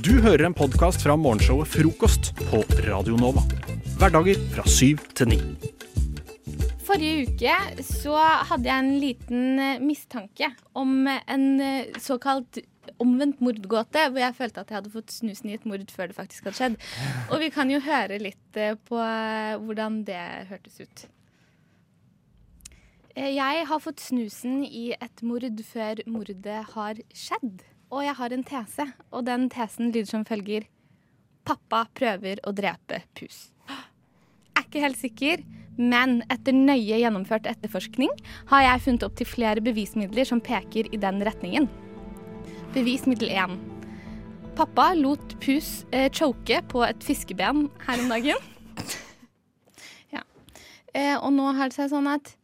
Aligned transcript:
Du 0.00 0.22
hører 0.24 0.46
en 0.46 0.54
podkast 0.56 1.02
fra 1.04 1.18
morgenshowet 1.20 1.68
Frokost 1.68 2.30
på 2.48 2.62
Radio 2.86 3.12
Nova. 3.20 3.42
Hverdager 4.00 4.38
fra 4.54 4.62
syv 4.64 5.02
til 5.12 5.28
ni. 5.34 5.36
Forrige 6.86 7.26
uke 7.28 7.84
så 7.84 8.14
hadde 8.48 8.70
jeg 8.70 8.82
en 8.84 8.92
liten 9.02 9.60
eh, 9.60 9.82
mistanke 9.84 10.48
om 10.72 11.04
en 11.04 11.44
eh, 11.60 11.92
såkalt 12.00 12.62
omvendt 13.02 13.42
mordgåte, 13.44 14.06
hvor 14.08 14.22
jeg 14.22 14.36
følte 14.38 14.64
at 14.64 14.72
jeg 14.72 14.78
hadde 14.80 14.94
fått 14.94 15.12
snusen 15.12 15.52
i 15.52 15.58
et 15.58 15.66
mord 15.68 15.84
før 15.92 16.08
det 16.08 16.16
faktisk 16.16 16.48
hadde 16.48 16.60
skjedd. 16.62 16.78
Og 17.28 17.42
vi 17.44 17.50
kan 17.52 17.72
jo 17.72 17.82
høre 17.84 18.20
litt 18.22 18.56
eh, 18.56 18.78
på 18.88 18.96
hvordan 18.96 20.00
det 20.08 20.22
hørtes 20.48 20.80
ut. 20.80 21.04
Jeg 23.12 23.68
har 23.68 23.84
fått 23.84 24.00
snusen 24.00 24.64
i 24.64 24.94
et 24.96 25.20
mord 25.20 25.44
før 25.68 26.00
mordet 26.08 26.62
har 26.72 27.04
skjedd. 27.12 27.60
Og 27.92 28.06
jeg 28.06 28.16
har 28.16 28.32
en 28.32 28.44
tese, 28.46 28.86
og 29.12 29.26
den 29.26 29.50
tesen 29.52 29.90
lyder 29.92 30.08
som 30.08 30.24
følger. 30.24 30.64
Pappa 31.44 31.84
prøver 31.92 32.40
å 32.46 32.54
drepe 32.56 33.02
pus. 33.18 33.50
Er 34.56 34.64
ikke 34.64 34.84
helt 34.84 35.00
sikker, 35.00 35.42
men 35.76 36.20
etter 36.32 36.56
nøye 36.56 36.98
gjennomført 37.00 37.48
etterforskning 37.48 38.12
har 38.50 38.64
jeg 38.66 38.82
funnet 38.86 39.06
opp 39.06 39.16
til 39.16 39.28
flere 39.28 39.64
bevismidler 39.64 40.28
som 40.28 40.40
peker 40.44 40.88
i 40.92 41.00
den 41.00 41.20
retningen. 41.24 41.68
Bevismiddel 42.72 43.32
1. 43.32 43.56
Pappa 44.56 44.90
lot 44.96 45.36
pus 45.40 45.82
eh, 45.92 46.08
choke 46.12 46.60
på 46.68 46.84
et 46.84 47.04
fiskeben 47.04 47.66
her 47.86 48.04
om 48.04 48.12
dagen. 48.12 48.48
ja. 50.16 50.24
Eh, 50.92 51.16
og 51.16 51.32
nå 51.36 51.52
har 51.56 51.72
det 51.72 51.80
seg 51.80 51.92
sånn 51.92 52.08
at 52.12 52.34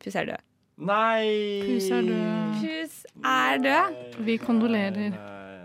pus 0.00 0.16
er 0.16 0.32
død. 0.32 0.47
Nei! 0.78 1.58
Pus 1.66 1.88
er 1.90 2.04
død. 2.06 2.58
Pus 2.62 2.98
er 3.26 3.62
død. 3.64 3.96
Vi 4.26 4.36
kondolerer. 4.38 5.16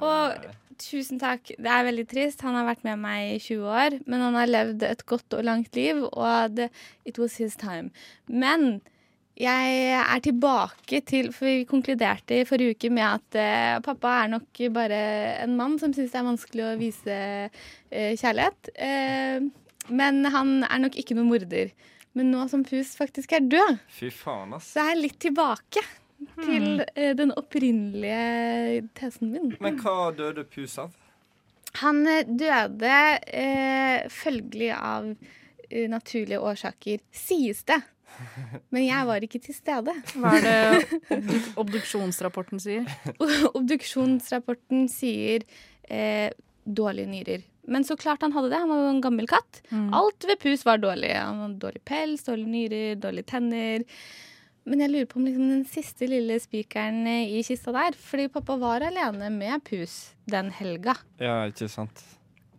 Og 0.01 0.47
tusen 0.81 1.19
takk. 1.21 1.51
Det 1.53 1.69
er 1.69 1.85
veldig 1.85 2.05
trist. 2.09 2.41
Han 2.41 2.57
har 2.57 2.65
vært 2.65 2.81
med 2.87 2.97
meg 3.03 3.35
i 3.35 3.43
20 3.43 3.67
år, 3.69 3.99
men 4.09 4.25
han 4.25 4.39
har 4.39 4.49
levd 4.49 4.87
et 4.87 5.05
godt 5.05 5.37
og 5.37 5.45
langt 5.45 5.77
liv, 5.77 6.01
og 6.09 6.57
det, 6.57 6.71
it 7.05 7.21
was 7.21 7.37
his 7.37 7.55
time. 7.61 7.91
Men 8.27 8.81
jeg 9.37 9.93
er 9.97 10.19
tilbake 10.21 10.99
til 11.09 11.31
For 11.33 11.49
vi 11.49 11.63
konkluderte 11.65 12.41
i 12.41 12.45
forrige 12.45 12.75
uke 12.75 12.91
med 12.93 13.05
at 13.07 13.37
eh, 13.41 13.79
pappa 13.81 14.19
er 14.23 14.27
nok 14.35 14.59
bare 14.73 14.99
en 15.41 15.55
mann 15.57 15.79
som 15.81 15.93
syns 15.93 16.11
det 16.13 16.19
er 16.19 16.27
vanskelig 16.27 16.67
å 16.67 16.75
vise 16.77 17.15
eh, 17.49 18.13
kjærlighet. 18.17 18.69
Eh, 18.77 19.41
men 19.89 20.25
han 20.25 20.61
er 20.69 20.85
nok 20.85 20.97
ikke 20.97 21.17
noen 21.17 21.31
morder. 21.33 21.73
Men 22.13 22.31
nå 22.33 22.45
som 22.51 22.63
Pus 22.65 22.93
faktisk 22.99 23.33
er 23.33 23.45
død, 23.49 23.79
Fy 23.89 24.09
faen, 24.13 24.53
ass. 24.53 24.71
så 24.73 24.83
er 24.83 24.93
jeg 24.93 25.01
litt 25.03 25.19
tilbake 25.23 25.81
til 26.37 26.83
eh, 26.95 27.13
den 27.17 27.33
opprinnelige 27.35 28.83
tesen 28.97 29.31
min. 29.33 29.53
Men 29.63 29.79
hva 29.81 30.11
døde 30.15 30.45
Pus 30.45 30.77
av? 30.81 30.93
Han 31.81 32.03
eh, 32.07 32.21
døde 32.29 32.93
eh, 33.27 34.05
følgelig 34.13 34.69
av 34.77 35.09
eh, 35.69 35.89
naturlige 35.89 36.39
årsaker, 36.39 37.01
sies 37.11 37.63
det. 37.69 37.81
Men 38.69 38.83
jeg 38.85 39.07
var 39.09 39.23
ikke 39.25 39.41
til 39.41 39.55
stede. 39.57 39.93
Hva 40.13 40.35
er 40.37 40.43
det 40.45 40.99
obduk 41.17 41.47
obduksjonsrapporten 41.63 42.61
sier? 42.61 42.85
Obduksjonsrapporten 43.57 44.85
sier 44.91 45.45
eh, 45.89 46.29
dårlige 46.63 47.09
nyrer. 47.09 47.47
Men 47.67 47.83
så 47.87 47.95
klart 47.95 48.21
han 48.25 48.33
hadde 48.35 48.49
det. 48.51 48.59
Han 48.59 48.69
var 48.73 48.81
jo 48.83 48.89
en 48.91 49.01
gammel 49.05 49.27
katt. 49.31 49.61
Alt 49.95 50.25
ved 50.27 50.39
Pus 50.41 50.65
var 50.67 50.81
dårlig. 50.83 51.13
Han 51.15 51.39
hadde 51.45 51.59
dårlig 51.61 51.83
pels, 51.87 52.25
dårlige 52.27 52.51
nyrer, 52.51 52.95
dårlige 52.99 53.29
tenner. 53.31 53.85
Men 54.67 54.79
jeg 54.83 54.91
lurer 54.93 55.07
på 55.11 55.19
om 55.19 55.25
liksom 55.27 55.47
den 55.51 55.63
siste 55.67 56.07
lille 56.07 56.37
spikeren 56.39 57.01
i 57.07 57.41
kista 57.43 57.73
der 57.75 57.95
Fordi 57.99 58.29
pappa 58.31 58.55
var 58.61 58.83
alene 58.87 59.27
med 59.31 59.63
Pus 59.67 60.13
den 60.31 60.51
helga. 60.55 60.95
Ja, 61.19 61.41
ikke 61.51 61.67
sant. 61.71 62.03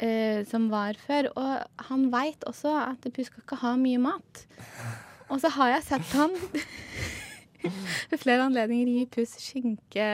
eh, 0.00 0.42
som 0.48 0.70
var 0.72 0.96
før. 1.06 1.28
Og 1.36 1.86
han 1.88 2.08
veit 2.12 2.44
også 2.48 2.72
at 2.80 3.04
Pus 3.14 3.28
skal 3.30 3.44
ikke 3.44 3.60
ha 3.62 3.74
mye 3.80 4.00
mat. 4.08 4.46
Og 5.32 5.40
så 5.40 5.48
har 5.54 5.76
jeg 5.76 5.86
sett 5.86 6.12
han 6.16 6.34
ved 8.10 8.18
flere 8.20 8.44
anledninger 8.48 8.90
gi 8.98 9.06
Pus 9.18 9.36
skinke, 9.40 10.08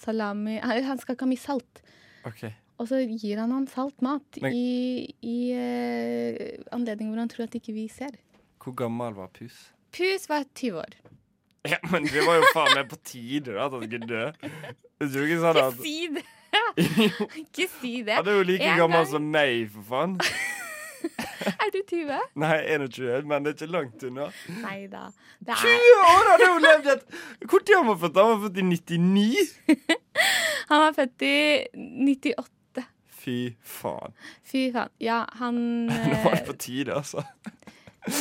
salami 0.00 0.58
Han 0.60 0.98
skal 1.00 1.14
ikke 1.16 1.24
ha 1.24 1.30
mye 1.32 1.40
salt. 1.40 1.80
OK. 2.28 2.44
Og 2.82 2.88
så 2.90 2.98
gir 3.06 3.38
han 3.38 3.52
han 3.54 3.66
salt 3.70 4.02
mat 4.02 4.40
Men- 4.42 4.52
i, 4.56 5.06
i 5.22 5.38
uh, 5.54 6.64
anledning 6.74 7.12
hvor 7.12 7.22
han 7.22 7.30
tror 7.30 7.46
at 7.46 7.54
ikke 7.58 7.74
vi 7.76 7.86
ser. 7.92 8.16
Hvor 8.64 8.74
gammel 8.78 9.14
var 9.14 9.28
Pus? 9.34 9.70
Pus 9.94 10.28
var 10.28 10.46
20 10.54 10.80
år. 10.80 10.96
Ja, 11.68 11.78
men 11.92 12.04
det 12.04 12.24
var 12.26 12.40
jo 12.40 12.48
faen 12.52 12.74
meg 12.76 12.88
på 12.90 12.98
tide 13.06 13.54
da, 13.54 13.66
at 13.68 13.72
han 13.72 13.84
skulle 13.86 14.08
dø. 14.08 14.24
Jeg 15.00 15.12
tror 15.12 15.28
ikke 15.28 15.38
sånn 15.44 15.60
Ikke 15.60 15.68
at 15.68 15.78
si 15.80 15.94
det! 16.16 16.24
ikke 17.40 17.68
si 17.80 17.92
det. 18.04 18.14
Han 18.18 18.28
er 18.28 18.36
jo 18.36 18.42
like 18.46 18.66
En 18.68 18.78
gammel 18.82 19.00
gang- 19.00 19.10
som 19.12 19.30
meg, 19.36 19.64
for 19.72 19.86
faen. 19.92 20.18
Er 21.44 21.70
du 21.74 21.80
20? 21.90 22.16
Nei, 22.40 22.56
21, 22.72 23.26
men 23.28 23.44
det 23.44 23.50
er 23.52 23.56
ikke 23.58 23.72
langt 23.74 24.04
unna. 24.08 24.28
Nei 24.62 24.86
da. 24.88 25.02
Er... 25.44 25.58
20 25.60 25.68
er, 25.68 25.96
år! 26.00 26.28
har 26.30 26.40
du 26.40 26.44
jo 26.46 26.60
levd 26.64 26.86
et 26.94 27.02
Når 27.44 27.64
var 27.74 27.90
han 27.90 27.98
født? 28.00 28.20
Han 28.20 28.30
var 28.30 28.40
født 28.46 28.60
i 28.62 28.64
99. 28.64 29.44
han 30.70 30.84
var 30.84 30.94
født 30.96 31.26
i 31.28 31.34
98. 31.76 32.46
Fy 33.24 33.36
faen. 33.64 34.14
Fy 34.44 34.66
faen. 34.74 34.92
Ja, 35.02 35.22
han 35.40 35.60
Nå 35.88 36.18
var 36.24 36.36
det 36.36 36.42
eh, 36.42 36.46
på 36.48 36.56
tide, 36.60 36.98
altså. 37.00 37.24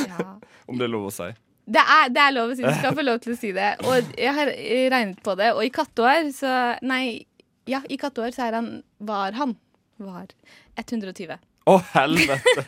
ja. 0.07 0.37
Om 0.69 0.79
det 0.79 0.87
er 0.87 0.93
lov 0.93 1.09
å 1.09 1.13
si. 1.13 1.29
Det 1.63 1.79
er, 1.79 2.09
det 2.11 2.23
er 2.23 2.35
lov 2.35 2.51
å 2.53 2.57
si. 2.57 2.63
Du 2.63 2.79
skal 2.79 2.95
få 2.99 3.05
lov 3.05 3.19
til 3.23 3.35
å 3.35 3.39
si 3.39 3.51
det. 3.55 3.69
Og 3.87 4.15
jeg 4.19 4.35
har 4.39 4.51
regnet 4.95 5.21
på 5.25 5.35
det, 5.39 5.53
og 5.55 5.63
i 5.65 5.71
katteår 5.73 6.31
så 6.35 6.53
Nei, 6.85 7.25
ja, 7.69 7.83
i 7.91 7.99
katteår 7.99 8.35
så 8.35 8.47
er 8.47 8.59
han 8.59 8.73
Var 9.03 9.39
han 9.39 9.57
var 10.03 10.31
120. 10.75 11.37
Å, 11.69 11.73
helvete! 11.93 12.63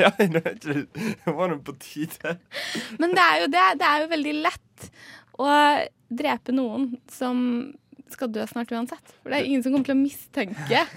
ja, 0.00 0.08
nå 0.30 0.40
er 0.40 0.54
det 0.62 1.34
var 1.36 1.50
nå 1.50 1.58
på 1.66 1.74
tide. 1.82 2.38
Men 3.02 3.12
det 3.12 3.24
er 3.24 3.42
jo 3.42 3.48
det. 3.52 3.64
Det 3.82 3.88
er 3.88 4.04
jo 4.04 4.12
veldig 4.14 4.34
lett 4.46 4.86
å 5.40 5.50
drepe 6.08 6.54
noen 6.54 6.86
som 7.12 7.42
skal 8.16 8.32
dø 8.32 8.44
snart 8.48 8.72
uansett. 8.74 9.14
For 9.22 9.32
det 9.32 9.40
er 9.40 9.48
ingen 9.48 9.62
som 9.64 9.74
kommer 9.74 9.88
til 9.88 9.96
å 9.96 10.02
mistenke. 10.02 10.84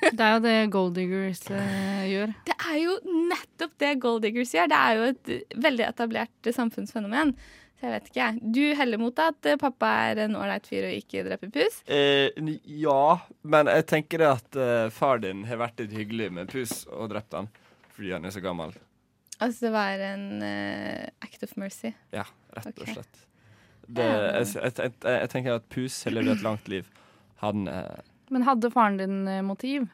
Det 0.00 0.24
er 0.24 0.30
jo 0.32 0.40
det 0.42 0.54
golddiggers 0.72 1.42
eh, 1.52 2.04
gjør. 2.08 2.30
Det 2.48 2.54
er 2.56 2.76
jo 2.80 2.94
nettopp 3.28 3.74
det 3.82 3.90
golddiggers 4.00 4.54
gjør. 4.56 4.70
Det 4.72 4.78
er 4.78 4.96
jo 4.96 5.08
et 5.10 5.30
veldig 5.60 5.84
etablert 5.86 6.48
samfunnsfenomen. 6.56 7.34
Så 7.80 7.86
jeg 7.86 7.94
vet 7.94 8.08
ikke, 8.10 8.24
jeg. 8.24 8.52
Du 8.56 8.62
heller 8.80 9.00
mot 9.00 9.20
at 9.24 9.46
eh, 9.48 9.58
pappa 9.60 9.90
er 10.10 10.22
en 10.26 10.34
ålreit 10.40 10.66
fyr 10.68 10.88
og 10.88 10.96
ikke 10.98 11.22
dreper 11.28 11.52
pus? 11.54 11.78
Eh, 11.88 12.28
ja, 12.80 13.04
men 13.40 13.70
jeg 13.72 13.86
tenker 13.92 14.20
det 14.24 14.30
at 14.34 14.60
eh, 14.60 14.90
far 14.92 15.22
din 15.22 15.46
har 15.48 15.62
vært 15.62 15.80
litt 15.84 15.94
hyggelig 15.96 16.28
med 16.36 16.52
Pus 16.52 16.82
og 16.92 17.08
drept 17.14 17.36
han 17.38 17.48
fordi 17.94 18.12
han 18.16 18.28
er 18.28 18.34
så 18.36 18.44
gammel. 18.44 18.76
Altså 19.40 19.66
det 19.68 19.72
var 19.72 20.04
en 20.10 20.44
eh, 20.44 21.08
act 21.24 21.44
of 21.46 21.56
mercy. 21.60 21.94
Ja, 22.12 22.26
rett 22.56 22.72
og 22.72 22.92
slett. 22.92 23.24
Det, 23.90 24.06
jeg, 24.06 24.50
jeg, 24.54 24.74
jeg, 24.78 24.92
jeg 25.20 25.30
tenker 25.32 25.56
at 25.58 25.68
Pus 25.72 26.02
har 26.06 26.14
levd 26.16 26.34
et 26.36 26.44
langt 26.46 26.68
liv. 26.70 26.86
Han 27.44 27.66
eh, 27.68 28.02
Men 28.30 28.44
hadde 28.46 28.70
faren 28.70 29.00
din 29.00 29.22
eh, 29.28 29.40
motiv? 29.42 29.88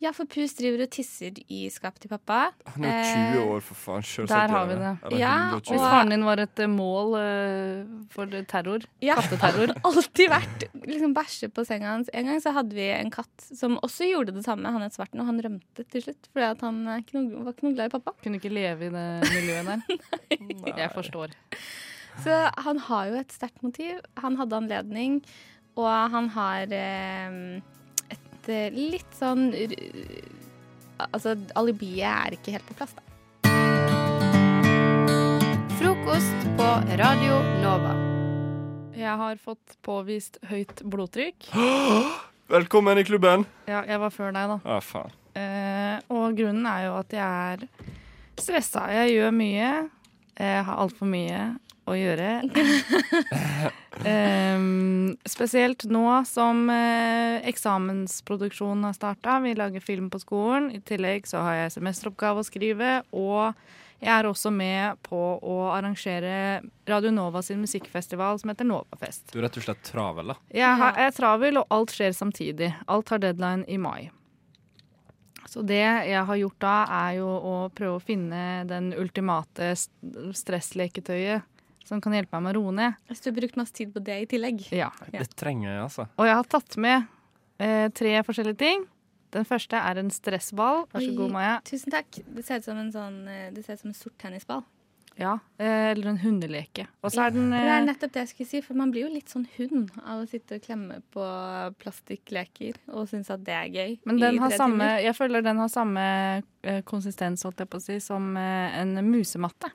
Ja, 0.00 0.14
for 0.16 0.24
pus 0.32 0.54
driver 0.56 0.80
og 0.86 0.88
tisser 0.94 1.36
i 1.52 1.58
skapet 1.68 2.00
til 2.00 2.08
pappa. 2.08 2.54
Han 2.72 2.84
er 2.88 3.02
jo 3.04 3.10
Eh, 3.10 3.34
20 3.34 3.50
år, 3.52 3.58
for 3.66 3.76
faen. 3.76 4.06
Selv 4.08 4.30
der 4.30 4.48
har 4.54 4.64
vi 4.70 4.78
det. 4.80 4.92
Ja, 5.20 5.32
120. 5.50 5.74
Hvis 5.74 5.82
Og- 5.84 5.90
faren 5.92 6.08
din 6.14 6.24
var 6.24 6.40
et 6.40 6.62
eh, 6.64 6.70
mål 6.72 7.12
eh, 7.20 7.90
for 8.14 8.24
terror, 8.48 8.86
Ja. 9.04 9.18
katteterror 9.20 9.74
Alltid 9.90 10.32
vært 10.32 10.64
liksom 10.88 11.12
bæsje 11.12 11.50
på 11.52 11.66
senga 11.68 11.92
hans. 11.92 12.08
En 12.16 12.30
gang 12.32 12.40
så 12.40 12.54
hadde 12.56 12.72
vi 12.78 12.88
en 12.96 13.12
katt 13.12 13.44
som 13.52 13.76
også 13.84 14.08
gjorde 14.08 14.32
det 14.38 14.46
samme. 14.48 14.72
Han 14.72 14.80
het 14.86 14.96
Svarten, 14.96 15.20
og 15.20 15.28
han 15.28 15.42
rømte 15.44 15.84
til 15.92 16.06
slutt. 16.06 16.32
Fordi 16.32 16.48
at 16.48 16.64
han 16.64 16.80
var 16.88 17.04
ikke 17.04 17.20
noe 17.68 17.74
glad 17.76 17.92
i 17.92 17.94
pappa. 17.98 18.16
kunne 18.24 18.40
ikke 18.40 18.54
leve 18.56 18.88
i 18.88 18.94
det 18.96 19.06
miljøet 19.28 19.68
der. 19.68 20.76
Jeg 20.80 20.90
forstår. 20.96 21.36
Så 22.20 22.36
han 22.56 22.78
har 22.84 23.06
jo 23.08 23.20
et 23.20 23.32
sterkt 23.32 23.62
motiv. 23.64 24.00
Han 24.20 24.36
hadde 24.36 24.58
anledning, 24.58 25.20
og 25.80 25.88
han 26.12 26.26
har 26.34 26.68
eh, 26.68 27.36
et 28.12 28.50
eh, 28.52 28.74
litt 28.76 29.16
sånn 29.16 29.48
Altså, 31.00 31.32
alibiet 31.56 32.04
er 32.04 32.34
ikke 32.36 32.52
helt 32.52 32.66
på 32.68 32.74
plass, 32.76 32.92
da. 32.92 33.00
Frokost 35.78 36.42
på 36.58 36.66
Radio 37.00 37.38
Nova. 37.62 37.94
Jeg 38.92 39.14
har 39.22 39.40
fått 39.40 39.78
påvist 39.80 40.36
høyt 40.50 40.82
blodtrykk. 40.84 41.48
Velkommen 42.52 43.00
i 43.00 43.06
klubben! 43.08 43.46
Ja, 43.64 43.80
jeg 43.88 44.02
var 44.02 44.12
før 44.12 44.36
deg, 44.36 44.52
da. 44.52 44.58
Ja, 44.68 44.76
faen. 44.84 45.16
Eh, 45.40 45.96
og 46.12 46.36
grunnen 46.36 46.68
er 46.68 46.90
jo 46.90 46.98
at 47.00 47.16
jeg 47.16 47.56
er 47.56 47.64
stressa. 48.36 48.84
Jeg 48.92 49.16
gjør 49.16 49.32
mye. 49.40 49.72
Jeg 50.36 50.68
har 50.68 50.84
altfor 50.84 51.08
mye 51.08 51.40
å 51.90 51.98
gjøre. 51.98 52.30
um, 54.06 55.16
spesielt 55.34 55.84
nå 55.90 56.04
som 56.28 56.64
uh, 56.70 57.40
eksamensproduksjonen 57.48 58.84
har 58.88 58.96
starta. 58.96 59.38
Vi 59.44 59.54
lager 59.58 59.80
film 59.84 60.10
på 60.12 60.20
skolen. 60.22 60.70
I 60.76 60.80
tillegg 60.86 61.28
så 61.30 61.42
har 61.44 61.58
jeg 61.64 61.76
semesteroppgave 61.76 62.42
å 62.42 62.46
skrive. 62.46 62.92
Og 63.16 63.52
jeg 64.00 64.12
er 64.14 64.28
også 64.30 64.52
med 64.54 64.96
på 65.04 65.18
å 65.44 65.56
arrangere 65.74 66.62
Radio 66.88 67.10
Nova 67.12 67.42
sin 67.44 67.60
musikkfestival 67.60 68.38
som 68.40 68.52
heter 68.52 68.68
Novafest. 68.68 69.26
Du 69.34 69.40
er 69.40 69.44
rett 69.48 69.58
og 69.60 69.66
slett 69.66 69.82
travel, 69.84 70.32
da. 70.32 70.38
Jeg, 70.54 70.70
har, 70.80 70.96
jeg 70.96 71.10
er 71.12 71.18
travel, 71.18 71.60
og 71.60 71.76
alt 71.76 71.92
skjer 71.98 72.16
samtidig. 72.16 72.70
Alt 72.88 73.12
har 73.12 73.20
deadline 73.20 73.66
i 73.68 73.76
mai. 73.80 74.08
Så 75.50 75.64
det 75.66 75.80
jeg 75.82 76.20
har 76.28 76.36
gjort 76.38 76.60
da, 76.62 76.74
er 77.08 77.16
jo 77.18 77.26
å 77.28 77.54
prøve 77.74 77.98
å 77.98 78.02
finne 78.04 78.62
den 78.70 78.92
ultimate 78.94 79.72
st- 79.74 80.30
stressleketøyet 80.38 81.42
som 81.90 82.00
kan 82.02 82.14
hjelpe 82.14 82.38
meg 82.38 82.46
med 82.46 82.54
å 82.54 82.62
roe 82.62 82.76
ned. 82.78 83.02
Hvis 83.10 83.24
du 83.24 83.28
har 83.32 83.36
brukt 83.40 83.58
masse 83.58 83.74
tid 83.76 83.92
på 83.94 84.02
det 84.06 84.22
i 84.22 84.30
tillegg. 84.30 84.64
Ja. 84.74 84.92
Det 85.10 85.26
trenger 85.34 85.72
jeg, 85.72 85.82
altså. 85.88 86.08
Og 86.16 86.30
jeg 86.30 86.38
har 86.38 86.50
tatt 86.54 86.78
med 86.80 87.10
eh, 87.58 87.86
tre 87.98 88.16
forskjellige 88.26 88.62
ting. 88.62 88.88
Den 89.34 89.46
første 89.46 89.78
er 89.78 90.00
en 90.00 90.10
stressball. 90.10 90.84
Vær 90.90 91.04
så 91.04 91.14
god, 91.14 91.32
Maja. 91.36 91.56
Tusen 91.66 91.94
takk. 91.94 92.20
Det 92.26 92.44
ser 92.46 92.60
ut 92.60 92.66
som 92.66 92.78
en 92.80 92.92
sånn 92.94 93.24
eh, 93.30 93.48
Det 93.54 93.64
ser 93.66 93.78
ut 93.78 93.84
som 93.84 93.92
en 93.92 93.98
sort 93.98 94.16
tennisball. 94.22 94.64
Ja, 95.20 95.34
eh, 95.60 95.90
Eller 95.90 96.12
en 96.12 96.20
hundeleke. 96.22 96.86
Og 97.04 97.12
så 97.12 97.26
er 97.26 97.34
den 97.34 97.50
Det 97.52 97.60
er 97.60 97.76
eh, 97.76 97.86
nettopp 97.86 98.14
det 98.14 98.24
jeg 98.24 98.30
skulle 98.32 98.50
si, 98.50 98.62
for 98.64 98.78
man 98.78 98.94
blir 98.94 99.04
jo 99.06 99.12
litt 99.12 99.30
sånn 99.30 99.46
hund 99.58 99.90
av 100.00 100.22
å 100.22 100.28
sitte 100.30 100.58
og 100.58 100.64
klemme 100.64 101.00
på 101.14 101.26
plastikkleker 101.82 102.78
og 102.94 103.10
synes 103.10 103.30
at 103.34 103.44
det 103.46 103.54
er 103.54 103.74
gøy. 103.74 103.98
Men 104.08 104.22
den 104.22 104.40
har 104.42 104.54
samme, 104.54 104.80
timer. 104.80 105.04
jeg 105.06 105.18
føler 105.18 105.44
den 105.46 105.62
har 105.62 105.70
samme 105.70 106.06
konsistens 106.88 107.44
holdt 107.46 107.62
jeg 107.62 107.70
på 107.72 107.78
å 107.80 107.84
si, 107.84 107.98
som 108.02 108.32
en 108.36 108.98
musematte. 109.06 109.70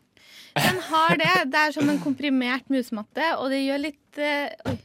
Den 0.55 0.79
har 0.89 1.17
det. 1.19 1.31
Det 1.51 1.61
er 1.67 1.71
som 1.75 1.89
en 1.91 1.99
komprimert 1.99 2.69
musematte, 2.71 3.31
og 3.39 3.49
det 3.51 3.59
gjør 3.65 3.81
litt 3.89 4.19
uh, 4.21 4.71
Oi. 4.71 4.77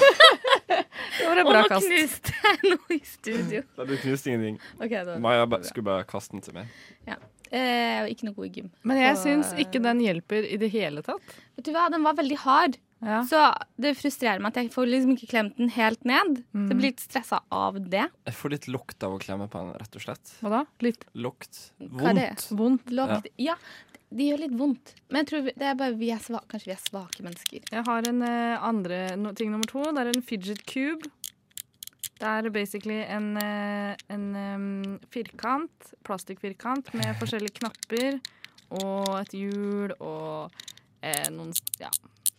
Det 0.00 1.26
var 1.26 1.38
et 1.40 1.46
Og 1.46 1.52
nå 1.54 1.62
knuste 1.68 2.32
jeg 2.42 2.58
noe 2.70 2.94
i 2.96 3.00
studio. 3.06 3.62
Da 3.76 3.84
Du 3.88 3.94
knuste 4.00 4.30
ingenting. 4.32 4.56
Okay, 4.80 5.02
det 5.06 5.18
Maja 5.22 5.46
ba- 5.50 5.60
skulle 5.66 5.86
bare 5.86 6.06
kaste 6.08 6.34
den 6.36 6.42
til 6.44 6.56
meg. 6.56 6.68
eh, 7.50 8.06
ikke 8.12 8.28
noe 8.28 8.34
god 8.36 8.46
i 8.46 8.52
gym. 8.60 8.68
Men 8.86 8.96
jeg 9.00 9.16
Og- 9.16 9.22
syns 9.24 9.52
ikke 9.58 9.80
den 9.82 9.98
hjelper 10.00 10.44
i 10.46 10.56
det 10.60 10.70
hele 10.70 11.02
tatt. 11.02 11.20
Vet 11.56 11.64
du 11.66 11.72
hva, 11.74 11.88
den 11.90 12.02
var 12.06 12.14
veldig 12.14 12.36
hard, 12.44 12.76
Ja. 13.02 13.22
så 13.24 13.40
det 13.80 13.96
frustrerer 13.96 14.40
meg 14.40 14.52
at 14.52 14.62
jeg 14.62 14.70
får 14.72 14.86
liksom 14.86 15.16
ikke 15.16 15.28
klemt 15.32 15.56
den 15.56 15.70
helt 15.70 16.04
ned. 16.04 16.44
Mm. 16.54 16.66
Så 16.66 16.68
jeg 16.68 16.76
blir 16.78 16.90
litt 16.90 17.00
stressa 17.00 17.40
av 17.50 17.74
det. 17.90 18.06
Jeg 18.26 18.34
får 18.34 18.50
litt 18.50 18.66
lukt 18.68 19.02
av 19.02 19.12
å 19.16 19.18
klemme 19.20 19.48
på 19.50 19.58
den, 19.58 19.72
rett 19.80 19.96
og 19.96 20.02
slett. 20.02 20.34
Hva 20.42 20.50
da? 20.50 20.64
Litt 20.80 21.04
Lukt. 21.14 21.72
Vondt. 21.80 22.46
vondt. 22.50 22.92
Ja. 22.92 23.20
Ja. 23.38 23.54
Det 24.10 24.26
gjør 24.30 24.40
litt 24.42 24.56
vondt. 24.58 24.94
Men 25.10 25.20
jeg 25.24 25.28
tror 25.30 25.42
vi- 25.46 25.54
det 25.56 25.66
er 25.70 25.74
bare 25.78 25.94
vi 25.94 26.10
er 26.10 26.18
svake, 26.18 26.48
kanskje 26.50 26.66
vi 26.66 26.72
er 26.74 26.82
svake 26.82 27.22
mennesker. 27.22 27.60
Jeg 27.72 27.84
har 27.86 28.08
en 28.08 28.22
eh, 28.22 28.58
andre 28.62 29.16
no, 29.16 29.32
ting 29.32 29.50
nummer 29.52 29.66
to. 29.70 29.82
Det 29.92 29.98
er 30.06 30.12
en 30.14 30.22
fidget 30.22 30.64
cube. 30.66 31.06
Det 32.20 32.28
er 32.28 32.50
basically 32.52 32.98
en, 33.08 33.36
eh, 33.40 33.94
en 34.12 34.24
um, 34.36 34.98
firkant, 35.10 35.92
plastikkfirkant 36.04 36.92
med 36.94 37.14
forskjellige 37.16 37.54
knapper 37.62 38.18
og 38.82 39.14
et 39.22 39.32
hjul 39.38 39.94
og 40.00 40.50
eh, 41.02 41.28
noen 41.32 41.52
Ja. 41.80 41.88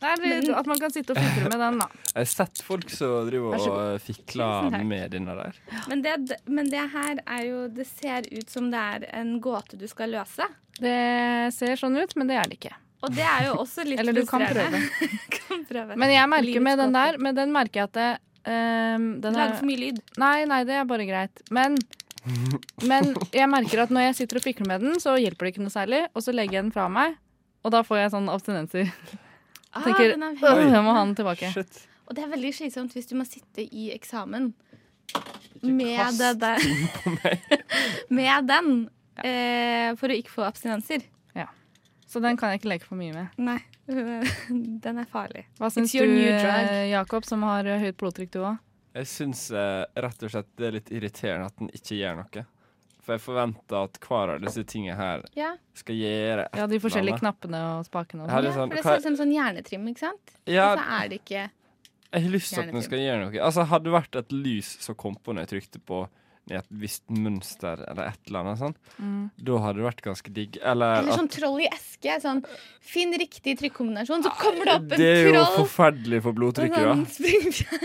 Det 0.02 0.10
er 0.10 0.18
litt, 0.18 0.48
Men- 0.48 0.56
at 0.58 0.66
man 0.66 0.80
kan 0.82 0.90
sitte 0.92 1.12
og 1.14 1.18
fikle 1.18 1.50
med 1.50 1.60
den, 1.62 1.78
da. 1.78 1.86
Jeg 2.16 2.22
har 2.22 2.26
sett 2.26 2.62
folk 2.66 2.90
som 2.90 3.28
driver 3.30 3.58
så 3.62 3.72
og 3.72 4.02
fikler 4.02 4.84
med 4.84 5.12
denne 5.14 5.36
der. 5.38 5.60
Men 5.90 6.02
det, 6.02 6.16
men 6.48 6.70
det 6.72 6.88
her 6.90 7.20
er 7.28 7.44
jo 7.46 7.68
Det 7.70 7.86
ser 7.88 8.26
ut 8.34 8.50
som 8.50 8.72
det 8.72 8.80
er 8.80 9.06
en 9.20 9.40
gåte 9.42 9.78
du 9.78 9.86
skal 9.88 10.10
løse. 10.10 10.48
Det 10.82 11.54
ser 11.56 11.78
sånn 11.80 11.98
ut, 12.00 12.16
men 12.18 12.32
det 12.32 12.40
er 12.42 12.50
det 12.50 12.58
ikke. 12.58 12.74
Og 13.02 13.14
det 13.16 13.24
er 13.26 13.48
jo 13.48 13.56
også 13.64 13.86
litt 13.86 14.02
Eller 14.02 14.14
du 14.14 14.26
kan 14.30 14.44
prøve. 14.46 14.82
kan 15.38 15.64
prøve. 15.70 15.98
Men 15.98 16.14
jeg 16.14 16.30
merker 16.30 16.66
med 16.68 16.78
den 16.82 16.94
der, 16.94 17.18
Men 17.22 17.38
den 17.38 17.54
merker 17.54 17.82
jeg 17.82 17.90
at 17.90 17.98
det, 17.98 18.10
um, 18.46 19.08
den 19.24 19.38
Lager 19.38 19.56
er, 19.56 19.58
for 19.58 19.70
mye 19.70 19.82
lyd. 19.82 20.04
Nei, 20.22 20.36
nei, 20.50 20.62
det 20.70 20.78
er 20.78 20.88
bare 20.90 21.08
greit. 21.10 21.44
Men, 21.54 21.78
men 22.86 23.12
jeg 23.34 23.50
merker 23.50 23.86
at 23.86 23.94
når 23.94 24.10
jeg 24.10 24.20
sitter 24.22 24.42
og 24.42 24.46
fikler 24.46 24.70
med 24.70 24.86
den, 24.86 25.02
så 25.02 25.18
hjelper 25.18 25.48
det 25.48 25.56
ikke 25.56 25.66
noe 25.66 25.74
særlig. 25.74 26.04
Og 26.14 26.26
så 26.26 26.36
legger 26.36 26.60
jeg 26.60 26.68
den 26.68 26.74
fra 26.76 26.88
meg, 26.94 27.18
og 27.66 27.74
da 27.74 27.82
får 27.86 28.04
jeg 28.04 28.16
sånn 28.18 28.30
abstinenser. 28.34 28.94
Ah, 29.72 29.86
tenker, 29.86 30.14
den 30.14 30.28
er 30.28 30.38
Jeg 30.76 30.86
må 30.86 30.94
ha 30.94 31.06
den 31.06 31.18
tilbake. 31.18 31.54
Shit. 31.56 31.86
Og 32.10 32.18
det 32.18 32.26
er 32.26 32.34
veldig 32.34 32.54
slitsomt 32.54 32.94
hvis 32.98 33.08
du 33.08 33.16
må 33.18 33.26
sitte 33.26 33.64
i 33.64 33.90
eksamen 33.96 34.52
med 35.62 36.18
det 36.18 36.34
der 36.42 36.64
Med 38.18 38.48
den. 38.50 38.90
Eh, 39.20 39.92
for 40.00 40.08
å 40.12 40.16
ikke 40.18 40.32
få 40.32 40.46
abstinenser. 40.48 41.04
Ja. 41.36 41.48
Så 42.08 42.22
den 42.24 42.38
kan 42.40 42.52
jeg 42.54 42.62
ikke 42.62 42.72
leke 42.72 42.88
for 42.88 43.00
mye 43.00 43.14
med. 43.16 43.36
Nei. 43.38 43.60
Den 44.86 45.02
er 45.02 45.08
farlig. 45.12 45.46
Hva 45.60 45.68
syns 45.74 45.92
du, 45.92 46.00
new 46.08 46.30
drug. 46.32 46.70
eh, 46.72 46.86
Jakob, 46.94 47.26
som 47.28 47.44
har 47.44 47.68
eh, 47.68 47.82
høyt 47.82 47.98
blodtrykk, 48.00 48.32
du 48.32 48.40
òg? 48.46 48.58
Jeg 48.96 49.08
syns 49.08 49.46
eh, 49.56 49.84
rett 50.04 50.24
og 50.28 50.32
slett 50.32 50.50
det 50.60 50.68
er 50.68 50.76
litt 50.78 50.92
irriterende 50.92 51.48
at 51.52 51.60
den 51.60 51.70
ikke 51.76 51.98
gjør 52.00 52.18
noe. 52.22 52.44
For 53.02 53.16
jeg 53.18 53.24
forventer 53.24 53.78
at 53.88 53.98
hver 54.06 54.36
av 54.36 54.44
disse 54.44 54.62
tingene 54.70 54.94
her 55.00 55.24
Ja, 55.34 55.56
skal 55.74 55.98
gjøre 55.98 56.44
et 56.46 56.60
Ja, 56.60 56.68
de 56.70 56.78
forskjellige 56.84 57.16
eller 57.16 57.24
knappene 57.24 57.62
og 57.80 57.88
spakene 57.88 58.28
og 58.28 58.30
sånn. 58.30 58.44
det 58.46 58.52
ja 58.52 58.58
for 58.60 58.76
det 58.78 58.84
ser 58.86 59.00
ut 59.02 59.08
som 59.08 59.16
sånn 59.24 59.32
hjernetrim, 59.34 59.88
ikke 59.90 60.04
sant? 60.04 60.34
Ja, 60.46 60.68
Og 60.70 60.78
så 60.84 61.00
er 61.00 61.10
det 61.10 61.18
ikke 61.24 61.48
jeg 62.12 62.26
har 62.26 62.34
lyst 62.36 62.52
til 62.52 62.60
at 62.62 62.74
den 62.76 62.84
skal 62.84 63.00
gjøre 63.00 63.20
noe. 63.24 63.40
Altså, 63.40 63.64
Hadde 63.72 63.88
det 63.88 63.94
vært 63.96 64.18
et 64.20 64.34
lys 64.36 64.70
som 64.84 64.98
kom 65.00 65.16
på 65.16 65.32
når 65.34 65.46
jeg 65.48 65.52
trykte 65.54 65.80
på 65.88 66.02
i 66.50 66.56
et 66.58 66.66
visst 66.72 67.04
mønster 67.14 67.84
eller 67.88 68.08
et 68.10 68.20
eller 68.28 68.40
annet 68.42 68.58
sånn, 68.60 68.76
Mm. 69.00 69.30
da 69.38 69.58
hadde 69.62 69.78
det 69.78 69.86
vært 69.86 70.02
ganske 70.02 70.34
digg. 70.34 70.58
Eller, 70.64 70.96
Eller 71.00 71.12
at 71.14 71.20
sånn 71.20 71.30
troll 71.30 71.60
i 71.62 71.68
eske. 71.70 72.18
Sånn, 72.22 72.44
Finn 72.82 73.14
riktig 73.14 73.60
trykkombinasjon, 73.60 74.24
så 74.26 74.32
kommer 74.40 74.66
det 74.66 74.74
opp 74.74 74.82
en 74.82 74.88
troll! 74.90 74.98
Det 74.98 75.06
er 75.06 75.28
jo 75.28 75.34
troll. 75.46 75.68
forferdelig 75.68 76.22
for 76.24 76.34
blodtrykket, 76.34 76.82
sånn 76.82 77.04
da. 77.06 77.12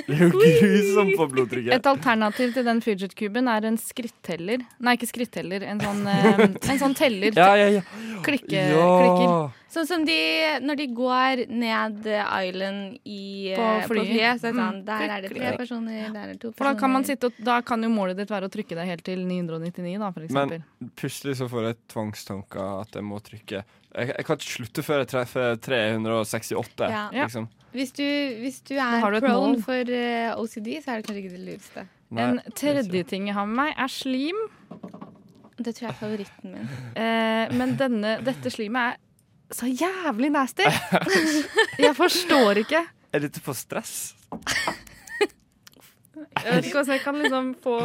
Det 0.06 0.14
er 0.16 0.22
jo 0.24 0.30
grusomt 0.32 1.16
for 1.20 1.28
blodtrykket. 1.28 1.74
Et 1.76 1.86
alternativ 1.92 2.54
til 2.56 2.64
den 2.64 2.80
fidget-kuben 2.80 3.48
er 3.52 3.66
en 3.68 3.76
skritteller. 3.76 4.64
Nei, 4.80 4.96
ikke 4.96 5.10
skritteller. 5.12 5.62
En 5.68 5.78
sånn, 5.84 6.02
eh, 6.08 6.40
en 6.72 6.78
sånn 6.80 6.96
teller. 6.96 7.36
Ja, 7.36 7.54
ja, 7.60 7.68
ja. 7.76 7.84
Klikke, 8.24 8.48
klikker. 8.72 9.52
Sånn 9.76 9.84
som 9.86 10.04
de 10.08 10.16
når 10.64 10.76
de 10.80 10.86
går 10.96 11.42
ned 11.52 12.06
Island 12.06 12.96
i, 13.04 13.52
På 13.52 13.60
eh, 13.60 13.82
på 13.84 13.88
flyet. 13.92 14.40
Så 14.40 14.48
er 14.48 14.52
det 14.52 14.56
sånn, 14.56 14.76
Mm. 14.76 14.84
Der 14.86 15.08
er 15.10 15.20
det 15.20 15.30
tre 15.34 15.50
personer, 15.58 16.12
der 16.14 16.22
er 16.22 16.32
det 16.32 16.40
to 16.40 16.52
For 16.52 16.64
da 16.64 16.70
personer. 16.72 16.80
kan, 16.80 16.92
man 16.92 17.04
sitte 17.04 17.24
og, 17.28 17.32
da 17.44 17.60
kan 17.60 17.82
jo 17.82 17.88
målet 17.92 18.16
ditt 18.16 18.28
være 18.32 18.45
å 18.46 18.52
trykke 18.52 18.76
deg 18.78 18.88
helt 18.90 19.04
til 19.06 19.22
999, 19.26 19.96
da, 20.02 20.08
for 20.14 20.26
eksempel. 20.26 20.64
Plutselig 20.98 21.36
så 21.40 21.48
får 21.50 21.68
jeg 21.68 21.78
tvangstanker 21.92 22.64
at 22.82 22.98
jeg 22.98 23.06
må 23.06 23.20
trykke. 23.24 23.62
Jeg, 23.96 24.10
jeg 24.12 24.26
kan 24.28 24.38
ikke 24.40 24.52
slutte 24.54 24.84
før 24.86 25.02
jeg 25.02 25.10
treffer 25.12 25.56
368, 25.66 26.90
Ja. 26.92 27.04
liksom. 27.12 27.48
Hvis 27.76 27.92
du, 27.92 28.04
hvis 28.40 28.60
du 28.64 28.74
er 28.80 29.02
du 29.02 29.20
prone 29.20 29.52
mål. 29.52 29.62
for 29.66 29.90
eh, 29.92 30.30
OCD, 30.40 30.70
så 30.80 30.94
er 30.94 31.02
det 31.02 31.08
kanskje 31.10 31.22
ikke 31.24 31.34
det 31.36 31.44
lureste. 31.44 31.86
En 32.16 32.38
tredje 32.56 33.02
ting 33.10 33.26
jeg 33.28 33.34
har 33.36 33.48
med 33.50 33.58
meg, 33.58 33.74
er 33.82 33.90
slim. 33.92 34.38
Det 35.56 35.72
tror 35.74 35.86
jeg 35.86 35.92
er 35.92 35.98
favoritten 36.00 36.54
min. 36.54 36.70
Eh, 37.02 37.52
men 37.56 37.76
denne, 37.80 38.16
dette 38.24 38.52
slimet 38.52 38.94
er 38.94 39.02
så 39.56 39.68
jævlig 39.70 40.32
nasty! 40.34 40.64
Jeg 41.84 41.94
forstår 41.94 42.58
ikke. 42.64 42.80
Er 43.14 43.22
dette 43.22 43.38
for 43.44 43.54
stress? 43.54 44.14
Jeg 46.16 46.50
vet 46.50 46.66
ikke 46.66 46.78
hvordan 46.80 46.94
jeg 46.96 47.02
kan 47.04 47.18
liksom 47.20 47.46
få 47.64 47.76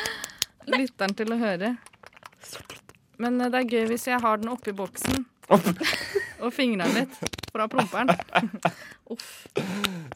lytteren 0.72 1.14
til 1.18 1.34
å 1.34 1.38
høre. 1.40 1.74
Men 3.22 3.40
eh, 3.40 3.52
det 3.52 3.62
er 3.62 3.76
gøy 3.76 3.86
hvis 3.92 4.08
jeg 4.10 4.20
har 4.22 4.42
den 4.42 4.52
oppi 4.52 4.74
boksen 4.76 5.24
og 6.42 6.50
fingrer 6.54 6.88
den 6.88 7.04
litt 7.04 7.40
fra 7.52 7.68
promperen. 7.70 8.12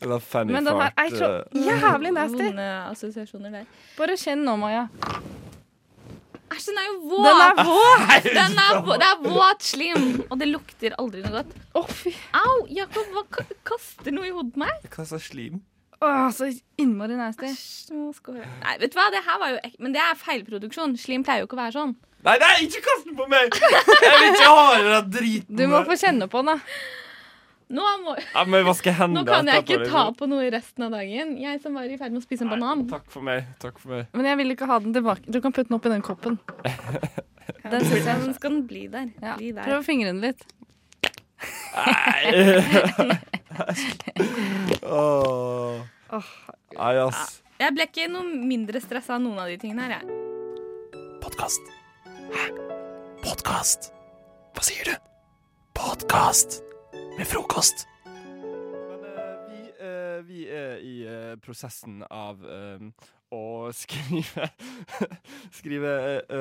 Eller 0.01 0.23
fanny 0.25 0.55
Men 0.55 0.65
den 0.65 0.79
her 0.81 0.95
er 0.97 1.11
så 1.13 1.33
eh, 1.43 1.67
jævlig 1.67 2.13
nasty. 2.17 2.45
Vonde 2.45 2.69
assosiasjoner 2.93 3.59
der. 3.61 3.67
Bare 3.99 4.17
kjenn 4.21 4.47
nå, 4.47 4.57
Maja. 4.61 4.87
Æsj, 6.47 6.69
den 6.71 6.79
er 6.79 6.87
jo 6.87 6.97
våt! 7.11 7.27
Den 7.27 7.41
er 7.43 7.57
våt! 7.67 8.27
Den 8.37 8.61
er 8.63 8.77
våt. 8.87 9.01
det 9.03 9.07
er 9.09 9.33
våt 9.35 9.65
slim, 9.67 10.05
og 10.31 10.37
det 10.41 10.47
lukter 10.49 10.95
aldri 11.03 11.25
noe 11.25 11.41
godt. 11.41 11.57
Å, 11.75 11.83
fy. 11.91 12.13
Au! 12.39 12.61
Jakob, 12.71 13.09
hva 13.17 13.47
kaster 13.67 14.15
noe 14.15 14.29
i 14.29 14.35
hodet 14.35 14.55
på 14.55 14.63
meg? 14.63 14.77
Hva 14.87 14.93
kaster 15.01 15.23
slim? 15.23 15.59
Åh, 16.05 16.27
så 16.37 16.51
innmari 16.77 17.17
nasty. 17.17 17.49
Nei, 17.49 18.75
vet 18.83 18.93
du 18.93 18.99
hva, 18.99 19.07
det 19.15 19.23
her 19.25 19.39
var 19.41 19.55
jo 19.55 19.63
ek 19.65 19.79
Men 19.81 19.95
det 19.95 20.03
er 20.05 20.19
feilproduksjon. 20.21 20.93
Slim 21.01 21.25
pleier 21.25 21.45
jo 21.45 21.49
ikke 21.49 21.57
å 21.57 21.63
være 21.63 21.77
sånn. 21.79 21.97
Nei, 22.27 22.35
nei, 22.43 22.53
ikke 22.67 22.83
kast 22.85 23.07
den 23.07 23.17
på 23.17 23.27
meg! 23.31 23.55
Jeg 23.55 24.15
vil 24.19 24.29
ikke 24.33 24.51
ha 24.51 24.79
den 24.83 25.11
driten. 25.15 25.59
Du 25.61 25.67
må 25.71 25.83
få 25.87 25.97
kjenne 26.01 26.27
på 26.29 26.43
den, 26.43 26.57
da. 26.57 26.57
Nå, 27.77 27.83
må, 28.05 28.13
ja, 28.19 28.43
men 28.47 28.63
hva 28.67 28.73
skal 28.79 28.95
hende 28.95 29.19
nå 29.19 29.25
kan 29.27 29.49
jeg 29.51 29.65
ikke 29.65 29.79
ta 29.81 29.85
liksom. 29.89 30.17
på 30.21 30.27
noe 30.31 30.51
resten 30.55 30.85
av 30.87 30.93
dagen. 30.95 31.33
Jeg 31.43 31.59
som 31.65 31.75
var 31.75 31.89
i 31.91 31.97
ferd 31.99 32.15
med 32.15 32.23
å 32.23 32.27
spise 32.27 32.47
en 32.47 32.53
banan. 32.53 32.85
Nei, 32.85 32.91
takk 32.93 33.09
for 33.11 33.27
meg. 33.27 33.49
Takk 33.63 33.81
for 33.83 33.95
meg. 33.97 34.11
Men 34.15 34.29
jeg 34.31 34.39
vil 34.43 34.55
ikke 34.55 34.69
ha 34.71 34.77
den 34.85 34.95
tilbake. 34.95 35.27
Du 35.27 35.41
kan 35.43 35.55
putte 35.55 35.73
den 35.73 35.79
oppi 35.79 35.91
den 35.91 36.05
koppen. 36.07 36.39
Den 37.67 37.83
synes 37.83 38.07
jeg 38.07 38.21
Den 38.23 38.35
skal 38.35 38.53
den 38.53 38.63
bli 38.67 38.85
der. 38.91 39.09
ja. 39.23 39.35
Bli 39.39 39.53
der. 39.55 39.67
Prøv 39.67 39.81
å 39.81 39.87
fingre 39.87 40.11
den 40.13 40.23
litt. 40.23 40.43
Nei. 41.77 43.19
Åh. 44.83 45.83
Oh. 46.13 46.31
Nei, 46.77 46.95
ass. 47.01 47.41
Jeg 47.57 47.73
ble 47.73 47.87
ikke 47.89 48.07
noe 48.13 48.25
mindre 48.27 48.81
stressa 48.85 49.17
av 49.17 49.23
noen 49.25 49.41
av 49.41 49.49
de 49.51 49.57
tingene 49.61 49.87
her, 49.87 49.97
jeg. 49.97 50.05
Podkast. 51.25 51.71
Hæ? 52.35 52.47
Podkast? 53.25 53.91
Hva 54.57 54.65
sier 54.67 54.91
du? 54.91 54.95
Podkast 55.77 56.61
med 57.17 57.27
frokost. 57.29 57.87
Men 58.05 59.07
uh, 59.09 59.49
vi, 59.49 59.63
uh, 59.81 60.19
vi 60.29 60.45
er 60.53 60.85
i 60.85 60.97
uh, 61.09 61.35
prosessen 61.43 62.03
av 62.11 62.45
å 63.33 63.73
skrive 63.75 64.51
Skrive 65.59 65.93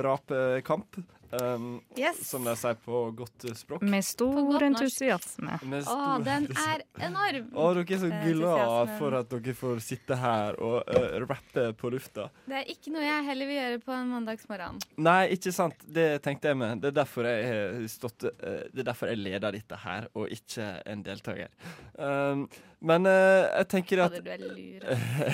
rapekamp, 0.06 1.00
um, 1.32 1.82
Yes. 1.98 2.20
som 2.28 2.44
de 2.46 2.56
sier 2.60 2.76
på 2.86 3.02
godt 3.16 3.46
eh, 3.50 3.56
språk. 3.58 3.82
Med 3.86 4.06
stor 4.06 4.36
godt 4.52 4.66
entusiasme. 4.68 5.60
Med 5.64 5.84
Å, 5.84 5.86
stor 5.88 6.26
den 6.26 6.48
er 6.52 6.84
enorm. 7.08 7.50
Å, 7.54 7.70
dere 7.78 7.96
er 7.96 8.02
så 8.04 8.12
Eh, 8.16 8.26
glad 8.32 8.92
for 9.00 9.16
at 9.18 9.30
dere 9.32 9.56
får 9.58 9.80
sitte 9.84 10.18
her 10.20 10.58
og 10.64 10.90
uh, 10.90 11.18
rappe 11.26 11.66
på 11.80 11.92
lufta. 11.94 12.28
Det 12.48 12.60
er 12.62 12.70
ikke 12.72 12.94
noe 12.94 13.04
jeg 13.06 13.26
heller 13.30 13.50
vil 13.50 13.60
gjøre 13.60 13.82
på 13.86 13.96
en 13.96 14.12
mandagsmorgen. 14.14 14.80
Nei, 15.06 15.22
ikke 15.36 15.54
sant. 15.56 15.82
Det 15.86 16.08
tenkte 16.26 16.52
jeg 16.52 16.60
med. 16.62 16.84
Det 16.84 16.92
er 16.92 16.98
derfor 17.02 17.28
jeg 17.30 17.50
har 17.50 17.88
stått 17.92 18.28
uh, 18.30 18.62
Det 18.72 18.84
er 18.84 18.90
derfor 18.92 19.12
jeg 19.12 19.22
leder 19.24 19.56
dette 19.58 19.82
her, 19.86 20.08
og 20.16 20.32
ikke 20.34 20.70
en 20.86 21.04
deltaker. 21.06 21.52
Um, 21.98 22.48
men 22.86 23.08
uh, 23.10 23.46
jeg 23.62 23.70
tenker 23.72 24.04
at 24.06 24.18
Fader, 24.20 24.26
du 24.26 24.32
er 24.32 24.42
lur. 24.46 24.82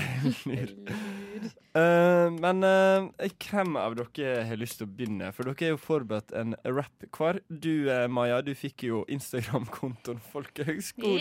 Lur. 0.52 1.50
Eh, 1.72 2.28
men 2.36 2.64
uh, 2.68 3.06
hvem 3.40 3.78
av 3.80 3.94
dere 3.96 4.42
har 4.50 4.60
lyst 4.60 4.82
til 4.82 4.90
å 4.90 4.92
begynne? 4.92 5.30
For 5.36 5.48
dere 5.48 5.70
er 5.70 5.72
jo 5.72 5.80
forberedt 5.80 6.34
en 6.36 6.56
rap 6.68 7.06
hver. 7.16 7.40
Du 7.48 7.88
uh, 7.88 8.08
Maja, 8.12 8.42
du 8.44 8.52
fikk 8.58 8.84
jo 8.90 9.04
Instagram-kontoen 9.12 10.20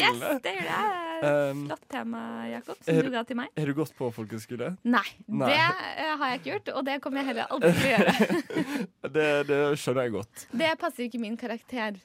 Yes, 0.01 0.19
det 0.43 0.57
gjorde 0.57 0.75
jeg. 0.75 1.55
Flott 1.61 1.87
tema, 1.93 2.25
Jakob, 2.51 2.81
er- 2.81 2.89
som 2.89 3.07
du 3.07 3.15
ga 3.15 3.25
til 3.29 3.39
meg. 3.39 3.55
Har 3.61 3.71
du 3.71 3.77
gått 3.79 3.95
på 3.99 4.11
folkehøgskole? 4.17 4.73
Nei, 4.89 5.07
Nei. 5.29 5.53
det 5.55 6.11
har 6.11 6.33
jeg 6.35 6.41
ikke 6.41 6.51
gjort, 6.55 6.73
og 6.81 6.87
det 6.89 6.99
kommer 7.05 7.23
jeg 7.23 7.31
heller 7.31 7.55
aldri 7.55 7.73
til 7.77 7.87
å 7.87 7.95
gjøre. 7.95 8.17
Det, 9.11 9.27
det 9.49 9.57
skjønner 9.81 10.07
jeg 10.07 10.13
godt. 10.15 10.43
Det 10.55 10.69
passer 10.79 11.07
ikke 11.09 11.19
min 11.19 11.35
karakter. 11.41 11.97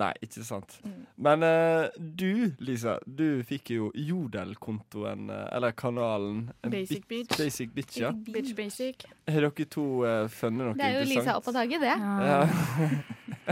Nei, 0.00 0.12
ikke 0.24 0.40
sant. 0.46 0.78
Mm. 0.88 0.92
Men 1.26 1.42
uh, 1.44 1.88
du, 1.98 2.54
Lisa, 2.64 2.94
du 3.04 3.42
fikk 3.44 3.74
jo 3.74 3.90
Jodel-kontoen, 3.92 5.26
eh, 5.28 5.42
eller 5.52 5.74
kanalen 5.76 6.46
Basic 6.64 7.04
Bit- 7.04 7.28
Bitch. 7.28 7.36
Basic 7.42 7.74
Bitch, 7.76 7.98
ja. 8.00 8.10
Bitch 8.12 8.54
basic. 8.56 9.04
Har 9.28 9.44
dere 9.44 9.66
to 9.68 9.84
uh, 10.06 10.24
funnet 10.32 10.64
noe 10.70 10.78
Det 10.80 10.86
er 10.88 10.96
jo 10.96 11.04
Lisa 11.10 11.20
interessant? 11.20 11.36
opp 11.36 11.48
av 11.48 11.54
taket, 11.60 11.80
det. 11.84 11.92
Ja. 12.00 12.16
Ja. 12.32 12.40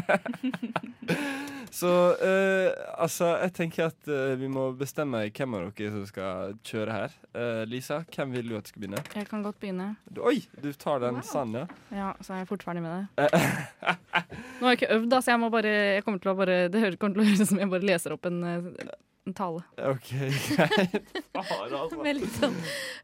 Så 1.70 1.90
uh, 2.18 2.70
altså, 2.98 3.28
jeg 3.44 3.52
tenker 3.54 3.90
at 3.90 4.08
vi 4.40 4.48
må 4.50 4.70
bestemme 4.78 5.20
hvem 5.30 5.54
av 5.58 5.68
dere 5.76 5.92
som 5.94 6.06
skal 6.08 6.56
kjøre 6.66 6.94
her. 6.96 7.12
Eh, 7.30 7.60
Lisa, 7.70 8.00
hvem 8.10 8.32
vil 8.34 8.48
du 8.50 8.56
at 8.58 8.66
skal 8.70 8.82
begynne? 8.82 9.02
Jeg 9.14 9.28
kan 9.30 9.42
godt 9.44 9.60
begynne. 9.62 9.92
Du, 10.10 10.22
oi, 10.26 10.40
du 10.62 10.72
tar 10.74 10.98
den 11.04 11.20
Wow. 11.20 11.26
sann, 11.26 11.52
ja? 11.54 11.66
Ja, 11.94 12.08
så 12.24 12.32
er 12.34 12.38
jeg 12.42 12.48
fort 12.50 12.64
ferdig 12.66 12.82
med 12.82 13.06
det. 13.14 13.30
Nå 14.10 14.66
har 14.66 14.74
jeg 14.74 14.78
ikke 14.80 14.94
øvd, 14.96 15.06
da, 15.12 15.20
så 15.22 15.30
jeg 15.34 15.40
må 15.42 15.48
bare 15.54 15.70
jeg 15.96 16.02
kommer 16.06 16.20
til 16.24 16.30
å 16.32 16.34
bare, 16.38 16.56
Det 16.72 16.82
kommer 16.98 17.14
til 17.14 17.22
å 17.22 17.26
høres 17.28 17.40
ut 17.44 17.50
som 17.52 17.60
jeg 17.62 17.70
bare 17.70 17.86
leser 17.86 18.14
opp 18.16 18.24
en, 18.30 18.38
eh, 18.44 18.90
en 19.28 19.34
tale. 19.36 19.62
OK, 19.78 20.08
greit. 20.56 20.96
Altså. 21.36 21.98
Med 22.02 22.18
litt 22.18 22.34
sånn 22.40 22.56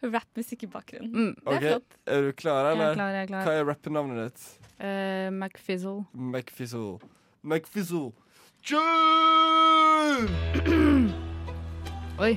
rappmusikk 0.02 0.64
i 0.66 0.70
bakgrunnen. 0.72 1.12
Mm. 1.12 1.32
Det 1.46 1.56
er 1.56 1.60
flott. 1.76 1.90
Er 2.10 2.20
du 2.26 2.32
klar, 2.40 2.60
Jeg 2.64 2.66
er 2.66 2.82
eller? 2.82 2.94
klar, 2.98 3.10
jeg 3.14 3.22
er 3.28 3.30
Hva 3.46 3.52
er 3.60 3.64
rappenavnet 3.70 4.16
ditt? 4.24 4.40
Uh, 4.80 5.28
McFizzle. 5.32 6.00
McFizzle. 6.12 6.98
McFizzle. 7.46 8.10
Kjør! 8.66 10.26
Oi. 12.18 12.32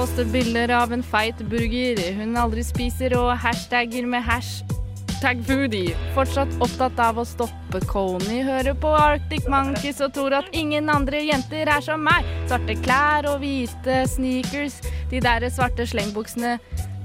Poster 0.00 0.24
bilder 0.24 0.70
av 0.72 0.94
en 0.96 1.02
feit 1.04 1.40
burger 1.52 1.98
hun 2.16 2.30
aldri 2.40 2.62
spiser, 2.64 3.12
og 3.20 3.34
hashtagger 3.42 4.06
med 4.08 4.24
hashtag 4.24 5.42
foodie. 5.44 5.92
Fortsatt 6.14 6.54
opptatt 6.64 7.02
av 7.04 7.20
å 7.20 7.26
stoppe 7.28 7.82
Kony, 7.84 8.38
Hører 8.46 8.78
på 8.80 8.94
Arctic 8.96 9.44
Monkeys 9.52 10.00
og 10.00 10.14
tror 10.16 10.38
at 10.38 10.48
ingen 10.56 10.88
andre 10.88 11.20
jenter 11.26 11.68
er 11.68 11.84
som 11.84 12.00
meg. 12.08 12.24
Svarte 12.48 12.78
klær 12.80 13.28
og 13.28 13.44
hvite 13.44 14.00
sneakers. 14.08 14.80
De 15.12 15.20
der 15.20 15.50
svarte 15.52 15.84
slengbuksene 15.92 16.56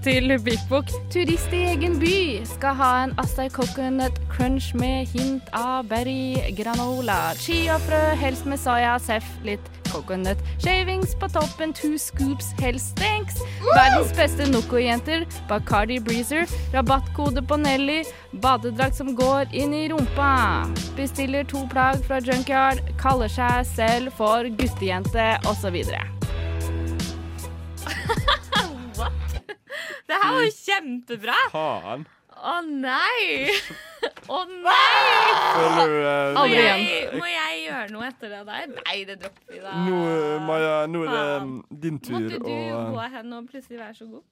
til 0.08 0.32
Big 0.48 0.64
Book. 0.72 0.88
Turist 1.12 1.52
i 1.52 1.66
egen 1.75 2.00
by 2.00 2.46
skal 2.48 2.80
ha 2.80 2.92
en 3.04 3.20
Astai 3.20 3.50
coconut 3.52 4.24
crunch 4.32 4.72
med 4.72 5.12
hint 5.12 5.52
av 5.52 5.92
berry 5.92 6.56
granola. 6.56 7.34
Chiafrø, 7.44 8.06
helst 8.24 8.48
med 8.48 8.64
soya, 8.64 8.96
seff, 9.04 9.28
litt 9.44 9.84
coconut. 9.96 10.38
Shavings 10.60 11.16
på 11.16 11.28
toppen, 11.28 11.74
two 11.74 11.98
scoops, 11.98 12.52
helst 12.60 12.92
stanks. 12.96 13.36
Verdens 13.75 14.14
beste 14.18 14.48
Noco-jenter, 14.52 15.25
Bacardi 15.50 16.00
Breezer. 16.00 16.46
Rabattkode 16.74 17.42
på 17.42 17.58
Nelly. 17.58 18.04
Badedrakt 18.32 18.96
som 18.98 19.16
går 19.16 19.54
inn 19.56 19.74
i 19.74 19.88
rumpa. 19.92 20.66
Bestiller 20.98 21.44
to 21.48 21.66
plagg 21.72 22.04
fra 22.08 22.20
Junkyard. 22.20 22.84
Kaller 23.02 23.32
seg 23.32 23.66
selv 23.75 24.14
for 24.18 24.50
guttejente, 24.60 25.36
osv. 25.50 25.82
Det 30.06 30.18
her 30.22 30.36
var 30.36 30.44
jo 30.46 30.52
kjempebra! 30.54 31.38
Faen. 31.50 32.06
Å 32.46 32.60
nei! 32.62 33.50
Å 34.36 34.40
nei! 34.46 34.75
Føler 35.56 35.90
du 35.90 35.96
eh, 36.06 36.52
jeg, 36.54 37.10
må 37.18 37.25
jeg 37.30 37.64
gjøre 37.64 37.90
noe 37.96 38.06
etter 38.12 38.36
det 38.36 38.42
der? 38.52 38.68
Nei, 38.75 38.96
det 39.10 39.16
dropper 39.24 39.56
vi 39.56 39.62
da. 39.64 39.74
Nå, 39.88 40.02
eh, 40.12 40.36
Maja, 40.46 40.75
nå 40.92 41.02
er 41.08 41.10
det 41.10 41.24
Faen. 41.24 41.50
mm, 41.56 41.82
din 41.86 42.00
tur. 42.06 42.20
Måtte 42.20 42.40
du 42.46 42.54
og, 42.54 42.94
gå 42.94 43.08
hen 43.16 43.36
og 43.40 43.50
plutselig 43.50 43.82
være 43.82 43.98
så 43.98 44.10
god? 44.12 44.28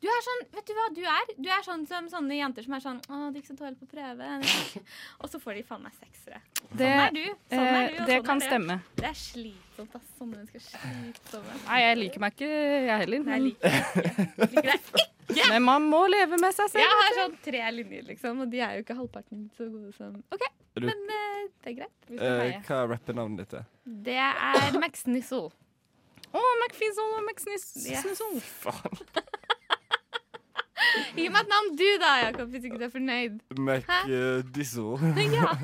Du 0.00 0.08
er 0.12 0.24
sånn, 0.24 0.42
vet 0.52 0.68
du 0.68 0.72
hva 0.76 0.88
du 0.96 1.02
er? 1.08 1.30
Du 1.40 1.46
er 1.52 1.62
sånn 1.64 1.84
som 1.88 2.08
sånne 2.12 2.36
jenter 2.36 2.64
som 2.66 2.74
er 2.76 2.82
sånn 2.84 2.98
Å, 3.08 3.20
det 3.32 3.40
gikk 3.40 3.48
så 3.48 3.56
dårlig 3.60 3.78
på 3.80 3.88
prøve. 3.92 4.32
Og 5.20 5.30
så 5.32 5.40
får 5.40 5.60
de 5.60 5.68
faen 5.68 5.86
meg 5.86 5.96
seksere. 6.00 6.42
Sånn 6.72 6.84
er 6.88 7.14
du. 7.16 7.24
Sånn 7.52 7.64
er 7.64 7.78
eh, 7.82 7.86
du, 7.92 8.02
og 8.02 8.10
det 8.10 8.18
sånn 8.20 8.28
kan 8.28 8.36
er 8.36 8.44
det. 8.44 8.50
stemme. 8.52 8.80
Det 8.96 9.08
er 9.12 9.16
slitsomt, 9.76 9.94
ass. 9.98 10.06
Sånne 10.18 10.38
mennesker 10.40 10.56
er 10.56 10.62
slitsomme. 10.64 11.58
Nei, 11.66 11.80
jeg 11.84 11.98
liker 12.00 12.22
meg 12.24 12.34
ikke, 12.36 12.48
jeg 12.88 13.02
heller. 13.04 13.26
Nei, 13.26 13.36
jeg 13.36 13.42
Men, 13.42 13.44
liker 13.50 13.68
ikke. 13.68 14.46
Liker 14.56 14.70
det 14.72 14.78
ikke. 15.36 15.48
men 15.52 15.62
man 15.66 15.86
må 15.90 16.00
leve 16.10 16.38
med 16.40 16.54
seg 16.56 16.70
selv. 16.72 16.82
Jeg 16.84 16.98
har 17.02 17.16
sånn 17.20 17.36
tre 17.44 17.62
linjer, 17.76 18.04
liksom, 18.08 18.40
og 18.46 18.50
de 18.52 18.60
er 18.62 18.76
jo 18.78 18.84
ikke 18.86 18.96
halvparten 19.00 19.46
så 19.58 19.66
gode 19.68 19.92
som 19.98 20.16
OK, 20.32 20.44
du- 20.76 20.86
men 20.86 21.14
eh, 21.20 21.38
det 21.64 21.72
er 21.72 21.78
greit. 21.80 21.94
Vi 22.08 22.16
eh, 22.18 22.40
heie. 22.44 22.60
hva 22.68 22.82
er 22.84 22.90
rappenavnet 22.94 23.42
ditt? 23.44 23.54
er? 23.60 23.64
Det 24.06 24.18
er 24.26 24.78
Max 24.82 25.06
Nissel. 25.10 25.48
Å, 26.36 26.40
McFizzle 26.60 27.04
og 27.16 27.22
McSnizzle. 27.24 27.90
Yes. 27.90 28.20
Faen. 28.60 28.98
Gi 31.16 31.26
meg 31.32 31.40
et 31.42 31.48
navn, 31.50 31.70
du, 31.78 31.84
da, 32.00 32.10
Jakob, 32.26 32.50
hvis 32.52 32.66
ikke 32.68 32.78
du 32.80 32.84
er 32.86 32.92
fornøyd. 32.92 33.38
McDizzle. 33.56 34.98
Ja. 35.32 35.54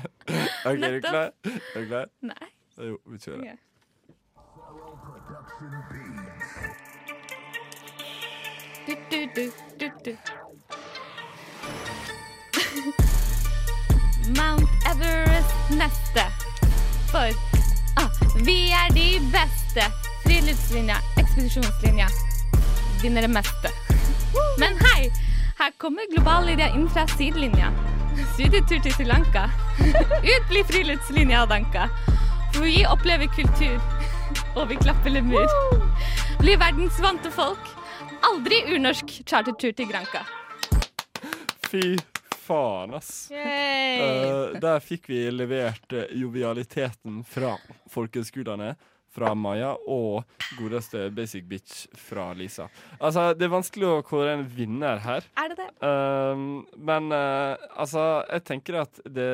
OK, 0.66 0.72
er 0.72 0.74
du 0.74 0.82
Nettopp. 0.82 1.06
klar? 1.06 1.30
Er 1.46 1.80
du 1.80 1.86
klar? 1.92 2.10
Nei. 2.26 2.48
Jo, 2.78 2.98
vi 3.06 3.18
kjører. 3.18 3.38
Okay. 3.38 3.56
Du, 8.86 8.94
du, 9.10 9.20
du, 9.36 9.50
du, 9.80 9.90
du. 10.04 10.16
Mount 14.38 14.68
Everest 14.90 15.54
neste. 15.70 16.24
For 17.10 17.28
ah, 17.96 18.10
vi 18.44 18.70
er 18.70 18.88
de 18.94 19.08
beste. 19.32 19.84
Friluftslinja, 20.26 20.96
ekspedisjonslinja. 21.16 22.08
Vinner 23.02 23.20
det 23.20 23.30
meste. 23.30 23.68
Men 24.58 24.76
hei, 24.84 25.10
her 25.58 25.70
kommer 25.78 26.02
globallinja 26.12 26.68
inn 26.74 26.88
fra 26.90 27.06
sidelinja. 27.16 27.72
Studietur 28.34 28.78
til 28.82 28.92
Sri 28.92 29.04
Lanka. 29.08 29.48
Ut 30.32 30.44
blir 30.52 30.64
friluftslinja 30.68 31.42
og 31.42 31.48
danka. 31.50 31.88
Vi 32.62 32.86
opplever 32.86 33.26
kultur, 33.26 33.80
og 34.56 34.68
vi 34.70 34.76
klapper 34.80 35.12
lemur. 35.12 35.50
Blir 36.40 36.56
verdensvante 36.56 37.28
folk. 37.30 37.68
Aldri 38.24 38.62
urnorsk 38.72 39.12
chartertur 39.28 39.74
til 39.76 39.90
Granca. 39.90 40.22
Fy 41.68 41.98
faen, 42.46 42.96
ass. 42.96 43.28
Eh, 43.30 44.56
der 44.62 44.80
fikk 44.80 45.10
vi 45.12 45.26
levert 45.34 45.92
eh, 45.92 46.08
jovialiteten 46.16 47.20
fra 47.28 47.58
folkehøgskolene. 47.92 48.72
Fra 49.16 49.30
Maja 49.32 49.70
og 49.88 50.26
godeste 50.58 51.06
Basic 51.16 51.46
Bitch 51.48 51.86
fra 51.96 52.34
Lisa. 52.36 52.66
Altså, 52.98 53.30
Det 53.32 53.46
er 53.46 53.54
vanskelig 53.54 53.86
å 53.88 54.02
kåre 54.04 54.34
en 54.36 54.44
vinner 54.44 55.00
her. 55.00 55.24
Er 55.40 55.52
det 55.52 55.56
det? 55.62 55.70
Um, 55.80 56.66
men 56.76 57.08
uh, 57.12 57.56
altså, 57.80 58.26
jeg 58.28 58.44
tenker 58.44 58.82
at 58.82 59.00
det 59.08 59.30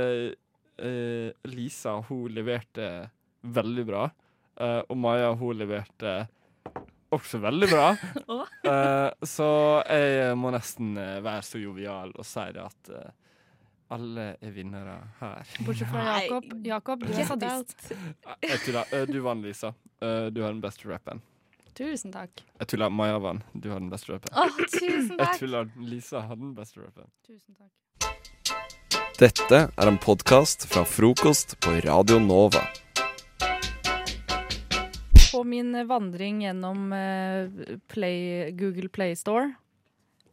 eh, 0.82 1.30
Lisa, 1.50 1.96
hun 2.08 2.28
leverte 2.34 2.88
veldig 3.42 3.84
bra. 3.88 4.04
Uh, 4.60 4.82
og 4.90 4.96
Maja, 5.00 5.32
hun 5.38 5.56
leverte 5.56 6.26
også 7.12 7.40
veldig 7.42 7.68
bra. 7.72 7.88
Eh, 8.62 9.08
så 9.26 9.46
jeg 9.90 10.36
må 10.38 10.52
nesten 10.54 10.92
være 10.94 11.42
så 11.42 11.58
jovial 11.58 12.12
og 12.14 12.24
si 12.26 12.44
det 12.54 12.62
at 12.62 12.90
alle 13.92 14.26
er 14.40 14.52
vinnere 14.54 14.94
her. 15.18 15.50
Bortsett 15.66 15.90
fra 15.90 16.04
Jakob. 16.22 16.46
Jakob, 16.64 17.02
du 17.04 17.12
er 17.12 17.26
sadist. 17.28 17.84
Jeg 18.40 18.60
tuller. 18.64 19.06
Du 19.10 19.18
vant, 19.26 19.44
Lisa. 19.44 19.72
Eh, 20.00 20.28
du 20.32 20.40
har 20.44 20.54
den 20.54 20.62
beste 20.62 20.88
rappen. 20.88 21.20
Tusen 21.76 22.12
takk. 22.14 22.42
Jeg 22.60 22.70
tuller. 22.72 22.92
Maja 22.92 23.18
vant. 23.20 23.44
Du 23.52 23.68
har 23.72 23.80
den 23.82 23.90
beste 23.92 24.14
rappen. 24.14 24.32
Oh, 24.36 24.48
tusen 24.72 25.12
Jeg 25.12 25.18
takk. 25.20 25.38
tuller. 25.42 25.68
Lisa 25.90 26.22
har 26.28 26.36
den 26.40 26.54
beste 26.56 26.80
rappen. 26.86 27.10
Tusen 27.26 27.56
takk. 27.58 27.70
Dette 29.20 29.58
er 29.76 29.88
en 29.88 29.98
podkast 30.00 30.64
fra 30.70 30.82
frokost 30.88 31.56
på 31.62 31.74
Radio 31.86 32.18
Nova. 32.22 32.62
på 35.32 35.44
min 35.48 35.72
vandring 35.88 36.42
gjennom 36.44 36.90
eh, 36.92 37.48
Play, 37.88 38.50
Google 38.52 38.88
Play 38.92 39.14
Store 39.16 39.54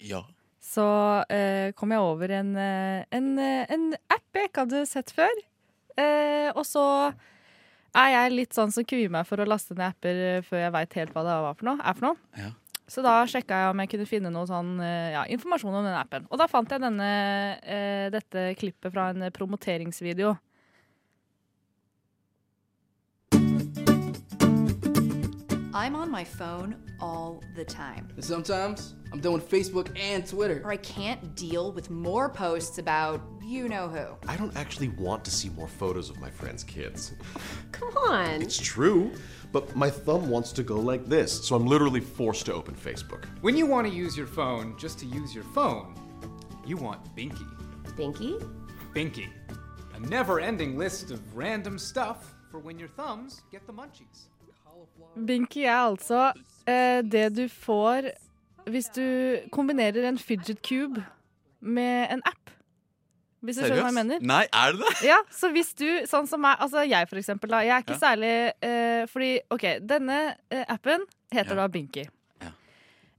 Ja. 0.03 0.25
så 0.59 0.83
eh, 1.31 1.71
kom 1.71 1.93
jeg 1.95 2.03
over 2.03 2.33
en, 2.35 2.49
eh, 2.59 3.05
en, 3.15 3.29
eh, 3.39 3.63
en 3.71 3.93
app 4.11 4.35
jeg 4.35 4.49
ikke 4.49 4.65
hadde 4.65 4.81
sett 4.91 5.13
før. 5.15 5.31
Eh, 5.95 6.51
og 6.51 6.65
så 6.67 6.83
er 7.95 8.09
jeg 8.11 8.35
litt 8.35 8.53
sånn 8.59 8.75
som 8.75 8.83
kvier 8.83 9.07
meg 9.09 9.23
for 9.25 9.39
å 9.39 9.47
laste 9.47 9.71
ned 9.77 9.87
apper 9.87 10.43
før 10.49 10.65
jeg 10.65 10.75
veit 10.75 10.99
helt 10.99 11.15
hva 11.15 11.23
det 11.29 11.37
var 11.47 11.55
for 11.61 11.69
noe, 11.71 11.79
er 11.79 11.95
for 11.95 12.09
noe. 12.09 12.19
Ja. 12.43 12.51
Så 12.89 13.03
da 13.05 13.21
sjekka 13.29 13.57
jeg 13.61 13.71
om 13.71 13.81
jeg 13.83 13.91
kunne 13.91 14.09
finne 14.09 14.31
noe 14.33 14.49
sånn, 14.49 14.79
eh, 14.81 15.13
ja, 15.13 15.23
informasjon 15.29 15.77
om 15.77 15.85
den 15.85 15.97
appen. 15.97 16.25
Og 16.33 16.41
da 16.41 16.47
fant 16.49 16.71
jeg 16.73 16.81
denne, 16.81 17.09
eh, 17.61 18.09
dette 18.09 18.55
klippet 18.57 18.91
fra 18.91 19.09
en 19.13 19.29
promoteringsvideo. 19.31 20.37
I'm 25.71 25.95
on 25.95 26.11
my 26.11 26.25
phone 26.25 26.75
all 26.99 27.41
the 27.55 27.63
time. 27.63 28.09
Sometimes 28.19 28.95
I'm 29.11 29.19
doing 29.19 29.41
Facebook 29.41 29.89
and 29.99 30.25
Twitter. 30.27 30.61
Or 30.63 30.71
I 30.71 30.77
can't 30.77 31.35
deal 31.35 31.71
with 31.71 31.89
more 31.89 32.29
posts 32.29 32.77
about 32.77 33.21
you 33.43 33.67
know 33.67 33.87
who. 33.87 34.05
I 34.27 34.35
don't 34.35 34.55
actually 34.55 34.89
want 34.89 35.25
to 35.25 35.31
see 35.31 35.49
more 35.49 35.67
photos 35.67 36.09
of 36.09 36.19
my 36.19 36.29
friends' 36.29 36.63
kids. 36.63 37.13
Come 37.71 37.97
on. 37.97 38.41
It's 38.41 38.59
true, 38.59 39.11
but 39.51 39.75
my 39.75 39.89
thumb 39.89 40.29
wants 40.29 40.51
to 40.53 40.63
go 40.63 40.75
like 40.75 41.05
this, 41.05 41.45
so 41.45 41.55
I'm 41.55 41.65
literally 41.65 42.01
forced 42.01 42.45
to 42.45 42.53
open 42.53 42.75
Facebook. 42.75 43.25
When 43.41 43.57
you 43.57 43.65
want 43.65 43.87
to 43.87 43.93
use 43.93 44.15
your 44.15 44.27
phone 44.27 44.75
just 44.77 44.99
to 44.99 45.07
use 45.07 45.33
your 45.33 45.45
phone, 45.55 45.95
you 46.65 46.77
want 46.77 47.03
Binky. 47.15 47.47
Binky? 47.97 48.39
Binky. 48.93 49.29
A 49.95 49.99
never 50.01 50.39
ending 50.39 50.77
list 50.77 51.09
of 51.09 51.35
random 51.35 51.79
stuff 51.79 52.35
for 52.51 52.59
when 52.59 52.77
your 52.77 52.89
thumbs 52.89 53.41
get 53.51 53.65
the 53.65 53.73
munchies. 53.73 54.27
Binky 55.15 55.65
er 55.65 55.75
altså 55.75 56.33
eh, 56.65 57.03
det 57.03 57.29
du 57.29 57.49
får 57.49 58.11
hvis 58.69 58.89
du 58.95 59.03
kombinerer 59.51 60.07
en 60.09 60.17
fidget 60.17 60.61
cube 60.65 61.03
med 61.61 62.07
en 62.13 62.21
app. 62.25 62.49
Hvis 63.41 63.55
du 63.55 63.63
skjønner 63.63 63.85
hva 63.85 63.91
jeg 63.91 63.95
mener? 63.95 64.19
Nei, 64.27 64.41
er 64.51 64.73
det 64.75 64.81
det? 64.83 64.95
Ja, 65.07 65.17
så 65.31 65.47
hvis 65.55 65.69
du, 65.79 65.85
sånn 66.11 66.25
som 66.27 66.41
meg, 66.43 66.57
altså 66.59 66.81
jeg 66.83 67.07
for 67.07 67.19
eksempel, 67.21 67.49
da, 67.53 67.61
jeg 67.63 67.71
er 67.77 67.83
ikke 67.85 67.95
Ja. 67.95 68.01
særlig 68.01 68.31
eh, 68.67 69.05
Fordi, 69.07 69.29
OK, 69.55 69.65
denne 69.87 70.17
eh, 70.51 70.65
appen 70.67 71.05
heter 71.31 71.55
Ja. 71.55 71.61
da 71.61 71.67
Binky. 71.71 72.03
Ja. 72.43 72.49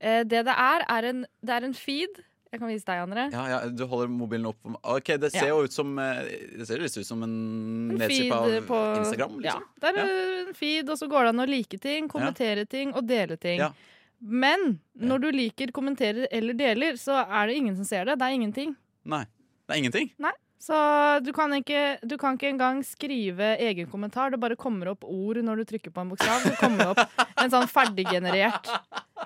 Eh, 0.01 0.23
det 0.25 0.43
det 0.45 0.57
er, 0.57 0.85
er 0.89 1.09
en, 1.09 1.23
det 1.43 1.55
er 1.57 1.65
en 1.65 1.73
feed. 1.75 2.21
Jeg 2.53 2.59
kan 2.61 2.69
vise 2.69 2.85
deg, 2.85 2.99
André. 2.99 3.25
Ja, 3.33 3.45
ja, 3.49 3.59
Du 3.71 3.87
holder 3.87 4.09
mobilen 4.11 4.47
opp 4.51 4.59
OK, 4.83 5.07
det 5.23 5.31
ser 5.33 5.47
Ja. 5.47 5.55
jo 5.55 5.63
ut 5.65 5.73
som 5.73 5.97
eh, 5.99 6.25
Det 6.59 6.67
ser 6.67 6.79
litt 6.83 6.97
ut 6.99 7.07
som 7.07 7.23
en, 7.23 7.91
En 7.93 7.97
nedslipp 8.03 8.33
av 8.35 8.49
på 8.67 8.81
Instagram. 9.01 9.41
Ja, 9.41 9.55
Liksom. 9.57 9.63
det 9.81 9.89
er 9.89 10.49
en 10.49 10.55
feed, 10.55 10.91
og 10.91 10.99
så 10.99 11.09
går 11.09 11.23
det 11.23 11.29
an 11.33 11.45
å 11.47 11.49
like 11.49 11.79
ting, 11.81 12.09
kommentere 12.09 12.67
ting 12.69 12.93
og 12.93 13.07
dele 13.07 13.37
ting. 13.41 13.61
Ja. 13.61 13.71
Men 14.21 14.79
når 15.01 15.25
du 15.25 15.29
liker, 15.33 15.73
kommenterer 15.73 16.29
eller 16.31 16.57
deler, 16.57 16.97
så 17.01 17.23
er 17.25 17.49
det 17.49 17.57
ingen 17.57 17.77
som 17.79 17.89
ser 17.89 18.07
det. 18.07 18.19
Det 18.21 18.29
er 18.29 18.37
ingenting. 18.37 18.77
Nei. 19.09 19.25
Det 19.67 19.75
er 19.75 19.83
ingenting. 19.83 20.13
Nei. 20.21 20.35
Så 20.61 20.77
du 21.25 21.31
kan, 21.33 21.55
ikke, 21.57 21.97
du 22.05 22.19
kan 22.21 22.37
ikke 22.37 22.51
engang 22.53 22.83
skrive 22.85 23.55
egen 23.65 23.89
kommentar. 23.89 24.29
Det 24.29 24.41
bare 24.43 24.59
kommer 24.61 24.91
opp 24.93 25.07
ord 25.09 25.41
når 25.41 25.63
du 25.63 25.71
trykker 25.71 25.95
på 25.95 26.03
en 26.05 26.11
bokstav. 26.13 26.45
Det 26.45 26.59
kommer 26.61 26.93
opp 26.93 27.23
en 27.41 27.53
sånn 27.55 27.69
ferdiggenerert 27.71 28.69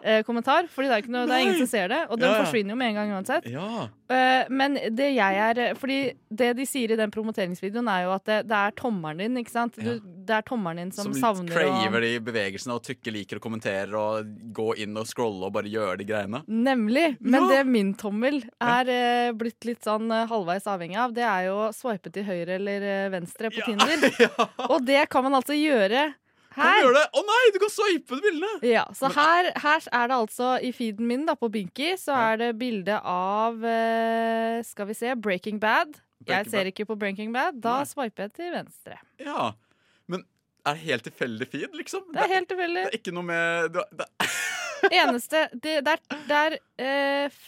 eh, 0.03 0.23
kommentar. 0.27 0.69
Fordi 0.73 0.91
det 0.91 0.97
er, 0.97 1.05
ikke 1.05 1.15
noe, 1.15 1.27
det 1.29 1.37
er 1.37 1.45
ingen 1.47 1.61
som 1.63 1.71
ser 1.71 1.93
det, 1.93 2.01
og 2.09 2.21
den 2.21 2.33
Ja, 2.33 2.41
forsvinner 2.43 2.75
jo 2.75 2.79
med 2.81 2.93
en 2.93 2.99
gang 3.01 3.13
uansett. 3.19 3.49
Ja. 3.51 3.89
Eh, 4.11 4.51
men 4.53 4.77
det 4.93 5.15
jeg 5.15 5.39
er 5.41 5.79
Fordi 5.81 5.99
det 6.29 6.51
de 6.59 6.67
sier 6.69 6.93
i 6.93 6.99
den 6.99 7.13
promoteringsvideoen, 7.15 7.89
er 7.89 8.03
jo 8.05 8.11
at 8.17 8.25
det, 8.29 8.39
det 8.51 8.59
er 8.59 8.75
tommelen 8.77 9.23
din, 9.23 9.39
ikke 9.41 9.55
sant? 9.55 9.79
Du, 9.79 9.93
det 10.03 10.35
er 10.35 10.45
tommelen 10.45 10.83
din 10.89 10.93
som, 10.93 11.09
Som 11.09 11.21
savner 11.21 11.55
Som 11.55 11.57
craver 11.57 12.05
de 12.05 12.13
bevegelsene 12.27 12.77
og 12.77 12.83
trykker, 12.85 13.15
liker 13.15 13.41
og 13.41 13.47
kommenterer 13.47 13.95
og 13.99 14.35
gå 14.57 14.69
inn 14.85 14.97
og 15.01 15.09
scrolle 15.09 15.49
og 15.49 15.55
bare 15.57 15.71
gjøre 15.73 15.99
de 16.01 16.09
greiene. 16.09 16.43
Nemlig. 16.49 17.07
Men 17.21 17.49
det 17.53 17.63
min 17.69 17.95
tommel 17.99 18.43
er 18.63 18.91
eh, 18.93 19.31
blitt 19.37 19.65
litt 19.69 19.85
sånn 19.87 20.11
eh, 20.13 20.27
halvveis 20.31 20.67
avhengig 20.71 20.99
av, 21.01 21.15
det 21.17 21.25
er 21.29 21.49
jo 21.49 21.57
å 21.67 21.71
swipe 21.77 22.13
til 22.15 22.27
høyre 22.27 22.59
eller 22.59 22.89
eh, 22.89 23.09
venstre 23.15 23.53
på 23.55 23.65
Tinder. 23.65 24.05
Og 24.73 24.85
det 24.85 25.07
kan 25.13 25.27
man 25.27 25.39
altså 25.41 25.57
gjøre 25.57 26.11
Kan 26.55 26.71
du 26.71 26.85
gjøre 26.85 27.01
det? 27.01 27.05
Å 27.19 27.23
nei, 27.27 27.43
du 27.55 27.59
kan 27.63 27.73
de 27.75 28.21
bildene! 28.23 28.53
Ja, 28.69 28.85
så 28.95 29.11
her, 29.15 29.51
her 29.59 29.89
er 29.99 30.11
det 30.11 30.19
altså 30.21 30.55
i 30.63 30.71
feeden 30.77 31.09
min 31.11 31.25
da 31.27 31.35
på 31.39 31.51
Binky, 31.53 31.95
så 31.99 32.15
er 32.31 32.41
det 32.43 32.51
bilde 32.61 33.01
av 33.01 33.65
eh, 33.67 34.61
Skal 34.67 34.91
vi 34.91 34.97
se 34.99 35.17
Breaking 35.19 35.59
Bad. 35.63 35.99
Jeg 36.25 36.47
ser 36.49 36.63
Bad. 36.63 36.71
ikke 36.73 36.87
på 36.89 36.97
Breaking 37.01 37.35
Bad. 37.35 37.59
Da 37.65 37.81
swiper 37.89 38.29
jeg 38.29 38.37
til 38.39 38.55
venstre. 38.55 39.01
Ja. 39.23 39.51
Men 40.07 40.25
er 40.65 40.79
det 40.79 40.87
helt 40.87 41.07
tilfeldig 41.09 41.51
feed, 41.51 41.77
liksom? 41.77 42.07
Det 42.15 42.23
er 42.23 42.35
helt 42.37 42.51
tilfeldig. 42.53 42.87
Det 42.87 42.95
er 42.95 43.03
ikke 43.03 43.17
noe 43.19 43.29
med 43.29 43.75
det, 43.75 43.87
det, 43.99 44.09
Eneste 45.01 45.47
Det, 45.53 45.79
det 45.85 45.99
er, 46.39 46.59
er 46.79 47.27
øh, 47.27 47.39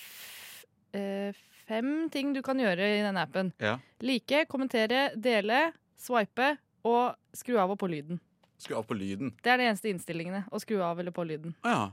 eh, 0.98 1.42
fem 1.66 1.90
ting 2.12 2.34
du 2.34 2.42
kan 2.44 2.58
gjøre 2.60 2.90
i 2.98 3.02
denne 3.04 3.22
appen. 3.22 3.54
Ja. 3.62 3.78
Like, 4.04 4.44
kommentere, 4.50 5.10
dele, 5.14 5.68
swipe 6.00 6.56
og 6.86 7.16
skru 7.36 7.58
av 7.60 7.72
og 7.74 7.80
på 7.80 7.90
lyden. 7.90 8.20
Skru 8.58 8.74
av 8.78 8.86
på 8.88 8.96
lyden. 8.96 9.34
Det 9.44 9.52
er 9.52 9.60
de 9.60 9.66
eneste 9.70 9.90
innstillingene. 9.92 10.44
Å 10.50 10.60
skru 10.62 10.78
av 10.82 11.00
eller 11.02 11.12
på 11.14 11.24
lyden. 11.28 11.54
Ah, 11.62 11.70
ja. 11.76 11.86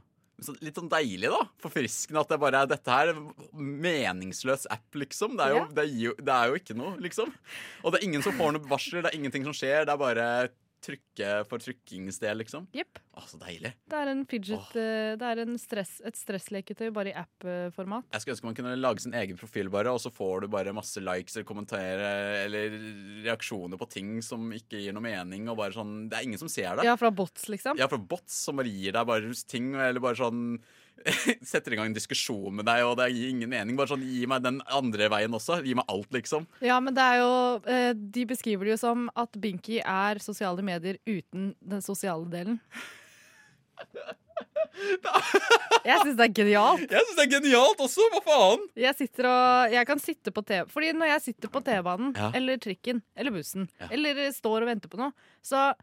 Så 0.44 0.56
litt 0.66 0.76
sånn 0.76 0.90
deilig, 0.90 1.30
da. 1.30 1.44
Forfriskende 1.62 2.20
at 2.24 2.32
det 2.34 2.40
bare 2.42 2.64
er 2.64 2.70
dette 2.72 2.90
her. 2.92 3.12
Meningsløs 3.54 4.66
app, 4.72 4.88
liksom. 4.98 5.38
Det 5.38 5.46
er, 5.46 5.54
jo, 5.54 5.62
Ja. 5.62 5.68
det, 5.78 5.84
er 5.84 6.02
jo, 6.08 6.14
det 6.18 6.34
er 6.34 6.48
jo 6.50 6.58
ikke 6.60 6.76
noe, 6.78 6.96
liksom. 7.04 7.32
Og 7.84 7.92
det 7.94 8.00
er 8.02 8.08
ingen 8.08 8.24
som 8.26 8.34
får 8.38 8.54
noe 8.56 8.68
varsler, 8.72 9.04
det 9.06 9.12
er 9.14 9.20
ingenting 9.20 9.46
som 9.48 9.54
skjer. 9.56 9.86
Det 9.86 9.94
er 9.94 10.02
bare 10.02 10.28
trykke 10.84 11.30
for 11.50 11.64
trykkingsdel, 11.64 12.42
liksom. 12.44 12.68
Jepp. 12.76 13.00
Å, 13.14 13.24
så 13.30 13.40
deilig. 13.42 13.74
Det 13.90 13.98
er, 14.00 14.12
en 14.12 14.24
fidget, 14.30 14.76
eh, 14.80 15.14
det 15.20 15.30
er 15.30 15.42
en 15.44 15.58
stress, 15.62 15.96
et 16.06 16.18
stressleketøy 16.18 16.90
bare 16.96 17.14
i 17.14 17.16
app-format. 17.18 18.08
Jeg 18.14 18.24
skulle 18.24 18.38
ønske 18.38 18.50
man 18.50 18.58
kunne 18.60 18.76
lage 18.80 19.06
sin 19.06 19.18
egen 19.18 19.40
profil, 19.40 19.72
bare, 19.74 19.94
og 19.94 20.02
så 20.04 20.12
får 20.14 20.46
du 20.46 20.52
bare 20.54 20.76
masse 20.76 21.02
likes 21.04 21.38
eller 21.38 21.48
kommentere 21.48 22.14
eller 22.44 22.78
reaksjoner 23.26 23.80
på 23.80 23.90
ting 23.94 24.16
som 24.26 24.48
ikke 24.56 24.82
gir 24.84 24.96
noe 24.96 25.06
mening. 25.06 25.50
Og 25.52 25.60
bare 25.60 25.76
sånn, 25.76 26.10
Det 26.10 26.20
er 26.20 26.28
ingen 26.28 26.42
som 26.42 26.52
ser 26.52 26.76
det. 26.78 26.88
Ja, 26.88 26.98
fra 27.00 27.12
bots, 27.14 27.48
liksom. 27.52 27.80
Ja, 27.80 27.88
fra 27.92 28.02
bots 28.02 28.36
som 28.46 28.60
bare 28.60 28.72
gir 28.72 28.96
deg 28.96 29.08
bare 29.08 29.36
ting, 29.48 29.74
eller 29.76 30.04
bare 30.04 30.20
sånn 30.20 30.58
Setter 31.52 31.74
i 31.74 31.76
gang 31.80 31.90
en 31.90 31.96
diskusjon 31.98 32.54
med 32.56 32.66
deg, 32.70 32.84
og 32.88 32.96
det 33.00 33.10
gir 33.12 33.30
ingen 33.34 33.50
mening. 33.52 33.76
Bare 33.80 33.92
sånn, 33.92 34.06
Gi 34.08 34.26
meg 34.30 34.44
den 34.46 34.62
andre 34.72 35.10
veien 35.12 35.34
også. 35.36 35.60
Gi 35.66 35.74
meg 35.76 35.86
alt, 35.92 36.10
liksom. 36.16 36.46
Ja, 36.64 36.78
men 36.84 36.96
det 36.96 37.04
er 37.04 37.18
jo 37.20 37.32
eh, 37.68 37.92
De 38.16 38.26
beskriver 38.30 38.66
det 38.70 38.76
jo 38.78 38.82
som 38.86 39.10
at 39.20 39.36
Binky 39.44 39.82
er 39.84 40.22
sosiale 40.24 40.64
medier 40.64 41.00
uten 41.10 41.52
den 41.60 41.82
sosiale 41.84 42.30
delen. 42.32 42.60
Jeg 45.84 46.00
syns 46.02 46.16
det 46.18 46.26
er 46.26 46.34
genialt. 46.36 46.84
Jeg 46.90 47.04
syns 47.06 47.18
det 47.20 47.24
er 47.28 47.32
genialt 47.36 47.82
også! 47.84 48.06
Hva 48.14 48.22
faen? 48.26 48.64
Jeg 48.80 48.96
sitter 48.98 49.28
og 49.30 49.74
Jeg 49.76 49.88
kan 49.90 50.02
sitte 50.02 50.34
på 50.34 50.42
TV 50.48 50.64
Fordi 50.72 50.90
når 50.98 51.12
jeg 51.12 51.22
sitter 51.28 51.52
på 51.54 51.62
T-banen 51.66 52.14
Ja. 52.18 52.30
eller 52.36 52.58
trikken 52.64 53.02
eller 53.16 53.36
bussen 53.36 53.68
Ja. 53.82 53.90
eller 53.92 54.24
står 54.34 54.64
og 54.66 54.72
venter 54.72 54.90
på 54.90 54.98
noe, 55.02 55.12
så 55.46 55.74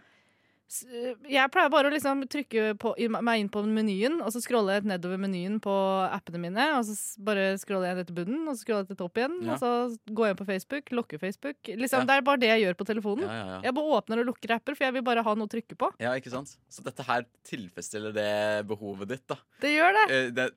jeg 0.70 1.50
pleier 1.50 1.70
bare 1.72 1.90
å 1.90 1.92
liksom 1.94 2.20
trykke 2.30 2.76
på, 2.78 2.92
meg 3.10 3.40
inn 3.42 3.48
på 3.50 3.62
menyen, 3.66 4.20
og 4.22 4.30
så 4.34 4.40
scroller 4.44 4.78
jeg 4.78 4.86
nedover 4.90 5.18
menyen 5.18 5.58
på 5.62 5.72
appene 6.06 6.38
mine. 6.44 6.66
Og 6.78 6.84
så 6.86 6.94
bare 7.26 7.56
scroller 7.58 7.90
jeg 7.90 7.98
ned 8.00 8.10
til 8.10 8.18
bunnen, 8.20 8.44
og 8.46 8.54
så 8.54 8.62
scroller 8.64 8.84
jeg 8.86 8.92
til 8.92 9.00
topp 9.02 9.18
igjen. 9.22 9.36
Ja. 9.48 9.56
Og 9.56 9.58
så 9.64 10.14
går 10.14 10.28
jeg 10.30 10.36
inn 10.36 10.40
på 10.42 10.48
Facebook, 10.52 10.92
lukker 11.00 11.18
Facebook. 11.22 11.58
Liksom, 11.66 12.04
Ja. 12.04 12.06
Det 12.10 12.16
er 12.16 12.26
bare 12.30 12.42
det 12.44 12.52
jeg 12.52 12.62
gjør 12.66 12.78
på 12.78 12.86
telefonen. 12.92 13.26
Ja. 13.26 13.60
Jeg 13.66 13.74
bare 13.74 13.98
åpner 13.98 14.22
og 14.22 14.30
lukker 14.30 14.54
apper, 14.56 14.74
for 14.78 14.84
jeg 14.84 14.94
vil 14.98 15.02
bare 15.10 15.22
ha 15.26 15.34
noe 15.34 15.46
å 15.50 15.54
trykke 15.56 15.76
på. 15.76 15.90
ja, 16.00 16.14
ikke 16.18 16.30
sant? 16.30 16.56
Så 16.70 16.82
dette 16.86 17.02
her 17.06 17.26
tilfredsstiller 17.44 18.14
det 18.14 18.30
behovet 18.70 19.08
ditt, 19.08 19.26
da. 19.26 19.36
Det 19.60 19.74
gjør 19.74 19.92
det. 19.98 20.06
Eh, 20.10 20.30
det 20.30 20.48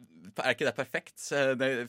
er 0.46 0.54
ikke 0.56 0.70
det 0.70 0.76
perfekt? 0.78 1.32
Eh, 1.34 1.54
Det 1.56 1.88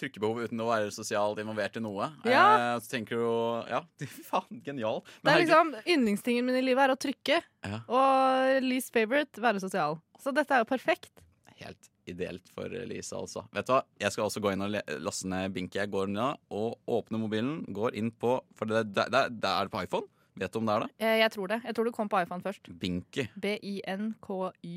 Trykkebehov 0.00 0.40
uten 0.48 0.60
å 0.64 0.66
være 0.72 0.90
sosialt 0.94 1.38
involvert 1.38 1.76
i 1.78 1.82
noe. 1.84 2.08
Ja. 2.26 2.44
Eh, 2.74 2.80
Så 2.82 2.90
tenker 2.96 3.20
du 3.20 3.70
Ja, 3.70 3.82
faen, 4.30 4.60
genial. 4.66 5.02
Det 5.22 5.32
er 5.34 5.42
liksom 5.44 5.74
Yndlingstingen 5.86 6.44
min 6.48 6.58
i 6.58 6.64
livet 6.66 6.88
er 6.88 6.94
å 6.94 6.98
trykke. 6.98 7.40
Ja. 7.64 7.80
Og 7.86 8.62
least 8.66 8.92
favorite 8.94 9.38
være 9.44 9.62
sosial. 9.62 10.00
Så 10.18 10.32
dette 10.34 10.54
er 10.56 10.64
jo 10.64 10.70
perfekt. 10.72 11.12
Helt 11.60 11.90
ideelt 12.10 12.50
for 12.52 12.68
Lisa, 12.90 13.16
altså. 13.22 13.44
Vet 13.54 13.68
du 13.68 13.72
hva? 13.72 13.82
Jeg 14.02 14.12
skal 14.12 14.26
også 14.26 14.42
gå 14.44 14.50
inn 14.52 14.64
og 14.66 14.74
laste 15.00 15.28
ned 15.30 15.54
Binky. 15.54 15.78
Jeg 15.78 15.92
går 15.94 16.10
ned 16.12 16.42
og 16.52 16.74
åpner 16.90 17.22
mobilen. 17.22 17.62
Går 17.72 17.94
inn 17.96 18.10
på 18.10 18.34
For 18.58 18.68
det, 18.68 18.82
det, 18.92 19.06
det, 19.14 19.22
det 19.40 19.52
er 19.54 19.68
det 19.70 19.72
på 19.72 19.84
iPhone. 19.86 20.10
Vet 20.34 20.50
du 20.50 20.58
om 20.58 20.66
det 20.66 20.74
er 20.74 20.82
det? 20.82 20.90
Eh, 20.98 21.14
Jeg 21.22 21.30
tror 21.36 21.52
det. 21.54 21.60
Jeg 21.64 21.76
tror 21.78 21.86
det 21.88 21.94
kom 21.94 22.10
på 22.10 22.18
iPhone 22.24 22.42
først. 22.42 22.66
Binky. 22.82 23.28
B-I-N-K-Y. 23.38 24.74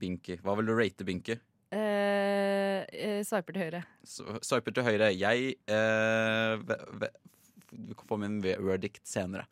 Binky. 0.00 0.38
Hva 0.46 0.54
vil 0.58 0.70
du 0.70 0.74
rate 0.78 1.04
Binky? 1.06 1.36
Eh, 1.74 2.84
eh, 2.92 3.20
Swiper 3.26 3.56
til 3.56 3.64
høyre. 3.66 3.82
Sveiper 4.06 4.74
til 4.74 4.86
høyre. 4.86 5.10
Jeg 5.16 5.54
eh, 5.66 6.54
ve, 6.62 6.78
ve, 7.02 7.10
Du 7.74 7.94
kan 7.98 8.06
få 8.06 8.18
min 8.22 8.38
verdict 8.44 9.02
senere. 9.10 9.48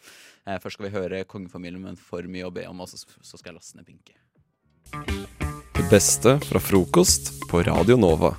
Eh, 0.47 0.59
først 0.63 0.79
skal 0.79 0.89
vi 0.89 0.95
høre 0.95 1.25
Kongefamilien, 1.27 1.83
men 1.83 1.99
for 1.99 2.23
mye 2.31 2.47
å 2.47 2.55
be 2.55 2.67
om, 2.71 2.85
og 2.85 2.93
så, 2.93 3.03
så 3.03 3.41
skal 3.41 3.53
jeg 3.53 3.59
laste 3.59 3.81
ned 3.81 3.89
Pinky. 3.89 4.15
Det 5.73 5.89
beste 5.91 6.39
fra 6.47 6.63
frokost 6.63 7.35
på 7.51 7.65
Radio 7.67 7.99
Nova. 7.99 8.37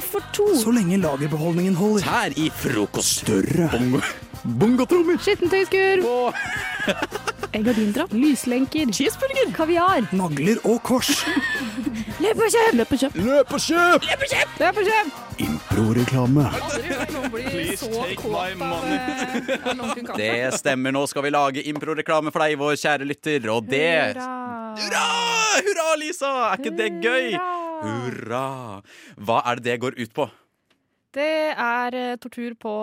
Stor 0.00 0.22
to. 0.32 0.46
Så 0.56 0.70
lenge 0.72 0.96
lagerbeholdningen 0.96 1.74
holder. 1.74 2.04
Tær 2.06 2.32
i 2.40 2.48
frokost. 2.56 3.20
Større. 3.26 3.68
Bongotrommer. 4.58 5.18
Skittentøyskur. 5.20 6.32
Egg 7.52 7.68
og 7.68 7.76
dindrapp. 7.76 8.12
Lyslenker. 8.16 8.92
Cheeseburger. 8.92 9.52
Kaviar. 9.56 10.08
Nagler 10.16 10.56
og 10.64 10.80
kors. 10.82 11.12
Løp 12.22 12.38
og 12.38 12.52
kjøp! 12.54 12.74
Løp 12.78 12.92
og 12.92 13.00
kjøp! 13.02 13.14
Løp 13.18 13.52
og 13.52 13.60
kjøp! 13.66 14.02
Løp 14.06 14.20
og 14.22 14.28
kjøp! 14.30 14.50
Løp 14.60 14.76
og 14.78 14.84
kjøp! 14.86 15.16
Improreklame. 15.42 16.44
Please 17.32 17.88
take 17.88 18.28
my 18.30 18.52
money. 18.60 18.98
Det 20.14 20.52
stemmer. 20.54 20.94
Nå 20.94 21.02
skal 21.10 21.26
vi 21.26 21.32
lage 21.34 21.64
improreklame 21.72 22.30
for 22.30 22.44
deg, 22.44 22.54
vår 22.60 22.76
kjære 22.78 23.08
lytter, 23.08 23.48
og 23.50 23.66
det 23.66 24.14
Hurra! 24.18 25.06
Hurra, 25.66 25.88
Lisa! 25.98 26.30
Er 26.52 26.62
ikke 26.62 26.76
det 26.78 26.90
gøy? 27.02 27.34
Hurra! 27.82 28.46
Hva 29.18 29.42
er 29.50 29.58
det 29.58 29.66
det 29.72 29.80
går 29.82 29.98
ut 29.98 30.14
på? 30.14 30.28
Det 31.12 31.32
er 31.52 31.98
eh, 31.98 32.14
tortur 32.22 32.54
på 32.60 32.76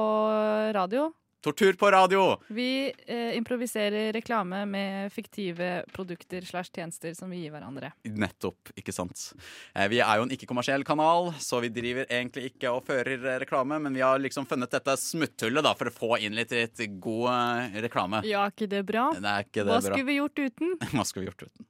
radio. 0.75 1.07
Tortur 1.41 1.73
på 1.79 1.87
radio! 1.91 2.35
Vi 2.47 2.91
eh, 3.07 3.37
improviserer 3.37 4.11
reklame 4.13 4.65
med 4.67 5.13
fiktive 5.13 5.85
produkter 5.93 6.41
slash 6.43 6.67
tjenester 6.75 7.13
som 7.15 7.29
vi 7.31 7.37
gir 7.45 7.53
hverandre. 7.53 7.93
Nettopp, 8.11 8.73
ikke 8.75 8.91
sant. 8.91 9.29
Eh, 9.71 9.87
Vi 9.87 10.01
er 10.03 10.19
jo 10.19 10.25
en 10.27 10.33
ikke-kommersiell 10.35 10.83
kanal, 10.83 11.31
så 11.39 11.61
vi 11.63 11.71
driver 11.71 12.09
egentlig 12.11 12.49
ikke 12.51 12.73
og 12.75 12.83
fører 12.89 13.15
eh, 13.23 13.39
reklame, 13.45 13.79
men 13.79 13.95
vi 13.95 14.03
har 14.03 14.19
liksom 14.19 14.49
funnet 14.51 14.75
dette 14.75 14.97
smutthullet 14.99 15.63
da, 15.63 15.71
for 15.79 15.87
å 15.87 15.95
få 15.95 16.11
inn 16.19 16.35
litt, 16.35 16.51
litt 16.51 16.83
god 16.99 17.31
eh, 17.31 17.79
reklame. 17.87 18.19
Ja, 18.27 18.43
ikke 18.51 18.67
det 18.75 18.83
bra? 18.91 19.07
Det 19.15 19.23
er 19.23 19.47
ikke 19.47 19.63
det 19.63 19.71
Hva 19.71 19.79
bra. 19.79 19.93
skulle 19.93 20.11
vi 20.11 20.19
gjort 20.19 20.43
uten? 20.43 20.75
Hva 20.91 21.07
skulle 21.07 21.23
vi 21.23 21.31
gjort 21.31 21.47
uten? 21.47 21.69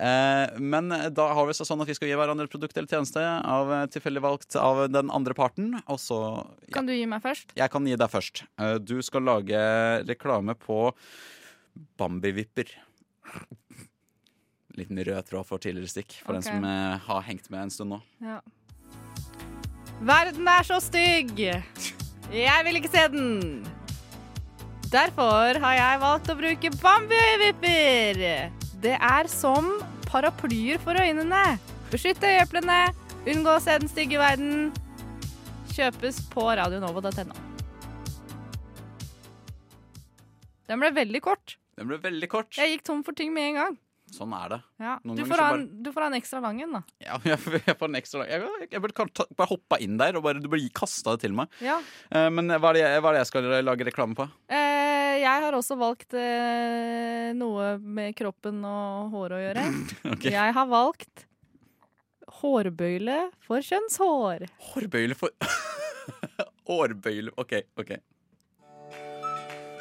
Eh, 0.00 0.58
men 0.60 0.92
da 1.14 1.26
har 1.36 1.48
vi 1.48 1.56
så 1.56 1.66
sånn 1.68 1.82
at 1.84 1.90
vi 1.90 1.96
skal 1.98 2.10
gi 2.10 2.18
hverandre 2.18 2.46
et 2.48 2.52
produkt 2.52 2.76
eller 2.76 2.90
tjeneste 2.90 3.20
av 3.22 3.72
eh, 3.76 3.86
tilfeldig 3.92 4.22
valgt 4.24 4.56
av 4.60 4.86
den 4.92 5.12
andre 5.14 5.36
parten. 5.36 5.74
Og 5.86 6.00
så 6.02 6.20
Kan 6.74 6.88
du 6.88 6.94
gi 6.94 7.08
meg 7.10 7.24
først? 7.24 7.52
Jeg 7.58 7.72
kan 7.72 7.88
gi 7.88 7.98
deg 8.00 8.12
først. 8.12 8.44
Eh, 8.60 8.76
du 8.80 8.98
skal 9.06 9.26
lage 9.28 9.60
reklame 10.08 10.56
på 10.58 10.88
Bambi-vipper. 12.00 12.72
Liten 14.78 15.02
rød 15.04 15.26
tråd 15.28 15.46
for 15.48 15.62
tidligere 15.62 15.90
stikk, 15.90 16.20
for 16.22 16.36
okay. 16.36 16.40
den 16.40 16.48
som 16.48 16.70
eh, 16.70 16.96
har 17.08 17.26
hengt 17.26 17.50
med 17.52 17.66
en 17.66 17.74
stund 17.74 17.96
nå. 17.96 18.00
Ja. 18.24 18.40
Verden 20.00 20.48
er 20.48 20.64
så 20.64 20.78
stygg! 20.80 21.36
Jeg 22.30 22.64
vil 22.64 22.78
ikke 22.78 22.92
se 22.92 23.04
den! 23.12 23.66
Derfor 24.90 25.58
har 25.62 25.74
jeg 25.76 26.00
valgt 26.02 26.30
å 26.32 26.38
bruke 26.38 26.70
Bambi-vipper. 26.80 28.24
Det 28.80 28.96
er 28.96 29.28
som 29.28 29.74
paraplyer 30.08 30.80
for 30.80 30.96
øynene. 30.96 31.58
Beskytt 31.90 32.22
øyeeplene, 32.24 32.78
unngå 33.28 33.52
å 33.52 33.60
se 33.60 33.76
den 33.82 33.90
stygge 33.92 34.20
verden. 34.20 34.70
Kjøpes 35.74 36.22
på 36.32 36.46
radionova.no. 36.56 37.36
Den 40.70 40.80
ble 40.80 40.92
veldig 40.96 41.20
kort. 41.24 41.58
Den 41.76 41.90
ble 41.90 42.00
veldig 42.00 42.28
kort. 42.30 42.56
Jeg 42.56 42.76
gikk 42.76 42.88
tom 42.88 43.04
for 43.04 43.16
ting 43.16 43.34
med 43.34 43.50
en 43.50 43.60
gang. 43.60 43.78
Sånn 44.10 44.32
er 44.34 44.50
det. 44.52 44.58
Ja. 44.82 44.96
Du, 45.04 45.22
får 45.22 45.30
så 45.30 45.38
bare- 45.44 45.58
en, 45.60 45.66
du 45.84 45.90
får 45.94 46.06
en 46.08 46.16
ekstra 46.18 46.40
lang 46.42 46.60
en, 46.64 46.72
da. 46.78 46.82
Ja, 47.04 47.18
jeg, 47.30 47.38
jeg 47.62 47.76
får 47.78 47.90
en 47.92 47.98
ekstra 48.00 48.26
Jeg, 48.26 48.48
jeg 48.72 48.82
burde 48.82 49.06
bare 49.38 49.50
hoppa 49.52 49.78
inn 49.82 49.96
der, 50.00 50.18
og 50.18 50.26
bare, 50.26 50.42
du 50.42 50.48
burde 50.50 50.72
kasta 50.74 51.14
det 51.14 51.24
til 51.26 51.36
meg. 51.38 51.52
Ja. 51.62 51.78
Uh, 52.10 52.26
men 52.34 52.50
hva 52.56 52.72
er, 52.72 52.80
det, 52.80 52.84
hva 53.00 53.12
er 53.12 53.18
det 53.18 53.24
jeg 53.24 53.30
skal 53.30 53.48
lage 53.64 53.86
reklame 53.86 54.18
på? 54.18 54.26
Uh, 54.50 55.14
jeg 55.20 55.46
har 55.46 55.56
også 55.56 55.78
valgt 55.80 56.14
uh, 56.18 57.30
noe 57.38 57.72
med 57.80 58.14
kroppen 58.18 58.62
og 58.66 59.14
håret 59.14 59.38
å 59.38 59.42
gjøre. 59.46 59.66
okay. 60.14 60.34
Jeg 60.34 60.56
har 60.58 60.70
valgt 60.70 61.26
hårbøyle 62.40 63.18
for 63.46 63.64
kjønnshår. 63.64 64.46
Hårbøyle 64.70 65.18
for 65.18 65.34
Hårbøyle 66.70 67.34
OK, 67.40 67.56
OK. 67.80 67.96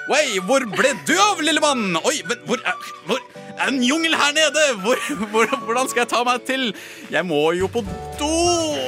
Oi, 0.10 0.40
hvor 0.42 0.64
ble 0.74 0.90
du 1.06 1.14
av, 1.22 1.42
lille 1.46 1.62
mann? 1.62 1.94
Oi, 2.02 2.16
men 2.26 2.40
hvor 2.50 2.58
er, 2.66 2.88
hvor 3.06 3.20
en 3.68 3.78
jungel 3.86 4.16
her 4.18 4.32
nede? 4.34 4.64
Hvor, 4.82 4.98
hvor, 5.30 5.52
hvordan 5.68 5.90
skal 5.92 6.02
jeg 6.02 6.10
ta 6.16 6.24
meg 6.26 6.48
til? 6.48 6.72
Jeg 7.14 7.28
må 7.30 7.44
jo 7.54 7.70
på 7.70 7.84
do! 8.18 8.32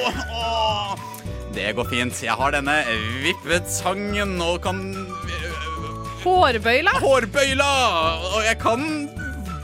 Åh, 0.09 0.95
det 1.53 1.75
går 1.77 1.91
fint. 1.93 2.23
Jeg 2.25 2.33
har 2.39 2.55
denne 2.57 2.79
vippetangen 3.21 4.33
og 4.41 4.63
kan 4.65 4.81
Hårbøyla? 6.23 6.97
Hårbøyla! 7.01 7.71
Og 8.33 8.43
jeg 8.45 8.57
kan 8.61 8.85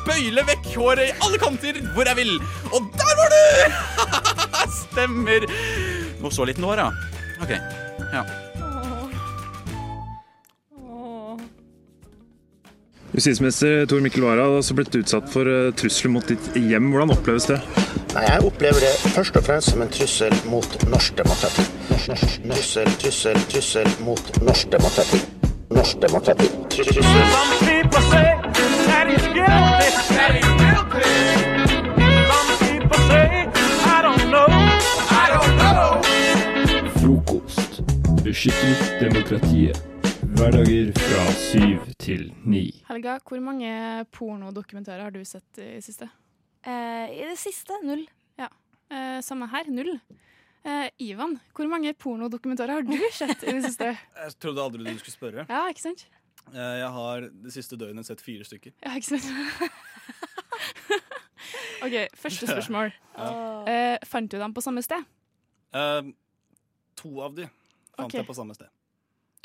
bøyle 0.05 0.45
vekk 0.47 0.71
håret 0.75 1.09
i 1.09 1.15
alle 1.25 1.41
kanter 1.41 1.81
hvor 1.95 2.05
jeg 2.09 2.21
vil. 2.21 2.35
Og 2.69 2.91
der 3.01 3.17
var 3.21 3.33
du! 3.33 3.79
Stemmer. 4.83 5.49
Må 6.21 6.29
så 6.33 6.45
liten 6.49 6.69
hår, 6.69 6.85
ja. 6.85 6.91
OK. 7.41 7.57
Ja. 8.13 8.27
Justisminister 13.13 13.85
Tor 13.87 14.01
Mikkel 14.01 14.23
Wara 14.23 14.43
har 14.43 14.57
også 14.59 14.75
blitt 14.75 14.95
utsatt 14.99 15.29
for 15.31 15.47
eh, 15.47 15.69
trusler 15.79 16.11
mot 16.11 16.27
ditt 16.27 16.49
hjem. 16.59 16.89
Hvordan 16.91 17.13
oppleves 17.15 17.47
det? 17.47 17.61
Nei, 18.13 18.25
Jeg 18.27 18.43
opplever 18.49 18.83
det 18.83 18.91
først 19.15 19.39
og 19.39 19.47
fremst 19.47 19.71
som 19.71 19.81
en 19.81 19.91
trussel 19.93 20.35
mot 20.51 20.77
norsk 20.91 21.15
demokrati. 21.17 21.65
Trussel, 22.03 22.91
trussel, 22.99 23.39
trussel 23.51 23.89
mot 24.03 24.31
norsk 24.43 24.71
demokrati. 24.75 25.23
Norsk 25.71 26.01
demokrati. 26.03 26.51
Trussel. 26.69 27.03
Frokost. 36.99 37.81
Beskytter 38.23 38.75
demokratiet. 38.99 39.96
Hverdager 40.37 40.91
fra 40.93 41.23
syv 41.33 41.85
til 41.97 42.27
ni. 42.45 42.67
Helga, 42.85 43.15
hvor 43.25 43.39
mange 43.41 43.69
pornodokumentarer 44.13 45.07
har 45.07 45.13
du 45.15 45.23
sett 45.25 45.57
i 45.57 45.65
det 45.79 45.83
siste? 45.85 46.05
I 46.67 47.23
det 47.25 47.37
siste 47.41 47.73
null. 47.81 48.03
Ja. 48.37 48.49
Eh, 48.93 49.17
samme 49.25 49.47
her, 49.49 49.65
null. 49.73 49.95
Eh, 50.61 50.91
Ivan, 51.01 51.39
hvor 51.57 51.67
mange 51.71 51.93
pornodokumentarer 51.97 52.77
har 52.77 52.85
du 52.85 52.93
sett 53.17 53.47
i 53.47 53.55
det 53.57 53.63
siste? 53.65 53.89
Jeg 53.97 54.37
trodde 54.37 54.61
aldri 54.61 54.85
du 54.85 55.01
skulle 55.01 55.15
spørre. 55.17 55.47
Ja, 55.49 55.63
ikke 55.73 55.87
sant? 55.87 56.05
Eh, 56.53 56.75
Jeg 56.83 56.93
har 56.99 57.27
det 57.33 57.57
siste 57.57 57.81
døgnet 57.81 58.05
sett 58.05 58.21
fire 58.21 58.45
stykker. 58.45 58.77
Ja, 58.85 58.93
ikke 58.93 59.17
sant? 59.17 59.25
OK, 61.87 61.97
første 62.13 62.47
spørsmål. 62.53 62.93
Ja. 63.17 63.33
Eh, 63.73 63.97
fant 64.05 64.29
du 64.29 64.37
dem 64.37 64.53
på 64.53 64.61
samme 64.61 64.85
sted? 64.85 65.01
Eh, 65.73 66.13
to 67.01 67.17
av 67.25 67.33
de 67.41 67.49
fant 67.97 68.05
okay. 68.05 68.21
jeg 68.21 68.29
på 68.29 68.37
samme 68.37 68.53
sted. 68.53 68.69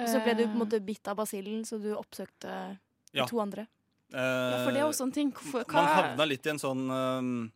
Og 0.02 0.08
så 0.10 0.22
ble 0.24 0.34
du 0.38 0.42
på 0.46 0.50
en 0.52 0.62
måte 0.64 0.80
bitt 0.84 1.08
av 1.08 1.16
basillen, 1.22 1.62
så 1.68 1.78
du 1.82 1.92
oppsøkte 1.96 2.78
Ja. 3.12 3.26
to 3.28 3.40
andre. 3.40 3.66
Ja, 4.12 4.64
for 4.64 4.72
det 4.72 4.80
er 4.82 4.88
også 4.88 5.06
en 5.06 5.12
ting. 5.12 5.32
Hvorfor- 5.32 5.64
Man 5.72 5.86
havna 5.88 6.26
litt 6.28 6.44
i 6.46 6.50
en 6.50 6.58
sånn 6.60 6.82
uh, 6.90 7.48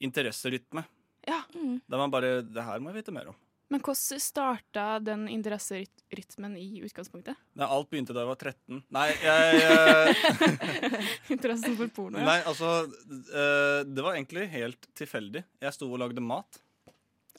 interesserytme. 0.00 0.84
Ja. 1.26 1.42
Der 1.52 1.98
man 1.98 2.10
bare 2.10 2.42
Det 2.42 2.62
her 2.62 2.78
må 2.78 2.92
jeg 2.92 3.02
vite 3.02 3.12
mer 3.14 3.28
om. 3.32 3.34
Men 3.68 3.80
hvordan 3.82 4.20
starta 4.22 4.84
den 5.02 5.24
interesserytmen 5.26 6.52
i 6.56 6.82
utgangspunktet? 6.86 7.34
Nei, 7.58 7.66
alt 7.66 7.88
begynte 7.90 8.14
da 8.14 8.22
jeg 8.22 8.28
var 8.30 8.38
13. 8.38 8.82
Nei, 8.94 9.08
jeg 9.24 9.56
eh, 9.66 11.08
Interessen 11.34 11.74
for 11.74 11.90
porno, 11.90 12.20
ja. 12.22 12.28
Nei, 12.28 12.36
altså 12.46 12.70
uh, 12.86 13.80
Det 13.82 14.04
var 14.06 14.14
egentlig 14.14 14.46
helt 14.54 14.86
tilfeldig. 14.94 15.42
Jeg 15.66 15.74
sto 15.74 15.90
og 15.90 15.98
lagde 15.98 16.22
mat. 16.22 16.60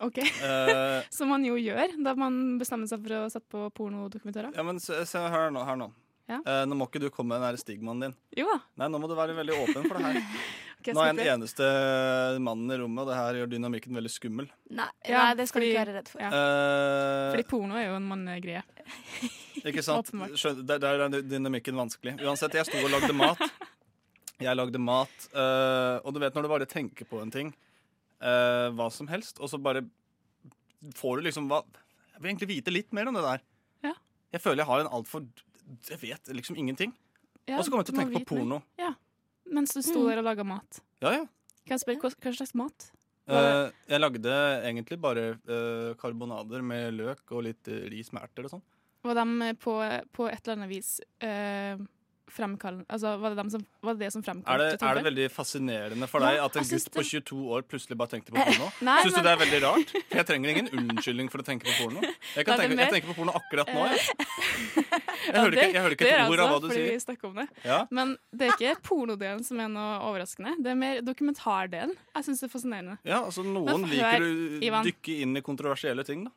OK. 0.05 0.19
uh, 0.21 1.01
Som 1.17 1.31
man 1.33 1.45
jo 1.47 1.55
gjør 1.59 1.95
da 2.05 2.13
man 2.19 2.57
bestemmer 2.61 2.89
seg 2.89 3.01
for 3.05 3.15
å 3.23 3.29
sette 3.33 3.47
på 3.49 3.63
pornodokumentarer. 3.77 4.51
ja, 4.55 4.63
men 4.67 4.79
se, 4.83 4.99
se 5.09 5.17
her 5.19 5.49
nå. 5.53 5.63
Her 5.65 5.79
nå. 5.79 5.89
Ja. 6.27 6.41
Uh, 6.43 6.63
nå 6.67 6.75
må 6.75 6.89
ikke 6.89 6.99
du 6.99 7.07
komme 7.09 7.31
med 7.35 7.39
den 7.45 7.53
der 7.55 7.61
stigmaen 7.61 8.01
din. 8.03 8.13
Jo 8.35 8.49
da. 8.51 8.57
Nei, 8.81 8.89
nå 8.91 8.99
må 8.99 9.07
du 9.07 9.15
være 9.15 9.35
veldig 9.37 9.55
åpen 9.63 9.85
for 9.87 9.95
det 9.95 10.09
her. 10.09 10.17
okay, 10.81 10.91
nå 10.93 10.99
er 11.05 11.07
jeg 11.13 11.17
den 11.21 11.29
eneste 11.37 11.69
mannen 12.43 12.73
i 12.75 12.79
rommet, 12.81 12.99
og 13.05 13.07
det 13.13 13.15
her 13.19 13.39
gjør 13.39 13.51
dynamikken 13.53 13.95
veldig 13.95 14.11
skummel. 14.11 14.49
Nei, 14.75 14.89
Ja, 15.07 15.21
nei, 15.29 15.37
det 15.39 15.45
skal 15.47 15.63
du 15.63 15.69
ikke 15.69 15.85
være 15.85 15.95
redd 16.01 16.11
for. 16.11 16.25
Ja. 16.25 16.31
Uh, 16.35 17.29
Fordi 17.31 17.47
porno 17.53 17.79
er 17.79 17.87
jo 17.87 17.95
en 18.01 18.09
mannegreie. 18.11 18.65
Ikke 19.67 19.81
sant? 19.83 20.11
Skjøn- 20.37 20.59
Der, 20.67 20.83
der 20.83 21.05
er 21.07 21.15
dynamikken 21.25 21.79
vanskelig. 21.79 22.17
Uansett, 22.27 22.53
jeg 22.59 22.67
sto 22.69 22.77
og 22.83 22.91
lagde 22.93 23.15
mat. 23.17 23.39
Jeg 24.37 24.53
lagde 24.53 24.77
mat, 24.83 25.15
uh, 25.33 25.97
og 26.05 26.11
du 26.13 26.19
vet 26.21 26.35
når 26.37 26.45
du 26.45 26.51
bare 26.51 26.67
tenker 26.69 27.07
på 27.09 27.23
en 27.23 27.31
ting, 27.33 27.47
eh, 28.21 28.67
hva 28.77 28.89
som 28.93 29.07
helst, 29.11 29.39
og 29.39 29.49
så 29.51 29.59
bare 29.61 29.83
får 30.95 31.17
du 31.17 31.27
liksom 31.29 31.47
hva 31.49 31.63
Jeg 32.13 32.21
vil 32.21 32.31
egentlig 32.31 32.49
vite 32.49 32.73
litt 32.73 32.93
mer 32.93 33.09
om 33.09 33.17
det 33.17 33.23
der. 33.25 33.41
Ja. 33.85 33.93
Jeg 34.33 34.41
føler 34.41 34.63
jeg 34.63 34.69
har 34.71 34.79
en 34.83 34.91
altfor 34.99 35.25
Jeg 35.89 35.99
vet 36.01 36.29
liksom 36.33 36.57
ingenting. 36.57 36.93
Ja, 37.47 37.57
og 37.57 37.65
så 37.65 37.71
kommer 37.71 37.83
jeg 37.83 37.91
til 37.91 37.97
å 37.97 38.01
tenke 38.03 38.23
på 38.23 38.35
porno. 38.35 38.61
Ja. 38.79 38.93
Mens 39.47 39.73
du 39.73 39.81
sto 39.81 40.01
Mm. 40.03 40.09
der 40.09 40.17
og 40.19 40.25
laga 40.27 40.43
mat. 40.43 40.79
Ja, 41.01 41.11
ja. 41.11 41.25
Kan 41.67 41.77
jeg 41.77 41.83
spørre 41.83 42.01
hva, 42.01 42.11
hva 42.23 42.33
slags 42.35 42.55
mat? 42.55 42.91
Uh, 43.27 43.35
Eh, 43.35 43.71
jeg 43.91 43.99
lagde 43.99 44.31
egentlig 44.63 44.97
bare 45.03 45.37
uh, 45.49 45.93
karbonader 45.99 46.61
med 46.63 46.93
løk 46.95 47.31
og 47.31 47.43
litt 47.43 47.67
ris 47.67 48.11
med 48.13 48.23
erter 48.23 48.45
og 48.47 48.51
sånn. 48.55 48.63
Var 49.03 49.13
de 49.19 49.53
på, 49.59 49.73
på 50.15 50.27
et 50.31 50.39
eller 50.47 50.55
annet 50.57 50.69
vis 50.71 50.99
eh, 51.19 51.75
fremkall... 51.75 51.96
Altså, 52.27 53.13
var 53.17 53.35
det, 53.35 53.45
som, 53.51 53.61
var 53.81 53.95
det 53.95 54.05
det 54.05 54.11
som 54.13 54.21
Er 54.27 54.57
det, 54.59 54.65
er 54.83 54.97
det 54.99 55.03
veldig 55.05 55.27
fascinerende 55.31 56.07
for 56.11 56.21
Ja, 56.21 56.33
deg 56.35 56.41
at 56.43 56.57
en 56.59 56.67
gutt 56.67 56.89
på 56.93 57.03
22 57.07 57.37
år 57.55 57.61
plutselig 57.63 57.97
bare 57.97 58.11
tenkte 58.11 58.33
på 58.35 58.43
porno? 58.43 58.67
Nei, 58.87 58.97
Syns 59.05 59.15
du 59.15 59.21
det 59.23 59.31
er 59.31 59.39
veldig 59.41 59.61
rart? 59.63 59.93
For 59.95 60.19
jeg 60.19 60.27
trenger 60.27 60.51
ingen 60.53 60.67
unnskyldning 60.75 61.31
for 61.31 61.41
å 61.41 61.45
tenke 61.47 61.69
på 61.69 61.75
porno. 61.79 62.03
Jeg, 62.03 62.45
kan 62.45 62.59
Nei, 62.59 62.67
tenke, 62.67 62.83
jeg 62.83 62.93
tenker 62.97 63.13
på 63.13 63.17
porno 63.21 63.35
akkurat 63.39 63.71
nå. 63.71 63.85
Jeg, 63.87 64.01
jeg, 64.75 64.97
Ja, 65.27 65.41
hører, 65.41 65.55
ikke, 65.57 65.69
jeg 65.71 65.83
hører 65.85 65.95
ikke 65.95 66.09
et 66.11 66.33
ord 66.33 66.43
av 66.43 66.51
hva 66.51 66.59
du 66.63 66.67
sier. 66.71 66.89
Vi 66.91 66.99
snakker 67.03 67.29
om 67.31 67.39
det. 67.41 67.47
Ja. 67.67 67.79
Men 67.95 68.13
det 68.31 68.49
er 68.49 68.57
ikke 68.57 68.75
pornodelen 68.89 69.45
som 69.47 69.61
er 69.63 69.71
noe 69.71 70.01
overraskende. 70.09 70.57
Det 70.63 70.73
er 70.73 70.81
mer 70.83 70.99
dokumentardelen. 71.07 71.95
Jeg 72.15 72.27
syns 72.27 72.43
det 72.43 72.49
er 72.49 72.53
fascinerende. 72.53 72.99
Ja, 73.07 73.23
altså 73.23 73.45
Noen 73.47 73.87
Men 73.87 73.91
liker 73.93 74.27
å 74.27 74.83
dykke 74.85 75.17
inn 75.23 75.39
i 75.39 75.45
kontroversielle 75.45 76.05
ting. 76.07 76.27
da 76.27 76.35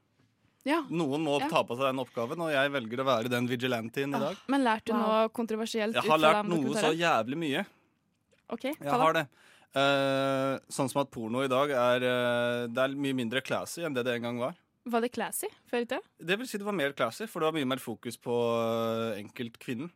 Ja. 0.69 0.83
Noen 0.93 1.23
må 1.25 1.39
Ja. 1.41 1.49
ta 1.49 1.63
på 1.65 1.77
seg 1.77 1.87
den 1.89 2.03
oppgaven, 2.03 2.41
og 2.45 2.51
jeg 2.53 2.71
velger 2.71 3.01
å 3.01 3.05
være 3.09 3.31
den 3.33 3.47
vigilantien 3.49 4.15
i 4.15 4.19
dag. 4.21 4.37
Men 4.47 4.63
lærte 4.65 4.93
du 4.93 4.99
noe 4.99 5.29
kontroversielt 5.33 5.95
Jeg 5.95 6.05
har 6.05 6.19
lært 6.19 6.47
noe 6.49 6.75
så 6.77 6.93
jævlig 6.93 7.39
mye. 7.39 7.67
OK, 8.51 8.65
Jeg 8.65 8.77
hva 8.83 8.99
har 8.99 9.13
det. 9.15 9.29
Uh, 9.71 10.59
sånn 10.69 10.91
som 10.91 11.01
at 11.05 11.11
porno 11.15 11.45
i 11.45 11.49
dag 11.49 11.71
er, 11.71 12.03
uh, 12.03 12.67
det 12.67 12.77
er 12.83 12.97
mye 12.99 13.15
mindre 13.15 13.41
classy 13.41 13.85
enn 13.87 13.95
det 13.95 14.05
det 14.05 14.17
en 14.17 14.23
gang 14.23 14.39
var. 14.43 14.55
Var 14.85 15.01
det 15.05 15.13
classy 15.13 15.47
før 15.71 15.83
i 15.85 15.87
tida? 15.87 16.01
Det 16.19 16.37
vil 16.41 16.49
si 16.51 16.59
det 16.59 16.67
var 16.67 16.73
mer 16.75 16.93
classy, 16.93 17.27
for 17.31 17.41
det 17.41 17.47
var 17.53 17.57
mye 17.61 17.69
mer 17.71 17.79
fokus 17.79 18.17
på 18.19 18.35
uh, 18.35 19.15
enkeltkvinnen. 19.21 19.91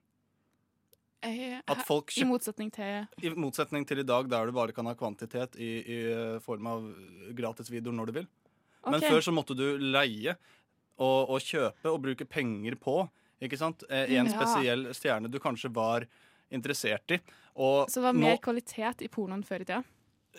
Jeg- 1.25 1.63
I 1.65 2.25
motsetning 2.29 2.71
til 2.71 3.09
I 3.23 3.31
motsetning 3.35 3.87
til 3.87 3.99
i 3.99 4.03
dag, 4.05 4.29
der 4.29 4.47
du 4.47 4.53
bare 4.53 4.73
kan 4.73 4.85
ha 4.87 4.95
kvantitet 4.95 5.57
i, 5.57 5.71
i 5.81 6.39
form 6.41 6.67
av 6.67 6.83
gratis 7.35 7.71
videoer 7.71 7.95
når 7.97 8.07
du 8.07 8.13
vil. 8.13 8.27
Men 8.87 9.01
Ok. 9.03 9.09
før 9.11 9.21
så 9.23 9.33
måtte 9.35 9.57
du 9.57 9.79
leie 9.79 10.37
og, 10.99 11.31
og 11.31 11.41
kjøpe 11.41 11.91
og 11.93 12.03
bruke 12.03 12.25
penger 12.29 12.77
på 12.77 13.09
ikke 13.43 13.59
sant? 13.59 13.83
Eh, 13.91 14.15
En 14.19 14.27
Ja. 14.27 14.33
spesiell 14.33 14.87
stjerne 14.95 15.31
du 15.31 15.39
kanskje 15.39 15.73
var 15.75 16.07
interessert 16.53 17.11
i. 17.11 17.21
Og 17.57 17.89
Så 17.89 18.01
det 18.01 18.03
var 18.05 18.13
nå- 18.13 18.21
mer 18.21 18.37
kvalitet 18.39 19.03
i 19.03 19.09
pornoen 19.09 19.43
før 19.45 19.61
i 19.61 19.65
tida? 19.65 19.85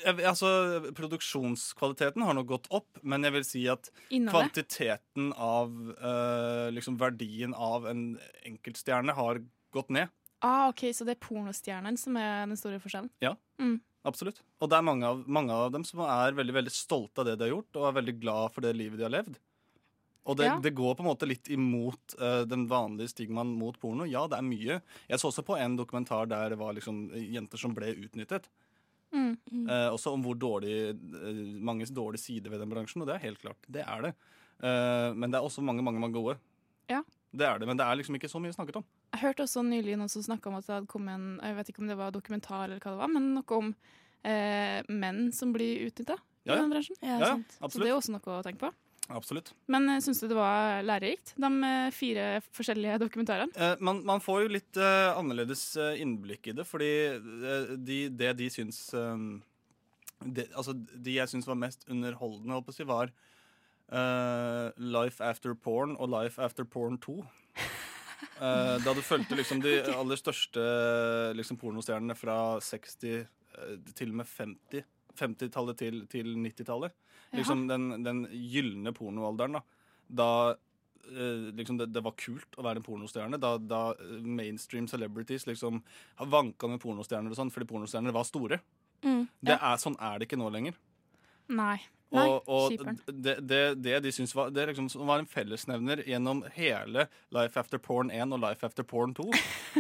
Jeg- 0.04 0.26
Altså, 0.26 0.92
Produksjonskvaliteten 0.94 2.24
har 2.24 2.34
nok 2.34 2.48
gått 2.48 2.68
opp, 2.72 3.00
men 3.04 3.24
jeg 3.24 3.32
vil 3.34 3.44
si 3.44 3.68
at 3.68 3.90
Innholdet? 4.12 4.52
kvantiteten 4.54 5.34
av 5.38 5.72
eh, 5.98 6.72
liksom 6.72 6.98
verdien 6.98 7.54
av 7.56 7.86
en 7.88 8.20
enkeltstjerne 8.46 9.14
har 9.16 9.40
gått 9.74 9.90
ned. 9.90 10.10
Ah, 10.42 10.68
ok, 10.70 10.92
Så 10.94 11.06
det 11.06 11.18
er 11.18 11.26
pornostjernen 11.28 11.98
som 11.98 12.18
er 12.18 12.46
den 12.46 12.58
store 12.58 12.80
forskjellen? 12.80 13.10
Ja, 13.22 13.36
Mm. 13.60 13.80
Absolutt. 14.06 14.40
Og 14.62 14.70
det 14.72 14.78
er 14.78 14.86
mange 14.86 15.10
av, 15.10 15.24
mange 15.28 15.56
av 15.56 15.74
dem 15.74 15.84
som 15.88 16.04
er 16.06 16.38
veldig, 16.38 16.56
veldig 16.60 16.74
stolte 16.74 17.24
av 17.24 17.30
det 17.30 17.36
de 17.40 17.48
har 17.48 17.56
gjort, 17.56 17.80
og 17.80 17.90
er 17.90 18.00
veldig 18.00 18.16
glad 18.22 18.56
for 18.56 18.66
det 18.66 18.76
livet 18.78 19.02
de 19.02 19.08
har 19.08 19.14
levd. 19.14 19.40
Og 20.26 20.38
det, 20.40 20.46
Ja. 20.48 20.56
det 20.58 20.74
går 20.74 20.96
på 20.98 21.04
en 21.04 21.10
måte 21.12 21.28
litt 21.30 21.50
imot 21.54 22.16
uh, 22.18 22.42
den 22.50 22.64
vanlige 22.68 23.12
stigmaen 23.14 23.52
mot 23.60 23.78
porno. 23.78 24.08
Ja, 24.10 24.24
det 24.26 24.40
er 24.40 24.48
mye. 24.48 24.80
Jeg 25.10 25.22
så 25.22 25.30
også 25.30 25.46
på 25.46 25.58
en 25.62 25.76
dokumentar 25.78 26.26
der 26.32 26.50
det 26.50 26.58
var 26.58 26.74
liksom 26.74 27.12
jenter 27.14 27.62
som 27.62 27.76
ble 27.78 27.92
utnyttet. 27.94 28.48
Mm. 29.14 29.36
Uh, 29.70 29.92
også 29.94 30.16
om 30.16 30.26
hvor 30.26 30.34
dårlig, 30.34 30.96
uh, 30.98 31.44
manges 31.62 31.94
dårlige 31.94 32.26
sider 32.26 32.50
ved 32.50 32.64
den 32.64 32.74
bransjen, 32.74 33.04
og 33.04 33.12
det 33.12 33.20
er 33.20 33.28
helt 33.28 33.44
klart. 33.44 33.70
Det 33.70 33.86
er 33.86 34.10
det. 34.10 34.16
Eh, 34.64 35.10
men 35.16 35.32
det 35.32 35.40
er 35.40 35.46
også 35.46 35.64
mange, 35.66 35.84
mange, 35.84 36.00
mange 36.00 36.16
gode. 36.16 36.38
Ja. 36.92 37.02
Det 37.36 37.48
er 37.48 37.60
det, 37.60 37.68
men 37.68 37.80
det 37.80 37.86
er 37.86 38.00
liksom 38.00 38.16
ikke 38.18 38.30
så 38.32 38.40
mye 38.40 38.56
snakket 38.56 38.80
om. 38.80 38.86
Jeg 39.16 39.24
hørte 39.26 39.44
også 39.44 39.64
nylig 39.68 39.98
noen 40.00 40.12
som 40.12 40.24
snakka 40.24 40.52
om 40.52 40.56
at 40.60 40.68
det 40.68 40.76
hadde 40.78 40.92
kommet 40.92 41.18
en 41.18 41.28
Jeg 41.44 41.58
vet 41.60 41.70
ikke 41.74 41.84
om 41.84 41.92
det 41.92 42.00
var 42.00 42.16
dokumentar 42.16 42.66
eller 42.70 42.80
hva 42.80 42.94
det 42.96 43.02
var, 43.04 43.12
men 43.12 43.28
noe 43.36 43.60
om 43.60 43.74
eh, 44.24 44.80
menn 44.88 45.28
som 45.36 45.52
blir 45.56 45.86
utnytta 45.90 46.18
Ja, 46.46 46.54
i 46.54 46.56
ja. 46.56 46.62
den 46.64 46.74
bransjen. 46.74 47.00
Ja, 47.02 47.20
ja, 47.20 47.38
Så 47.68 47.82
det 47.82 47.90
er 47.92 47.98
også 47.98 48.16
noe 48.16 48.40
å 48.40 48.44
tenke 48.46 48.68
på. 48.68 48.72
Absolutt. 49.14 49.52
Men 49.70 49.86
uh, 49.90 50.00
syns 50.02 50.18
du 50.24 50.28
det 50.32 50.38
var 50.38 50.80
lærerikt, 50.82 51.36
de 51.38 51.50
eh, 51.68 51.90
fire 51.94 52.24
forskjellige 52.56 52.96
dokumentarene? 53.04 53.54
Eh, 53.54 53.76
man, 53.86 54.00
man 54.08 54.24
får 54.24 54.46
jo 54.46 54.54
litt 54.56 54.80
eh, 54.82 55.12
annerledes 55.14 55.66
eh, 55.78 56.00
innblikk 56.02 56.50
i 56.50 56.56
det, 56.58 56.66
fordi 56.66 56.90
eh, 57.14 57.76
de, 57.78 58.00
det 58.10 58.32
de 58.40 58.50
syns 58.50 58.80
eh, 58.98 59.28
det, 60.26 60.48
Altså, 60.56 60.74
de 60.74 61.20
jeg 61.20 61.30
syns 61.30 61.46
var 61.46 61.60
mest 61.60 61.86
underholdende, 61.92 62.56
holdt 62.56 62.66
på 62.72 62.74
å 62.74 62.80
si, 62.80 62.88
var 62.90 63.14
eh, 63.92 64.68
Life 64.78 65.24
After 65.24 65.54
Porn 65.54 65.96
og 66.00 66.10
Life 66.14 66.42
After 66.42 66.66
Porn 66.66 66.98
2. 67.02 67.20
Uh, 68.36 68.76
da 68.84 68.92
du 68.96 69.00
fulgte 69.04 69.36
liksom 69.38 69.62
de 69.64 69.78
aller 69.94 70.20
største 70.20 70.62
liksom, 71.36 71.60
pornostjernene 71.60 72.16
fra 72.18 72.58
60 72.64 73.06
uh, 73.22 73.76
til 73.96 74.12
og 74.12 74.22
med 74.22 74.28
50 74.28 74.84
50-tallet 75.16 75.80
til, 75.80 76.04
til 76.12 76.36
90-tallet. 76.36 76.94
Liksom 77.36 77.66
den, 77.68 77.90
den 78.06 78.24
gylne 78.32 78.94
pornoalderen. 78.96 79.58
Da, 79.58 79.64
da 80.08 80.30
eh, 81.10 81.52
liksom 81.58 81.80
det, 81.80 81.90
det 81.96 82.04
var 82.06 82.16
kult 82.20 82.60
å 82.60 82.66
være 82.66 82.82
en 82.82 82.88
pornostjerne. 82.88 83.40
Da, 83.42 83.56
da 83.60 83.82
eh, 83.96 84.22
mainstream 84.24 84.88
celebrities 84.92 85.48
liksom 85.50 85.82
vanka 86.32 86.70
med 86.72 86.82
pornostjerner 86.84 87.34
og 87.34 87.40
sånn 87.40 87.54
fordi 87.54 87.70
pornostjerner 87.72 88.16
var 88.16 88.28
store. 88.28 88.62
Mm, 89.06 89.26
Det 89.46 89.58
er, 89.58 89.82
sånn 89.82 89.98
er 90.00 90.20
det 90.20 90.30
ikke 90.30 90.40
nå 90.40 90.50
lenger. 90.54 90.78
Nei. 91.52 91.78
Nei, 92.16 92.26
Og, 92.30 92.48
og 92.48 93.12
det, 93.12 93.36
det, 93.48 93.62
det 93.84 94.00
de 94.06 94.12
syns 94.16 94.34
var, 94.38 94.50
det 94.56 94.68
liksom 94.72 94.90
var 95.08 95.22
en 95.22 95.30
fellesnevner 95.30 96.02
gjennom 96.08 96.44
hele 96.56 97.08
Life 97.36 97.60
After 97.60 97.82
Porn 97.82 98.12
1 98.14 98.34
og 98.36 98.42
Life 98.44 98.66
After 98.66 98.84
Porn 98.88 99.14
2, 99.18 99.28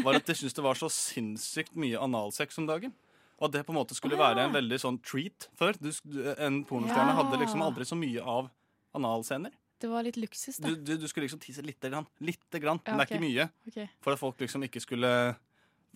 var 0.05 0.19
at 0.19 0.27
de 0.27 0.35
syntes 0.37 0.55
det 0.57 0.65
var 0.65 0.79
så 0.79 0.89
sinnssykt 0.91 1.75
mye 1.79 1.99
analsex 2.01 2.59
om 2.61 2.67
dagen. 2.69 2.93
Og 3.39 3.49
at 3.49 3.57
det 3.57 3.65
på 3.67 3.73
en 3.73 3.79
måte 3.81 3.95
skulle 3.97 4.15
ja. 4.15 4.29
være 4.29 4.45
en 4.47 4.53
veldig 4.55 4.77
sånn 4.79 5.01
treat 5.03 5.49
før. 5.59 5.75
Du, 5.81 5.89
en 6.37 6.61
pornostjerne 6.67 7.11
Ja. 7.11 7.17
hadde 7.19 7.39
liksom 7.41 7.63
aldri 7.65 7.87
så 7.87 7.97
mye 7.99 8.23
av 8.23 8.47
analscener. 8.95 9.51
Det 9.81 9.89
var 9.91 10.05
litt 10.07 10.15
luksus, 10.15 10.55
da. 10.63 10.71
du, 10.71 10.93
du 10.95 11.07
skulle 11.11 11.25
liksom 11.27 11.41
tise 11.43 11.61
lite 11.65 11.89
grann. 11.91 12.05
Lite 12.23 12.61
grann, 12.63 12.79
Ja, 12.85 12.93
men 12.95 13.01
det 13.01 13.09
er 13.09 13.17
ikke 13.17 13.25
mye. 13.25 13.47
Okay. 13.67 13.89
For 14.05 14.15
at 14.15 14.21
folk 14.21 14.39
liksom 14.39 14.63
ikke 14.63 14.79
skulle 14.83 15.11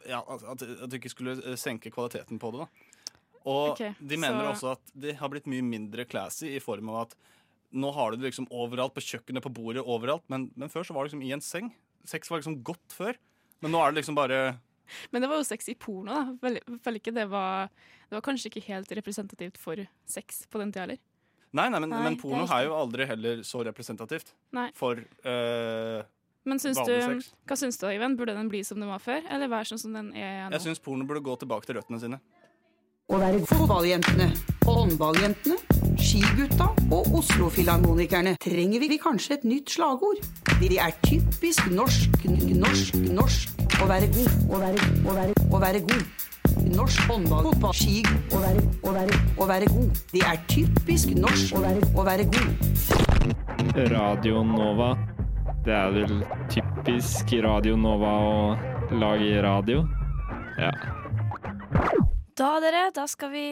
Ja, 0.08 0.20
at, 0.20 0.44
at 0.64 0.92
du 0.92 0.96
ikke 0.96 1.12
skulle 1.12 1.38
eh, 1.40 1.56
senke 1.60 1.92
kvaliteten 1.92 2.40
på 2.40 2.52
det, 2.56 2.66
da. 2.66 2.99
Og 3.46 3.72
okay, 3.74 3.94
de 4.00 4.18
mener 4.18 4.42
så- 4.44 4.52
også 4.54 4.72
at 4.72 4.92
de 5.00 5.14
har 5.14 5.30
blitt 5.30 5.48
mye 5.48 5.64
mindre 5.64 6.06
classy 6.06 6.56
i 6.56 6.60
form 6.60 6.90
av 6.90 7.02
at 7.08 7.16
nå 7.72 7.92
har 7.94 8.12
du 8.12 8.18
det 8.18 8.32
liksom 8.32 8.48
overalt, 8.50 8.94
på 8.96 9.02
kjøkkenet, 9.06 9.44
på 9.46 9.54
bordet, 9.54 9.84
overalt. 9.86 10.24
Men, 10.28 10.52
men 10.58 10.70
før 10.70 10.84
så 10.84 10.94
var 10.94 11.06
det 11.06 11.12
liksom 11.14 11.24
i 11.28 11.32
en 11.34 11.42
seng. 11.42 11.72
Sex 12.06 12.30
var 12.30 12.40
liksom 12.42 12.64
godt 12.64 12.90
før. 12.96 13.16
Men 13.62 13.72
nå 13.72 13.80
er 13.84 13.92
det 13.92 14.02
liksom 14.04 14.16
bare 14.16 14.60
Men 15.12 15.22
det 15.22 15.30
var 15.30 15.38
jo 15.38 15.44
sex 15.46 15.70
i 15.70 15.76
porno, 15.76 16.10
da. 16.12 16.34
Vel- 16.42 16.96
ikke 16.98 17.14
det 17.14 17.28
var 17.30 17.70
Det 18.10 18.16
var 18.18 18.22
kanskje 18.26 18.50
ikke 18.50 18.64
helt 18.66 18.90
representativt 18.90 19.58
for 19.58 19.76
sex 20.08 20.48
på 20.50 20.58
den 20.60 20.72
tida 20.72 20.88
heller. 20.88 20.98
Nei, 21.54 21.68
nei, 21.70 21.80
men, 21.80 21.90
Nei, 21.90 22.04
men 22.04 22.18
porno 22.18 22.44
er 22.46 22.56
er 22.62 22.66
jo 22.66 22.74
aldri 22.78 23.06
heller 23.10 23.38
så 23.46 23.64
representativt 23.66 24.34
Nei. 24.54 24.70
for 24.74 24.96
øh, 25.26 26.04
Men 26.46 26.58
syns 26.62 26.78
du, 26.86 26.94
sex. 27.02 27.34
hva 27.46 27.58
syns 27.58 27.78
du, 27.78 27.86
Iven? 27.90 28.16
Burde 28.18 28.34
den 28.38 28.50
bli 28.50 28.64
som 28.64 28.80
den 28.80 28.90
var 28.90 29.00
før, 29.02 29.22
eller 29.30 29.48
være 29.48 29.70
sånn 29.70 29.80
som 29.82 29.94
den 29.94 30.12
er 30.16 30.50
nå? 30.50 30.58
Jeg 30.58 30.62
syns 30.68 30.80
porno 30.82 31.06
burde 31.06 31.22
gå 31.26 31.38
tilbake 31.42 31.66
til 31.66 31.76
røttene 31.78 32.00
sine. 32.02 32.20
Å 33.10 33.18
være 33.18 33.40
fotballjentene, 33.50 34.28
håndballjentene, 34.68 35.56
skigutta 35.98 36.68
og 36.94 37.08
Oslo-filharmonikerne 37.18 38.36
trenger 38.38 38.84
vi 38.84 39.00
kanskje 39.02 39.40
et 39.40 39.48
nytt 39.50 39.74
slagord. 39.74 40.20
De 40.60 40.78
er 40.78 40.94
typisk 41.02 41.72
norsk, 41.74 42.20
norsk, 42.54 43.00
norsk 43.10 43.64
å 43.82 43.88
være 43.90 44.12
god, 44.14 44.30
å 44.54 44.60
være, 44.62 44.92
å 45.10 45.16
være, 45.18 45.46
å 45.50 45.62
være 45.64 45.82
god. 45.90 46.28
Norsk 46.70 47.10
håndball, 47.10 47.50
fotball, 47.50 47.74
ski, 47.80 48.04
å 48.30 48.44
være, 48.44 48.62
å 48.86 48.94
være, 49.00 49.18
å 49.42 49.50
være 49.56 49.72
god. 49.74 50.04
Det 50.14 50.24
er 50.30 50.46
typisk 50.54 51.18
norsk 51.18 51.58
å 51.58 51.64
være, 51.66 51.90
å 51.98 52.06
være 52.06 52.30
god. 52.30 53.90
Radio 53.96 54.46
Nova. 54.46 54.92
Det 55.66 55.74
er 55.74 55.98
vel 55.98 56.22
typisk 56.54 57.34
Radio 57.42 57.74
Nova 57.74 58.14
å 58.30 58.40
lage 59.02 59.42
radio. 59.50 59.82
Ja. 60.62 60.72
Da, 62.40 62.50
dere, 62.64 62.86
da 62.96 63.06
skal 63.10 63.32
vi 63.34 63.46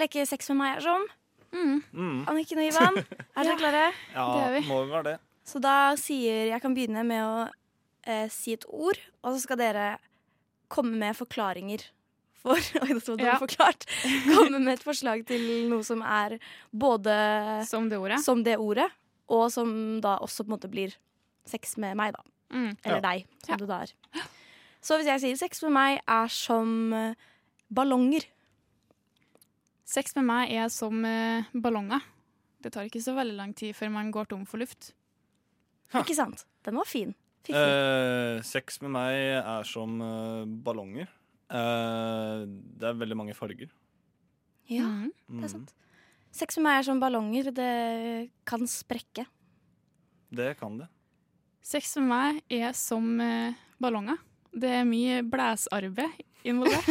leke 0.00 0.24
sex 0.28 0.48
med 0.52 0.60
meg 0.62 0.74
her 0.76 0.84
sånn. 0.86 1.06
Mm. 1.52 2.24
Anniken 2.28 2.60
og 2.60 2.66
Ivan, 2.68 2.98
er 3.02 3.48
dere 3.48 3.58
klare? 3.62 3.84
Ja, 4.14 4.26
Det 4.36 4.42
er 4.46 4.54
vi. 4.58 4.62
må 4.68 4.82
vi 4.84 4.92
være 4.94 5.06
det. 5.12 5.16
Så 5.48 5.60
da 5.64 5.74
sier 5.96 6.50
Jeg 6.50 6.60
kan 6.60 6.74
begynne 6.76 7.04
med 7.08 7.22
å 7.24 7.46
eh, 8.04 8.26
si 8.32 8.52
et 8.56 8.66
ord, 8.68 8.98
og 9.24 9.32
så 9.34 9.40
skal 9.46 9.60
dere 9.60 9.86
komme 10.72 10.96
med 11.00 11.16
forklaringer. 11.16 11.86
For, 12.38 12.54
oi, 12.84 12.92
det 12.94 13.02
var 13.16 13.24
Ja. 13.24 13.36
forklart. 13.40 13.84
Komme 14.28 14.60
med 14.62 14.76
et 14.76 14.84
forslag 14.84 15.24
til 15.26 15.42
noe 15.72 15.82
som 15.84 16.04
er 16.06 16.36
både 16.70 17.16
Som 17.66 17.88
det 17.90 17.98
ordet. 17.98 18.20
som 18.24 18.44
det 18.46 18.54
ordet, 18.62 18.86
og 19.28 19.48
som 19.52 19.72
da 20.04 20.18
også 20.22 20.44
på 20.44 20.52
en 20.52 20.54
måte 20.56 20.70
blir 20.70 20.94
sex 21.48 21.74
med 21.82 21.96
meg, 21.98 22.12
da. 22.14 22.22
Mm. 22.54 22.70
Eller 22.84 23.00
Ja. 23.00 23.02
deg, 23.08 23.26
som 23.44 23.58
det 23.58 23.66
da 23.68 23.80
er. 23.88 23.90
Så 24.80 24.96
hvis 25.00 25.08
jeg 25.10 25.20
sier 25.24 25.40
sex 25.40 25.60
med 25.66 25.72
meg 25.74 25.98
er 26.06 26.28
som 26.30 26.92
eh, 26.94 27.14
ballonger. 27.70 28.24
Sex 29.88 30.14
med 30.18 30.26
meg 30.28 30.52
er 30.52 30.68
som 30.72 31.00
eh, 31.08 31.46
ballonger. 31.56 32.02
Det 32.60 32.72
tar 32.74 32.88
ikke 32.88 33.00
så 33.02 33.14
veldig 33.16 33.36
lang 33.38 33.54
tid 33.56 33.74
før 33.78 33.92
man 33.94 34.10
går 34.12 34.28
tom 34.32 34.44
for 34.48 34.60
luft. 34.60 34.90
Ikke 35.96 36.16
sant? 36.18 36.42
Den 36.66 36.76
var 36.76 36.88
fin. 36.88 37.14
Fiffig. 37.46 37.56
Eh, 37.56 38.42
sex 38.44 38.80
med 38.84 38.92
meg 38.92 39.14
er 39.38 39.64
som 39.68 39.94
eh, 40.04 40.42
ballonger. 40.66 41.08
Eh, 41.48 42.42
det 42.48 42.90
er 42.90 42.98
veldig 43.00 43.16
mange 43.16 43.36
farger. 43.38 43.70
ja, 44.68 44.84
Mm. 44.84 45.40
det 45.40 45.44
er 45.44 45.52
sant. 45.54 45.74
Sex 46.30 46.58
med 46.58 46.64
meg 46.68 46.78
er 46.78 46.84
som 46.90 47.00
ballonger. 47.00 47.48
Det 47.56 48.30
kan 48.44 48.66
sprekke. 48.68 49.24
Det 50.28 50.50
kan 50.60 50.76
det. 50.82 50.88
Sex 51.64 51.96
med 51.96 52.08
meg 52.10 52.42
er 52.52 52.72
som 52.76 53.08
eh, 53.20 53.54
ballonger. 53.80 54.18
Det 54.58 54.70
er 54.80 54.84
mye 54.88 55.22
blæsarbeid 55.22 56.22
involvert. 56.48 56.88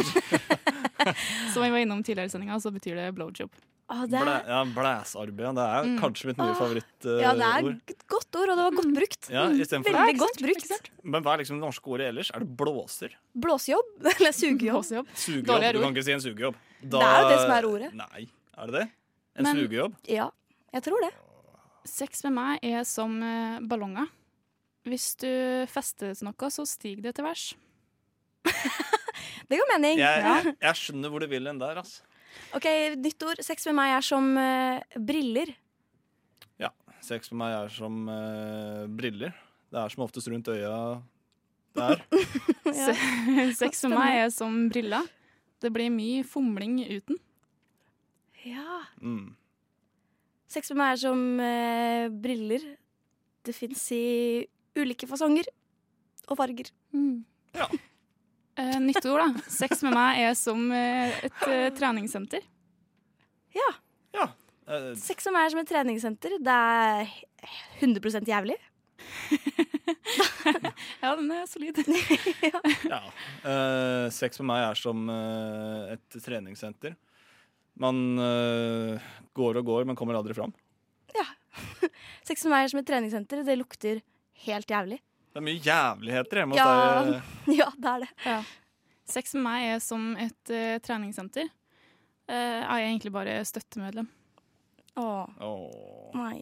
Som 1.54 1.62
vi 1.64 1.70
var 1.72 1.78
innom 1.82 2.02
tidligere 2.04 2.28
i 2.28 2.32
sendinga, 2.32 2.58
så 2.60 2.70
betyr 2.74 2.96
det 2.98 3.08
blowjob. 3.16 3.50
Ah, 3.88 4.02
det 4.04 4.20
Blæ, 4.20 4.32
er, 4.34 4.48
ja, 4.52 4.58
Blæsarbeid. 4.68 5.54
Det 5.56 5.64
er 5.64 5.84
Mm. 5.88 5.94
kanskje 6.02 6.26
mitt 6.28 6.36
nye 6.38 6.50
ah, 6.52 6.58
favorittord. 6.58 7.20
ja, 7.22 7.30
det 7.38 7.46
er 7.48 7.68
et 7.94 8.02
godt 8.06 8.36
ord, 8.36 8.50
og 8.52 8.56
det 8.58 8.64
var 8.66 8.74
godt 8.76 8.90
brukt. 8.98 9.30
Ja, 9.32 9.44
Mm, 9.48 9.84
Veldig 9.88 10.18
godt 10.20 10.42
brukt. 10.44 10.90
Men 11.04 11.22
hva 11.24 11.32
er 11.34 11.38
liksom 11.42 11.56
det 11.56 11.64
norske 11.64 11.88
ordet 11.88 12.08
ellers? 12.10 12.30
Er 12.34 12.40
det 12.44 12.50
blåser? 12.56 13.14
Blåsejobb 13.34 14.04
eller 14.18 14.32
sugejobb. 14.32 14.84
Sugejobb? 15.14 15.46
Dårligere 15.46 15.72
Du 15.72 15.80
kan 15.80 15.94
ikke 15.96 16.04
si 16.04 16.12
en 16.12 16.20
sugejobb. 16.20 16.56
Det 16.82 17.00
er 17.00 17.22
jo 17.22 17.28
det 17.32 17.38
som 17.40 17.50
er 17.56 17.64
ordet. 17.70 17.94
Nei, 17.94 18.28
er 18.58 18.66
det 18.66 18.74
det? 18.74 18.86
En 19.36 19.42
Men- 19.48 19.56
sugejobb? 19.56 19.96
Ja, 20.06 20.28
jeg 20.74 20.82
tror 20.84 21.00
det. 21.06 21.12
Sex 21.88 22.22
med 22.24 22.32
meg 22.36 22.58
er 22.62 22.84
som 22.84 23.22
eh, 23.22 23.60
ballonger. 23.64 24.06
Hvis 24.88 25.12
du 25.20 25.30
fester 25.70 26.14
til 26.16 26.28
noe, 26.28 26.50
så 26.52 26.64
stiger 26.68 27.08
det 27.08 27.16
til 27.18 27.26
værs. 27.26 27.48
Det 29.48 29.56
ga 29.56 29.66
mening. 29.72 30.00
Jeg, 30.00 30.54
jeg 30.60 30.76
skjønner 30.76 31.12
hvor 31.12 31.24
du 31.24 31.28
vil 31.30 31.48
hen 31.48 31.60
der, 31.60 31.80
altså. 31.80 32.04
Ok, 32.56 32.66
Nytt 33.00 33.24
ord. 33.26 33.40
Sex 33.44 33.66
med 33.68 33.78
meg 33.78 33.94
er 33.96 34.04
som 34.04 34.26
uh, 34.36 34.98
briller. 35.08 35.52
Ja. 36.60 36.70
Sex 37.04 37.32
med 37.32 37.40
meg 37.42 37.54
er 37.56 37.72
som 37.72 38.02
uh, 38.10 38.84
briller. 38.98 39.36
Det 39.68 39.80
er 39.80 39.94
som 39.94 40.04
oftest 40.04 40.30
rundt 40.32 40.50
øya 40.52 40.74
der. 41.78 42.02
ja. 42.80 42.92
Sex 43.56 43.84
med 43.86 43.96
meg 43.96 44.20
er 44.24 44.30
som 44.34 44.66
briller. 44.72 45.08
Det 45.58 45.72
blir 45.74 45.90
mye 45.92 46.22
fomling 46.26 46.78
uten. 46.86 47.18
Ja. 48.44 48.84
Mm. 49.00 49.34
Sex 50.48 50.70
med 50.72 50.80
meg 50.82 50.94
er 50.94 51.02
som 51.02 51.24
uh, 51.40 52.20
briller. 52.22 52.68
Det 53.44 53.56
fins 53.56 53.88
i 53.96 54.04
ulike 54.78 55.08
fasonger 55.10 55.50
og 56.28 56.40
farger. 56.40 56.72
Eh, 58.58 58.74
nytt 58.82 59.04
ord, 59.06 59.20
da. 59.22 59.42
Sex 59.54 59.84
med 59.86 59.94
meg 59.94 60.16
er 60.18 60.32
som 60.34 60.64
eh, 60.74 61.12
et 61.28 61.42
uh, 61.46 61.68
treningssenter. 61.78 62.42
Ja. 63.54 63.68
Eh, 64.68 64.94
Sex 65.00 65.28
med 65.28 65.36
meg 65.36 65.46
er 65.46 65.52
som 65.52 65.60
et 65.62 65.70
treningssenter. 65.70 66.34
Det 66.42 66.56
er 66.56 67.12
100% 67.80 68.28
jævlig. 68.28 68.56
ja, 71.04 71.12
den 71.14 71.30
er 71.32 71.46
solid. 71.48 71.78
ja. 72.92 73.00
Eh, 73.46 74.08
sex 74.10 74.42
med 74.42 74.50
meg 74.50 74.64
er 74.66 74.80
som 74.80 75.06
et 75.08 76.18
treningssenter. 76.18 76.98
Man 77.78 78.18
går 79.38 79.60
og 79.60 79.68
går, 79.70 79.86
men 79.86 79.96
kommer 79.96 80.18
aldri 80.18 80.34
fram. 80.34 80.50
Ja. 81.14 81.28
Sex 82.26 82.42
med 82.44 82.56
meg 82.56 82.66
er 82.66 82.72
som 82.74 82.82
et 82.82 82.90
treningssenter. 82.90 83.46
Det 83.46 83.56
lukter 83.60 84.02
helt 84.46 84.70
jævlig. 84.70 85.00
Det 85.28 85.40
er 85.40 85.44
mye 85.44 85.60
jævligheter 85.62 86.40
hjemme 86.40 86.56
hos 86.56 86.60
Ja, 86.60 87.02
deg. 87.06 87.32
ja 87.60 87.68
det 87.76 87.90
er 87.90 88.04
det. 88.04 88.10
Ja. 88.24 88.38
Sex 89.08 89.34
med 89.36 89.44
meg 89.46 89.66
er 89.72 89.82
som 89.82 90.08
et 90.20 90.52
uh, 90.52 90.76
treningssenter. 90.84 91.48
Uh, 92.28 92.34
jeg 92.34 92.68
er 92.68 92.86
egentlig 92.86 93.12
bare 93.14 93.36
støttemedlem. 93.48 94.08
Åh. 94.98 95.44
Oh. 95.44 96.10
Nei. 96.16 96.40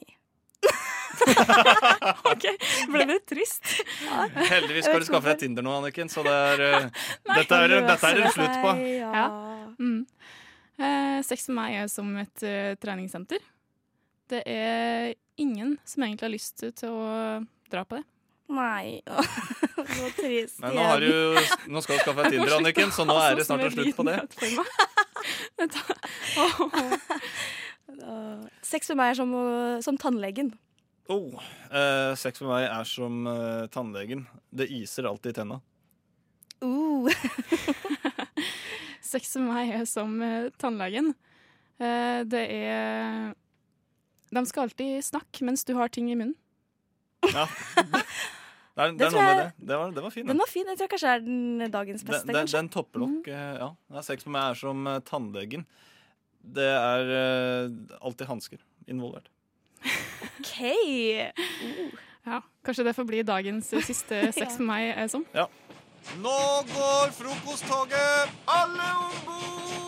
OK, 2.32 2.44
ble 2.92 3.04
det 3.08 3.18
trist? 3.28 3.62
Heldigvis 4.50 4.88
skal 4.88 5.00
du 5.00 5.06
skaffe 5.08 5.30
deg 5.32 5.42
Tinder 5.44 5.64
nå, 5.64 5.74
Anniken, 5.78 6.10
så 6.12 6.24
det 6.26 6.32
er, 6.32 6.62
eh, 6.66 6.88
Nei. 7.28 7.36
dette, 7.38 7.60
er, 7.62 7.74
dette 7.86 8.10
er 8.10 8.20
det 8.20 8.32
slutt 8.34 8.58
på. 8.60 8.72
Ja. 8.84 9.24
Mm. 9.80 10.00
Eh, 10.76 11.18
sex 11.24 11.46
med 11.48 11.58
meg 11.60 11.78
er 11.82 11.92
som 11.92 12.10
et 12.20 12.46
treningssenter. 12.82 13.44
Det 14.28 14.42
er 14.50 15.14
ingen 15.40 15.76
som 15.88 16.04
egentlig 16.04 16.26
har 16.26 16.34
lyst 16.34 16.64
til 16.64 16.90
å 16.90 17.06
dra 17.72 17.84
på 17.84 17.94
det. 17.98 18.04
Nei. 18.52 19.00
Så 19.96 20.10
trist. 20.16 20.60
Men 20.62 20.74
nå, 20.76 20.82
har 20.86 21.00
du, 21.02 21.12
nå 21.72 21.78
skal 21.82 21.94
du 21.98 22.02
skaffe 22.04 22.20
deg 22.22 22.30
Tinder, 22.36 22.52
Anniken, 22.58 22.90
så 22.94 23.02
nå 23.06 23.14
er 23.20 23.32
det 23.38 23.44
snart 23.46 23.72
slutt 23.74 23.96
på 23.96 24.02
det. 24.06 24.18
Sex 28.66 28.88
med 28.92 28.98
meg 29.00 29.08
er 29.12 29.16
som, 29.18 29.30
som 29.82 29.96
tannlegen. 30.00 30.48
Oh, 31.08 31.38
eh, 31.70 32.14
sex 32.18 32.40
med 32.42 32.50
meg 32.50 32.64
er 32.66 32.86
som 32.88 33.26
eh, 33.30 33.66
tannlegen. 33.70 34.24
Det 34.50 34.66
iser 34.74 35.06
alltid 35.06 35.30
i 35.30 35.36
tenna. 35.38 35.60
Uh. 36.64 37.06
Sex 39.06 39.36
med 39.38 39.52
meg 39.52 39.70
er 39.76 39.84
som 39.86 40.16
eh, 40.24 40.48
tannlegen. 40.58 41.12
Eh, 41.78 42.24
det 42.26 42.42
er 42.56 43.36
De 44.34 44.42
skal 44.48 44.66
alltid 44.66 45.04
snakke 45.06 45.46
mens 45.46 45.62
du 45.64 45.76
har 45.78 45.88
ting 45.94 46.10
i 46.10 46.18
munnen. 46.18 46.34
Ja. 47.24 47.46
Det 47.46 48.84
er, 48.84 48.92
det 48.92 48.98
Det 48.98 49.06
er 49.08 49.16
jeg- 49.16 49.36
det. 49.40 49.66
Det 49.68 49.76
var, 49.80 49.90
det 49.96 50.02
var 50.04 50.10
fin. 50.10 50.26
Den 50.28 50.38
var 50.38 50.50
fin. 50.52 50.66
Jeg 50.68 50.78
tror 50.78 50.88
kanskje 50.92 51.08
er 51.14 51.20
den 51.24 51.70
dagens 51.72 52.04
beste. 52.04 52.26
den, 52.32 52.46
den 52.46 52.68
topper 52.68 52.98
nok 53.00 53.26
Mm. 53.26 53.32
Ja. 53.32 53.70
ja. 53.94 54.02
Sex 54.02 54.26
med 54.26 54.32
meg 54.36 54.50
er 54.50 54.54
som 54.60 54.86
eh, 54.86 55.00
tannlegen. 55.00 55.66
Det 56.46 56.62
er 56.62 57.08
uh, 57.10 57.96
alltid 58.06 58.26
hansker 58.28 58.58
involvert. 58.86 59.26
OK. 60.38 61.32
Ja, 62.26 62.40
Kanskje 62.64 62.84
det 62.86 62.94
får 62.94 63.04
bli 63.08 63.22
dagens 63.26 63.72
eh, 63.74 63.82
siste 63.82 64.32
sex 64.32 64.58
med 64.60 64.66
meg 64.70 64.92
er 64.96 65.08
som. 65.10 65.24
Ja. 65.34 65.48
Nå 66.22 66.36
går 66.70 67.10
frokosttoget! 67.16 68.30
Alle 68.46 68.92
om 68.94 69.18
bord! 69.26 69.85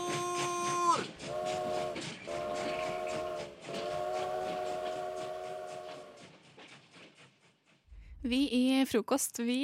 Vi 8.28 8.40
i 8.52 8.64
Frokost 8.88 9.38
vi 9.40 9.60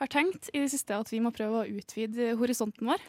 har 0.00 0.08
tenkt 0.10 0.48
i 0.54 0.60
det 0.62 0.70
siste 0.72 0.96
at 0.96 1.10
vi 1.12 1.20
må 1.22 1.32
prøve 1.34 1.62
å 1.62 1.68
utvide 1.68 2.32
horisonten 2.40 2.88
vår. 2.88 3.02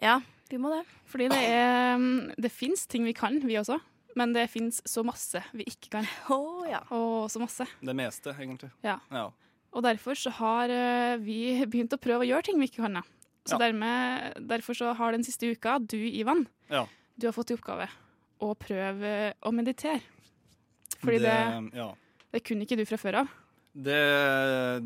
Ja, 0.00 0.18
vi 0.48 0.60
må 0.62 0.70
det. 0.72 0.84
Fordi 1.10 1.26
det 1.32 1.38
er 1.42 1.98
mm, 1.98 2.34
Det 2.38 2.50
fins 2.54 2.86
ting 2.86 3.04
vi 3.08 3.14
kan, 3.16 3.40
vi 3.44 3.58
også. 3.60 3.80
Men 4.16 4.32
det 4.34 4.46
fins 4.50 4.80
så 4.88 5.04
masse 5.06 5.42
vi 5.54 5.66
ikke 5.68 5.90
kan. 5.98 6.06
Oh, 6.32 6.62
ja. 6.66 6.80
Og 6.94 7.28
så 7.30 7.42
masse. 7.42 7.66
Det 7.84 7.94
meste, 7.96 8.32
egentlig. 8.38 8.70
Ja. 8.86 8.96
Ja. 9.12 9.28
Og 9.76 9.84
derfor 9.84 10.16
så 10.16 10.32
har 10.38 10.72
eh, 10.72 11.18
vi 11.20 11.58
begynt 11.68 11.92
å 11.94 12.00
prøve 12.00 12.24
å 12.24 12.28
gjøre 12.30 12.46
ting 12.48 12.58
vi 12.62 12.70
ikke 12.70 12.86
kan. 12.86 13.02
Så 13.48 13.56
Ja. 13.56 13.60
dermed, 13.66 14.38
derfor 14.48 14.76
så 14.76 14.94
har 14.96 15.12
den 15.12 15.24
siste 15.24 15.50
uka 15.50 15.78
du, 15.78 15.98
Ivan, 15.98 16.46
Ja. 16.70 16.86
du 17.16 17.26
har 17.28 17.32
fått 17.36 17.50
i 17.50 17.56
oppgave 17.56 17.88
å 18.40 18.54
prøve 18.56 19.34
å 19.42 19.52
meditere. 19.52 20.00
Fordi 21.02 21.20
det, 21.22 21.36
ja. 21.76 21.92
det 22.32 22.42
kunne 22.44 22.64
ikke 22.66 22.76
du 22.80 22.84
fra 22.88 22.98
før 22.98 23.20
av. 23.22 23.28
Det, 23.78 23.98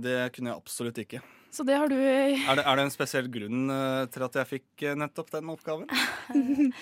det 0.04 0.16
kunne 0.34 0.50
jeg 0.52 0.58
absolutt 0.60 0.98
ikke. 1.00 1.20
Så 1.52 1.64
det 1.68 1.76
har 1.76 1.88
du 1.88 1.96
Er 1.96 2.56
det, 2.56 2.64
er 2.64 2.76
det 2.78 2.84
en 2.86 2.92
spesiell 2.92 3.26
grunn 3.32 3.68
eh, 3.72 4.04
til 4.12 4.24
at 4.24 4.36
jeg 4.40 4.48
fikk 4.54 4.84
eh, 4.88 4.94
nettopp 4.96 5.30
den 5.34 5.50
oppgaven? 5.52 5.84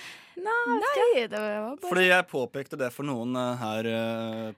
Nei, 0.41 1.25
det 1.27 1.35
var 1.35 1.75
bare 1.75 1.89
Fordi 1.89 2.05
jeg 2.07 2.27
påpekte 2.31 2.79
det 2.79 2.87
for 2.95 3.07
noen 3.07 3.35
eh, 3.35 3.59
her 3.59 3.89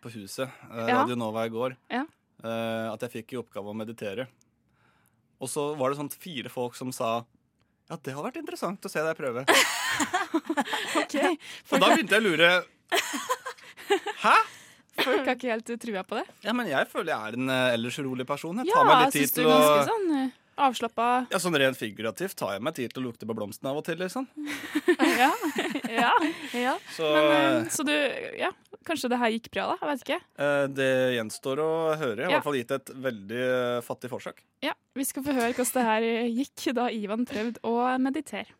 på 0.01 0.11
huset, 0.13 0.53
Radio 0.69 1.15
Ja. 1.15 1.19
Nova 1.19 1.47
i 1.49 1.53
går, 1.53 1.75
Ja. 1.93 2.03
eh, 2.45 2.87
at 2.93 3.05
jeg 3.07 3.15
fikk 3.19 3.33
i 3.33 3.39
oppgave 3.41 3.73
å 3.73 3.77
meditere. 3.77 4.27
Og 5.41 5.49
så 5.49 5.71
var 5.75 5.89
det 5.91 5.97
sånn 5.99 6.13
fire 6.13 6.49
folk 6.53 6.77
som 6.77 6.93
sa 6.95 7.23
ja, 7.89 7.97
det 7.99 8.13
har 8.15 8.23
vært 8.23 8.37
interessant 8.39 8.85
å 8.85 8.89
se 8.89 9.01
deg 9.03 9.17
prøve. 9.17 9.43
OK. 11.01 11.15
Og 11.73 11.81
da 11.81 11.89
begynte 11.89 12.15
jeg 12.15 12.21
å 12.21 12.27
lure. 12.29 12.51
Hæ? 14.23 14.35
Folk 14.99 15.25
har 15.25 15.35
ikke 15.35 15.49
helt 15.49 15.73
trua 15.81 16.03
på 16.05 16.19
det. 16.19 16.23
Ja, 16.45 16.53
men 16.53 16.69
jeg 16.69 16.87
føler 16.91 17.13
jeg 17.15 17.33
er 17.33 17.37
en 17.39 17.49
eh, 17.49 17.73
ellers 17.73 17.97
rolig 18.05 18.27
person. 18.29 18.61
Jeg 18.61 18.69
Ja, 18.69 18.79
tar 18.79 18.89
meg 18.89 19.05
litt 19.07 19.15
tid 19.17 19.35
til 19.39 19.49
å 19.49 19.59
sånn 19.87 20.11
uh, 20.13 20.27
avslappa 20.67 21.07
Ja, 21.31 21.39
Sånn 21.41 21.57
rent 21.57 21.79
figurativt 21.79 22.37
tar 22.37 22.53
jeg 22.55 22.63
meg 22.65 22.75
tid 22.77 22.93
til 22.93 23.01
å 23.03 23.07
lukte 23.07 23.27
på 23.29 23.35
blomstene 23.37 23.71
av 23.71 23.79
og 23.81 23.87
til, 23.87 23.97
liksom. 24.01 24.27
ja. 25.23 25.31
ja. 25.89 26.11
ja. 26.53 26.75
Så, 26.93 27.09
Men, 27.09 27.33
eh, 27.33 27.71
så 27.73 27.85
du 27.87 27.93
Ja, 28.39 28.51
kanskje 28.85 29.11
det 29.13 29.21
her 29.21 29.33
gikk 29.33 29.49
bra, 29.53 29.71
da? 29.73 29.77
Jeg 29.81 29.91
vet 29.91 30.05
ikke. 30.07 30.19
Eh, 30.45 30.65
Det 30.77 30.89
gjenstår 31.17 31.63
å 31.63 31.71
høre. 31.97 32.19
Jeg 32.21 32.27
har 32.27 32.31
i 32.31 32.37
hvert 32.37 32.49
fall 32.49 32.59
gitt 32.61 32.75
et 32.77 32.93
veldig 33.09 33.45
eh, 33.49 33.79
fattig 33.85 34.11
forsøk. 34.13 34.43
Ja, 34.65 34.75
Vi 34.93 35.07
skal 35.09 35.25
få 35.25 35.33
høre 35.35 35.53
hvordan 35.57 35.73
det 35.79 35.87
her 35.89 36.09
gikk 36.29 36.67
da 36.77 36.89
Ivan 36.93 37.25
prøvde 37.29 37.63
å 37.65 37.79
meditere. 38.01 38.53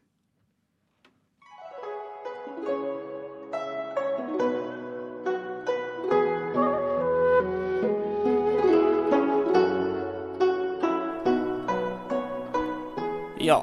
Ja, 13.44 13.60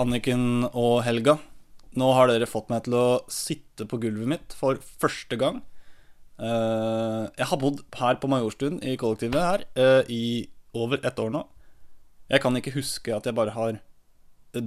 Anniken 0.00 0.64
og 0.70 1.02
Helga. 1.04 1.34
Nå 1.92 2.06
har 2.16 2.30
dere 2.30 2.46
fått 2.48 2.70
meg 2.72 2.86
til 2.86 2.94
å 2.96 3.20
sitte 3.28 3.84
på 3.84 3.98
gulvet 4.00 4.30
mitt 4.30 4.54
for 4.56 4.78
første 4.80 5.36
gang. 5.36 5.58
Eh, 6.40 7.26
jeg 7.36 7.48
har 7.50 7.60
bodd 7.60 7.82
her 8.00 8.16
på 8.22 8.30
Majorstuen 8.32 8.78
i 8.80 8.94
kollektivet 8.96 9.44
her 9.44 9.66
eh, 9.76 10.08
i 10.08 10.24
over 10.72 11.04
ett 11.04 11.20
år 11.20 11.34
nå. 11.34 11.44
Jeg 12.32 12.40
kan 12.46 12.56
ikke 12.56 12.72
huske 12.78 13.12
at 13.12 13.28
jeg 13.28 13.36
bare 13.36 13.52
har 13.52 13.76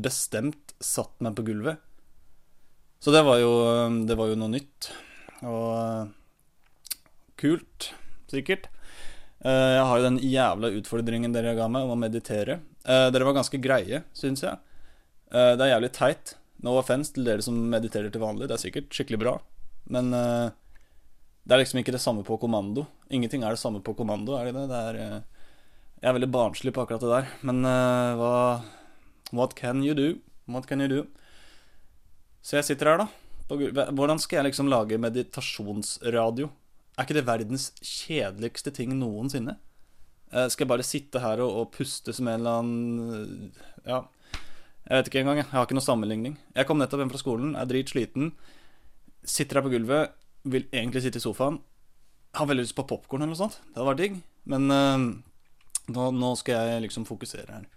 bestemt 0.05 0.77
satt 0.85 1.17
meg 1.17 1.33
på 1.33 1.47
gulvet. 1.49 1.81
Så 3.01 3.09
det 3.15 3.25
var 3.25 3.41
jo, 3.41 3.51
det 4.05 4.21
var 4.21 4.29
jo 4.29 4.37
noe 4.37 4.53
nytt. 4.53 4.91
Og 5.49 6.13
kult, 7.41 7.89
sikkert. 8.29 8.69
Eh, 9.45 9.71
jeg 9.77 9.85
har 9.85 9.99
jo 9.99 10.07
den 10.07 10.19
jævla 10.23 10.71
utfordringen 10.79 11.35
dere 11.35 11.55
ga 11.57 11.67
meg 11.69 11.85
om 11.85 11.93
å 11.93 11.99
meditere. 11.99 12.59
Eh, 12.87 13.07
dere 13.13 13.27
var 13.27 13.37
ganske 13.37 13.59
greie, 13.61 14.01
syns 14.17 14.43
jeg. 14.45 14.57
Eh, 15.31 15.53
det 15.57 15.65
er 15.65 15.75
jævlig 15.75 15.91
teit. 15.97 16.35
No 16.65 16.77
offense 16.79 17.13
til 17.13 17.27
dere 17.27 17.45
som 17.45 17.57
mediterer 17.69 18.09
til 18.13 18.23
vanlig. 18.23 18.47
Det 18.49 18.57
er 18.57 18.63
sikkert 18.63 18.89
skikkelig 18.95 19.21
bra. 19.21 19.35
Men 19.93 20.09
det 20.11 21.53
er 21.53 21.61
liksom 21.61 21.79
ikke 21.79 21.93
det 21.95 22.01
samme 22.03 22.25
på 22.27 22.39
kommando. 22.41 22.87
Ingenting 23.13 23.45
er 23.45 23.53
det 23.53 23.61
samme 23.61 23.79
på 23.79 23.93
kommando, 23.95 24.33
er 24.35 24.49
det 24.49 24.55
det? 24.57 24.65
det 24.71 24.79
er, 24.89 25.21
jeg 26.01 26.09
er 26.09 26.17
veldig 26.17 26.31
barnslig 26.33 26.73
på 26.75 26.83
akkurat 26.83 27.05
det 27.05 27.13
der. 27.13 27.29
Men 27.47 27.61
hva 27.63 28.33
What 29.31 29.55
can 29.55 29.83
you 29.83 29.93
do? 29.93 30.19
What 30.47 30.67
can 30.67 30.81
you 30.81 30.89
do? 30.89 31.05
Så 32.41 32.57
jeg 32.57 32.65
sitter 32.65 32.89
her, 32.89 33.05
da. 33.05 33.07
Hvordan 33.93 34.19
skal 34.19 34.41
jeg 34.41 34.49
liksom 34.49 34.67
lage 34.71 34.99
meditasjonsradio? 34.99 36.49
Er 36.97 37.05
ikke 37.05 37.17
det 37.19 37.27
verdens 37.27 37.69
kjedeligste 37.85 38.73
ting 38.73 38.95
noensinne? 38.97 39.59
Eh, 40.33 40.47
skal 40.49 40.65
jeg 40.65 40.71
bare 40.73 40.85
sitte 40.85 41.21
her 41.23 41.39
og, 41.45 41.53
og 41.61 41.73
puste 41.75 42.13
som 42.15 42.27
en 42.27 42.39
eller 42.41 42.61
annen 42.61 43.51
Ja, 43.85 44.01
jeg 44.87 45.01
vet 45.01 45.09
ikke 45.11 45.21
engang. 45.21 45.41
Jeg 45.41 45.51
har 45.51 45.67
ikke 45.67 45.77
noe 45.77 45.83
sammenligning. 45.83 46.37
Jeg 46.55 46.67
kom 46.67 46.79
nettopp 46.79 47.03
hjem 47.03 47.11
fra 47.11 47.21
skolen, 47.21 47.55
er 47.59 47.67
dritsliten. 47.67 48.31
Sitter 49.27 49.59
her 49.59 49.65
på 49.65 49.71
gulvet, 49.73 50.13
vil 50.47 50.67
egentlig 50.71 51.03
sitte 51.03 51.19
i 51.19 51.23
sofaen. 51.23 51.59
Har 52.37 52.47
veldig 52.47 52.63
lyst 52.63 52.77
på 52.77 52.85
popkorn 52.87 53.25
eller 53.25 53.35
noe 53.35 53.39
sånt. 53.39 53.59
Det 53.67 53.81
hadde 53.81 53.89
vært 53.89 54.03
digg. 54.03 54.21
Men 54.47 54.71
uh, 54.71 55.07
nå, 55.91 56.05
nå 56.15 56.29
skal 56.39 56.71
jeg 56.71 56.85
liksom 56.85 57.07
fokusere 57.07 57.51
her. 57.51 57.67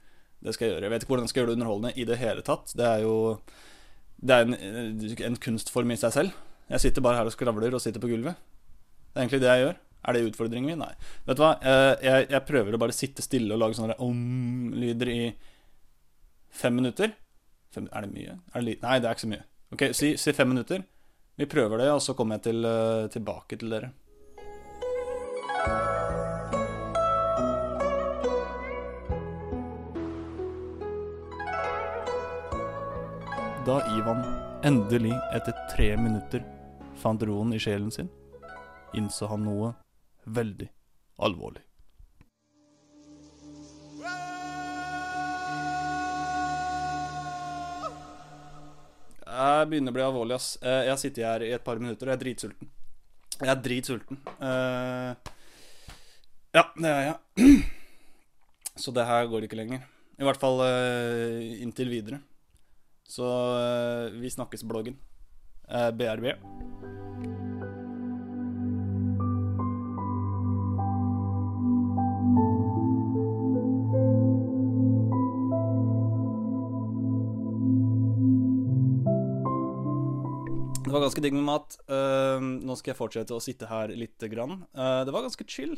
Det 0.40 0.54
skal 0.54 0.68
jeg 0.68 0.76
gjøre. 0.76 0.86
Jeg 0.86 0.94
vet 0.94 1.04
ikke 1.04 1.12
hvordan 1.12 1.26
jeg 1.26 1.32
skal 1.32 1.42
gjøre 1.42 1.50
det 1.50 1.58
underholdende 1.58 1.92
i 1.98 2.06
det 2.08 2.20
hele 2.20 2.46
tatt. 2.46 2.72
Det 2.78 2.86
er 2.86 3.02
jo 3.04 3.16
Det 4.20 4.36
er 4.36 4.46
en, 4.46 4.54
en 5.26 5.40
kunstform 5.48 5.90
i 5.90 5.98
seg 5.98 6.14
selv. 6.14 6.38
Jeg 6.70 6.86
sitter 6.86 7.02
bare 7.02 7.18
her 7.18 7.26
og 7.26 7.34
skravler 7.34 7.74
og 7.74 7.82
sitter 7.82 8.02
på 8.02 8.12
gulvet. 8.12 8.38
Det 9.10 9.18
er 9.18 9.24
egentlig 9.24 9.40
det 9.42 9.50
jeg 9.50 9.64
gjør. 9.64 9.78
Er 10.08 10.16
det 10.16 10.22
utfordringen 10.30 10.70
min? 10.70 10.78
Nei. 10.80 10.92
Vet 11.26 11.36
du 11.36 11.42
hva? 11.42 11.50
Eh, 11.60 11.94
Jeg, 12.06 12.28
jeg 12.30 12.44
prøver 12.48 12.74
å 12.76 12.80
bare 12.80 12.94
sitte 12.96 13.22
stille 13.24 13.52
og 13.52 13.60
lage 13.60 13.76
sånne 13.76 13.98
om-lyder 14.00 15.10
i 15.12 15.20
fem 16.50 16.74
minutter. 16.78 17.12
Fem, 17.74 17.88
er 17.92 18.06
det 18.06 18.12
mye? 18.14 18.38
Er 18.54 18.64
det 18.66 18.78
Nei, 18.82 18.98
det 18.98 19.10
er 19.10 19.14
ikke 19.18 19.26
så 19.26 19.32
mye. 19.34 19.44
Ok, 19.74 19.84
si, 19.94 20.14
si 20.18 20.32
fem 20.34 20.48
minutter. 20.50 20.82
Vi 21.38 21.46
prøver 21.46 21.78
det, 21.84 21.90
og 21.94 22.00
så 22.04 22.14
kommer 22.18 22.38
jeg 22.38 22.48
til, 22.48 22.64
eh, 22.66 23.08
tilbake 23.12 23.58
til 23.60 23.70
dere. 23.76 23.92
Da 33.66 33.76
Ivan 33.98 34.22
endelig, 34.64 35.12
etter 35.36 35.54
tre 35.74 35.90
minutter, 36.00 36.42
fant 37.00 37.22
roen 37.28 37.52
i 37.56 37.60
sjelen 37.60 37.90
sin, 37.92 38.08
innså 38.98 39.28
han 39.30 39.44
noe 39.46 39.72
veldig 40.26 40.68
alvorlig. 41.26 41.62
Jeg 49.30 49.68
begynner 49.70 49.92
å 49.92 49.96
bli 49.96 50.04
alvorlig, 50.04 50.36
ass. 50.36 50.48
Eh, 50.62 50.82
Jeg 50.86 50.90
har 50.90 51.00
sittet 51.00 51.24
her 51.26 51.42
i 51.46 51.52
et 51.54 51.64
par 51.64 51.78
minutter, 51.78 52.06
og 52.08 52.10
jeg 52.12 52.18
er 52.18 52.24
dritsulten. 52.24 52.70
Jeg 53.40 53.50
er 53.52 53.62
dritsulten. 53.66 54.20
Eh, 54.40 55.14
Ja, 56.52 56.64
det 56.74 56.90
er 56.90 57.04
jeg. 57.06 57.60
Så 58.82 58.90
det 58.94 59.04
her 59.06 59.26
går 59.30 59.46
ikke 59.46 59.58
lenger. 59.60 59.84
I 60.18 60.26
hvert 60.26 60.40
fall 60.40 60.58
eh, 60.64 61.62
inntil 61.62 61.92
videre. 61.92 62.18
Så 63.10 63.26
vi 64.18 64.30
snakkes, 64.30 64.62
bloggen. 64.66 64.96
BRB. 65.66 66.26
Ganske 81.10 81.24
digg 81.24 81.34
med 81.34 81.42
mat. 81.48 81.74
Uh, 81.90 82.38
nå 82.38 82.76
skal 82.78 82.92
jeg 82.92 83.00
fortsette 83.00 83.34
å 83.34 83.42
sitte 83.42 83.66
her 83.66 83.90
lite 83.98 84.28
grann. 84.30 84.60
Uh, 84.78 85.02
det 85.02 85.10
var 85.10 85.24
ganske 85.26 85.46
chill. 85.50 85.74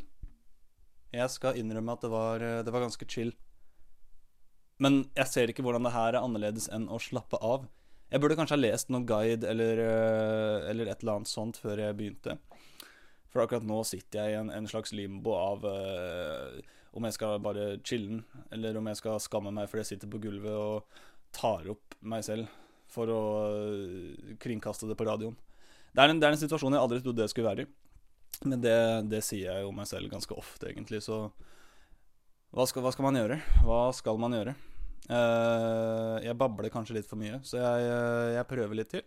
Jeg 1.13 1.33
skal 1.33 1.57
innrømme 1.57 1.95
at 1.97 2.05
det 2.05 2.11
var, 2.13 2.41
eh, 2.41 2.63
det 2.65 2.73
var 2.73 2.81
ganske 2.81 3.05
chill. 3.05 3.35
Men 4.81 5.03
jeg 5.13 5.29
ser 5.29 5.51
ikke 5.53 5.61
hvordan 5.65 5.85
det 5.85 5.93
her 5.93 6.15
er 6.15 6.23
annerledes 6.23 6.71
enn 6.73 6.87
å 6.89 6.97
slappe 7.01 7.37
av. 7.45 7.67
Jeg 8.09 8.21
burde 8.21 8.39
kanskje 8.39 8.57
ha 8.57 8.63
lest 8.63 8.89
noen 8.89 9.05
guide 9.09 9.45
eller, 9.49 9.83
uh, 9.85 10.71
eller 10.71 10.89
et 10.89 11.05
eller 11.05 11.19
annet 11.19 11.33
sånt 11.33 11.61
før 11.61 11.85
jeg 11.85 11.99
begynte. 11.99 12.39
For 13.29 13.45
akkurat 13.45 13.69
nå 13.69 13.83
sitter 13.89 14.23
jeg 14.23 14.33
i 14.33 14.41
en, 14.41 14.53
en 14.53 14.69
slags 14.69 14.93
limbo 14.97 15.37
av 15.37 15.69
om 16.93 17.07
jeg 17.09 17.17
skal 17.17 17.39
bare 17.45 17.79
chille'n, 17.81 18.25
eller 18.53 18.77
om 18.77 18.89
jeg 18.91 19.01
skal 19.01 19.21
skamme 19.25 19.53
meg 19.53 19.71
fordi 19.71 19.85
jeg 19.85 19.95
sitter 19.95 20.13
på 20.13 20.21
gulvet 20.27 20.53
og 20.53 20.99
tar 21.33 21.69
opp 21.73 21.97
meg 22.05 22.25
selv 22.25 22.53
for 22.93 23.13
å 23.13 23.23
eh, 23.49 24.35
kringkaste 24.43 24.89
det 24.91 24.97
på 24.99 25.07
radioen. 25.09 25.37
Det 25.93 26.05
er 26.05 26.13
en, 26.13 26.21
det 26.21 26.29
er 26.29 26.37
en 26.37 26.43
situasjon 26.43 26.77
jeg 26.77 26.83
aldri 26.83 27.01
trodde 27.05 27.25
jeg 27.25 27.33
skulle 27.33 27.51
være 27.51 27.65
i. 27.65 27.71
Men 28.49 28.63
det, 28.65 28.77
det 29.13 29.23
sier 29.25 29.53
jeg 29.53 29.65
jo 29.67 29.73
meg 29.77 29.89
selv 29.89 30.11
ganske 30.13 30.37
ofte, 30.37 30.71
egentlig, 30.73 31.03
så 31.05 31.27
hva 32.53 32.67
skal, 32.69 32.85
hva 32.85 32.93
skal 32.93 33.07
man 33.07 33.17
gjøre? 33.17 33.39
Hva 33.65 33.83
skal 33.97 34.19
man 34.21 34.35
gjøre? 34.37 34.53
Uh, 35.09 36.19
jeg 36.23 36.37
babler 36.39 36.73
kanskje 36.73 36.99
litt 36.99 37.09
for 37.09 37.21
mye, 37.21 37.39
så 37.49 37.59
jeg, 37.59 37.87
uh, 37.89 38.29
jeg 38.37 38.49
prøver 38.51 38.79
litt 38.79 38.91
til. 38.93 39.07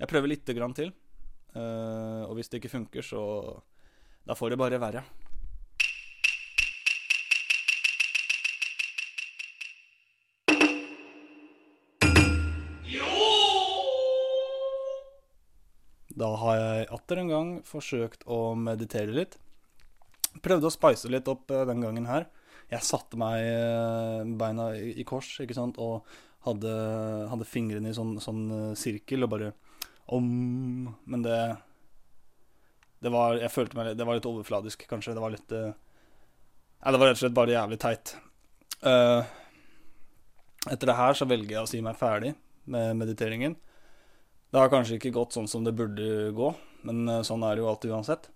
Jeg 0.00 0.10
prøver 0.10 0.32
lite 0.32 0.56
grann 0.56 0.76
til. 0.76 0.92
Uh, 1.54 2.28
og 2.28 2.36
hvis 2.38 2.52
det 2.52 2.60
ikke 2.60 2.72
funker, 2.76 3.02
så 3.02 3.22
Da 4.28 4.36
får 4.36 4.52
det 4.52 4.58
bare 4.60 4.78
være. 4.78 5.00
Da 16.20 16.28
har 16.42 16.58
jeg 16.58 16.88
atter 16.96 17.20
en 17.22 17.30
gang 17.30 17.52
forsøkt 17.64 18.26
å 18.28 18.52
meditere 18.58 19.14
litt. 19.14 19.38
Prøvde 20.44 20.68
å 20.68 20.74
spice 20.74 21.10
litt 21.10 21.28
opp 21.30 21.50
eh, 21.50 21.66
den 21.68 21.82
gangen 21.82 22.06
her. 22.10 22.26
Jeg 22.70 22.86
satte 22.86 23.18
meg 23.18 23.42
eh, 23.42 24.26
beina 24.38 24.70
i, 24.76 25.04
kors 25.08 25.32
ikke 25.42 25.56
sant? 25.56 25.80
og 25.82 26.06
hadde, 26.46 26.70
hadde 27.32 27.48
fingrene 27.48 27.90
i 27.90 27.96
sånn, 27.96 28.14
sånn 28.22 28.44
eh, 28.54 28.76
sirkel 28.78 29.26
og 29.26 29.32
bare 29.34 29.50
om 30.10 30.24
Men 31.06 31.22
det 31.22 31.36
Det 32.98 33.10
var 33.14 33.36
Jeg 33.38 33.52
følte 33.54 33.76
meg 33.78 33.92
Det 33.94 34.06
var 34.08 34.16
litt 34.16 34.26
overfladisk, 34.26 34.86
kanskje. 34.90 35.14
Det 35.14 35.22
var 35.22 35.30
litt 35.34 35.52
Nei, 35.52 36.90
det 36.90 36.98
var 36.98 37.06
rett 37.06 37.18
og 37.18 37.22
slett 37.22 37.36
bare 37.36 37.52
jævlig 37.52 37.78
teit. 37.82 38.14
Etter 40.64 40.88
det 40.88 40.96
her 40.96 41.18
så 41.18 41.28
velger 41.28 41.58
jeg 41.58 41.66
å 41.66 41.68
si 41.68 41.82
meg 41.84 41.98
ferdig 42.00 42.32
med 42.72 42.96
mediteringen. 42.96 43.54
Det 44.50 44.58
har 44.58 44.70
kanskje 44.72 44.98
ikke 44.98 45.14
gått 45.14 45.36
sånn 45.36 45.48
som 45.50 45.64
det 45.66 45.76
burde 45.78 46.30
gå, 46.34 46.52
men 46.88 47.04
eh, 47.08 47.24
sånn 47.26 47.44
er 47.46 47.54
det 47.54 47.62
jo 47.62 47.70
alltid 47.70 47.94
uansett. 47.94 48.30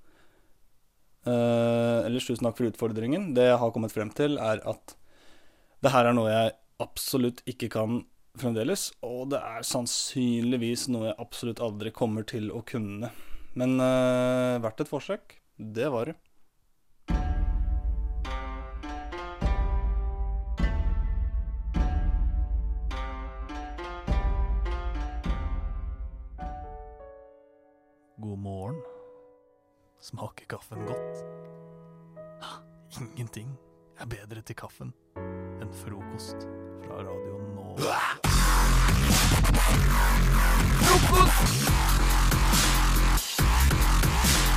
Eh, 1.26 2.00
ellers 2.06 2.28
tusen 2.28 2.46
takk 2.46 2.58
for 2.60 2.70
utfordringen. 2.70 3.32
Det 3.34 3.48
jeg 3.48 3.60
har 3.60 3.72
kommet 3.74 3.94
frem 3.94 4.12
til, 4.14 4.38
er 4.38 4.62
at 4.68 4.94
det 5.84 5.92
her 5.92 6.10
er 6.10 6.16
noe 6.16 6.30
jeg 6.30 6.54
absolutt 6.84 7.42
ikke 7.50 7.70
kan 7.72 8.02
fremdeles, 8.38 8.88
og 9.06 9.30
det 9.34 9.40
er 9.42 9.66
sannsynligvis 9.66 10.88
noe 10.90 11.10
jeg 11.10 11.18
absolutt 11.22 11.62
aldri 11.62 11.94
kommer 11.94 12.26
til 12.26 12.50
å 12.54 12.62
kunne. 12.66 13.10
Men 13.58 13.76
eh, 13.82 14.60
verdt 14.62 14.84
et 14.84 14.90
forsøk. 14.90 15.36
Det 15.54 15.90
var 15.94 16.10
det. 16.10 16.16
God 28.24 28.38
morgen. 28.38 28.76
Smaker 30.00 30.46
kaffen 30.48 30.86
godt? 30.86 31.24
Ingenting 33.00 33.50
er 34.00 34.08
bedre 34.08 34.40
til 34.40 34.56
kaffen 34.56 34.94
enn 35.60 35.74
frokost 35.76 36.46
fra 36.86 37.02
Radio 37.04 37.36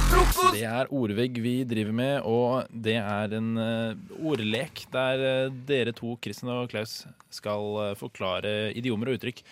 Frokost! 0.07 0.55
Det 0.55 0.63
er 0.63 0.88
ordvegg 0.88 1.43
vi 1.43 1.57
driver 1.68 1.91
med, 1.99 2.24
og 2.24 2.72
det 2.72 2.95
er 3.03 3.36
en 3.36 3.51
uh, 3.59 3.99
ordlek 4.32 4.88
der 4.95 5.28
uh, 5.28 5.55
dere 5.68 5.91
to, 5.91 6.15
Kristin 6.24 6.55
og 6.55 6.72
Klaus, 6.72 7.01
skal 7.28 7.68
uh, 7.76 7.95
forklare 7.99 8.72
idiomer 8.80 9.11
og 9.11 9.20
uttrykk 9.20 9.43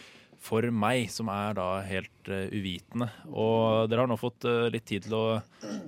for 0.45 0.67
meg, 0.69 1.07
som 1.13 1.29
er 1.33 1.55
da 1.57 1.69
helt 1.85 2.29
uh, 2.29 2.45
uvitende. 2.53 3.09
Og 3.31 3.89
dere 3.89 4.03
har 4.03 4.11
nå 4.11 4.17
fått 4.21 4.45
uh, 4.47 4.67
litt 4.73 4.85
tid 4.87 5.07
til 5.07 5.17
å 5.17 5.25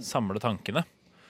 samle 0.04 0.42
tankene. 0.44 0.84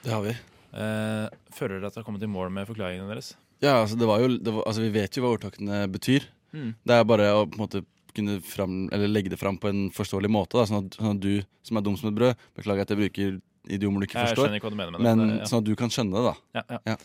Det 0.04 0.14
har 0.14 0.24
vi. 0.24 0.32
Uh, 0.72 1.28
føler 1.54 1.78
dere 1.78 1.90
at 1.90 1.98
dere 1.98 2.02
har 2.02 2.08
kommet 2.08 2.24
i 2.24 2.30
mål 2.30 2.50
med 2.54 2.68
forklaringene 2.68 3.10
deres? 3.12 3.34
Ja, 3.58 3.80
altså, 3.82 3.98
det 3.98 4.08
var 4.08 4.22
jo, 4.22 4.30
det 4.38 4.52
var, 4.54 4.66
altså 4.70 4.84
Vi 4.84 4.94
vet 4.94 5.16
jo 5.16 5.24
hva 5.24 5.34
ordtakene 5.34 5.84
betyr. 5.90 6.28
Mm. 6.54 6.72
Det 6.86 6.96
er 6.96 7.08
bare 7.08 7.30
å 7.34 7.44
på 7.48 7.58
en 7.58 7.64
måte 7.66 7.84
kunne 8.16 8.38
fram, 8.42 8.88
eller 8.94 9.10
legge 9.10 9.30
det 9.30 9.38
fram 9.40 9.58
på 9.60 9.70
en 9.70 9.88
forståelig 9.94 10.30
måte. 10.32 10.58
Da, 10.58 10.66
sånn, 10.70 10.88
at, 10.88 10.98
sånn 10.98 11.16
at 11.16 11.22
du 11.22 11.44
som 11.66 11.78
er 11.78 11.84
dum 11.86 11.98
som 11.98 12.08
et 12.10 12.16
brød 12.16 12.48
Beklager 12.56 12.86
at 12.86 12.92
jeg 12.94 13.00
bruker 13.02 13.38
idiomer 13.68 14.00
du 14.00 14.08
ikke 14.08 14.18
Jeg 14.18 14.32
forstår. 14.32 14.46
skjønner 14.46 14.60
ikke 14.60 14.68
hva 14.68 14.72
du 14.72 14.78
mener 14.80 14.94
med 14.94 15.00
det, 15.02 15.08
men 15.10 15.20
men 15.26 15.40
ja. 15.42 15.48
Sånn 15.50 15.62
at 15.62 15.68
du 15.68 15.74
kan 15.78 15.92
skjønne 15.92 16.16
det, 16.16 16.30
da. 16.30 16.34
Ja, 16.58 16.80
ja. 16.92 16.96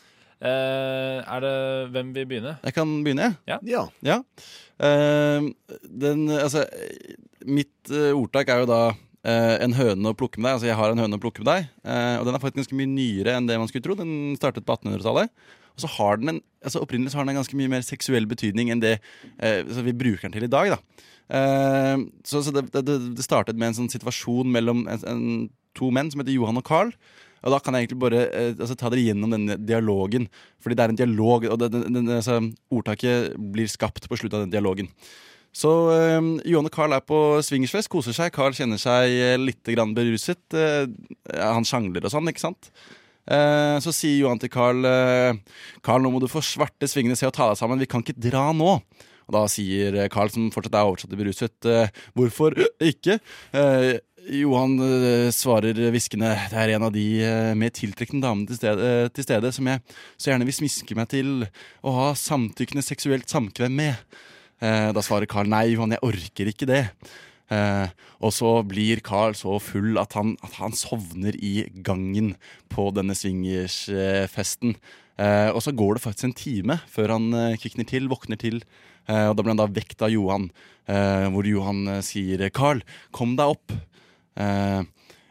Eh, 0.43 1.19
er 1.23 1.43
det 1.45 1.55
Hvem 1.93 2.11
vil 2.15 2.27
begynne? 2.27 2.57
Jeg 2.63 2.75
kan 2.75 2.91
begynne, 3.05 3.31
jeg. 3.47 3.59
Ja. 3.63 3.85
Ja. 4.03 4.19
Uh, 4.83 5.49
den, 5.87 6.27
altså, 6.33 6.65
mitt 7.47 7.91
eh, 7.93 8.11
ordtak 8.11 8.49
er 8.51 8.63
jo 8.63 8.67
da 8.67 8.81
uh, 8.91 9.55
en 9.63 9.75
høne 9.77 10.11
å 10.11 10.17
plukke 10.17 10.41
med 10.41 10.49
deg. 10.49 10.57
Altså, 10.57 10.67
jeg 10.67 10.79
har 10.79 10.91
en 10.91 11.03
høne 11.03 11.19
å 11.19 11.23
plukke 11.23 11.45
med 11.45 11.51
deg. 11.51 11.71
eh, 11.85 12.15
og 12.19 12.27
den 12.27 12.35
er 12.35 12.43
faktisk 12.43 12.63
ganske 12.63 12.79
mye 12.81 12.91
nyere 12.91 13.37
enn 13.37 13.47
det 13.47 13.59
man 13.61 13.71
skulle 13.71 13.85
tro. 13.85 13.95
Den 13.99 14.35
startet 14.39 14.67
på 14.67 14.75
1800-tallet. 14.75 15.31
Og 15.73 15.85
så 15.85 15.89
har 15.95 16.19
den 16.19 16.35
en, 16.35 16.43
altså 16.61 16.83
Opprinnelig 16.83 17.13
så 17.13 17.21
har 17.21 17.25
den 17.25 17.33
en 17.33 17.41
ganske 17.41 17.57
mye 17.57 17.71
mer 17.71 17.85
seksuell 17.85 18.27
betydning 18.29 18.69
enn 18.73 18.83
det 18.83 18.97
eh, 19.39 19.63
så 19.65 19.85
vi 19.85 19.95
bruker 19.95 20.27
den 20.27 20.35
til 20.35 20.49
i 20.49 20.51
dag. 20.51 20.75
da 20.75 21.09
Eh, 21.33 21.97
så 22.27 22.43
så 22.43 22.51
det, 22.51 22.67
det, 22.75 22.97
det 23.17 23.25
startet 23.25 23.57
med 23.57 23.71
en 23.71 23.77
sånn 23.81 23.91
situasjon 23.91 24.49
mellom 24.51 24.83
en, 24.91 25.05
en, 25.07 25.21
to 25.73 25.89
menn 25.89 26.11
som 26.11 26.21
heter 26.21 26.35
Johan 26.35 26.59
og 26.59 26.67
Carl. 26.67 26.91
Og 27.43 27.53
da 27.53 27.59
kan 27.59 27.75
jeg 27.75 27.85
egentlig 27.85 27.99
bare 28.03 28.23
eh, 28.29 28.53
altså, 28.55 28.77
ta 28.79 28.91
dere 28.91 29.03
gjennom 29.03 29.35
denne 29.35 29.59
dialogen. 29.59 30.29
Fordi 30.63 30.77
det 30.79 30.85
er 30.85 30.93
en 30.93 31.01
dialog, 31.03 31.45
og 31.51 31.59
det, 31.61 31.69
den, 31.75 31.85
den, 31.99 32.09
altså, 32.15 32.39
ordtaket 32.73 33.35
blir 33.53 33.69
skapt 33.71 34.07
på 34.09 34.19
slutten 34.19 34.39
av 34.39 34.45
den 34.47 34.55
dialogen. 34.55 34.89
Så 35.53 35.69
eh, 35.93 36.19
Johan 36.49 36.69
og 36.69 36.73
Carl 36.73 36.95
er 36.97 37.05
på 37.05 37.19
swingersfest, 37.45 37.91
koser 37.93 38.15
seg. 38.15 38.33
Carl 38.33 38.55
kjenner 38.57 38.81
seg 38.81 39.13
eh, 39.13 39.37
litt 39.37 39.73
grann 39.75 39.93
beruset. 39.97 40.43
Eh, 40.57 40.89
han 41.37 41.67
sjangler 41.67 42.07
og 42.07 42.15
sånn, 42.15 42.31
ikke 42.31 42.47
sant? 42.47 42.71
Eh, 43.23 43.77
så 43.83 43.93
sier 43.95 44.23
Johan 44.23 44.41
til 44.41 44.51
Carl 44.51 44.83
eh, 44.83 45.37
Carl, 45.85 46.01
nå 46.03 46.09
må 46.11 46.19
du 46.19 46.27
få 46.27 46.41
svarte 46.43 46.89
svingene 46.91 47.15
se 47.15 47.29
og 47.29 47.35
ta 47.37 47.51
deg 47.51 47.59
sammen. 47.59 47.79
Vi 47.79 47.87
kan 47.91 48.03
ikke 48.03 48.19
dra 48.19 48.49
nå. 48.55 48.79
Og 49.27 49.35
da 49.35 49.43
sier 49.51 49.95
eh, 49.97 50.09
Carl, 50.11 50.31
som 50.33 50.49
fortsatt 50.53 50.75
er 50.79 50.89
oversatt 50.89 51.15
beruset, 51.19 51.55
eh, 51.69 52.01
hvorfor 52.17 52.57
ikke? 52.91 53.19
Eh, 53.55 53.93
Johan 54.31 54.77
eh, 54.79 55.29
svarer 55.35 55.77
hviskende 55.91 56.31
det 56.51 56.59
er 56.59 56.73
en 56.75 56.85
av 56.87 56.93
de 56.95 57.03
med 57.19 57.59
mer 57.59 57.73
tiltrekkende 57.75 58.23
damene 58.23 58.47
til 58.47 58.59
stede, 58.59 58.87
eh, 58.87 59.09
til 59.11 59.25
stede 59.25 59.51
som 59.55 59.67
jeg 59.67 59.81
så 60.15 60.31
gjerne 60.31 60.47
vil 60.47 60.55
smiske 60.55 60.95
meg 60.97 61.09
til 61.11 61.43
å 61.83 61.95
ha 61.97 62.07
samtykkende 62.17 62.85
seksuelt 62.85 63.27
samkvem 63.31 63.75
med. 63.81 64.15
Eh, 64.63 64.89
da 64.95 65.03
svarer 65.03 65.27
Carl 65.29 65.49
nei, 65.51 65.73
Johan, 65.73 65.95
jeg 65.95 66.05
orker 66.07 66.51
ikke 66.51 66.69
det. 66.69 66.83
Eh, 67.51 67.91
og 68.23 68.31
så 68.31 68.55
blir 68.67 69.03
Carl 69.03 69.35
så 69.35 69.57
full 69.61 69.99
at 70.01 70.15
han, 70.17 70.37
at 70.45 70.55
han 70.61 70.75
sovner 70.77 71.35
i 71.35 71.67
gangen 71.83 72.33
på 72.71 72.87
denne 72.95 73.17
swingersfesten. 73.17 74.77
Eh, 75.19 75.49
og 75.51 75.61
så 75.65 75.75
går 75.75 75.97
det 75.97 76.05
faktisk 76.05 76.29
en 76.29 76.37
time 76.37 76.79
før 76.89 77.17
han 77.17 77.31
eh, 77.37 77.57
kvikner 77.61 77.87
til, 77.89 78.07
våkner 78.11 78.39
til. 78.39 78.63
Eh, 79.09 79.27
og 79.27 79.35
da 79.35 79.43
blir 79.43 79.53
han 79.53 79.61
da 79.65 79.67
vekt 79.69 80.05
av 80.05 80.13
Johan, 80.13 80.47
eh, 80.87 81.27
hvor 81.33 81.47
Johan 81.47 81.87
eh, 81.97 82.05
sier 82.05 82.47
'Carl, 82.49 82.81
kom 83.11 83.35
deg 83.35 83.57
opp'. 83.57 83.81
Eh, 84.37 84.83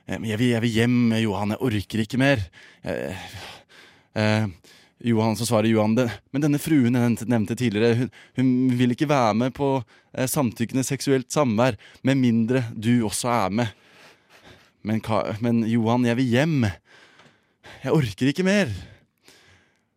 jeg, 0.09 0.39
vil, 0.39 0.49
'Jeg 0.51 0.61
vil 0.63 0.71
hjem, 0.77 1.13
Johan. 1.23 1.51
Jeg 1.55 1.59
orker 1.61 1.99
ikke 2.05 2.19
mer'. 2.19 2.43
Eh, 4.15 4.47
Johan, 5.05 5.35
Så 5.37 5.47
svarer 5.47 5.67
Johan 5.69 5.95
«Det- 5.97 6.11
Men 6.33 6.43
denne 6.43 6.59
fruen 6.59 6.95
jeg 6.95 7.27
nevnte- 7.27 7.57
tidligere, 7.57 7.97
hun, 7.97 8.11
hun 8.37 8.69
vil 8.79 8.91
ikke 8.91 9.09
være 9.09 9.35
med 9.35 9.55
på 9.55 9.83
samtykkende 10.15 10.85
seksuelt 10.85 11.29
samvær 11.29 11.77
med 12.05 12.17
mindre 12.17 12.65
du 12.79 13.03
også 13.03 13.29
er 13.47 13.51
med. 13.51 13.69
Men, 14.85 15.01
men 15.41 15.63
Johan, 15.69 16.05
jeg 16.05 16.17
vil 16.17 16.27
hjem. 16.31 16.63
Jeg 17.83 17.93
orker 17.93 18.27
ikke 18.29 18.45
mer. 18.45 18.69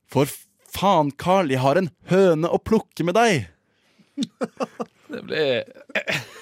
For 0.08 0.26
faen, 0.74 1.12
Carl, 1.12 1.50
jeg 1.50 1.60
har 1.60 1.78
en 1.78 1.90
høne 2.10 2.50
å 2.50 2.58
plukke 2.64 3.04
med 3.06 3.16
deg. 3.16 3.48
Det 5.12 5.22
ble 5.28 5.64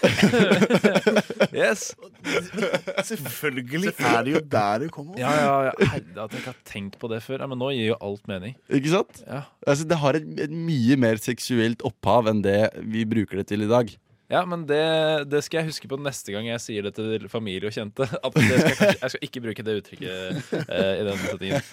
Yes. 1.53 1.91
Selvfølgelig 3.05 3.93
er 3.93 4.23
det 4.25 4.33
jo 4.33 4.41
der 4.51 4.83
du 4.83 4.87
kommer. 4.93 5.17
Ja, 5.19 5.31
ja, 5.37 5.53
ja. 5.69 5.73
Herre, 5.93 6.25
at 6.25 6.33
jeg 6.33 6.41
ikke 6.41 6.51
har 6.51 6.61
tenkt 6.67 6.97
på 7.01 7.09
det 7.11 7.21
før. 7.25 7.43
Ja, 7.43 7.49
men 7.49 7.61
nå 7.61 7.69
gir 7.75 7.91
jo 7.93 7.97
alt 8.03 8.25
mening. 8.29 8.55
Ikke 8.73 8.93
sant? 8.93 9.21
Ja. 9.27 9.43
Altså, 9.67 9.87
det 9.89 9.99
har 10.01 10.17
et, 10.19 10.25
et 10.47 10.53
mye 10.53 10.97
mer 10.99 11.21
seksuelt 11.21 11.83
opphav 11.87 12.31
enn 12.31 12.41
det 12.45 12.57
vi 12.81 13.05
bruker 13.09 13.41
det 13.41 13.47
til 13.53 13.65
i 13.67 13.69
dag. 13.71 13.93
Ja, 14.33 14.39
men 14.49 14.63
det, 14.65 14.79
det 15.29 15.43
skal 15.45 15.61
jeg 15.61 15.69
huske 15.69 15.89
på 15.91 15.97
neste 16.01 16.33
gang 16.33 16.47
jeg 16.49 16.61
sier 16.63 16.87
det 16.87 16.93
til 16.97 17.27
familie 17.29 17.69
og 17.69 17.75
kjente. 17.75 18.07
At 18.25 18.33
skal 18.33 18.49
jeg, 18.49 18.63
kanskje, 18.79 18.87
jeg 19.03 19.13
skal 19.13 19.27
ikke 19.27 19.43
bruke 19.45 19.65
det 19.67 19.75
uttrykket 19.81 20.55
eh, 20.63 20.93
i 20.97 21.03
den 21.05 21.21
settingen. 21.21 21.67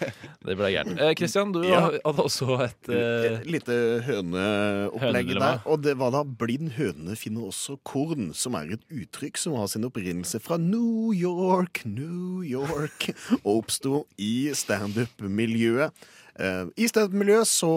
Det 0.44 0.56
ble 0.60 0.70
gærent. 0.74 1.00
Eh, 1.00 1.14
Christian, 1.16 1.54
du 1.56 1.62
Ja. 1.64 1.80
hadde 2.04 2.26
også 2.26 2.58
et 2.66 2.90
eh, 2.92 3.26
Et 3.40 3.48
lite 3.56 3.78
høneopplegg 4.06 5.32
der. 5.40 5.60
Og 5.64 5.80
det 5.84 5.96
var 6.00 6.12
da 6.14 6.22
'blind 6.24 6.74
høne 6.76 7.16
finner 7.16 7.48
også 7.48 7.78
korn', 7.86 8.30
som 8.36 8.54
er 8.60 8.74
et 8.76 8.84
uttrykk 8.92 9.40
som 9.40 9.56
har 9.56 9.66
sin 9.72 9.84
opprinnelse 9.88 10.40
fra 10.44 10.58
New 10.60 11.12
York, 11.16 11.82
New 11.88 12.42
York, 12.44 13.10
og 13.44 13.64
oppsto 13.64 14.04
i 14.20 14.50
standup-miljøet. 14.56 15.92
Eh, 16.40 16.66
I 16.80 16.88
standup-miljøet 16.88 17.48
så 17.48 17.72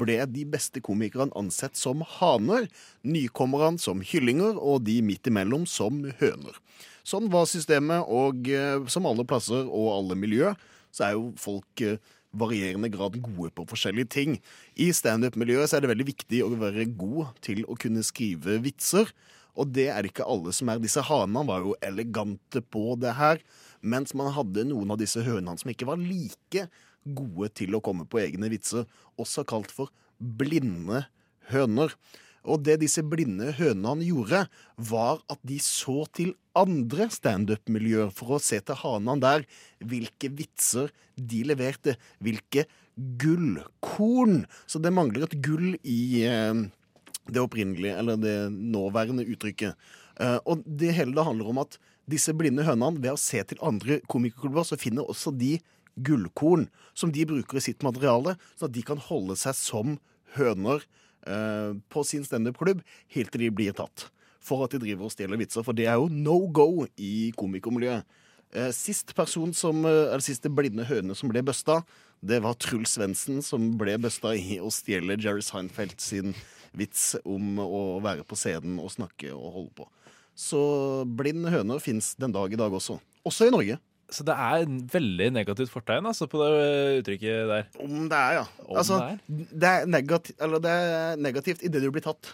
ble 0.00 0.22
de 0.32 0.46
beste 0.48 0.80
komikerne 0.84 1.34
ansett 1.36 1.76
som 1.76 2.04
haner, 2.16 2.68
nykommerne 3.04 3.80
som 3.82 4.00
kyllinger, 4.04 4.56
og 4.56 4.86
de 4.86 5.00
midt 5.04 5.28
imellom 5.28 5.66
som 5.68 6.02
høner. 6.22 6.56
Sånn 7.04 7.28
var 7.32 7.48
systemet, 7.50 8.06
og 8.08 8.48
eh, 8.48 8.78
som 8.92 9.08
alle 9.08 9.26
plasser 9.28 9.68
og 9.68 9.90
alle 9.98 10.16
miljø, 10.18 10.54
så 10.94 11.10
er 11.10 11.18
jo 11.18 11.28
folk 11.40 11.84
eh, 11.84 12.00
varierende 12.36 12.90
grad 12.92 13.18
gode 13.20 13.50
på 13.56 13.66
forskjellige 13.68 14.12
ting. 14.14 14.38
I 14.80 14.90
standup-miljøet 14.96 15.74
er 15.74 15.82
det 15.82 15.90
veldig 15.92 16.08
viktig 16.12 16.44
å 16.46 16.54
være 16.60 16.86
god 16.94 17.34
til 17.44 17.66
å 17.66 17.76
kunne 17.80 18.04
skrive 18.06 18.60
vitser. 18.64 19.10
Og 19.58 19.72
det 19.74 19.88
er 19.92 20.06
ikke 20.06 20.24
alle 20.30 20.54
som 20.54 20.70
er. 20.70 20.80
Disse 20.80 21.02
hanene 21.04 21.42
var 21.48 21.64
jo 21.66 21.74
elegante 21.84 22.62
på 22.62 22.94
det 23.02 23.16
her. 23.18 23.42
Mens 23.82 24.14
man 24.16 24.30
hadde 24.36 24.68
noen 24.70 24.94
av 24.94 25.00
disse 25.00 25.24
hønene 25.26 25.58
som 25.58 25.72
ikke 25.72 25.88
var 25.90 26.00
like 26.00 26.68
gode 27.04 27.50
til 27.56 27.76
å 27.76 27.82
komme 27.84 28.06
på 28.08 28.20
egne 28.22 28.50
vitser. 28.52 28.88
Også 29.20 29.44
kalt 29.48 29.72
for 29.74 29.92
blinde 30.18 31.04
høner. 31.52 31.94
Og 32.48 32.62
det 32.64 32.78
disse 32.80 33.02
blinde 33.04 33.50
hønene 33.58 34.06
gjorde, 34.06 34.46
var 34.76 35.20
at 35.32 35.40
de 35.44 35.58
så 35.60 36.06
til 36.16 36.32
andre 36.56 37.10
standup-miljøer 37.12 38.12
for 38.16 38.36
å 38.36 38.42
se 38.42 38.62
til 38.64 38.78
hanene 38.80 39.20
der 39.20 39.44
hvilke 39.84 40.30
vitser 40.32 40.88
de 41.16 41.42
leverte. 41.50 41.98
Hvilke 42.24 42.64
gullkorn. 42.96 44.44
Så 44.66 44.80
det 44.80 44.94
mangler 44.96 45.28
et 45.28 45.38
gull 45.44 45.74
i 45.84 46.24
eh, 46.28 46.64
det 47.30 47.42
opprinnelige, 47.42 47.96
eller 48.00 48.20
det 48.20 48.36
nåværende 48.50 49.26
uttrykket. 49.28 49.76
Eh, 50.20 50.38
og 50.44 50.64
det 50.64 50.94
hele 50.96 51.16
det 51.16 51.26
handler 51.28 51.52
om 51.52 51.62
at 51.62 51.76
disse 52.10 52.32
blinde 52.34 52.64
hønene, 52.66 53.00
ved 53.02 53.14
å 53.14 53.20
se 53.20 53.42
til 53.46 53.60
andre 53.64 54.00
komikerklubber, 54.10 54.66
så 54.66 54.80
finner 54.80 55.06
også 55.06 55.32
de 55.36 55.58
gullkorn 55.96 56.68
som 56.94 57.12
de 57.14 57.26
bruker 57.28 57.58
i 57.58 57.64
sitt 57.64 57.84
materiale, 57.86 58.36
sånn 58.56 58.70
at 58.70 58.76
de 58.76 58.84
kan 58.86 59.02
holde 59.10 59.36
seg 59.40 59.56
som 59.58 59.98
høner 60.36 60.84
eh, 61.26 61.76
på 61.92 62.04
sin 62.06 62.24
standup-klubb 62.26 62.82
helt 63.16 63.32
til 63.34 63.46
de 63.46 63.52
blir 63.54 63.76
tatt. 63.76 64.08
For 64.40 64.64
at 64.64 64.72
de 64.72 64.80
driver 64.82 65.08
og 65.08 65.14
stjeler 65.14 65.40
vitser, 65.40 65.64
for 65.66 65.76
det 65.76 65.88
er 65.90 66.00
jo 66.00 66.08
no 66.12 66.46
go 66.48 66.86
i 66.96 67.30
komikermiljøet. 67.38 68.06
Eh, 68.50 68.70
sist 68.74 69.14
person 69.14 69.52
som, 69.54 69.84
eh, 69.84 70.08
eller 70.10 70.24
siste 70.24 70.50
blinde 70.50 70.86
høne 70.88 71.14
som 71.14 71.30
ble 71.30 71.42
busta, 71.46 71.82
det 72.20 72.42
var 72.42 72.58
Truls 72.60 72.96
Svendsen 72.96 73.42
som 73.44 73.78
ble 73.78 73.94
busta 74.02 74.34
i 74.36 74.58
å 74.60 74.72
stjele 74.74 75.16
Jerry 75.16 75.44
Seinfeld 75.44 76.00
sin 76.02 76.34
vits 76.76 77.14
om 77.24 77.58
å 77.62 78.00
være 78.02 78.26
på 78.26 78.36
scenen 78.38 78.78
og 78.82 78.90
snakke 78.92 79.30
og 79.32 79.54
holde 79.54 79.72
på. 79.78 79.86
Så 80.36 80.60
blind 81.04 81.48
høne 81.52 81.78
fins 81.80 82.14
den 82.20 82.32
dag 82.32 82.52
i 82.52 82.58
dag 82.58 82.72
også. 82.72 82.98
Også 83.26 83.46
i 83.46 83.54
Norge. 83.54 83.78
Så 84.10 84.26
det 84.26 84.34
er 84.34 84.64
en 84.66 84.80
veldig 84.90 85.30
negativt 85.36 85.70
fortegn 85.72 86.08
altså, 86.10 86.26
på 86.30 86.40
det 86.42 86.50
uttrykket 87.00 87.50
der. 87.50 87.68
Om 87.84 88.08
det 88.10 88.18
er, 88.18 88.40
ja. 88.40 88.44
Om 88.66 88.80
altså, 88.82 88.98
det 89.28 89.46
det 89.50 89.70
er, 89.70 89.88
negati 89.90 90.34
eller 90.42 90.62
det 90.64 90.74
er 90.90 91.24
negativt 91.28 91.64
idet 91.66 91.82
du 91.84 91.90
blir 91.94 92.04
tatt. 92.04 92.32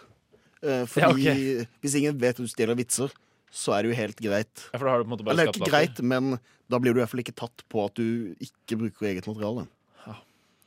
Uh, 0.65 0.83
fordi 0.89 1.29
Ja, 1.29 1.37
hvis 1.85 1.97
ingen 2.01 2.17
vet 2.21 2.39
at 2.39 2.43
du 2.43 2.51
stjeler 2.51 2.79
vitser, 2.79 3.13
så 3.53 3.77
er 3.77 3.85
det 3.85 3.93
jo 3.93 4.01
helt 4.01 4.21
greit. 4.25 4.67
Ja, 4.73 4.79
for 4.79 4.89
da 4.89 4.95
har 4.95 5.03
du 5.03 5.07
på 5.07 5.11
en 5.11 5.15
måte 5.15 5.27
bare 5.27 5.37
Eller 5.37 5.53
ikke 5.53 5.69
greit, 5.69 6.01
men 6.01 6.39
da 6.67 6.81
blir 6.81 6.97
du 6.97 7.01
i 7.01 7.05
hvert 7.05 7.13
fall 7.13 7.23
ikke 7.23 7.37
tatt 7.37 7.65
på 7.73 7.85
at 7.85 8.01
du 8.01 8.33
ikke 8.43 8.81
bruker 8.81 9.13
eget 9.13 9.29
materiale. 9.29 9.69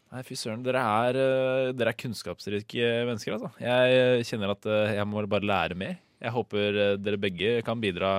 Nei, 0.10 0.24
fy 0.26 0.34
søren. 0.40 0.64
Dere 0.66 0.82
er, 0.82 1.18
eh, 1.22 1.72
dere 1.78 1.94
er 1.94 1.98
kunnskapsrike 1.98 2.86
mennesker, 3.06 3.36
altså. 3.36 3.52
Jeg 3.62 4.26
kjenner 4.26 4.56
at 4.56 4.66
eh, 4.66 4.96
jeg 4.98 5.06
må 5.06 5.22
bare 5.30 5.46
lære 5.46 5.78
mer. 5.78 6.00
Jeg 6.20 6.36
håper 6.36 6.80
eh, 6.84 6.96
dere 7.00 7.20
begge 7.22 7.60
kan 7.66 7.80
bidra 7.80 8.10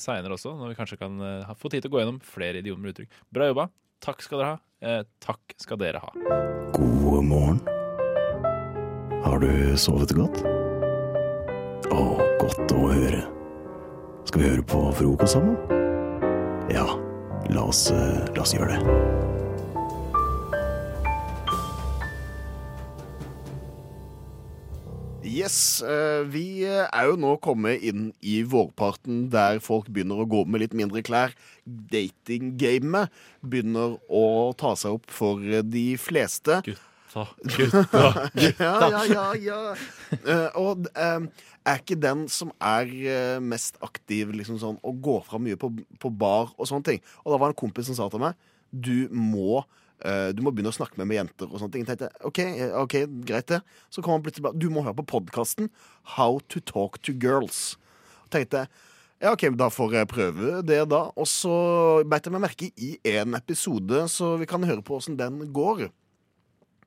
seinere 0.00 0.34
også, 0.34 0.56
når 0.58 0.72
vi 0.72 0.78
kanskje 0.80 0.98
kan 1.00 1.20
eh, 1.22 1.52
få 1.58 1.70
tid 1.70 1.84
til 1.84 1.92
å 1.92 1.94
gå 1.94 2.02
gjennom 2.02 2.22
flere 2.26 2.62
idiomer 2.62 2.90
og 2.90 2.96
uttrykk. 2.96 3.20
Bra 3.30 3.50
jobba. 3.52 3.68
Takk 4.02 4.24
skal 4.24 4.40
dere 4.40 4.54
ha. 4.54 4.60
Eh, 4.80 5.02
takk 5.22 5.54
skal 5.60 5.80
dere 5.80 6.02
ha. 6.02 6.10
God 6.74 7.24
morgen. 7.28 7.60
Har 9.20 9.38
du 9.42 9.50
sovet 9.78 10.14
godt? 10.16 10.42
Å, 11.92 12.02
godt 12.40 12.72
å 12.74 12.86
høre. 12.88 13.22
Skal 14.24 14.42
vi 14.42 14.50
høre 14.50 14.64
på 14.64 14.86
frokost 14.96 15.36
sammen? 15.36 15.58
Ja, 16.72 16.86
la 17.52 17.66
oss, 17.68 17.90
eh, 17.92 18.24
la 18.34 18.42
oss 18.42 18.56
gjøre 18.56 18.74
det. 18.74 19.29
Yes, 25.40 25.80
eh, 25.80 26.20
vi 26.28 26.44
er 26.68 27.08
jo 27.08 27.16
nå 27.20 27.36
kommet 27.40 27.80
inn 27.86 28.10
i 28.20 28.40
vårparten 28.44 29.28
der 29.32 29.60
folk 29.64 29.88
begynner 29.88 30.20
å 30.20 30.28
gå 30.28 30.44
med 30.44 30.64
litt 30.64 30.76
mindre 30.76 31.02
klær. 31.06 31.32
Datinggamet 31.64 33.08
begynner 33.40 33.96
å 34.06 34.24
ta 34.60 34.74
seg 34.76 34.98
opp 34.98 35.08
for 35.14 35.40
de 35.40 35.86
fleste. 36.00 36.60
Gutta, 37.14 37.24
gutta, 37.42 38.04
ja, 38.66 38.74
ja, 38.90 39.02
ja, 39.08 39.24
ja. 39.42 39.60
Eh, 40.20 40.60
og 40.60 40.86
eh, 40.92 41.26
er 41.66 41.80
ikke 41.82 41.98
den 41.98 42.26
som 42.30 42.52
er 42.62 42.90
eh, 42.90 43.40
mest 43.42 43.80
aktiv 43.84 44.30
liksom 44.36 44.60
sånn, 44.60 44.78
og 44.86 45.02
går 45.02 45.24
fra 45.26 45.40
mye 45.42 45.58
på, 45.58 45.72
på 45.98 46.12
bar 46.12 46.52
og 46.56 46.68
sånne 46.70 46.86
ting. 46.86 47.02
Og 47.24 47.32
da 47.32 47.40
var 47.40 47.50
det 47.50 47.56
en 47.56 47.62
kompis 47.64 47.90
som 47.90 47.98
sa 47.98 48.10
til 48.12 48.22
meg 48.22 48.38
du 48.70 49.10
må 49.10 49.64
eh, 50.04 50.28
du 50.36 50.42
må 50.44 50.52
begynne 50.52 50.72
å 50.72 50.76
snakke 50.76 50.96
med, 51.00 51.08
med 51.10 51.20
jenter 51.20 51.50
og 51.50 51.60
sånne 51.60 51.74
ting. 51.74 51.86
Tenkte, 51.88 52.10
ok, 52.26 52.40
eh, 52.44 52.76
ok, 52.82 52.94
greit 53.28 53.48
det. 53.52 53.60
Så 53.92 54.02
kom 54.02 54.12
han 54.16 54.24
plutselig 54.24 54.46
bare 54.48 54.60
Du 54.60 54.68
må 54.72 54.84
høre 54.86 55.00
på 55.02 55.10
podkasten 55.16 55.64
How 56.16 56.32
to 56.52 56.58
talk 56.60 56.92
to 57.06 57.12
girls. 57.12 57.58
Tenkte 58.30 58.60
ja, 59.20 59.34
ok, 59.34 59.50
Da 59.52 59.68
får 59.68 59.94
jeg 59.98 60.08
prøve 60.08 60.62
det, 60.64 60.88
da. 60.88 61.12
Og 61.12 61.26
så 61.28 62.00
beit 62.08 62.24
jeg 62.24 62.32
meg 62.32 62.40
merke 62.46 62.70
i 62.80 62.96
én 63.04 63.36
episode, 63.36 64.08
så 64.08 64.40
vi 64.40 64.48
kan 64.48 64.64
høre 64.64 64.80
på 64.80 64.96
åssen 64.96 65.20
den 65.20 65.52
går. 65.52 65.92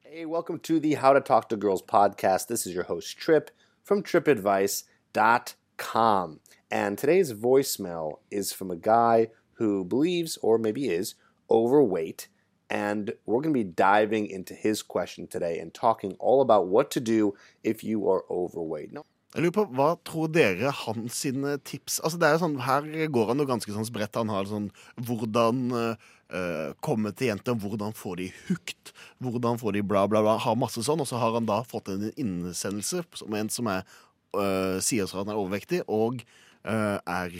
Hey, 0.02 0.26
welcome 0.26 0.58
to 0.60 0.80
the 0.80 0.96
How 0.96 1.14
to 1.14 1.22
Talk 1.22 1.48
to 1.50 1.56
Girls 1.56 1.84
podcast. 1.84 2.48
This 2.48 2.66
is 2.66 2.74
your 2.74 2.86
host, 2.86 3.20
Trip, 3.20 3.52
from 3.84 4.02
tripadvice.com. 4.02 6.40
And 6.72 6.98
today's 6.98 7.34
voicemail 7.34 8.18
is 8.32 8.52
from 8.52 8.72
a 8.72 8.76
guy 8.76 9.28
who 9.60 9.86
believes, 9.86 10.40
or 10.42 10.58
maybe 10.58 10.90
is, 10.90 11.14
overweight. 11.52 12.30
And 12.74 13.14
we're 13.28 13.42
going 13.42 13.54
to 13.54 13.64
be 13.64 13.64
diving 13.64 14.28
into 14.28 14.56
his 14.56 14.82
question 14.82 15.28
today 15.28 15.60
and 15.60 15.72
talking 15.74 16.16
all 16.20 16.42
about 16.42 16.66
what 16.68 16.90
to 16.92 17.00
do 17.00 17.36
if 17.64 17.84
you 17.84 18.10
are 18.10 18.24
overweight. 18.32 18.92
No. 18.92 19.06
Jeg 19.34 19.42
lurer 19.42 19.54
på, 19.54 19.66
Hva 19.78 19.92
tror 20.06 20.28
dere 20.30 20.72
hans 20.84 21.16
sine 21.24 21.56
tips 21.66 22.00
Altså 22.06 22.20
det 22.22 22.28
er 22.28 22.36
jo 22.36 22.42
sånn, 22.44 22.58
Her 22.62 22.86
går 23.10 23.32
han 23.32 23.42
jo 23.42 23.48
ganske 23.50 23.74
sånn 23.74 23.88
spredt. 23.88 24.18
Han 24.20 24.30
har 24.34 24.50
sånn 24.50 24.68
Hvordan 25.06 25.72
uh, 25.74 26.74
komme 26.86 27.14
til 27.18 27.30
jenter, 27.32 27.58
hvordan 27.58 27.94
få 27.98 28.16
de 28.18 28.32
hooked, 28.48 28.94
hvordan 29.22 29.62
få 29.62 29.74
de 29.74 29.84
bla, 29.86 30.06
bla, 30.10 30.24
bla. 30.26 30.40
Har 30.42 30.58
masse 30.58 30.82
sånn. 30.86 31.02
Og 31.02 31.10
så 31.10 31.22
har 31.22 31.38
han 31.38 31.50
da 31.50 31.62
fått 31.66 31.94
en 31.94 32.10
innsendelse 32.10 33.06
som 33.22 33.38
en 33.38 33.54
som 33.54 33.70
er 33.70 33.86
uh, 34.34 34.82
sier 34.82 35.06
at 35.06 35.18
han 35.18 35.30
er 35.30 35.38
overvektig, 35.38 35.84
og 35.86 36.26
uh, 36.66 36.98
er 36.98 37.38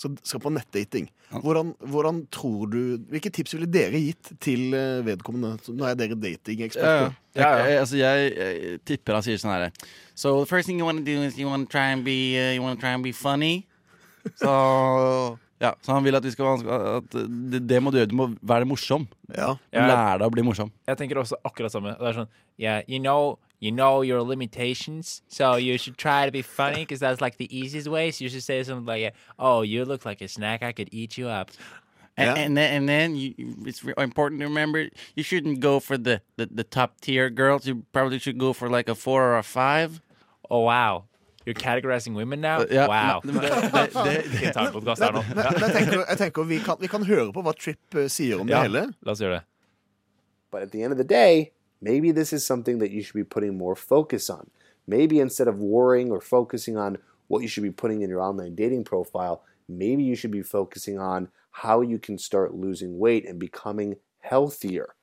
så 0.00 0.08
skal 0.24 0.40
på 0.40 0.50
nettdating. 0.54 1.10
Hvordan, 1.30 1.74
hvordan 1.92 2.22
tror 2.32 2.70
du 2.72 2.78
Hvilke 3.12 3.30
tips 3.30 3.52
ville 3.54 3.68
dere 3.70 4.00
gitt 4.00 4.32
til 4.42 4.72
eh, 4.74 5.02
vedkommende? 5.06 5.52
Nå 5.76 5.84
er 5.86 5.98
dere 6.00 6.16
Ja, 6.16 6.22
datingeksperter. 6.24 7.12
ja. 7.36 7.42
Jeg, 7.44 7.68
jeg, 7.68 7.78
altså 7.84 8.00
jeg, 8.00 8.32
jeg 8.40 8.80
tipper 8.88 9.18
han 9.18 9.26
sier 9.28 9.38
sånn 9.38 9.52
herre 9.52 9.68
So 10.18 10.32
the 10.40 10.48
first 10.50 10.66
thing 10.66 10.80
you 10.80 10.88
want 10.88 11.04
to 11.04 11.06
do 11.06 11.20
is 11.22 11.36
you 11.38 11.46
want 11.52 11.68
to 11.68 11.70
try 11.76 11.92
and 11.92 12.02
be 12.08 12.16
uh, 12.40 12.50
you 12.56 12.64
want 12.64 12.80
to 12.80 12.82
try 12.82 12.94
and 12.96 13.04
be 13.04 13.12
funny. 13.12 13.66
Så 14.42 14.50
ja, 15.60 15.74
så 15.84 15.92
han 15.92 16.04
vil 16.04 16.16
at 16.16 16.24
vi 16.24 16.32
skal 16.32 16.64
at 16.96 17.12
det, 17.12 17.60
det 17.68 17.82
må 17.82 17.92
du 17.92 17.98
gjøre. 18.00 18.08
Du 18.08 18.16
må 18.16 18.30
være 18.40 18.64
morsom. 18.64 19.06
Ja. 19.28 19.54
Lære 19.74 20.18
deg 20.22 20.26
å 20.26 20.32
bli 20.32 20.44
morsom. 20.46 20.72
Jeg 20.88 20.96
tenker 20.96 21.20
også 21.20 21.36
akkurat 21.44 21.74
samme. 21.74 21.94
Det 22.00 22.10
er 22.10 22.20
sånn 22.22 22.30
Yeah, 22.60 22.82
you 22.88 22.98
know 23.00 23.38
you 23.60 23.70
know 23.70 24.02
your 24.02 24.22
limitations, 24.22 25.22
so 25.28 25.56
you 25.56 25.76
should 25.78 25.96
try 25.98 26.24
to 26.24 26.32
be 26.32 26.42
funny 26.42 26.82
because 26.82 27.00
that's 27.00 27.20
like 27.20 27.36
the 27.36 27.48
easiest 27.54 27.88
way. 27.88 28.10
So 28.10 28.24
you 28.24 28.30
should 28.30 28.42
say 28.42 28.62
something 28.62 28.86
like, 28.86 29.14
"Oh, 29.38 29.60
you 29.62 29.84
look 29.84 30.04
like 30.04 30.20
a 30.22 30.28
snack. 30.28 30.62
I 30.62 30.72
could 30.72 30.88
eat 30.92 31.18
you 31.18 31.28
up." 31.28 31.50
And, 32.16 32.38
and 32.38 32.56
then, 32.56 32.74
and 32.74 32.88
then 32.88 33.16
you, 33.16 33.34
it's 33.64 33.82
important 33.82 34.40
to 34.40 34.46
remember 34.46 34.88
you 35.14 35.22
shouldn't 35.22 35.60
go 35.60 35.80
for 35.80 35.96
the, 35.96 36.20
the, 36.36 36.46
the 36.46 36.64
top 36.64 37.00
tier 37.00 37.30
girls. 37.30 37.66
You 37.66 37.84
probably 37.92 38.18
should 38.18 38.38
go 38.38 38.52
for 38.52 38.68
like 38.68 38.88
a 38.88 38.94
four 38.94 39.22
or 39.22 39.38
a 39.38 39.42
five. 39.42 40.02
Oh 40.50 40.60
wow, 40.60 41.04
you're 41.46 41.54
categorizing 41.54 42.14
women 42.14 42.40
now. 42.40 42.60
Uh, 42.60 42.66
ja, 42.70 42.86
wow. 42.86 43.20
det- 43.24 44.72
podcast 44.72 45.02
her 45.02 45.12
nå? 45.12 45.22
Tenker, 45.72 46.04
jeg 46.08 46.18
tenker 46.18 46.42
vi, 46.44 46.58
kan, 46.58 46.76
vi 46.80 46.86
kan 46.86 47.04
høre 47.04 47.32
på 47.32 47.42
hva 47.42 47.54
Tripp 47.56 47.94
eh, 47.96 48.08
sier 48.08 48.40
om 48.40 48.46
det 48.46 48.56
hele. 48.56 48.92
la 49.02 49.12
oss 49.12 49.20
gjøre 49.20 49.40
det. 49.40 49.44
But 50.50 50.62
at 50.62 50.72
the 50.72 50.82
end 50.82 50.92
of 50.92 50.98
the 50.98 51.04
day, 51.04 51.52
maybe 51.80 52.12
this 52.12 52.32
is 52.32 52.44
something 52.44 52.78
that 52.78 52.90
you 52.90 53.02
should 53.02 53.14
be 53.14 53.24
putting 53.24 53.56
more 53.56 53.76
focus 53.76 54.28
on. 54.28 54.50
Maybe 54.86 55.20
instead 55.20 55.48
of 55.48 55.58
worrying 55.58 56.10
or 56.10 56.20
focusing 56.20 56.76
on 56.76 56.98
what 57.28 57.42
you 57.42 57.48
should 57.48 57.62
be 57.62 57.70
putting 57.70 58.02
in 58.02 58.10
your 58.10 58.20
online 58.20 58.54
dating 58.54 58.84
profile, 58.84 59.42
maybe 59.68 60.02
you 60.02 60.16
should 60.16 60.32
be 60.32 60.42
focusing 60.42 60.98
on 60.98 61.28
how 61.62 61.80
you 61.80 61.98
can 61.98 62.18
start 62.18 62.54
losing 62.54 62.98
weight 62.98 63.24
and 63.26 63.38
becoming 63.38 63.96
healthier. 64.20 64.94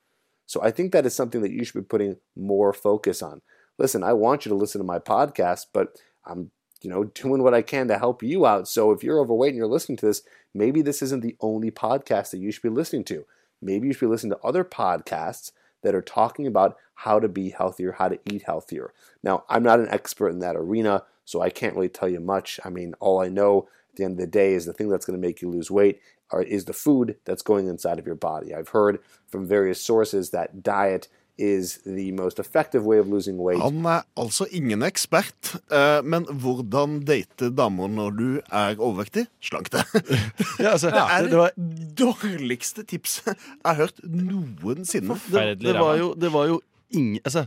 So 0.46 0.62
I 0.62 0.72
think 0.72 0.92
that 0.92 1.06
is 1.06 1.16
something 1.16 1.42
that 1.42 1.52
you 1.52 1.64
should 1.64 1.82
be 1.82 1.88
putting 1.88 2.18
more 2.36 2.74
focus 2.74 3.22
on. 3.22 3.42
Listen, 3.78 4.04
I 4.04 4.14
want 4.14 4.46
you 4.46 4.50
to 4.50 4.56
listen 4.56 4.80
to 4.80 4.86
my 4.86 5.00
podcast, 5.00 5.68
but 5.72 6.00
I'm 6.28 6.52
you 6.82 6.90
know 6.90 7.06
doing 7.06 7.42
what 7.42 7.54
I 7.54 7.62
can 7.62 7.88
to 7.88 7.98
help 7.98 8.22
you 8.22 8.46
out. 8.46 8.68
So 8.68 8.92
if 8.92 9.04
you're 9.04 9.20
overweight 9.20 9.50
and 9.50 9.58
you're 9.58 9.68
listening 9.68 9.98
to 9.98 10.06
this, 10.06 10.22
maybe 10.54 10.82
this 10.82 11.02
isn't 11.02 11.22
the 11.22 11.36
only 11.40 11.72
podcast 11.72 12.32
that 12.32 12.40
you 12.40 12.52
should 12.52 12.64
be 12.64 12.70
listening 12.70 13.04
to. 13.06 13.26
Maybe 13.62 13.88
you 13.88 13.94
should 13.94 14.02
be 14.02 14.08
listening 14.08 14.34
to 14.34 14.46
other 14.46 14.64
podcasts 14.64 15.52
that 15.84 15.96
are 15.96 16.02
talking 16.02 16.46
about 16.46 16.78
how 16.94 17.20
to 17.20 17.28
be 17.28 17.50
healthier, 17.50 17.94
how 17.94 18.10
to 18.10 18.20
eat 18.32 18.44
healthier. 18.44 18.94
Now, 19.24 19.44
I'm 19.50 19.64
not 19.64 19.80
an 19.80 19.90
expert 19.90 20.30
in 20.30 20.40
that 20.40 20.56
arena, 20.56 21.04
so 21.26 21.42
I 21.42 21.50
can't 21.50 21.76
really 21.76 21.90
tell 21.90 22.10
you 22.10 22.20
much. 22.20 22.60
I 22.64 22.70
mean, 22.70 22.94
all 23.00 23.22
I 23.22 23.30
know 23.30 23.68
at 23.92 23.96
the 23.96 24.04
end 24.04 24.14
of 24.14 24.20
the 24.20 24.28
day 24.28 24.54
is 24.54 24.66
the 24.66 24.74
thing 24.74 24.90
that's 24.90 25.06
going 25.06 25.20
to 25.20 25.28
make 25.28 25.42
you 25.42 25.50
lose 25.50 25.72
weight 25.72 26.00
is 26.46 26.66
the 26.66 26.74
food 26.74 27.18
that's 27.26 27.42
going 27.42 27.68
inside 27.68 28.00
of 28.00 28.06
your 28.06 28.16
body. 28.16 28.54
I've 28.54 28.70
heard 28.70 29.00
from 29.28 29.48
various 29.48 29.82
sources 29.82 30.32
that 30.32 30.62
diet 30.62 31.08
is 31.38 31.78
the 31.86 32.12
most 32.18 32.40
effective 32.40 32.84
way 32.86 32.98
of 33.00 33.08
losing 33.08 33.38
weight. 33.38 33.62
Han 33.62 33.86
er 33.86 34.02
altså 34.18 34.48
ingen 34.52 34.82
ekspert, 34.86 35.52
eh, 35.72 36.00
men 36.04 36.26
hvordan 36.26 37.00
date 37.06 37.52
damer 37.54 37.88
når 37.94 38.16
du 38.18 38.28
er 38.50 38.76
overvektig? 38.80 39.28
Slank 39.42 39.70
deg. 39.74 39.86
Ja, 40.64 40.72
altså, 40.74 40.90
det 40.90 41.04
er 41.04 41.28
det- 41.30 41.38
var- 41.38 41.58
dårligste 41.98 42.84
tipset 42.90 43.28
jeg 43.28 43.38
har 43.66 43.76
hørt 43.84 44.02
noensinne. 44.04 45.20
Det, 45.30 45.60
det, 45.62 45.76
var 45.78 45.98
jo, 46.02 46.14
det 46.18 46.32
var 46.34 46.48
jo 46.50 46.62
ingen 46.92 47.20
altså, 47.26 47.46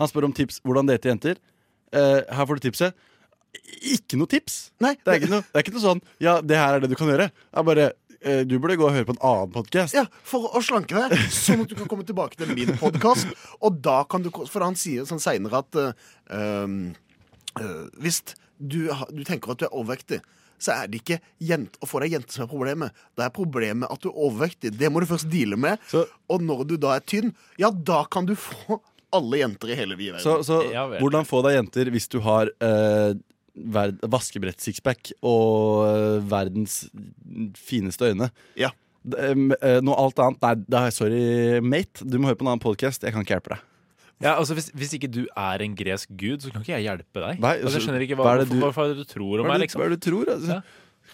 Han 0.00 0.08
spør 0.08 0.28
om 0.28 0.32
tips 0.36 0.60
hvordan 0.64 0.88
date 0.88 1.08
jenter. 1.08 1.40
Eh, 1.92 2.20
her 2.28 2.46
får 2.46 2.60
du 2.60 2.68
tipset. 2.68 2.94
Ikke 3.90 4.16
noe 4.20 4.30
tips! 4.30 4.70
Nei, 4.80 4.92
det, 5.00 5.08
er 5.10 5.18
ikke 5.18 5.32
noe, 5.32 5.42
det 5.48 5.58
er 5.58 5.64
ikke 5.64 5.72
noe 5.74 5.82
sånn 5.82 6.00
Ja, 6.22 6.36
det 6.40 6.56
her 6.60 6.76
er 6.76 6.84
det 6.84 6.90
du 6.92 6.94
kan 6.98 7.08
gjøre. 7.10 7.26
Det 7.34 7.58
er 7.58 7.66
bare 7.66 7.88
Du 8.20 8.58
burde 8.60 8.76
gå 8.76 8.84
og 8.84 8.92
høre 8.92 9.06
på 9.08 9.14
en 9.14 9.22
annen 9.24 9.52
podkast. 9.54 9.94
Ja, 9.96 10.02
For 10.28 10.50
å 10.52 10.60
slanke 10.64 10.92
deg, 10.92 11.22
sånn 11.32 11.62
at 11.64 11.70
du 11.70 11.76
kan 11.78 11.88
komme 11.88 12.04
tilbake 12.04 12.36
til 12.36 12.50
min 12.52 12.74
podkast. 12.76 13.30
Og 13.64 13.78
da 13.80 14.02
kan 14.04 14.20
du 14.20 14.28
For 14.42 14.60
han 14.60 14.76
sier 14.76 15.08
sånn 15.08 15.22
seinere 15.22 15.62
at 15.62 15.78
hvis 15.80 16.36
um, 16.36 16.76
eh, 17.56 17.86
hvis 18.04 18.20
du, 18.60 18.90
du 19.08 19.24
tenker 19.24 19.54
at 19.54 19.62
du 19.62 19.66
er 19.70 19.72
overvektig, 19.72 20.20
så 20.60 20.74
er 20.74 20.90
det 20.92 21.00
ikke 21.00 21.18
jent, 21.40 21.78
å 21.80 21.88
få 21.88 22.02
deg 22.04 22.18
jente 22.18 22.34
som 22.34 22.44
er 22.44 22.50
problemet. 22.50 23.02
Det 23.16 23.24
er 23.24 23.32
problemet 23.32 23.88
at 23.88 24.02
du 24.04 24.10
er 24.10 24.20
overvektig. 24.26 24.74
Det 24.76 24.90
må 24.92 25.00
du 25.00 25.08
først 25.08 25.30
deale 25.32 25.56
med. 25.56 25.80
Og 26.28 26.44
når 26.44 26.66
du 26.68 26.76
da 26.80 26.98
er 26.98 27.06
tynn, 27.08 27.32
ja, 27.60 27.72
da 27.72 28.02
kan 28.12 28.28
du 28.28 28.34
få 28.36 28.82
alle 29.16 29.40
jenter 29.40 29.72
i 29.72 29.78
hele 29.78 29.96
verden. 29.98 30.20
Så, 30.22 30.36
så 30.46 30.60
hvordan 31.00 31.26
få 31.26 31.40
deg 31.46 31.56
jenter 31.56 31.90
hvis 31.90 32.06
du 32.12 32.20
har 32.22 32.52
eh, 32.62 33.16
verd, 33.74 34.00
vaskebrett-sixpack 34.10 35.12
og 35.26 36.22
verdens 36.30 36.82
fineste 37.58 38.10
øyne? 38.12 38.30
Ja. 38.58 38.70
Eh, 39.16 39.80
noe 39.80 39.96
alt 39.96 40.20
annet? 40.20 40.40
Nei, 40.44 40.54
da, 40.68 40.86
sorry, 40.94 41.60
mate. 41.64 42.04
Du 42.04 42.18
må 42.20 42.28
høre 42.30 42.36
på 42.40 42.44
en 42.46 42.52
annen 42.54 42.62
podkast. 42.64 43.04
Jeg 43.06 43.14
kan 43.16 43.24
ikke 43.24 43.36
hjelpe 43.38 43.54
deg. 43.56 43.66
Ja, 44.20 44.34
altså 44.36 44.52
hvis, 44.52 44.68
hvis 44.76 44.92
ikke 44.98 45.08
du 45.08 45.22
er 45.32 45.62
en 45.64 45.74
gresk 45.78 46.10
gud, 46.20 46.42
så 46.44 46.50
kan 46.52 46.60
ikke 46.60 46.74
jeg 46.76 46.84
hjelpe 46.90 47.22
deg. 47.24 47.40
Nei, 47.40 47.54
altså, 47.62 47.78
jeg 47.78 47.86
skjønner 47.86 48.04
ikke 48.04 48.18
hva 48.20 48.26
hva, 48.26 48.34
er 48.34 48.42
det 48.44 48.50
du- 48.50 48.58
hvorfor, 48.60 48.76
hva 48.76 48.84
er 48.90 48.94
det 48.94 49.06
du 49.06 49.12
tror 49.14 49.40
om 49.40 49.46
Hva 49.48 49.54
er 49.54 49.54
meg, 49.54 49.62
liksom. 49.64 49.80
hva 49.80 49.86
er 49.86 49.94
det 49.94 50.00
du 50.00 50.10
tror? 50.10 50.32
Altså? 50.34 50.58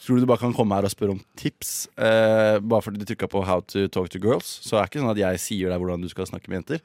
Tror 0.03 0.18
du 0.18 0.20
du 0.20 0.28
bare 0.28 0.42
kan 0.42 0.53
komme 0.57 0.74
her 0.74 0.84
og 0.84 0.90
spørre 0.92 1.14
om 1.14 1.20
tips 1.38 1.70
eh, 1.97 2.59
bare 2.61 2.82
fordi 2.84 2.99
du 3.01 3.07
trykka 3.07 3.28
på 3.30 3.44
'How 3.47 3.62
to 3.62 3.86
talk 3.88 4.11
to 4.11 4.18
girls'? 4.18 4.51
Så 4.66 4.74
er 4.76 4.82
det 4.82 4.90
ikke 4.90 5.03
sånn 5.05 5.14
at 5.14 5.22
jeg 5.22 5.38
sier 5.40 5.70
deg 5.70 5.78
hvordan 5.80 6.03
du 6.03 6.09
skal 6.11 6.26
snakke 6.26 6.51
med 6.51 6.59
jenter. 6.66 6.80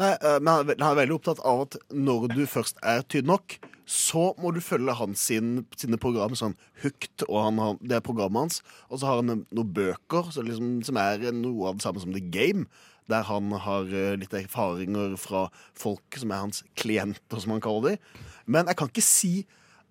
Nei, 0.00 0.12
eh, 0.20 0.38
men 0.44 0.68
han 0.76 0.90
er 0.90 1.00
veldig 1.00 1.16
opptatt 1.16 1.40
av 1.48 1.66
at 1.66 1.78
når 1.94 2.28
du 2.34 2.42
først 2.50 2.80
er 2.84 3.04
tydd 3.08 3.28
nok, 3.28 3.56
så 3.86 4.32
må 4.42 4.50
du 4.50 4.58
følge 4.64 4.96
hans 4.98 5.22
sin, 5.28 5.60
sine 5.78 5.98
program, 6.02 6.34
sånn 6.36 6.56
Hooked, 6.82 7.22
og 7.28 7.38
han 7.38 7.60
har, 7.62 7.78
det 7.80 8.00
er 8.00 8.04
programmet 8.04 8.48
hans. 8.48 8.58
Og 8.90 9.00
så 9.00 9.08
har 9.08 9.22
han 9.22 9.44
noen 9.46 9.72
bøker 9.76 10.32
så 10.34 10.42
liksom, 10.44 10.80
som 10.86 10.98
er 11.00 11.22
noe 11.32 11.70
av 11.70 11.78
det 11.78 11.86
samme 11.86 12.02
som 12.02 12.12
The 12.12 12.24
Game, 12.34 12.66
der 13.10 13.22
han 13.28 13.54
har 13.62 13.86
eh, 13.94 14.16
litt 14.18 14.34
erfaringer 14.34 15.14
fra 15.22 15.46
folk 15.78 16.18
som 16.18 16.34
er 16.34 16.42
hans 16.42 16.64
klienter, 16.78 17.38
som 17.38 17.54
han 17.54 17.62
kaller 17.64 17.94
dem. 17.94 18.24
Men 18.50 18.66
jeg 18.66 18.80
kan 18.80 18.90
ikke 18.90 19.06
si 19.06 19.34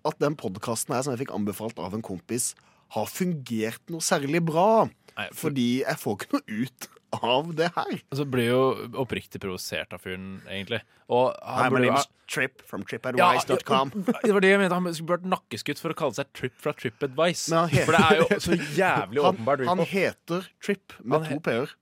at 0.06 0.20
den 0.22 0.36
podkasten 0.38 0.94
her, 0.94 1.02
som 1.02 1.16
jeg 1.16 1.24
fikk 1.24 1.34
anbefalt 1.34 1.80
av 1.82 1.96
en 1.96 2.04
kompis, 2.04 2.52
har 2.94 3.08
fungert 3.10 3.82
noe 3.90 4.04
særlig 4.04 4.44
bra. 4.46 4.86
Fordi 5.34 5.80
jeg 5.80 5.98
får 5.98 6.18
ikke 6.20 6.36
noe 6.36 6.60
ut 6.66 6.88
av 7.22 7.54
det 7.56 7.70
her. 7.76 8.00
Altså, 8.10 8.24
blir 8.28 8.48
jo 8.50 8.60
oppriktig 9.02 9.40
provosert 9.42 9.92
av 9.96 10.00
fyren, 10.04 10.40
egentlig. 10.50 10.80
Og 11.08 11.32
Hi, 11.42 11.68
my 11.70 11.76
burde 11.76 11.90
jo- 11.92 12.04
Trip 12.26 12.62
from 12.66 12.82
tripadvice.com. 12.82 13.92
Ja, 14.08 14.18
det 14.24 14.32
var 14.34 14.40
det 14.42 14.48
jeg 14.50 14.58
mente. 14.58 14.74
Han 14.74 14.94
skulle 14.96 15.14
vært 15.16 15.28
nakkeskutt 15.30 15.78
for 15.78 15.94
å 15.94 15.96
kalle 15.98 16.16
seg 16.18 16.26
Trip 16.34 16.56
fra 16.58 16.72
TripAdvice. 16.74 17.52
Han 17.54 17.68
For 17.70 17.94
det 17.94 18.00
er 18.02 18.16
jo 18.18 18.40
så 18.42 18.56
jævlig 18.74 19.22
han, 19.22 19.36
åpenbart. 19.36 19.62
Han 19.68 19.84
heter 19.86 20.48
Trip 20.60 20.96
med 21.04 21.20
Han 21.20 21.28
he- 21.30 21.36
to 21.36 21.40
p-er. 21.46 21.74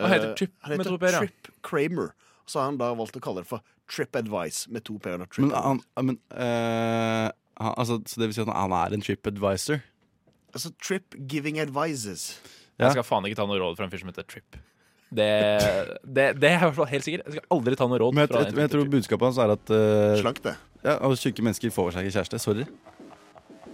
Han 0.00 0.10
heter 0.14 0.30
Eh, 0.30 0.34
Trip 0.40 0.54
uh, 0.64 0.70
med 0.78 0.86
to 0.88 0.96
p-er, 0.96 1.12
ja. 1.12 1.18
Trip 1.26 1.50
Kramer. 1.62 2.14
så 2.48 2.58
har 2.62 2.70
han 2.70 2.78
da 2.80 2.94
valgt 2.96 3.16
å 3.16 3.20
kalle 3.20 3.42
det 3.44 3.50
for 3.50 3.60
TripAdvice 3.92 4.70
med 4.72 4.84
to 4.88 4.96
p-er. 4.98 5.20
Men, 5.38 5.50
han, 5.52 5.82
men 6.00 6.16
uh, 6.32 7.28
han, 7.60 7.74
altså, 7.76 7.98
Så 8.08 8.16
det 8.22 8.30
vil 8.30 8.34
si 8.38 8.40
at 8.40 8.48
han 8.56 8.72
er 8.72 8.96
en 8.96 9.04
TripAdvisor? 9.04 9.82
Altså 10.56 10.72
Trip 10.80 11.14
Giving 11.28 11.60
Advices. 11.60 12.38
Jeg 12.80 12.96
skal 12.96 13.04
faen 13.04 13.28
ikke 13.28 13.36
ta 13.38 13.44
noe 13.46 13.60
råd 13.60 13.76
fra 13.76 13.84
en 13.86 13.92
fyr 13.92 14.00
som 14.00 14.08
heter 14.08 14.24
Trip. 14.24 14.56
Det, 15.12 15.28
det, 16.04 16.26
det 16.40 16.48
er 16.48 16.54
jeg 16.54 16.60
i 16.60 16.64
hvert 16.64 16.76
fall 16.78 16.88
helt 16.88 17.04
sikkert. 17.04 17.26
Jeg 17.26 17.36
skal 17.36 17.56
aldri 17.56 17.76
ta 17.76 17.88
noe 17.90 18.00
råd 18.00 18.14
Men 18.16 18.24
jeg, 18.24 18.30
fra 18.32 18.44
jeg, 18.46 18.56
jeg 18.62 18.72
tror 18.72 18.92
budskapet 18.94 19.28
hans 19.28 19.40
er 19.44 19.52
at 19.58 19.72
uh, 19.74 20.20
Slank 20.22 20.40
det. 20.46 20.54
Ja, 20.82 20.94
og 21.04 21.18
Tjukke 21.20 21.44
mennesker 21.44 21.74
får 21.74 21.92
seg 21.94 22.08
ikke 22.08 22.16
kjæreste. 22.16 22.40
Sorry. 22.42 22.64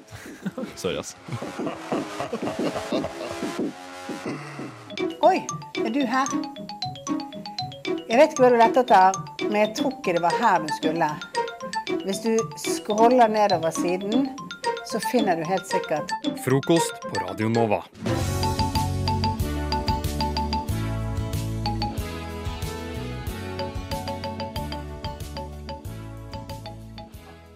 Sorry, 0.81 0.97
altså. 0.99 1.17
Oi, 5.29 5.39
er 5.85 5.91
du 5.95 6.03
her? 6.11 6.35
Jeg 8.09 8.19
vet 8.19 8.33
ikke 8.33 8.43
hva 8.43 8.51
du 8.51 8.59
lette 8.59 8.83
etter, 8.83 9.19
men 9.47 9.59
jeg 9.63 9.75
tror 9.79 9.95
ikke 9.99 10.17
det 10.17 10.25
var 10.25 10.39
her 10.41 10.65
du 10.65 10.73
skulle. 10.79 11.11
Hvis 12.03 12.23
du 12.25 12.33
scroller 12.61 13.31
nedover 13.31 13.71
siden, 13.77 14.31
så 14.89 15.01
finner 15.11 15.37
du 15.37 15.45
helt 15.49 15.69
sikkert 15.69 16.13
Frokost 16.45 16.99
på 17.05 17.21
Radio 17.27 17.53
Nova. 17.53 17.85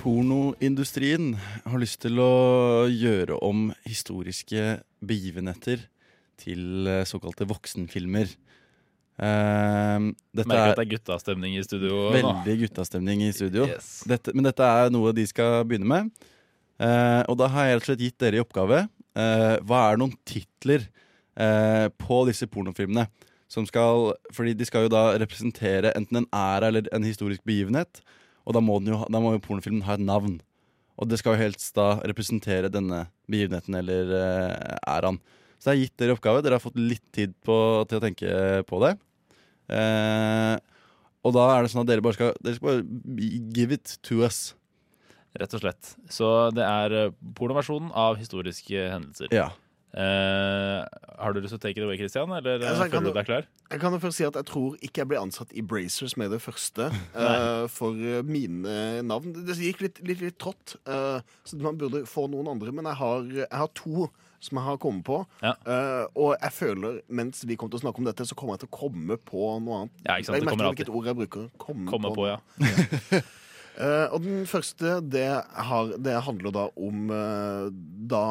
Pornoindustrien 0.02 1.36
har 1.38 1.78
lyst 1.78 2.00
til 2.02 2.18
å 2.18 2.88
gjøre 2.90 3.36
om 3.46 3.68
historiske 3.86 4.80
begivenheter 4.98 5.84
til 6.42 6.88
eh, 6.90 7.04
såkalte 7.06 7.46
voksenfilmer. 7.46 8.32
Uh, 9.22 10.10
Merker 10.34 10.72
at 10.72 10.78
det 10.80 10.82
er 10.82 10.90
guttastemning 10.96 11.54
i 11.54 11.62
studio. 11.62 12.08
Veldig 12.16 12.56
guttastemning 12.64 13.22
i 13.28 13.28
studio. 13.36 13.68
Yes. 13.70 14.00
Dette, 14.08 14.34
men 14.34 14.48
dette 14.48 14.66
er 14.66 14.90
noe 14.90 15.12
de 15.14 15.26
skal 15.28 15.60
begynne 15.68 15.86
med. 15.86 16.24
Uh, 16.82 17.22
og 17.30 17.36
da 17.38 17.46
har 17.52 17.68
jeg 17.68 17.76
rett 17.76 17.84
og 17.84 17.90
slett 17.92 18.02
gitt 18.02 18.16
dere 18.24 18.40
i 18.40 18.42
oppgave 18.42 18.78
uh, 18.88 19.54
Hva 19.68 19.82
er 19.84 20.00
noen 20.00 20.16
titler 20.26 20.88
uh, 21.38 21.86
på 21.94 22.24
disse 22.26 22.48
pornofilmene? 22.50 23.06
Som 23.52 23.68
skal, 23.68 24.16
fordi 24.34 24.56
de 24.58 24.66
skal 24.66 24.88
jo 24.88 24.90
da 24.90 25.12
representere 25.20 25.92
enten 25.94 26.24
en 26.24 26.28
æra 26.34 26.72
eller 26.72 26.90
en 26.90 27.06
historisk 27.06 27.44
begivenhet. 27.46 28.00
Og 28.46 28.56
da 28.56 28.62
må, 28.64 28.78
den 28.82 28.94
jo, 28.94 29.02
da 29.06 29.20
må 29.22 29.34
jo 29.34 29.42
pornofilmen 29.44 29.84
ha 29.86 29.96
et 29.98 30.04
navn. 30.04 30.40
Og 31.00 31.08
det 31.08 31.18
skal 31.20 31.36
jo 31.36 31.44
helst 31.44 31.72
da 31.78 31.94
representere 32.04 32.70
denne 32.72 33.06
begivenheten 33.30 33.78
eller 33.78 34.12
uh, 34.12 34.76
æraen. 34.96 35.20
Så 35.58 35.70
jeg 35.70 35.72
har 35.72 35.82
gitt 35.84 36.02
dere 36.02 36.16
oppgave. 36.16 36.42
Dere 36.42 36.58
har 36.58 36.64
fått 36.64 36.80
litt 36.80 37.04
tid 37.14 37.36
på, 37.46 37.56
til 37.88 38.00
å 38.00 38.02
tenke 38.02 38.32
på 38.68 38.82
det. 38.82 38.96
Uh, 39.70 40.58
og 41.22 41.36
da 41.36 41.46
er 41.54 41.62
det 41.62 41.70
sånn 41.72 41.84
at 41.84 41.90
dere 41.90 42.02
bare 42.04 42.18
skal, 42.18 42.34
dere 42.42 42.58
skal 42.58 42.82
bare 42.82 43.30
give 43.54 43.78
it 43.78 43.96
to 44.02 44.24
us. 44.26 44.52
Rett 45.38 45.54
og 45.56 45.62
slett. 45.62 45.94
Så 46.12 46.28
det 46.52 46.64
er 46.66 46.94
eh, 46.98 47.12
pornoversjonen 47.38 47.92
av 47.96 48.18
historiske 48.20 48.82
hendelser. 48.90 49.30
Ja. 49.32 49.46
Eh, 49.92 50.78
har 51.20 51.34
du 51.34 51.42
lyst 51.42 51.52
til 51.52 51.58
å 51.58 51.62
take 51.62 51.76
it 51.76 51.84
away, 51.84 51.98
Christian? 52.00 52.30
Eller 52.32 52.62
Altså, 52.64 52.88
føler 52.88 53.12
du 53.12 53.18
deg 53.18 53.28
klar? 53.28 53.48
Jeg 53.72 53.80
kan 53.82 53.92
jo 53.92 54.00
først 54.00 54.20
si 54.20 54.24
at 54.24 54.38
jeg 54.40 54.48
tror 54.48 54.76
ikke 54.80 55.02
jeg 55.02 55.10
ble 55.10 55.20
ansatt 55.20 55.52
i 55.52 55.64
Brazers 55.64 56.16
med 56.16 56.32
det 56.32 56.40
første. 56.44 56.88
Eh, 57.22 57.66
for 57.70 57.94
eh, 57.94 58.22
mine 58.26 59.02
navn 59.04 59.34
Det 59.46 59.54
gikk 59.60 59.82
litt, 59.84 60.00
litt, 60.06 60.22
litt 60.24 60.36
trått, 60.40 60.74
uh, 60.88 61.20
så 61.46 61.58
man 61.60 61.76
burde 61.78 62.02
få 62.08 62.24
noen 62.30 62.48
andre. 62.54 62.72
Men 62.74 62.88
jeg 62.88 62.98
har, 62.98 63.26
jeg 63.36 63.48
har 63.52 63.70
to 63.76 64.08
som 64.42 64.58
jeg 64.58 64.66
har 64.66 64.78
kommet 64.82 65.04
på. 65.06 65.20
Eh, 65.44 66.04
og 66.18 66.32
jeg 66.34 66.52
føler, 66.56 66.96
mens 67.14 67.44
vi 67.46 67.54
kommer 67.54 67.76
til 67.76 67.78
å 67.78 67.84
snakke 67.84 68.02
om 68.02 68.08
dette, 68.08 68.26
så 68.26 68.34
kommer 68.38 68.56
jeg 68.56 68.64
til 68.64 68.72
å 68.72 68.74
komme 68.74 69.18
på 69.22 69.52
noe 69.62 69.84
annet. 69.84 70.00
Ja, 70.08 70.16
Jeg 70.18 70.48
merker 70.48 70.72
hvilket 70.72 70.90
ord 70.90 71.06
jeg 71.06 71.18
bruker. 71.20 71.44
Komme, 71.62 71.86
Komme 71.92 72.10
på, 72.16 72.26
ja. 72.32 72.40
Eh, 73.72 74.08
og 74.12 74.18
den 74.26 74.42
første, 74.50 74.98
det, 75.14 75.28
har, 75.68 75.94
det 76.02 76.16
handler 76.26 76.56
da 76.58 76.66
om 76.74 77.06
da 78.10 78.24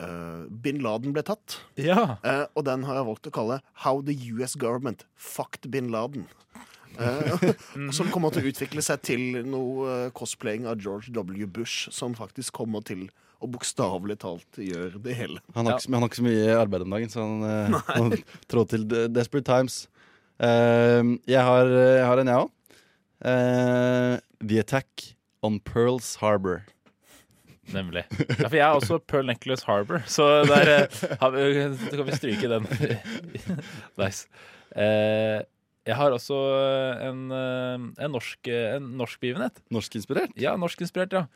eh, 0.00 0.46
bin 0.50 0.80
Laden 0.84 1.12
ble 1.16 1.22
tatt. 1.26 1.58
Ja. 1.80 2.16
Uh, 2.24 2.44
og 2.56 2.64
den 2.68 2.84
har 2.88 3.00
jeg 3.00 3.06
valgt 3.08 3.28
å 3.30 3.34
kalle 3.34 3.60
How 3.84 4.02
the 4.06 4.14
US 4.36 4.56
Government 4.60 5.04
Fucked 5.16 5.70
bin 5.72 5.90
Laden. 5.94 6.26
Eh, 6.96 7.52
som 7.96 8.08
kommer 8.12 8.32
til 8.32 8.46
å 8.46 8.50
utvikle 8.52 8.82
seg 8.84 9.02
til 9.04 9.42
noe 9.44 10.08
cosplaying 10.16 10.66
av 10.70 10.80
George 10.80 11.12
W. 11.12 11.44
Bush, 11.46 11.90
som 11.92 12.14
faktisk 12.16 12.56
kommer 12.56 12.84
til 12.86 13.08
å 13.44 13.50
bokstavelig 13.52 14.16
talt 14.22 14.56
gjøre 14.56 15.02
det 15.04 15.16
hele. 15.18 15.42
Han 15.54 15.66
har, 15.68 15.76
ikke, 15.76 15.84
så- 15.84 15.92
han 15.92 16.00
har 16.02 16.08
ikke 16.08 16.22
så 16.22 16.28
mye 16.28 16.54
arbeid 16.56 16.86
om 16.86 16.94
dagen, 16.96 17.12
så 17.12 17.26
han, 17.26 17.76
han 17.98 18.16
trår 18.48 18.70
til 18.72 18.86
Desperate 19.12 19.44
Times. 19.48 19.82
Uh, 20.40 21.16
jeg, 21.28 21.42
har, 21.44 21.68
jeg 21.68 22.06
har 22.08 22.22
en, 22.22 22.32
jeg 22.32 22.46
òg. 22.46 22.52
The 24.46 24.58
Attack 24.60 25.16
on 25.42 25.60
Pearls 25.60 26.16
Harbor. 26.20 26.64
Nemlig. 27.74 28.04
Ja, 28.38 28.46
for 28.46 28.56
jeg 28.56 28.64
er 28.64 28.78
også 28.78 28.98
Pearl 29.02 29.26
Necklace 29.26 29.66
Harbor, 29.66 30.02
så 30.10 30.44
der 30.46 30.70
eh, 30.74 31.02
har 31.20 31.34
vi, 31.34 31.46
kan 31.90 32.06
vi 32.06 32.16
stryke 32.18 32.50
den. 32.52 32.68
nice. 34.00 34.28
Eh, 34.76 35.42
jeg 35.86 35.98
har 35.98 36.14
også 36.14 36.38
en, 37.06 37.26
eh, 37.34 37.74
en, 38.04 38.14
norsk, 38.14 38.50
en 38.50 38.88
norsk 39.00 39.20
begivenhet. 39.22 39.60
Norskinspirert? 39.74 40.34
Ja, 40.40 40.56
norskinspirert, 40.60 41.14
ja. 41.14 41.26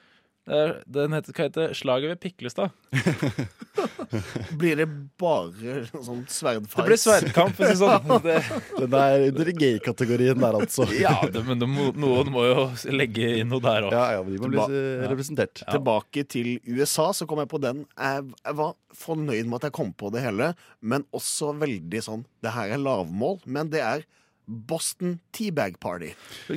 Den 0.91 1.15
heter, 1.15 1.35
hva 1.37 1.47
heter 1.47 1.75
Slaget 1.79 2.11
ved 2.15 2.21
Piklestad. 2.23 2.73
Blir 4.59 4.81
det 4.81 4.87
bare 5.21 5.85
sånn 5.93 6.25
sverdfight? 6.31 6.81
Det 6.81 6.87
blir 6.89 7.01
sverdkamp, 7.01 7.61
si 7.61 7.77
sånn. 7.79 8.11
Det, 8.25 8.37
Den 8.75 8.97
er 8.99 9.27
under 9.29 9.51
gay-kategorien 9.61 10.41
der, 10.43 10.59
altså. 10.59 10.87
ja, 11.05 11.15
det, 11.31 11.45
men 11.47 11.61
det 11.63 11.69
noen 11.71 12.33
må 12.35 12.45
jo 12.49 12.67
legge 12.91 13.31
inn 13.41 13.51
noe 13.53 13.63
der 13.65 13.87
òg. 13.89 13.95
Ja, 13.95 14.05
ja, 14.17 14.25
de 14.27 14.41
må 14.43 14.51
bli 14.51 14.61
representert. 14.61 15.13
representert. 15.13 15.65
Tilbake 15.71 16.27
til 16.31 16.53
USA, 16.67 17.11
så 17.17 17.29
kom 17.31 17.43
jeg 17.43 17.51
på 17.53 17.63
den. 17.63 17.85
Jeg, 17.95 18.27
jeg 18.43 18.59
var 18.61 18.75
fornøyd 19.01 19.47
med 19.47 19.61
at 19.61 19.69
jeg 19.71 19.77
kom 19.79 19.93
på 19.95 20.11
det 20.15 20.25
hele, 20.27 20.53
men 20.81 21.07
også 21.17 21.53
veldig 21.61 22.01
sånn 22.05 22.27
Det 22.43 22.53
her 22.55 22.75
er 22.75 22.83
lavmål, 22.83 23.39
men 23.47 23.71
det 23.73 23.85
er 23.85 24.05
Boston 24.51 25.19
Teabag 25.37 25.79
Party. 25.81 26.11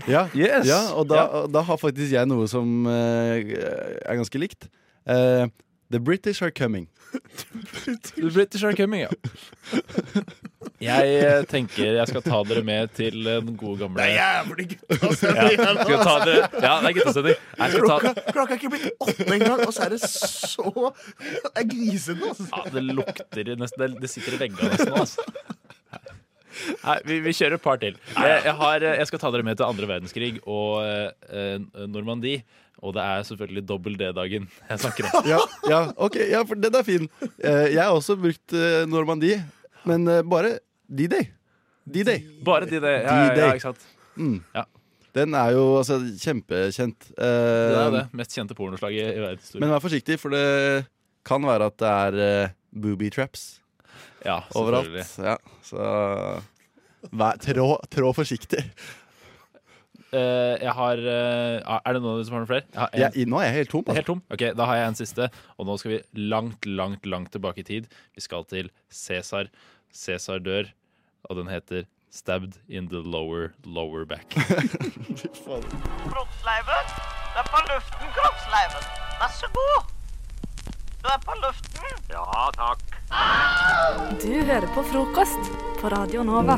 Ja, 0.10 0.26
Yes. 0.34 0.66
ja 0.68 0.82
og 0.98 1.08
da, 1.12 1.22
Ja. 1.24 1.44
da 1.48 1.62
har 1.68 1.78
faktisk 1.78 2.12
jeg 2.16 2.28
noe 2.28 2.48
som 2.50 2.88
uh, 2.90 3.38
er 3.38 4.18
ganske 4.18 4.42
likt. 4.42 4.68
Uh, 5.06 5.46
the 5.94 6.00
British 6.00 6.42
are 6.42 6.52
coming. 6.52 6.88
The 8.18 8.32
British 8.34 8.64
are 8.66 8.74
coming, 8.74 9.06
ja. 9.06 9.10
Jeg 10.84 11.10
eh, 11.24 11.44
tenker 11.48 11.96
jeg 12.00 12.08
skal 12.10 12.24
ta 12.26 12.40
dere 12.48 12.64
med 12.66 12.90
til 12.98 13.20
den 13.24 13.54
gode 13.60 13.78
gamle 13.84 14.02
Det 14.02 14.16
er 14.16 14.16
jævlig 14.18 14.66
ja, 14.74 14.78
guttastemning! 14.90 15.60
her 15.62 15.78
skal 15.84 16.00
ta 16.02 16.14
altså. 16.14 16.26
dere, 16.26 16.50
ja, 16.66 16.72
det 16.82 16.90
er 16.90 16.96
guttastemning. 16.98 17.38
Ta 17.60 17.68
Klokka, 17.76 18.14
klokka 18.34 18.56
er 18.56 18.60
ikke 18.60 18.72
blitt 18.74 19.04
åtte 19.06 19.28
engang, 19.38 19.62
og 19.68 19.74
så 19.76 19.86
er 19.86 19.94
det 19.94 20.02
så 20.10 20.92
Det 21.46 21.62
er 21.62 21.68
grisete, 21.72 22.32
altså. 22.34 22.48
ja, 22.50 22.64
Det 22.74 22.84
lukter 22.90 23.54
nesten 23.62 23.84
Det, 23.86 23.92
det 24.04 24.12
sitter 24.12 24.36
i 24.36 24.42
veggene 24.48 24.72
nesten 24.74 24.92
nå, 24.92 25.04
altså. 25.06 25.30
Nei, 26.84 26.98
vi, 27.08 27.20
vi 27.26 27.34
kjører 27.38 27.58
et 27.58 27.64
par 27.64 27.80
til. 27.82 27.96
Jeg, 28.18 28.54
har, 28.60 28.86
jeg 29.00 29.08
skal 29.10 29.22
ta 29.22 29.32
dere 29.34 29.46
med 29.48 29.58
til 29.60 29.66
andre 29.68 29.88
verdenskrig 29.90 30.34
og 30.44 30.84
eh, 30.84 31.58
Normandie. 31.90 32.44
Og 32.84 32.92
det 32.98 33.04
er 33.06 33.22
selvfølgelig 33.24 33.64
dobbel 33.70 33.94
D-dagen 33.96 34.50
jeg 34.68 34.80
snakker 34.84 35.08
om. 35.08 35.28
Ja, 35.34 35.40
ja, 35.72 35.82
ok, 36.04 36.18
ja, 36.34 36.42
for 36.50 36.60
den 36.60 36.76
er 36.76 36.84
fin. 36.84 37.06
Eh, 37.40 37.70
jeg 37.72 37.80
har 37.80 37.96
også 37.96 38.18
brukt 38.20 38.56
eh, 38.60 38.84
Normandie, 38.92 39.40
men 39.88 40.04
eh, 40.12 40.20
bare 40.28 40.58
D-Day. 40.92 41.30
D-Day. 41.88 42.26
Bare 42.44 42.68
D-Day. 42.68 42.98
Ja, 43.06 43.16
ja, 43.30 43.36
ja, 43.40 43.52
ikke 43.56 43.70
sant. 43.70 43.86
Mm. 44.20 44.42
Ja. 44.56 44.66
Den 45.14 45.36
er 45.38 45.54
jo 45.54 45.64
altså, 45.80 46.00
kjempekjent. 46.20 47.08
Eh, 47.14 47.24
Det 47.24 47.80
er 47.86 47.92
det 48.00 48.04
mest 48.20 48.36
kjente 48.36 48.56
pornoslaget 48.58 49.14
i 49.14 49.22
verdenshistorien. 49.22 49.64
Men 49.64 49.74
vær 49.76 49.84
forsiktig, 49.84 50.18
for 50.20 50.34
det 50.34 50.44
kan 51.24 51.46
være 51.46 51.70
at 51.72 51.80
det 51.80 51.92
er 51.94 52.18
eh, 52.28 52.56
booby 52.74 53.12
traps 53.14 53.62
Ja, 54.26 54.40
overalt. 54.56 54.88
Ja, 55.20 55.38
så 55.66 55.80
vær, 57.12 57.40
trå, 57.44 57.68
trå 57.92 58.12
forsiktig. 58.16 58.64
Uh, 60.14 60.54
jeg 60.62 60.74
har 60.78 61.00
uh, 61.02 61.80
Er 61.80 61.96
det 61.96 62.02
noen 62.04 62.22
som 62.22 62.36
har 62.36 62.44
noen 62.44 62.50
flere? 62.52 62.68
Jeg 62.70 62.80
har 62.84 62.92
en. 62.94 63.02
Jeg, 63.02 63.26
nå 63.32 63.40
er 63.42 63.48
jeg 63.48 63.56
helt 63.56 63.72
tom. 63.74 63.82
altså. 63.88 63.96
Helt 63.98 64.10
tom? 64.12 64.22
Ok, 64.36 64.44
Da 64.60 64.68
har 64.70 64.78
jeg 64.78 64.92
en 64.92 65.00
siste. 65.00 65.30
Og 65.58 65.66
nå 65.66 65.78
skal 65.82 65.96
vi 65.96 66.00
langt, 66.30 66.68
langt, 66.70 67.08
langt 67.10 67.32
tilbake 67.34 67.64
i 67.64 67.68
tid. 67.72 67.90
Vi 68.14 68.22
skal 68.22 68.46
til 68.46 68.70
Cæsar. 68.94 69.50
Cæsar 69.94 70.40
dør, 70.46 70.70
og 71.30 71.42
den 71.42 71.50
heter 71.50 71.90
Stabbed 72.14 72.60
in 72.70 72.90
the 72.90 73.02
lower 73.02 73.54
lower 73.66 74.06
back. 74.06 74.30
Kroppsleiven. 76.14 76.86
Det 77.34 77.42
er 77.42 77.48
på 77.50 77.60
luften, 77.72 78.08
kroppsleiven. 78.20 78.84
Vær 79.18 79.32
så 79.40 79.50
god. 79.58 80.03
Du 81.04 81.10
er 81.12 81.20
på 81.20 81.34
luften. 81.36 81.98
Ja, 82.14 82.46
takk. 82.56 82.84
Du 84.22 84.30
hører 84.48 84.68
på 84.72 84.84
frokost 84.88 85.50
på 85.82 85.90
Radio 85.92 86.24
Nova. 86.24 86.56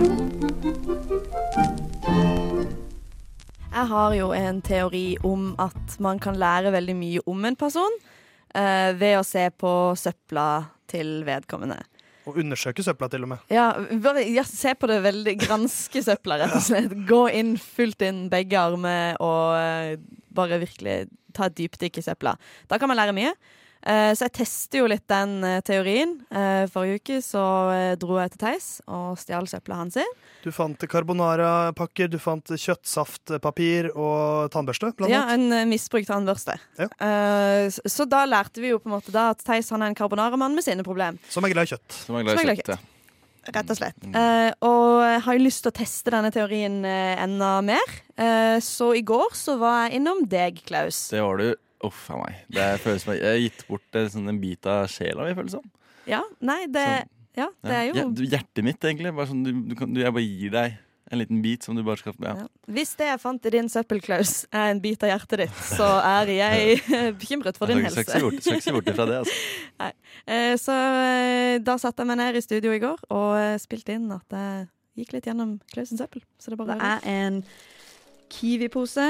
Jeg 3.72 3.88
har 3.90 4.14
jo 4.14 4.28
en 4.38 4.60
teori 4.62 5.18
om 5.26 5.48
at 5.58 5.98
man 5.98 6.22
kan 6.22 6.38
lære 6.38 6.76
veldig 6.78 6.96
mye 7.00 7.26
om 7.26 7.50
en 7.50 7.58
person 7.58 7.98
eh, 8.54 8.94
ved 8.94 9.18
å 9.18 9.26
se 9.26 9.48
på 9.50 9.74
søpla 9.98 10.46
til 10.94 11.26
vedkommende. 11.26 11.82
Og 12.30 12.38
undersøke 12.46 12.86
søpla, 12.86 13.10
til 13.10 13.26
og 13.26 13.34
med. 13.34 13.50
Ja, 13.50 13.72
bare 13.98 14.28
ja, 14.30 14.46
se 14.46 14.78
på 14.78 14.94
det 14.94 15.02
veldig. 15.10 15.40
Granske 15.42 16.06
søpla, 16.06 16.38
rett 16.46 16.54
og 16.62 16.68
slett. 16.70 16.94
Gå 17.10 17.26
inn 17.34 17.56
fullt 17.58 18.06
inn 18.06 18.28
begge 18.30 18.62
armer 18.62 19.18
og 19.18 19.58
eh, 19.58 19.98
bare 20.38 20.62
virkelig 20.70 21.08
ta 21.34 21.50
et 21.50 21.58
dypdykk 21.58 21.98
i 21.98 22.10
søpla. 22.14 22.38
Da 22.70 22.78
kan 22.78 22.94
man 22.94 23.02
lære 23.02 23.18
mye. 23.18 23.34
Eh, 23.86 24.12
så 24.18 24.26
jeg 24.26 24.34
tester 24.40 24.82
jo 24.82 24.88
litt 24.90 25.06
den 25.12 25.38
eh, 25.46 25.60
teorien. 25.66 26.16
Eh, 26.34 26.66
forrige 26.74 27.02
uke 27.02 27.20
så 27.22 27.44
dro 28.02 28.18
jeg 28.18 28.34
til 28.34 28.42
Theis 28.42 28.70
og 28.90 29.20
stjal 29.22 29.46
søpla 29.50 29.78
hans. 29.84 30.00
Du 30.42 30.50
fant 30.54 30.88
carbonara-pakker, 30.90 32.10
du 32.10 32.18
fant 32.22 32.50
kjøttsaftpapir 32.50 33.92
og 33.94 34.50
tannbørste, 34.54 34.92
blant 34.98 35.14
Ja, 35.14 35.24
en 35.34 35.70
misbrukt 35.70 36.10
tannbørste. 36.10 36.58
Ja. 36.78 36.90
så 37.72 38.06
da 38.10 38.26
lærte 38.30 38.62
vi 38.62 38.74
jo 38.74 38.82
på 38.82 38.90
en 38.90 38.98
måte 38.98 39.14
da 39.14 39.30
at 39.34 39.42
Theis 39.46 39.72
han 39.74 39.86
er 39.86 39.94
en 39.94 39.98
carbonaramann 39.98 40.58
med 40.58 40.66
sine 40.66 40.86
problem. 40.86 41.18
Som 41.30 41.46
er 41.46 41.54
glad 41.54 41.70
i 41.70 41.76
kjøtt. 41.76 41.98
Som 42.06 42.20
er 42.20 42.28
glad 42.28 42.38
i 42.38 42.46
kjøtt, 42.46 42.46
ja. 42.46 42.54
glad 42.54 42.60
i 42.60 42.76
kjøtt, 42.76 42.92
Rett 43.46 43.70
og 43.70 43.78
slett. 43.78 44.06
Eh, 44.10 44.52
og 44.66 45.04
jeg 45.06 45.20
har 45.22 45.38
jo 45.38 45.44
lyst 45.44 45.62
til 45.62 45.70
å 45.70 45.78
teste 45.78 46.14
denne 46.14 46.32
teorien 46.34 46.80
enda 46.82 47.52
mer. 47.66 47.92
Eh, 48.18 48.58
så 48.64 48.90
i 48.98 49.04
går 49.06 49.36
så 49.38 49.60
var 49.62 49.86
jeg 49.86 50.00
innom 50.00 50.24
deg, 50.30 50.64
Klaus. 50.66 51.04
Det 51.14 51.22
var 51.22 51.42
du. 51.42 51.52
Uff 51.86 52.06
a 52.14 52.20
meg. 52.22 52.40
Det 52.52 52.70
føles 52.84 53.06
som 53.06 53.14
jeg 53.16 53.26
har 53.28 53.42
gitt 53.42 53.66
bort 53.70 54.00
en, 54.02 54.10
sånn, 54.14 54.32
en 54.32 54.40
bit 54.42 54.70
av 54.72 54.86
sjela 54.92 55.28
mi, 55.28 55.36
føles 55.38 55.54
det 55.54 55.60
som. 55.60 55.70
Ja, 56.10 56.24
nei, 56.46 56.64
det 56.72 56.88
Ja, 57.36 57.50
det 57.66 57.76
er 57.76 57.86
jo 57.90 57.96
Ja, 58.00 58.08
Hjertet 58.38 58.64
mitt, 58.64 58.84
egentlig. 58.88 59.14
Bare 59.16 59.28
sånn, 59.32 59.44
du, 59.46 59.52
du 59.72 59.78
kan, 59.78 59.92
du, 59.94 60.02
jeg 60.04 60.14
bare 60.16 60.26
gir 60.26 60.54
deg 60.56 60.82
en 61.14 61.20
liten 61.22 61.42
bit 61.44 61.62
som 61.66 61.76
du 61.78 61.84
bare 61.86 62.00
skal 62.02 62.16
ja. 62.26 62.48
Hvis 62.72 62.96
det 62.98 63.06
jeg 63.12 63.20
fant 63.22 63.44
i 63.46 63.52
din 63.54 63.68
søppel, 63.70 64.00
Klaus, 64.02 64.46
er 64.50 64.72
en 64.74 64.80
bit 64.82 65.04
av 65.06 65.12
hjertet 65.12 65.44
ditt, 65.44 65.60
så 65.76 65.86
er 66.02 66.32
jeg 66.34 66.80
bekymret 67.22 67.60
for 67.62 67.70
din 67.70 67.84
helse. 67.86 68.06
skal 68.08 68.32
ikke 68.34 68.62
se 68.66 68.74
bort 68.74 68.90
fra 68.98 69.06
det, 69.12 69.20
altså. 69.22 69.36
Nei. 69.84 69.92
Eh, 70.26 70.56
Så 70.62 70.74
eh, 70.74 71.58
da 71.62 71.78
satte 71.82 72.02
jeg 72.02 72.10
meg 72.10 72.18
ned 72.24 72.40
i 72.40 72.44
studio 72.46 72.74
i 72.74 72.82
går 72.82 73.06
og 73.14 73.30
eh, 73.38 73.54
spilte 73.62 73.94
inn 74.00 74.10
at 74.16 74.34
jeg 74.40 74.66
gikk 75.04 75.14
litt 75.18 75.30
gjennom 75.30 75.58
Klausens 75.74 76.02
søppel. 76.02 76.24
Så 76.42 76.54
det 76.54 76.58
bare 76.62 76.80
er 76.80 77.06
en 77.12 77.42
Kiwi-pose. 78.32 79.06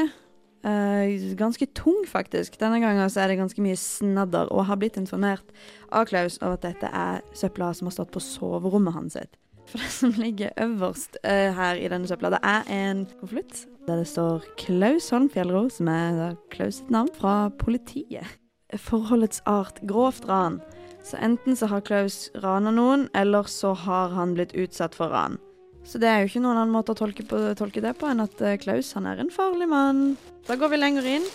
Eh, 0.66 1.36
ganske 1.38 1.68
tung, 1.78 2.06
faktisk. 2.10 2.58
Denne 2.60 2.80
gangen 2.82 3.06
er 3.06 3.28
det 3.28 3.38
ganske 3.38 3.62
mye 3.62 3.78
snadder, 3.78 4.50
og 4.50 4.66
har 4.66 4.80
blitt 4.82 4.98
informert 4.98 5.46
av 5.92 6.08
Klaus 6.10 6.40
over 6.42 6.58
at 6.58 6.66
dette 6.66 6.90
er 6.90 7.22
søpla 7.38 7.74
som 7.74 7.90
har 7.90 7.94
stått 7.94 8.14
på 8.16 8.24
soverommet 8.24 8.94
hans. 8.94 9.14
sitt. 9.14 9.38
For 9.70 9.82
det 9.82 9.92
som 9.92 10.12
ligger 10.18 10.54
øverst 10.62 11.18
uh, 11.26 11.54
her 11.58 11.76
i 11.76 11.88
denne 11.90 12.08
søpla, 12.08 12.30
det 12.30 12.42
er 12.44 12.68
en 12.70 13.06
konvolutt 13.20 13.66
der 13.88 13.98
det 14.02 14.08
står 14.08 14.46
Klaus 14.58 15.10
Holm 15.10 15.30
Fjellro, 15.30 15.70
som 15.70 15.88
er 15.88 16.36
Klaus 16.50 16.82
sitt 16.82 16.90
navn, 16.90 17.10
fra 17.14 17.50
politiet. 17.50 18.26
Forholdets 18.74 19.42
art 19.46 19.82
grovt 19.86 20.26
ran. 20.30 20.60
Så 21.06 21.18
enten 21.22 21.56
så 21.56 21.70
har 21.70 21.86
Klaus 21.86 22.32
rana 22.42 22.74
noen, 22.74 23.10
eller 23.14 23.46
så 23.50 23.74
har 23.78 24.10
han 24.18 24.34
blitt 24.34 24.56
utsatt 24.58 24.98
for 24.98 25.14
ran. 25.14 25.38
Så 25.86 26.02
det 26.02 26.10
er 26.10 26.24
jo 26.24 26.32
ikke 26.32 26.42
noen 26.42 26.58
annen 26.58 26.74
måte 26.74 26.96
å 26.96 26.98
tolke, 26.98 27.24
på, 27.30 27.38
tolke 27.58 27.84
det 27.84 27.94
på 28.00 28.10
enn 28.10 28.24
at 28.24 28.42
eh, 28.42 28.58
Klaus 28.62 28.90
han 28.98 29.06
er 29.10 29.22
en 29.22 29.32
farlig 29.34 29.68
mann. 29.70 30.02
Da 30.48 30.58
går 30.58 30.74
vi 30.74 30.82
lenger 30.82 31.08
inn. 31.18 31.28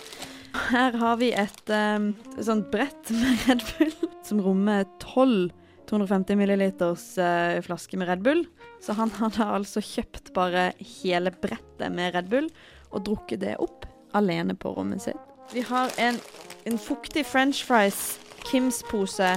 Her 0.67 0.97
har 0.99 1.15
vi 1.21 1.29
et 1.31 1.71
um, 1.71 2.11
sånt 2.43 2.67
brett 2.73 3.11
med 3.15 3.45
Red 3.47 3.63
Bull 3.71 3.93
som 4.27 4.41
rommer 4.43 4.83
tolv 4.99 5.53
250 5.87 6.37
milliliters 6.39 7.05
uh, 7.19 7.59
flaske 7.63 7.99
med 7.99 8.11
Red 8.11 8.25
Bull. 8.27 8.43
Så 8.83 8.95
han 8.99 9.11
har 9.19 9.39
altså 9.55 9.83
kjøpt 9.83 10.33
bare 10.35 10.71
hele 11.03 11.31
brettet 11.31 11.87
med 11.91 12.15
Red 12.15 12.31
Bull 12.31 12.51
og 12.91 13.05
drukket 13.07 13.43
det 13.43 13.55
opp 13.63 13.87
alene 14.15 14.55
på 14.59 14.73
rommet 14.75 15.03
sitt. 15.07 15.19
Vi 15.55 15.63
har 15.67 15.91
en, 15.99 16.19
en 16.67 16.79
fuktig 16.79 17.23
french 17.27 17.63
fries 17.67 18.19
Kims-pose 18.47 19.35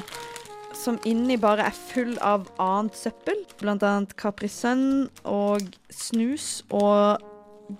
som 0.78 0.98
inni 1.08 1.36
bare 1.40 1.68
er 1.68 1.76
full 1.76 2.16
av 2.24 2.48
annet 2.62 2.96
søppel. 2.98 3.40
Blant 3.60 3.84
annet 3.86 4.14
Capri 4.20 4.50
Sun 4.50 5.08
og 5.24 5.64
snus 5.92 6.62
og 6.74 7.22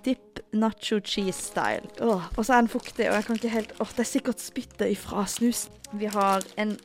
dip 0.05 0.41
nacho 0.55 0.99
cheese 1.03 1.37
style. 1.51 1.85
Åh, 2.01 2.25
og 2.35 2.41
så 2.45 2.55
er 2.55 2.63
den 2.63 2.71
fuktig, 2.71 3.07
og 3.09 3.15
jeg 3.17 3.27
kan 3.27 3.39
ikke 3.39 3.53
helt 3.53 3.73
Åh, 3.79 3.93
det 3.95 4.05
er 4.05 4.09
sikkert 4.09 4.41
spyttet 4.41 4.91
ifra 4.95 5.25
snus. 5.29 5.67
Vi 5.93 6.09
har 6.09 6.45
en 6.57 6.75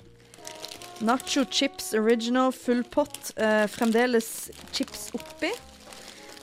nacho 1.00 1.44
chips 1.50 1.94
original 1.94 2.52
full 2.52 2.84
pott. 2.84 3.32
eh, 3.36 3.66
fremdeles 3.66 4.50
chips 4.72 5.10
oppi. 5.14 5.52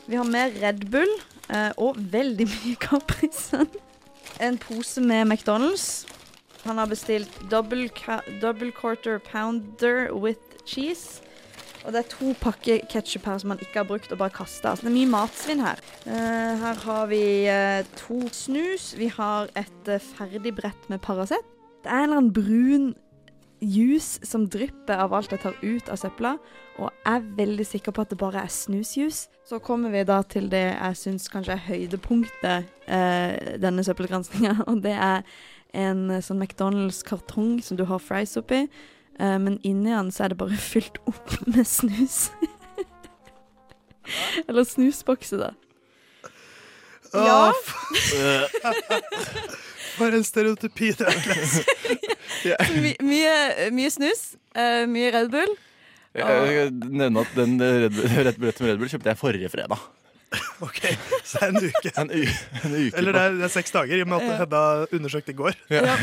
Vi 0.07 0.15
har 0.15 0.23
mer 0.23 0.51
Red 0.61 0.89
Bull 0.89 1.11
eh, 1.49 1.71
og 1.77 1.97
veldig 1.97 2.47
mye 2.47 2.75
Capri 2.79 3.29
Sun. 3.33 3.67
En 4.39 4.57
pose 4.57 5.01
med 5.01 5.25
McDonald's. 5.27 6.05
Han 6.67 6.81
har 6.81 6.89
bestilt 6.91 7.31
double, 7.51 7.87
double 8.41 8.71
quarter 8.75 9.21
pounder 9.23 10.11
with 10.11 10.59
cheese. 10.67 11.23
Og 11.85 11.93
det 11.95 12.01
er 12.01 12.09
to 12.11 12.33
pakker 12.41 12.81
ketsjup 12.91 13.27
her 13.29 13.37
som 13.39 13.53
han 13.53 13.61
ikke 13.63 13.79
har 13.79 13.87
brukt 13.87 14.11
og 14.11 14.19
bare 14.19 14.33
kasta. 14.35 14.73
Altså, 14.73 14.83
det 14.83 14.91
er 14.91 14.97
mye 14.97 15.11
matsvinn 15.13 15.63
her. 15.63 15.79
Uh, 16.03 16.53
her 16.59 16.81
har 16.83 17.07
vi 17.07 17.23
uh, 17.47 17.87
to 17.95 18.19
snus. 18.35 18.91
Vi 18.99 19.07
har 19.15 19.47
et 19.55 19.91
uh, 19.91 20.01
ferdig 20.17 20.51
brett 20.57 20.89
med 20.91 20.99
Paracet. 20.99 21.53
Det 21.85 21.91
er 21.93 22.01
en 22.01 22.09
eller 22.09 22.19
annen 22.19 22.33
brun 22.35 22.89
juice 23.61 24.19
som 24.27 24.45
drypper 24.49 24.99
av 24.99 25.13
alt 25.17 25.31
jeg 25.33 25.41
tar 25.41 25.55
ut 25.63 25.89
av 25.89 25.97
søpla, 25.97 26.35
og 26.77 26.91
jeg 26.91 27.13
er 27.15 27.29
veldig 27.39 27.65
sikker 27.65 27.95
på 27.95 28.03
at 28.03 28.11
det 28.11 28.19
bare 28.21 28.43
er 28.43 28.53
snusjuice. 28.53 29.31
Så 29.47 29.59
kommer 29.63 29.93
vi 29.93 30.03
da 30.05 30.19
til 30.29 30.49
det 30.51 30.65
jeg 30.67 30.99
syns 30.99 31.29
kanskje 31.31 31.55
er 31.55 31.63
høydepunktet 31.65 32.67
eh, 32.85 33.55
denne 33.61 33.85
søppelgranskinga, 33.87 34.59
og 34.69 34.83
det 34.85 34.93
er 34.93 35.23
en 35.77 36.07
eh, 36.11 36.23
sånn 36.25 36.41
McDonald's-kartong 36.41 37.59
som 37.65 37.77
du 37.79 37.85
har 37.89 38.01
fries 38.03 38.35
oppi, 38.39 38.65
eh, 38.65 39.37
men 39.41 39.59
inni 39.67 39.93
den 39.93 40.11
så 40.13 40.25
er 40.25 40.33
det 40.33 40.41
bare 40.41 40.57
fylt 40.71 40.99
opp 41.09 41.37
med 41.47 41.67
snus. 41.67 42.27
Eller 44.47 44.63
snusbokse, 44.67 45.39
da. 45.41 45.53
Ja. 47.13 47.51
Bare 49.97 50.19
en 50.19 50.25
stereotypi 50.27 50.91
det 50.99 51.07
er. 51.09 51.15
Klaus. 51.23 51.55
My 52.77 52.91
mye, 53.01 53.69
mye 53.73 53.89
snus, 53.91 54.35
eh, 54.53 54.83
mye 54.91 55.09
Red 55.15 55.31
Bull. 55.33 55.55
Jeg 56.17 56.53
jeg 56.53 56.73
nevne 56.73 57.23
at 57.23 57.31
den 57.37 57.55
Red 57.61 57.97
Red 57.97 58.37
Bull, 58.37 58.51
med 58.51 58.69
Red 58.69 58.81
Bull 58.81 58.91
kjøpte 58.91 59.11
jeg 59.11 59.19
forrige 59.19 59.51
fredag. 59.53 59.81
OK, 60.67 60.81
så 61.23 61.39
det 61.39 61.45
er 61.45 61.53
en 61.53 61.57
uke. 61.63 61.91
En, 62.01 62.09
u 62.11 62.23
en 62.67 62.73
uke 62.75 62.97
Eller 62.99 63.15
det 63.15 63.21
er, 63.21 63.35
det 63.39 63.45
er 63.47 63.51
seks 63.53 63.71
dager, 63.71 63.95
i 63.95 64.03
og 64.03 64.09
med 64.11 64.25
at 64.25 64.41
Hedda 64.41 64.63
undersøkte 64.97 65.31
i 65.31 65.37
går. 65.37 65.55
Ja. 65.71 65.83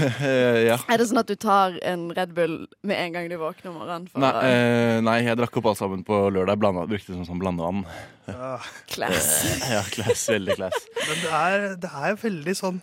Ja. 0.64 0.78
Er 0.88 1.00
det 1.00 1.06
sånn 1.10 1.20
at 1.20 1.28
du 1.28 1.34
tar 1.40 1.74
en 1.84 2.06
Red 2.16 2.32
Bull 2.36 2.54
med 2.86 2.96
en 2.96 3.14
gang 3.16 3.28
du 3.28 3.36
våkner 3.40 3.72
om 3.72 3.76
morgenen? 3.82 4.06
for 4.08 4.22
Nei, 4.22 4.30
eh, 4.48 5.00
nei, 5.04 5.18
jeg 5.26 5.36
drakk 5.40 5.58
opp 5.60 5.68
alt 5.72 5.80
sammen 5.80 6.04
på 6.06 6.20
lørdag. 6.32 6.56
Blanda, 6.62 6.86
brukte 6.88 7.12
det 7.12 7.18
som 7.18 7.26
sånn 7.28 7.42
blandevann. 7.42 7.84
Ja. 8.30 8.54
Class. 8.90 9.28
Eh, 9.50 9.68
ja, 9.74 9.82
class. 9.92 10.24
Veldig 10.32 10.56
class. 10.56 10.88
Men 11.02 11.20
det 11.20 11.32
er, 11.42 11.66
det 11.84 11.92
er 12.08 12.18
veldig 12.22 12.56
sånn 12.58 12.80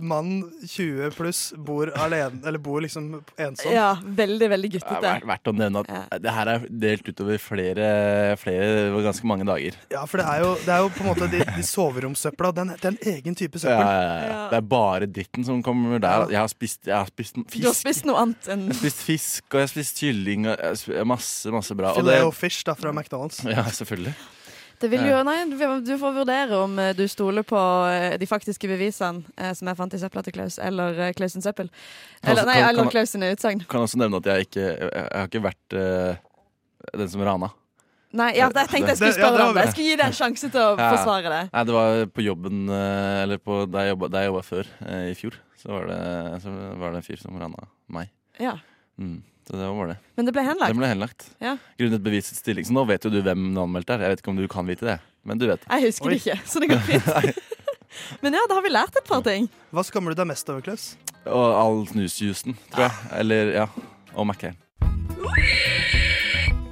Mann 0.00 0.42
20 0.66 1.10
pluss 1.16 1.40
bor 1.56 1.90
alene, 1.96 2.40
eller 2.46 2.58
bor 2.62 2.80
liksom 2.84 3.08
ensom. 3.40 3.72
Ja, 3.72 3.94
veldig, 4.04 4.48
veldig 4.52 4.70
Det 4.76 4.82
er 4.84 5.24
verdt, 5.26 5.48
å 5.50 5.54
nevne 5.56 5.82
at 5.84 6.20
det 6.22 6.34
her 6.34 6.50
er 6.54 6.66
delt 6.68 7.08
utover 7.08 7.38
flere, 7.42 7.88
flere 8.40 8.90
ganske 9.04 9.26
mange 9.28 9.46
dager. 9.48 9.76
Ja, 9.92 10.04
for 10.10 10.20
det 10.22 10.26
er 10.28 10.44
jo, 10.44 10.50
det 10.66 10.74
er 10.74 10.84
jo 10.84 10.90
på 10.96 11.04
en 11.04 11.10
måte 11.12 11.30
de, 11.32 11.42
de 11.56 11.64
soveromssøpla. 11.66 12.52
Den, 12.60 12.74
er 12.74 12.88
en 12.90 12.98
egen 13.14 13.38
type 13.38 13.60
Ja, 13.60 13.64
søppel. 13.64 13.86
ja, 13.86 14.18
ja. 14.30 14.42
Det 14.52 14.60
er 14.60 14.66
bare 14.74 15.08
dritten 15.10 15.46
som 15.46 15.62
kommer 15.66 16.00
der. 16.02 16.26
Jeg 16.34 16.40
har 16.42 16.50
spist, 16.52 16.82
jeg 16.88 16.96
har 16.96 17.08
spist 17.10 17.38
fisk. 17.46 17.60
Du 17.62 17.68
har 17.70 17.78
spist 17.78 18.08
noe 18.08 18.20
annet 18.24 18.50
enn 18.52 18.66
Jeg 18.68 18.74
har 18.74 18.82
spist 18.82 19.04
fisk, 19.06 19.44
og 19.50 19.60
jeg 19.60 19.68
har 19.68 19.72
spist 19.74 20.02
kylling. 20.04 20.46
Og 20.50 20.52
jeg 20.56 20.68
har 20.74 20.80
spist 20.82 21.06
masse, 21.14 21.54
masse 21.54 21.76
bra. 21.78 21.94
Og 21.94 22.02
Filet 22.02 22.18
det- 22.18 22.26
og 22.28 22.34
fish 22.36 22.64
da, 22.66 22.74
fra 22.78 22.92
McDonald's. 22.92 23.40
Ja, 23.50 23.64
selvfølgelig. 23.70 24.14
Det 24.80 24.88
vil 24.88 25.02
jo, 25.04 25.18
nei, 25.28 25.44
du 25.50 25.56
du 25.84 25.92
får 26.00 26.14
vurdere 26.16 26.56
om 26.64 26.78
eh, 26.80 26.92
du 26.96 27.02
stoler 27.08 27.44
på 27.44 27.58
eh, 27.92 28.14
de 28.20 28.26
faktiske 28.26 28.66
bevisene 28.70 29.22
eh, 29.36 29.52
som 29.54 29.68
jeg 29.68 29.76
fant 29.76 29.92
i 29.94 29.98
søpla 30.00 30.22
til 30.24 30.32
Klaus, 30.32 30.56
eller 30.58 31.12
Klausens 31.18 31.44
søppel. 31.44 31.68
Eller, 32.22 32.30
Altså, 32.32 32.46
nei, 32.48 32.54
kan- 32.60 32.68
eller 32.70 32.82
kan- 32.86 32.90
Klaus 32.94 33.10
sine 33.12 33.28
utsagn. 33.34 33.60
Kan 33.68 33.84
også 33.84 34.00
nevne 34.00 34.16
at 34.22 34.24
jeg 34.32 34.46
ikke 34.48 34.64
Jeg, 34.64 35.08
har 35.12 35.28
ikke 35.28 35.42
vært 35.44 35.76
uh, 35.76 36.14
den 36.96 37.08
som 37.12 37.20
rana. 37.28 37.50
Nei, 38.12 38.30
ja, 38.34 38.48
jeg 38.50 38.68
tenkte 38.72 38.88
jeg 38.90 38.96
skulle 38.96 39.12
Det- 39.12 39.20
ja, 39.20 39.26
spørre 39.28 39.38
det 39.38 39.48
om 39.48 39.54
det. 39.54 39.62
Jeg 39.66 39.72
skulle 39.74 39.88
gi 39.90 39.96
deg 40.00 40.06
en 40.06 40.16
sjanse 40.18 40.50
til 40.50 40.60
å 40.60 40.70
Ja. 40.78 40.88
forsvare 40.96 41.28
det. 41.30 41.42
Nei, 41.52 41.64
det 41.64 41.74
var 41.76 42.06
på 42.16 42.24
jobben 42.24 42.56
Eller 42.70 43.38
på, 43.38 43.58
der 43.70 43.84
jeg 43.84 43.92
jobba, 43.94 44.08
der 44.10 44.20
jeg 44.24 44.30
jobba 44.32 44.42
før, 44.48 44.64
eh, 44.88 45.10
i 45.10 45.14
fjor. 45.14 45.36
Så 45.60 45.68
var, 45.68 45.86
det, 45.86 46.42
så 46.42 46.50
var 46.80 46.90
det 46.90 46.96
en 46.96 47.02
fyr 47.06 47.20
som 47.20 47.36
rana 47.38 47.68
meg. 47.92 48.08
Ja. 48.40 48.56
Mm, 48.98 49.22
det 49.58 49.70
var 49.76 49.92
det. 49.92 49.96
Men 50.18 50.28
det 50.28 50.34
ble 50.36 50.44
henlagt. 50.46 50.74
Det 50.74 50.78
ble 50.78 50.90
henlagt. 50.90 51.28
Ja. 51.42 51.56
Grunnet 51.80 52.04
bevisets 52.04 52.42
stilling. 52.42 52.66
Så 52.68 52.74
nå 52.76 52.84
vet 52.90 53.06
jo 53.06 53.12
du 53.12 53.20
hvem 53.22 53.48
den 53.50 53.62
anmeldte 53.62 53.96
er. 53.96 54.06
Jeg 54.06 54.14
vet 54.14 54.24
ikke 54.24 54.34
om 54.34 54.38
du 54.38 54.46
kan 54.50 54.68
vite 54.68 54.86
det, 54.86 54.98
men 55.26 55.40
du 55.40 55.48
vet. 55.50 55.64
Jeg 55.66 55.88
husker 55.88 56.12
det 56.14 56.20
ikke, 56.22 56.38
så 56.46 56.62
det 56.62 56.70
går 56.70 56.84
fint. 56.86 57.40
Men 58.20 58.34
ja, 58.34 58.40
da 58.48 58.58
har 58.58 58.62
vi 58.62 58.72
lært 58.72 58.96
et 58.96 59.06
par 59.08 59.22
ting. 59.26 59.48
Hva 59.74 59.84
skammer 59.86 60.14
du 60.14 60.20
deg 60.20 60.30
mest 60.30 60.50
over, 60.52 60.62
Klaus? 60.64 60.92
Og 61.26 61.46
all 61.58 61.82
snusjuicen, 61.90 62.56
tror 62.72 62.86
jeg. 62.86 63.12
Eller, 63.20 63.54
ja. 63.58 63.66
Og 64.14 64.28
Mac-en. 64.30 64.56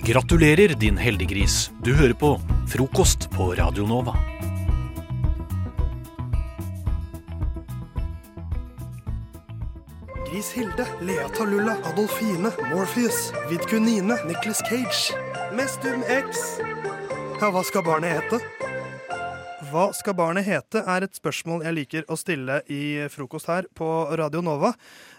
Gratulerer, 0.09 0.73
din 0.79 0.97
heldiggris. 0.97 1.69
Du 1.85 1.93
hører 1.93 2.17
på 2.17 2.37
Frokost 2.73 3.29
på 3.35 3.53
Radio 3.59 3.87
Nova. 3.89 4.17
Gris 10.33 10.53
Hilde, 10.53 10.87
Lea 11.01 11.29
Talulla, 11.37 11.77
Adolfine, 11.85 12.51
Morpheus, 12.71 13.33
Vidkunine, 13.49 14.17
Nicholas 14.27 14.59
Cage, 14.59 15.15
Mestum 15.57 16.03
X. 16.05 16.59
Ja, 17.41 17.49
hva 17.49 17.63
skal 17.65 17.85
barnet 17.87 18.19
hete? 18.19 18.41
Hva 19.71 19.87
skal 19.97 20.17
barnet 20.19 20.45
hete, 20.45 20.83
er 20.85 21.07
et 21.07 21.17
spørsmål 21.17 21.65
jeg 21.65 21.77
liker 21.79 22.05
å 22.13 22.19
stille 22.21 22.61
i 22.69 23.09
frokost 23.13 23.49
her 23.49 23.71
på 23.73 23.89
Radio 24.21 24.45
Nova. 24.45 24.75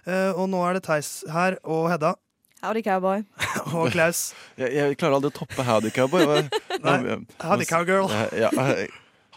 Eh, 0.06 0.30
og 0.36 0.46
nå 0.54 0.62
er 0.68 0.78
det 0.78 0.86
Theis 0.86 1.12
her 1.34 1.58
og 1.66 1.90
Hedda 1.90 2.14
Howdy, 2.62 2.82
cowboy. 2.84 3.24
og 3.80 3.90
Klaus. 3.96 4.34
Jeg, 4.60 4.74
jeg 4.76 4.98
klarer 5.00 5.18
aldri 5.18 5.32
å 5.32 5.38
toppe 5.42 5.64
Howdy 5.64 5.94
Cowboy. 5.96 6.44
Nei, 6.86 7.22
Howdy 7.42 7.66
Cowgirl. 7.66 8.12
Ja, 8.12 8.52
ja, 8.52 8.76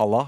halla. 0.01 0.27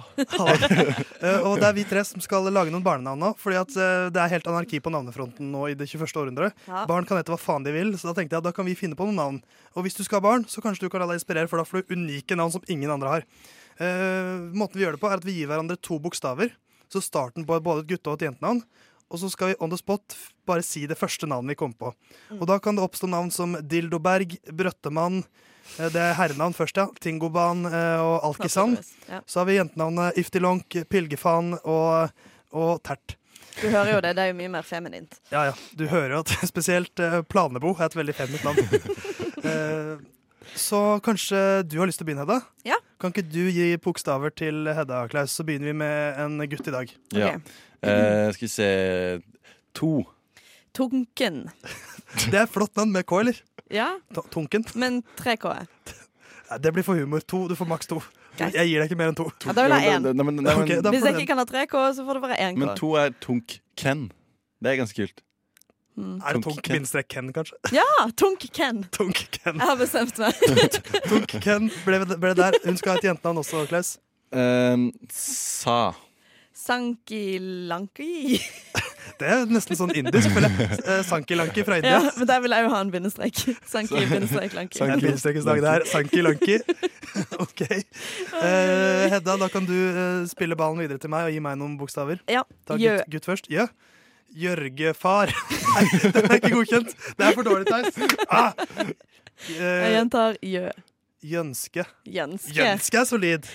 Eh, 1.24 1.40
og 1.46 1.56
det 1.56 1.68
er 1.70 1.76
vi 1.76 1.84
tre 1.88 2.02
som 2.04 2.20
skal 2.20 2.44
lage 2.52 2.72
noen 2.72 2.84
barnenavn 2.84 3.22
nå. 3.22 3.30
Fordi 3.40 3.56
at 3.56 3.76
eh, 3.80 4.06
det 4.12 4.20
er 4.20 4.32
helt 4.34 4.48
anarki 4.50 4.80
på 4.82 4.92
navnefronten 4.92 5.48
nå 5.48 5.62
i 5.70 5.76
det 5.78 5.86
21. 5.88 6.04
århundret. 6.20 6.58
Ja. 6.68 6.82
Barn 6.90 7.06
kan 7.08 7.16
hete 7.16 7.32
hva 7.32 7.38
faen 7.40 7.64
de 7.64 7.72
vil, 7.72 7.94
så 7.96 8.10
da 8.10 8.16
tenkte 8.18 8.36
jeg 8.36 8.44
at 8.44 8.48
da 8.48 8.52
kan 8.52 8.68
vi 8.68 8.76
finne 8.76 8.98
på 8.98 9.06
noen 9.08 9.20
navn. 9.20 9.38
Og 9.72 9.86
hvis 9.86 9.96
du 9.96 10.02
skal 10.04 10.20
ha 10.20 10.26
barn, 10.26 10.44
så 10.50 10.60
kanskje 10.64 10.84
du 10.84 10.92
kan 10.92 11.00
la 11.00 11.08
deg 11.08 11.20
inspirere, 11.20 11.48
for 11.48 11.62
da 11.62 11.64
får 11.68 11.84
du 11.84 11.94
unike 11.96 12.36
navn 12.36 12.52
som 12.52 12.66
ingen 12.68 12.92
andre 12.92 13.14
har. 13.14 13.28
Uh, 13.80 14.52
måten 14.54 14.78
vi 14.78 14.84
gjør 14.84 14.98
det 14.98 15.02
på, 15.02 15.08
er 15.10 15.22
at 15.22 15.24
vi 15.26 15.38
gir 15.38 15.48
hverandre 15.50 15.78
to 15.80 15.96
bokstaver. 16.02 16.52
Så 16.92 17.00
starten 17.02 17.46
på 17.48 17.56
både 17.64 17.86
et 17.86 17.94
gutte- 17.94 18.12
og 18.12 18.20
et 18.20 18.28
jentenavn. 18.28 18.60
Og 19.12 19.20
så 19.22 19.30
skal 19.32 19.52
vi 19.52 19.58
on 19.62 19.72
the 19.72 19.78
spot 19.78 20.16
bare 20.48 20.64
si 20.66 20.84
det 20.90 20.98
første 20.98 21.28
navnet 21.30 21.54
vi 21.54 21.58
kommer 21.62 21.80
på. 21.80 21.94
Og 22.36 22.46
da 22.50 22.58
kan 22.62 22.76
det 22.76 22.84
oppstå 22.84 23.08
navn 23.10 23.32
som 23.34 23.56
Dildoberg, 23.62 24.36
Brøttemann, 24.50 25.22
det 25.76 26.00
er 26.00 26.14
herrenavn 26.18 26.54
først, 26.54 26.78
ja. 26.78 26.86
Tingoban 27.02 27.66
eh, 27.66 28.00
og 28.02 28.28
Alkisand. 28.30 28.78
Ja. 29.08 29.20
Så 29.26 29.40
har 29.40 29.48
vi 29.48 29.58
jentenavnet 29.58 30.18
Iftilonk, 30.20 30.76
Pilgefan 30.90 31.56
og, 31.62 32.14
og 32.54 32.80
Tert. 32.86 33.16
Du 33.60 33.68
hører 33.68 33.92
jo 33.92 34.00
det, 34.02 34.14
det 34.16 34.24
er 34.24 34.32
jo 34.32 34.38
mye 34.38 34.50
mer 34.50 34.66
feminint. 34.66 35.20
Ja, 35.30 35.48
ja. 35.50 35.54
Du 35.78 35.86
hører 35.90 36.16
jo 36.16 36.22
at 36.24 36.32
spesielt 36.52 37.02
eh, 37.02 37.20
Planebo 37.30 37.74
er 37.78 37.86
et 37.88 37.98
veldig 37.98 38.16
feminint 38.18 38.46
navn. 38.46 38.64
Eh, 39.44 39.98
så 40.56 40.78
kanskje 41.04 41.36
du 41.68 41.74
har 41.76 41.88
lyst 41.90 41.98
til 42.00 42.06
å 42.06 42.08
begynne, 42.08 42.24
Hedda? 42.24 42.38
Ja. 42.64 42.78
Kan 42.96 43.12
ikke 43.12 43.26
du 43.28 43.42
gi 43.52 43.66
bokstaver 43.76 44.32
til 44.32 44.70
Hedda, 44.72 45.02
Klaus? 45.12 45.34
Så 45.36 45.44
begynner 45.44 45.68
vi 45.68 45.74
med 45.82 46.20
en 46.22 46.38
gutt 46.48 46.70
i 46.70 46.72
dag. 46.72 46.94
Ja. 47.12 47.34
Eh, 47.84 48.30
skal 48.32 48.46
vi 48.46 48.48
se 48.48 48.68
To. 49.76 49.92
Tunken. 50.72 51.42
Det 52.32 52.40
er 52.40 52.48
flott 52.48 52.72
navn 52.80 52.96
med 52.96 53.04
K, 53.04 53.20
eller? 53.20 53.42
Ja, 53.70 53.98
Tunken? 54.30 54.64
men 54.74 55.02
tre 55.16 55.36
K. 55.36 55.48
Nei, 56.50 56.58
det 56.60 56.72
blir 56.74 56.84
for 56.84 56.94
humor. 57.00 57.20
To, 57.26 57.46
Du 57.48 57.54
får 57.56 57.66
maks 57.66 57.86
to. 57.88 58.02
Greit. 58.36 58.52
Jeg 58.54 58.66
gir 58.68 58.80
deg 58.82 58.90
ikke 58.90 58.98
mer 58.98 59.08
enn 59.12 59.16
to. 59.16 59.24
Ja, 59.46 59.52
da 59.54 59.62
vil 59.62 59.70
jeg 59.72 59.80
ha 59.90 59.96
én. 59.98 60.02
Nei, 60.02 60.12
men- 60.26 60.36
nei, 60.36 60.42
men- 60.44 60.62
Ok, 60.64 60.90
Hvis 60.92 61.04
jeg 61.04 61.14
ikke 61.14 61.26
kan 61.26 61.38
ha 61.38 61.44
3K, 61.44 61.94
så 61.94 62.04
får 62.04 62.14
det 62.18 62.22
være 62.22 62.38
én 62.38 62.54
K. 62.54 62.58
Men 62.58 62.76
to 62.76 62.94
er 62.96 63.10
Tunk 63.20 63.60
Ken. 63.76 64.10
Det 64.62 64.72
er 64.72 64.76
ganske 64.82 64.94
kult. 64.96 65.22
Mm. 65.96 66.16
Er 66.20 66.32
det 66.32 66.42
Tunk 66.42 66.44
Tunk 66.44 66.62
Ken. 66.64 66.74
bindestrek 66.74 67.08
Ken, 67.08 67.32
kanskje? 67.32 67.54
Ja! 67.72 67.86
Tunk 68.16 68.40
Ken. 68.52 68.82
Tunk 68.90 69.14
Ken. 69.30 69.54
Jeg 69.54 69.66
har 69.68 69.76
bestemt 69.76 70.18
meg. 70.18 70.34
Tunk 71.08 71.28
Ken 71.40 71.70
ble, 71.86 72.00
ble 72.18 72.34
det 72.34 72.36
der. 72.36 72.52
Hun 72.64 72.76
skal 72.76 72.92
ha 72.92 72.98
et 72.98 73.04
jentenavn 73.04 73.38
også, 73.38 73.66
Klaus. 73.68 73.98
Um, 74.32 74.90
sa. 75.08 75.94
Sanki 76.52 77.38
Lanki. 77.70 78.40
Det 79.20 79.28
er 79.30 79.44
nesten 79.46 79.78
sånn 79.78 79.92
indisk. 79.94 80.28
føler 80.34 80.50
jeg. 80.50 80.78
Eh, 80.84 81.00
Sanki-lanki 81.06 81.62
fra 81.66 81.76
India. 81.80 82.00
Ja, 82.02 82.10
men 82.18 82.26
der 82.30 82.40
vil 82.44 82.54
jeg 82.56 82.64
jo 82.66 82.70
ha 82.74 82.80
en 82.82 82.90
bindestrek. 82.90 83.42
Sanki 83.70 84.02
bindestrek 84.10 84.56
Lanki. 84.56 84.78
Sanki-bindestrek-dag 84.80 85.62
der. 85.62 85.86
Sanki-lanki. 85.90 86.58
OK. 87.44 87.62
Uh, 88.34 89.06
Hedda, 89.14 89.36
da 89.44 89.48
kan 89.52 89.66
du 89.68 89.74
eh, 89.76 90.24
spille 90.30 90.56
ballen 90.58 90.82
videre 90.82 90.98
til 91.02 91.12
meg 91.14 91.28
og 91.28 91.34
gi 91.36 91.42
meg 91.46 91.58
noen 91.60 91.76
bokstaver. 91.80 92.18
Ja. 92.30 92.42
Ta 92.66 92.78
gutt, 92.80 93.04
gutt 93.14 93.28
først. 93.30 93.50
Ja. 93.54 93.68
Jørgefar. 94.34 95.30
Nei, 95.74 95.84
den 96.10 96.24
er 96.26 96.38
ikke 96.40 96.54
godkjent. 96.56 96.94
Det 97.14 97.28
er 97.28 97.36
for 97.38 97.46
dårlig, 97.46 97.68
Theis. 97.70 98.18
Ah. 98.28 98.50
Jeg 99.46 99.58
Eh, 99.58 99.88
gjentar 99.96 100.36
Jø. 100.46 100.68
Jønske. 101.26 101.82
Jønske. 102.06 102.54
Jønske 102.54 102.98
er 103.00 103.06
solid. 103.08 103.48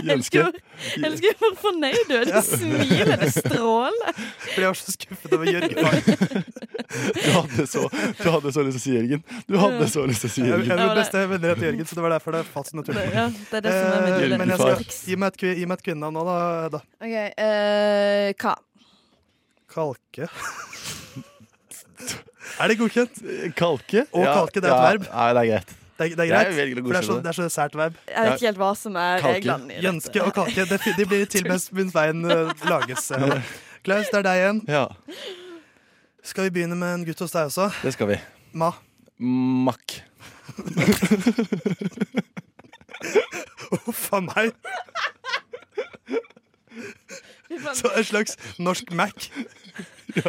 Elsker 0.00 0.50
Jeg 0.54 1.02
elsker 1.04 1.34
hvor 1.40 1.56
fornøyd 1.60 2.04
du 2.08 2.14
er. 2.16 2.30
Du 2.30 2.38
smiler, 2.46 3.16
det 3.20 3.30
stråler. 3.34 4.12
For 4.54 4.62
jeg 4.62 4.68
var 4.70 4.78
så 4.78 4.94
skuffet 4.94 5.34
over 5.36 5.50
Jørgen. 5.50 6.44
Du 6.90 7.28
hadde 7.34 7.66
så, 7.70 7.82
du 8.18 8.26
hadde 8.30 8.52
så 8.54 8.64
lyst 8.66 8.78
til 8.78 8.80
å 8.80 8.84
si 8.84 8.94
Jørgen. 8.96 9.24
Du 9.50 9.58
hadde 9.60 9.88
så 9.92 10.06
lyst 10.08 10.24
til 10.24 10.30
å 10.30 10.34
si 10.34 10.46
Jørgen. 10.46 10.70
jeg 10.70 10.78
er 10.78 10.82
min 10.86 11.00
beste 11.00 11.24
venner 11.34 11.54
etter 11.54 11.68
Jørgen, 11.70 11.90
så 11.90 11.98
det 11.98 12.06
var 12.06 12.14
derfor 12.16 12.38
det 12.38 12.42
falt 12.50 12.70
så 12.70 12.78
naturlig. 12.80 13.04
Ja, 13.14 13.26
det 13.30 13.60
er 13.60 13.66
det 13.66 13.74
som 13.76 13.86
er 13.90 14.20
Eh, 14.20 14.38
Men 14.38 14.52
jeg 14.52 14.58
skal, 14.60 14.84
gi, 15.10 15.16
meg 15.20 15.34
et, 15.34 15.44
gi 15.60 15.66
meg 15.68 15.78
et 15.78 15.84
kvinnenavn 15.86 16.16
nå, 16.18 16.24
da. 16.74 16.80
OK. 17.00 17.16
uh, 17.40 18.28
hva? 18.40 18.54
Kalke. 19.70 20.30
Er 22.60 22.68
det 22.68 22.76
godkjent? 22.80 23.20
Kalke? 23.56 24.02
Og 24.12 24.24
Ja, 24.24 24.32
kalke, 24.40 24.60
det 24.60 24.68
er 24.68 24.72
et 24.72 24.80
ja, 24.80 24.88
verb. 24.90 25.04
Nei, 25.08 25.28
det 25.36 25.40
er 25.42 25.48
greit. 25.50 25.76
Det 26.00 26.06
er, 26.06 26.16
det 26.16 26.24
er 26.24 26.30
greit, 26.32 26.54
velger 26.56 26.78
å 26.80 26.82
for 26.86 26.94
det 26.96 27.00
er, 27.02 27.04
så, 27.04 27.14
det. 27.18 27.22
det 27.26 27.30
er 27.30 27.36
så 27.36 27.46
sært 27.52 27.74
verb. 27.76 27.96
Jeg 28.08 28.24
vet 28.24 28.38
ikke 28.38 28.46
helt 28.48 28.60
hva 28.62 28.68
som 28.80 28.94
er 28.96 29.20
reglene. 29.26 29.74
Jønske 29.84 30.22
og 30.24 30.30
kalke. 30.38 30.64
Det, 30.70 30.78
de 30.96 31.06
blir 31.10 31.26
til 31.28 31.44
mens, 31.50 31.66
mens 31.76 31.92
veien 31.92 32.24
eh, 32.24 32.52
lages. 32.70 33.10
eh. 33.12 33.50
Klaus, 33.84 34.08
det 34.08 34.22
er 34.22 34.24
deg 34.24 34.40
igjen. 34.40 34.62
Ja, 34.72 34.86
Skal 36.24 36.48
vi 36.48 36.54
begynne 36.56 36.76
med 36.80 36.94
en 36.94 37.04
gutt 37.08 37.20
hos 37.24 37.32
deg 37.36 37.50
også? 37.52 37.68
det 37.84 37.92
skal 37.98 38.08
vi. 38.14 38.16
Ma. 38.56 38.72
Mack. 39.20 40.00
Huff 43.84 44.06
a 44.16 44.20
meg. 44.24 44.56
Så 47.74 47.90
en 47.96 48.04
slags 48.06 48.36
norsk 48.62 48.92
Mac. 48.94 49.30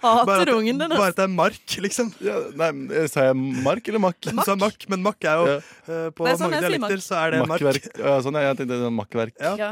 Hater 0.00 0.40
at- 0.42 0.46
du 0.48 0.52
ungen 0.56 0.78
den. 0.80 0.90
Bare 0.92 1.08
at 1.12 1.16
det 1.16 1.24
er 1.24 1.32
mark, 1.32 1.74
liksom. 1.84 2.10
Ja, 2.24 2.36
nei, 2.56 2.70
eh, 2.96 3.06
sa 3.12 3.26
jeg 3.30 3.36
mark 3.64 3.88
eller 3.88 4.02
makk? 4.02 4.20
Du 4.28 4.40
sa 4.44 4.56
mark, 4.60 4.84
men 4.92 5.02
makk 5.04 5.24
er 5.24 5.36
jo 5.40 5.46
Ja. 5.50 5.58
uh, 5.88 6.10
På 6.16 6.26
er 6.28 6.36
sånn 6.36 6.50
mange 6.50 6.60
dialekter 6.64 7.00
så 7.04 7.16
er 7.26 7.30
det 7.36 7.44
mark. 7.48 7.60
Ja, 7.98 8.16
sånn, 8.24 8.36
ja, 8.40 8.50
jeg 8.50 8.58
tenkte 8.60 8.76
det 8.76 8.84
var 8.88 8.96
makkverk. 8.98 9.34
Ja. 9.40 9.54
Ja. 9.56 9.70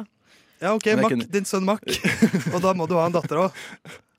Ja, 0.60 0.72
OK, 0.74 0.86
Mack, 0.98 1.12
kunne- 1.12 1.30
din 1.30 1.44
sønn 1.46 1.64
Mack. 1.68 1.84
Og 2.54 2.60
da 2.64 2.72
må 2.74 2.88
du 2.90 2.96
ha 2.98 3.06
en 3.06 3.12
datter 3.14 3.36
òg. 3.46 3.52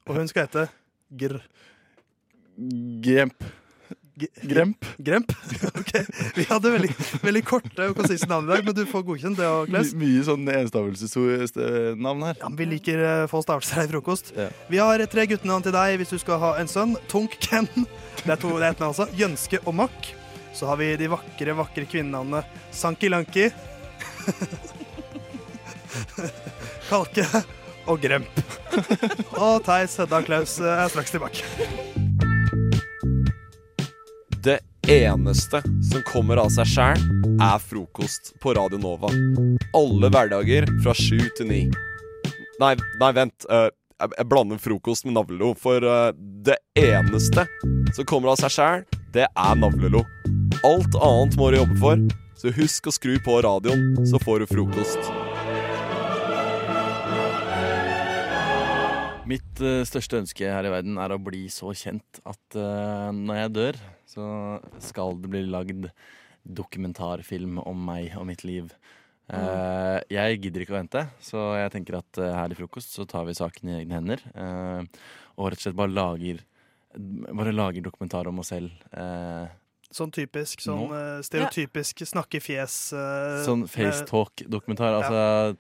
Og 0.08 0.16
hun 0.16 0.28
skal 0.32 0.46
hete 0.48 0.68
Gr. 1.12 1.40
Gremp. 3.04 3.44
Gremp. 4.42 4.86
Gremp? 4.98 5.32
OK. 5.80 5.94
Vi 6.36 6.46
hadde 6.50 6.72
veldig, 6.74 6.92
veldig 7.24 7.44
korte 7.48 7.90
og 7.90 7.98
konsise 8.00 8.28
navn 8.30 8.50
i 8.50 8.54
dag, 8.54 8.66
men 8.68 8.78
du 8.78 8.84
får 8.90 9.06
godkjent 9.08 9.40
det. 9.40 9.50
My, 9.72 9.84
mye 10.04 10.26
sånn 10.28 10.48
enstavelsesnavn 10.54 12.26
her. 12.28 12.40
Ja, 12.42 12.50
men 12.50 12.60
vi 12.60 12.70
liker 12.76 13.04
eh, 13.06 13.26
få 13.32 13.42
stavelser 13.46 13.82
her 13.82 13.90
i 13.90 13.94
frokost. 13.94 14.34
Ja. 14.38 14.50
Vi 14.72 14.82
har 14.82 15.06
tre 15.12 15.28
guttenavn 15.30 15.66
til 15.66 15.76
deg 15.76 16.00
hvis 16.02 16.14
du 16.16 16.20
skal 16.22 16.42
ha 16.44 16.56
en 16.62 16.72
sønn. 16.72 16.98
Tunk 17.12 17.38
Ken. 17.44 17.70
Det 18.24 18.34
er 18.36 18.42
to 18.42 18.56
det 18.58 18.66
er 18.66 18.74
ett 18.74 18.84
navn 18.84 18.94
altså. 18.94 19.10
Jønske 19.20 19.58
og 19.66 19.74
Mack. 19.80 20.14
Så 20.56 20.68
har 20.68 20.80
vi 20.82 20.88
de 21.00 21.08
vakre, 21.12 21.56
vakre 21.56 21.86
kvinnenavnene 21.88 22.44
Sanki 22.76 23.08
Lanki. 23.12 23.46
Kalke 26.90 27.26
og 27.90 28.02
Gremp. 28.02 28.42
Og 29.40 29.64
Theis, 29.66 29.98
Hedda 29.98 30.22
Klaus 30.26 30.60
er 30.62 30.90
straks 30.92 31.16
tilbake. 31.16 32.19
Det 34.44 34.60
eneste 34.88 35.62
som 35.92 36.02
kommer 36.08 36.40
av 36.40 36.48
seg 36.54 36.68
sjæl, 36.72 37.02
er 37.44 37.60
frokost 37.60 38.30
på 38.40 38.54
Radio 38.56 38.78
Nova. 38.80 39.10
Alle 39.76 40.08
hverdager 40.14 40.68
fra 40.80 40.94
sju 40.96 41.20
til 41.36 41.50
ni. 41.50 41.60
Nei, 42.62 42.70
nei, 43.02 43.10
vent. 43.18 43.48
eh, 43.52 43.68
jeg, 44.00 44.28
blander 44.32 44.62
frokost 44.64 45.04
med 45.04 45.18
navlelo. 45.18 45.52
For 45.60 45.84
eh, 45.84 46.14
det 46.16 46.56
eneste 46.80 47.44
som 47.98 48.08
kommer 48.08 48.32
av 48.32 48.40
seg 48.40 48.56
sjæl, 48.56 48.88
det 49.12 49.28
er 49.28 49.60
navlelo. 49.60 50.06
Alt 50.64 50.96
annet 50.96 51.36
må 51.36 51.52
du 51.52 51.60
jobbe 51.60 51.78
for, 51.84 52.08
så 52.40 52.56
husk 52.56 52.88
å 52.88 52.96
skru 52.96 53.20
på 53.26 53.42
radioen, 53.44 54.06
så 54.08 54.24
får 54.24 54.46
du 54.46 54.50
frokost. 54.56 55.14
Mitt 59.28 59.60
eh, 59.60 59.84
største 59.84 60.24
ønske 60.24 60.48
her 60.48 60.64
i 60.64 60.76
verden 60.80 60.96
er 60.96 61.12
å 61.12 61.20
bli 61.20 61.50
så 61.52 61.76
kjent 61.76 62.24
at 62.24 62.56
når 62.56 63.44
jeg 63.44 63.58
dør, 63.60 63.86
så 64.10 64.26
skal 64.82 65.18
det 65.22 65.30
bli 65.32 65.44
lagd 65.46 65.90
dokumentarfilm 66.44 67.60
om 67.62 67.86
meg 67.90 68.16
og 68.18 68.26
mitt 68.30 68.46
liv. 68.48 68.74
Uh, 69.30 70.02
jeg 70.10 70.40
gidder 70.42 70.64
ikke 70.64 70.74
å 70.74 70.80
vente, 70.80 71.04
så 71.22 71.42
jeg 71.60 71.70
tenker 71.76 72.00
at 72.00 72.18
uh, 72.18 72.32
her 72.34 72.50
i 72.50 72.58
frokost 72.58 72.96
så 72.96 73.06
tar 73.10 73.28
vi 73.28 73.38
saken 73.38 73.70
i 73.70 73.76
egne 73.78 74.00
hender. 74.00 74.24
Uh, 74.34 74.82
og 75.38 75.52
rett 75.52 75.62
og 75.62 75.68
slett 75.68 75.78
bare 75.78 75.94
lager, 75.94 76.42
bare 76.98 77.54
lager 77.54 77.86
dokumentar 77.86 78.30
om 78.32 78.42
oss 78.42 78.50
selv. 78.52 78.74
eh, 78.92 79.46
Sånn 79.94 80.12
typisk, 80.14 80.62
sånn 80.62 80.82
Nå? 80.90 80.98
stereotypisk 81.26 82.04
ja. 82.04 82.08
snakkefjes 82.12 82.74
Sånn 83.46 83.64
facetalk-dokumentar. 83.72 84.98
Altså 85.00 85.56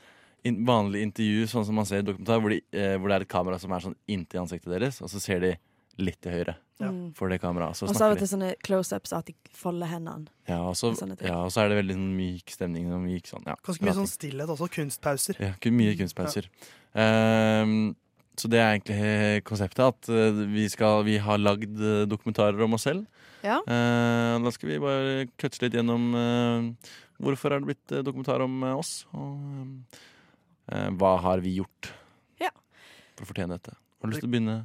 in, 0.45 0.59
vanlig 0.67 1.05
intervju, 1.07 1.47
sånn 1.49 1.65
som 1.69 1.79
man 1.79 1.87
ser 1.87 2.03
i 2.03 2.05
dokumentar, 2.09 2.41
hvor, 2.43 2.53
de, 2.53 2.59
hvor 2.99 3.09
det 3.09 3.15
er 3.15 3.25
et 3.25 3.31
kamera 3.31 3.61
som 3.61 3.73
er 3.73 3.85
sånn 3.87 3.95
inntil 4.11 4.43
ansiktet 4.43 4.73
deres, 4.73 4.99
og 5.05 5.09
så 5.13 5.21
ser 5.23 5.41
de 5.45 5.53
litt 6.01 6.19
til 6.23 6.31
høyre 6.31 6.55
Ja. 6.79 6.89
for 7.13 7.27
det 7.29 7.41
kameraet. 7.41 7.75
Så 7.75 7.87
Og 7.89 7.95
så 7.95 8.05
er 8.05 8.11
og 8.13 8.17
snakker 8.17 8.19
til 8.19 8.27
de. 8.27 8.31
sånne 8.33 8.49
close-ups 8.63 9.13
at 9.17 9.25
de 9.25 9.33
folder 9.53 9.87
hendene. 9.91 10.27
Ja, 10.47 10.61
og 10.63 10.75
så, 10.79 10.93
ja, 11.21 11.35
og 11.43 11.51
så 11.51 11.63
er 11.65 11.69
det 11.69 11.79
veldig 11.83 11.95
sånn 11.97 12.13
myk 12.17 12.53
stemning. 12.55 12.87
Sånn 12.89 13.03
myk, 13.05 13.25
sånn, 13.27 13.43
ja, 13.45 13.55
Ganske 13.63 13.83
mye 13.83 13.97
sånn 13.97 14.07
stillhet 14.07 14.49
også. 14.49 14.69
Kunstpauser. 14.71 15.39
Ja, 15.39 15.53
mye 15.71 15.95
kunstpauser. 15.99 16.47
Um, 16.95 17.95
så 18.39 18.47
det 18.47 18.59
er 18.63 18.77
egentlig 18.77 19.43
konseptet. 19.43 19.83
At 19.83 20.09
eh, 20.09 20.31
vi, 20.47 20.67
skal, 20.71 21.03
vi 21.03 21.17
har 21.19 21.37
lagd 21.41 21.75
eh, 21.75 22.05
dokumentarer 22.07 22.61
om 22.63 22.73
oss 22.77 22.87
selv. 22.87 23.05
Ja. 23.43 23.59
Uh, 23.67 24.39
da 24.43 24.51
skal 24.51 24.69
vi 24.69 24.79
bare 24.83 25.27
touche 25.39 25.61
litt 25.63 25.75
gjennom 25.75 26.09
uh, 26.15 26.89
hvorfor 27.19 27.51
er 27.55 27.59
det 27.61 27.69
blitt 27.73 27.93
dokumentar 28.07 28.41
om 28.43 28.63
oss. 28.71 29.05
Og 29.13 29.99
uh, 30.71 30.89
hva 30.95 31.13
har 31.25 31.43
vi 31.43 31.57
gjort 31.59 31.91
Ja. 32.39 32.51
for 33.15 33.25
å 33.27 33.31
fortjene 33.33 33.57
dette. 33.57 33.75
Har 33.75 34.07
du 34.07 34.13
lyst 34.13 34.23
til 34.23 34.29
å 34.29 34.33
begynne, 34.33 34.57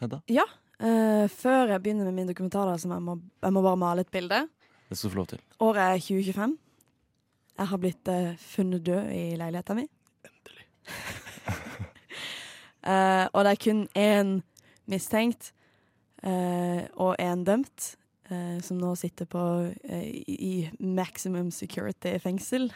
Hedda? 0.00 0.20
Ja. 0.30 0.44
eh, 0.80 1.26
før 1.28 1.74
jeg 1.74 1.82
begynner 1.82 2.04
med 2.04 2.14
min 2.14 2.28
dokumentar, 2.28 2.66
da, 2.70 2.78
så 2.78 2.88
jeg 2.88 3.02
må 3.02 3.18
jeg 3.42 3.52
må 3.52 3.62
bare 3.62 3.76
male 3.76 4.00
et 4.06 4.10
bilde. 4.14 4.48
Det 4.88 4.96
skal 4.98 5.10
du 5.10 5.12
få 5.12 5.18
lov 5.18 5.26
til. 5.26 5.40
Året 5.60 5.82
er 5.82 5.98
2025. 5.98 6.58
Jeg 7.58 7.66
har 7.66 7.78
blitt 7.82 8.08
eh, 8.08 8.36
funnet 8.38 8.86
død 8.86 9.10
i 9.12 9.36
leiligheten 9.36 9.76
min. 9.82 9.88
Endelig. 10.24 10.66
Eh, 12.88 13.26
og 13.34 13.44
det 13.44 13.50
er 13.50 13.58
kun 13.60 13.80
én 13.98 14.28
mistenkt 14.86 15.50
eh, 16.22 16.86
og 16.94 17.16
én 17.20 17.42
dømt, 17.44 17.96
eh, 18.30 18.62
som 18.62 18.78
nå 18.78 18.94
sitter 18.96 19.26
på 19.28 19.42
eh, 19.84 20.06
i 20.24 20.70
maximum 20.80 21.50
security-fengsel. 21.50 22.70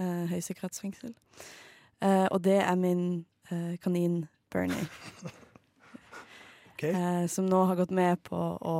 Uh, 0.00 0.24
Høysikkerhetsfengsel. 0.30 1.12
Eh, 2.00 2.26
og 2.30 2.44
det 2.44 2.56
er 2.62 2.74
min 2.74 3.26
kanin 3.82 4.24
Bernie. 4.50 4.88
Eh, 6.82 7.26
som 7.28 7.46
nå 7.48 7.64
har 7.68 7.76
gått 7.76 7.90
med 7.92 8.22
på 8.24 8.36
å 8.36 8.76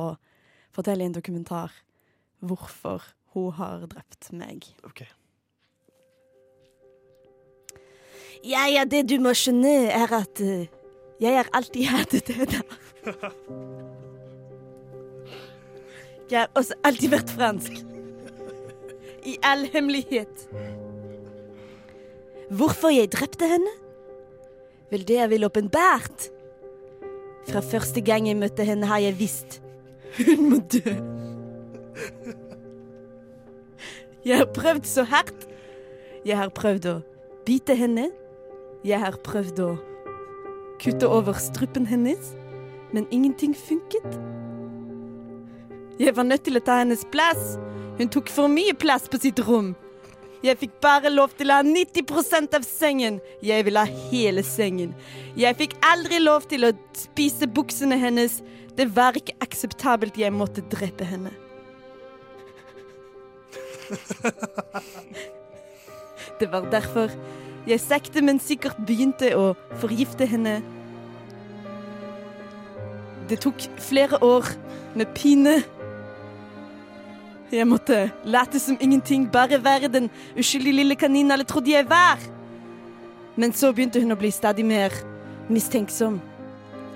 fortelle 0.73 1.05
i 1.05 1.09
en 1.09 1.15
dokumentar 1.15 1.73
hvorfor 2.41 3.03
hun 3.35 3.51
har 3.57 3.85
drept 3.85 4.31
meg. 4.33 4.65
Ja, 8.41 8.65
ja, 8.65 8.85
det 8.89 9.03
du 9.11 9.19
må 9.21 9.35
skjønne, 9.37 9.91
er 9.93 10.15
at 10.17 10.41
uh, 10.41 10.65
jeg 11.21 11.37
har 11.37 11.49
alltid 11.53 11.85
hatet 11.91 12.31
deg. 12.31 12.57
Jeg 16.31 16.39
har 16.39 16.49
også 16.55 16.77
alltid 16.87 17.11
vært 17.11 17.31
fransk. 17.35 17.79
I 19.27 19.35
all 19.45 19.67
hemmelighet. 19.69 20.47
Hvorfor 22.49 22.89
jeg 22.95 23.11
drepte 23.13 23.49
henne? 23.51 23.73
Vel, 24.89 25.03
det 25.07 25.19
er 25.21 25.27
vel 25.31 25.45
åpenbart. 25.45 26.31
Fra 27.49 27.61
første 27.65 28.01
gang 28.01 28.27
jeg 28.27 28.37
møtte 28.37 28.65
henne, 28.67 28.85
har 28.85 29.01
jeg 29.01 29.17
visst. 29.19 29.61
Hun 30.17 30.49
må 30.49 30.59
dø. 30.71 30.93
Jeg 34.25 34.37
har 34.37 34.49
prøvd 34.53 34.85
så 34.85 35.03
hardt. 35.03 35.47
Jeg 36.25 36.37
har 36.37 36.51
prøvd 36.53 36.85
å 36.91 36.97
bite 37.45 37.75
henne. 37.75 38.11
Jeg 38.85 39.01
har 39.01 39.17
prøvd 39.25 39.61
å 39.65 39.71
kutte 40.81 41.09
over 41.09 41.37
strupen 41.37 41.85
hennes, 41.85 42.33
men 42.93 43.07
ingenting 43.13 43.55
funket. 43.57 44.17
Jeg 46.01 46.15
var 46.17 46.25
nødt 46.25 46.45
til 46.45 46.57
å 46.57 46.63
ta 46.65 46.79
hennes 46.81 47.05
plass. 47.13 47.57
Hun 47.97 48.09
tok 48.09 48.29
for 48.33 48.49
mye 48.49 48.73
plass 48.77 49.05
på 49.09 49.19
sitt 49.21 49.41
rom. 49.45 49.73
Jeg 50.41 50.57
fikk 50.57 50.71
bare 50.81 51.09
lov 51.13 51.35
til 51.37 51.51
å 51.51 51.59
ha 51.59 51.63
90% 51.65 52.55
av 52.57 52.63
sengen. 52.65 53.19
Jeg 53.45 53.65
ville 53.67 53.83
ha 53.83 54.07
hele 54.09 54.41
sengen. 54.45 54.95
Jeg 55.37 55.57
fikk 55.59 55.75
aldri 55.85 56.17
lov 56.21 56.47
til 56.49 56.65
å 56.65 56.71
spise 56.97 57.45
buksene 57.45 57.97
hennes. 58.01 58.39
Det 58.77 58.87
var 58.95 59.13
ikke 59.19 59.37
akseptabelt. 59.43 60.17
Jeg 60.17 60.33
måtte 60.33 60.65
drepe 60.73 61.05
henne. 61.05 61.33
Det 66.41 66.47
var 66.49 66.65
derfor 66.71 67.11
jeg 67.67 67.77
sakte, 67.83 68.21
men 68.25 68.39
sikkert 68.41 68.79
begynte 68.87 69.29
å 69.37 69.51
forgifte 69.77 70.25
henne. 70.25 70.55
Det 73.29 73.37
tok 73.43 73.61
flere 73.77 74.17
år 74.25 74.49
med 74.97 75.11
pine. 75.13 75.59
Jeg 77.51 77.67
måtte 77.67 78.05
late 78.23 78.59
som 78.63 78.77
ingenting, 78.79 79.25
bare 79.31 79.63
være 79.63 79.87
den 79.91 80.09
uskyldige 80.39 80.75
lille 80.75 80.95
kaninen 80.95 81.31
alle 81.31 81.43
trodde 81.43 81.71
jeg 81.71 81.89
var. 81.89 82.19
Men 83.35 83.53
så 83.53 83.73
begynte 83.75 83.99
hun 83.99 84.11
å 84.15 84.19
bli 84.19 84.31
stadig 84.31 84.63
mer 84.63 84.91
mistenksom. 85.51 86.21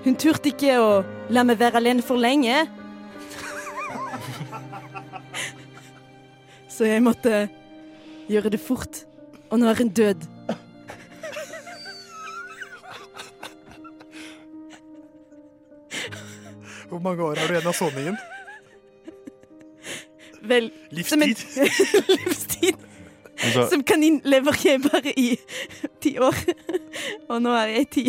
Hun 0.04 0.14
turte 0.16 0.48
ikke 0.48 0.78
å 0.80 1.04
la 1.28 1.42
meg 1.44 1.58
være 1.60 1.76
alene 1.76 2.02
for 2.04 2.16
lenge. 2.16 2.56
Så 6.76 6.84
jeg 6.88 7.02
måtte 7.04 7.48
gjøre 8.30 8.50
det 8.54 8.60
fort. 8.60 9.04
Og 9.50 9.58
nå 9.60 9.66
er 9.68 9.76
hun 9.82 9.92
død. 9.92 10.16
Hvor 16.88 17.00
mange 17.02 17.22
år 17.22 17.36
har 17.42 17.46
du 17.50 17.54
igjen 17.58 17.68
av 17.68 17.76
soningen? 17.76 18.16
Vel 20.48 20.70
som 21.04 21.22
en- 21.22 21.34
Livstid. 22.16 22.74
Altså- 23.36 23.66
Som 23.70 23.82
kanin 23.84 24.20
lever 24.24 24.56
jeg 24.64 24.80
bare 24.86 25.12
i 25.18 25.36
ti 26.00 26.14
år. 26.18 26.36
Og 27.28 27.42
nå 27.42 27.52
er 27.58 27.66
jeg 27.74 27.90
ti. 27.90 28.04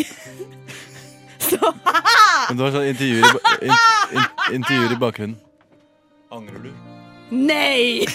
Så 1.47 1.59
Men 2.49 2.57
du 2.57 2.63
har 2.63 2.71
sånn 2.75 2.88
intervjuer 2.89 3.27
i, 3.27 3.67
in, 3.67 3.73
in, 4.17 4.23
intervjuer 4.61 4.95
i 4.95 4.99
bakgrunnen. 5.01 5.38
Angrer 6.31 6.63
du? 6.63 6.71
Nei! 7.31 8.05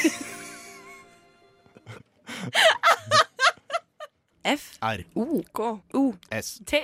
F. 4.44 4.64
R. 4.82 5.04
O. 5.16 5.42
K. 5.54 5.68
O. 5.94 6.14
S. 6.30 6.60
T. 6.66 6.80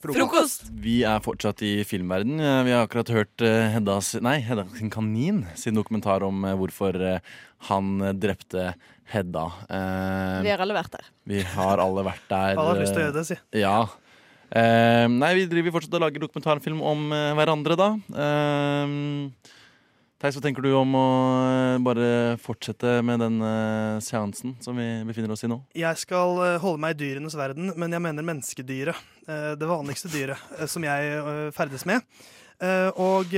Frokost. 0.00 0.62
Vi 0.80 1.02
er 1.04 1.20
fortsatt 1.20 1.60
i 1.66 1.72
filmverden. 1.84 2.40
Eh, 2.40 2.62
Vi 2.64 2.72
har 2.72 2.86
akkurat 2.86 3.10
hørt 3.12 3.42
eh, 3.44 3.66
Heddas, 3.74 4.14
nei, 4.24 4.38
Hedda 4.46 4.64
sin 4.78 4.88
kanin 4.92 5.42
sin 5.60 5.76
dokumentar 5.76 6.24
om 6.24 6.40
eh, 6.48 6.54
hvorfor 6.56 6.96
han 7.68 7.90
drepte 8.16 8.70
Hedda. 9.12 9.44
Eh, 9.68 10.40
Vi 10.46 10.52
har 10.54 10.64
alle 10.64 10.76
vært 10.78 10.94
der. 10.96 11.10
Vi 11.28 11.42
har 11.56 11.82
alle 11.84 12.06
vært 12.06 12.24
der. 12.32 12.54
Alle 12.56 12.70
har 12.72 12.80
lyst 12.80 12.96
til 12.96 13.02
å 13.02 13.06
gjøre 13.10 13.18
det, 13.20 13.26
si. 13.28 13.38
Ja. 13.60 13.76
Eh, 14.50 15.06
nei, 15.12 15.34
vi 15.36 15.44
driver 15.52 15.76
fortsatt 15.76 15.94
og 16.00 16.06
lager 16.08 16.24
dokumentarfilm 16.24 16.80
om 16.82 17.04
eh, 17.14 17.32
hverandre, 17.38 17.76
da. 17.78 17.90
Eh, 18.10 19.56
Theis, 20.20 20.36
hva 20.36 20.42
tenker 20.44 20.60
du 20.60 20.68
om 20.76 20.90
å 21.00 21.04
bare 21.80 22.36
fortsette 22.44 22.98
med 23.08 23.22
den 23.22 23.38
seansen 24.04 24.52
som 24.60 24.76
vi 24.76 24.84
befinner 25.08 25.32
oss 25.32 25.46
i 25.46 25.48
nå? 25.48 25.56
Jeg 25.80 25.96
skal 26.02 26.36
holde 26.60 26.76
meg 26.82 26.92
i 26.92 26.98
dyrenes 27.06 27.32
verden, 27.40 27.70
men 27.80 27.96
jeg 27.96 28.04
mener 28.04 28.26
menneskedyret. 28.28 29.00
Eh, 29.30 29.52
Det 29.60 29.68
vanligste 29.70 30.10
dyret 30.10 30.40
eh, 30.58 30.66
som 30.70 30.82
jeg 30.86 31.12
eh, 31.20 31.50
ferdes 31.54 31.86
med. 31.88 32.02
Eh, 32.60 32.90
Og 32.98 33.32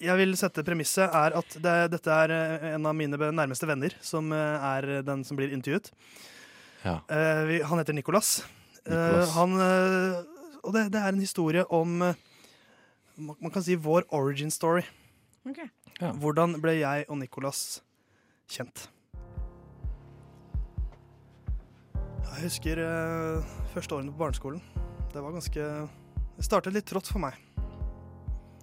jeg 0.00 0.16
vil 0.16 0.32
sette 0.40 0.64
premisset 0.64 1.12
er 1.12 1.34
at 1.36 1.56
det, 1.60 1.74
dette 1.92 2.14
er 2.24 2.32
en 2.74 2.86
av 2.88 2.94
mine 2.96 3.18
nærmeste 3.36 3.68
venner 3.68 3.92
som 4.00 4.32
er 4.32 5.02
den 5.04 5.24
som 5.28 5.36
blir 5.36 5.52
intervjuet. 5.52 5.90
Ja. 6.86 6.94
Eh, 7.12 7.58
Han 7.68 7.82
heter 7.82 7.92
Nicolas. 7.92 8.38
Eh, 8.86 8.94
Nicolas. 8.96 9.34
Han, 9.36 9.52
og 10.64 10.72
det, 10.76 10.86
det 10.94 11.02
er 11.02 11.12
en 11.12 11.20
historie 11.20 11.64
om 11.68 11.98
man 13.20 13.52
kan 13.52 13.62
si 13.62 13.76
vår 13.76 14.06
origin 14.16 14.50
story. 14.50 14.86
Ja. 16.00 16.14
Hvordan 16.16 16.56
ble 16.62 16.78
jeg 16.80 17.04
og 17.12 17.18
Nicolas 17.20 17.82
kjent? 18.48 18.86
Jeg 22.20 22.44
husker 22.44 22.80
eh, 22.84 23.54
første 23.74 23.96
årene 23.96 24.12
på 24.14 24.22
barneskolen. 24.22 24.60
Det 25.12 25.22
var 25.22 25.34
ganske 25.34 25.64
Det 26.36 26.44
startet 26.46 26.74
litt 26.76 26.86
trått 26.88 27.08
for 27.10 27.20
meg. 27.22 27.36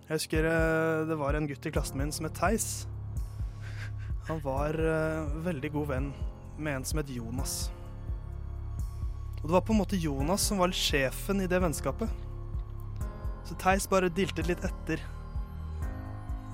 Jeg 0.07 0.13
husker 0.15 0.47
eh, 0.47 1.07
det 1.09 1.17
var 1.19 1.35
en 1.37 1.47
gutt 1.49 1.65
i 1.67 1.73
klassen 1.73 1.99
min 1.99 2.13
som 2.15 2.29
het 2.29 2.37
Theis. 2.37 2.87
Han 4.29 4.39
var 4.43 4.75
eh, 4.75 5.35
veldig 5.45 5.71
god 5.75 5.91
venn 5.91 6.11
med 6.57 6.79
en 6.79 6.87
som 6.87 7.01
het 7.01 7.11
Jonas. 7.11 7.67
Og 9.37 9.45
det 9.45 9.53
var 9.53 9.65
på 9.67 9.75
en 9.75 9.81
måte 9.83 9.99
Jonas 9.99 10.47
som 10.49 10.59
var 10.63 10.73
sjefen 10.75 11.43
i 11.43 11.49
det 11.51 11.61
vennskapet. 11.61 12.09
Så 13.47 13.55
Theis 13.61 13.87
bare 13.87 14.09
diltet 14.11 14.49
litt 14.49 14.63
etter. 14.65 15.03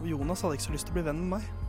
Og 0.01 0.09
Jonas 0.11 0.43
hadde 0.43 0.59
ikke 0.59 0.67
så 0.67 0.75
lyst 0.75 0.89
til 0.89 0.97
å 0.97 0.99
bli 0.99 1.07
venn 1.07 1.21
med 1.23 1.37
meg. 1.39 1.62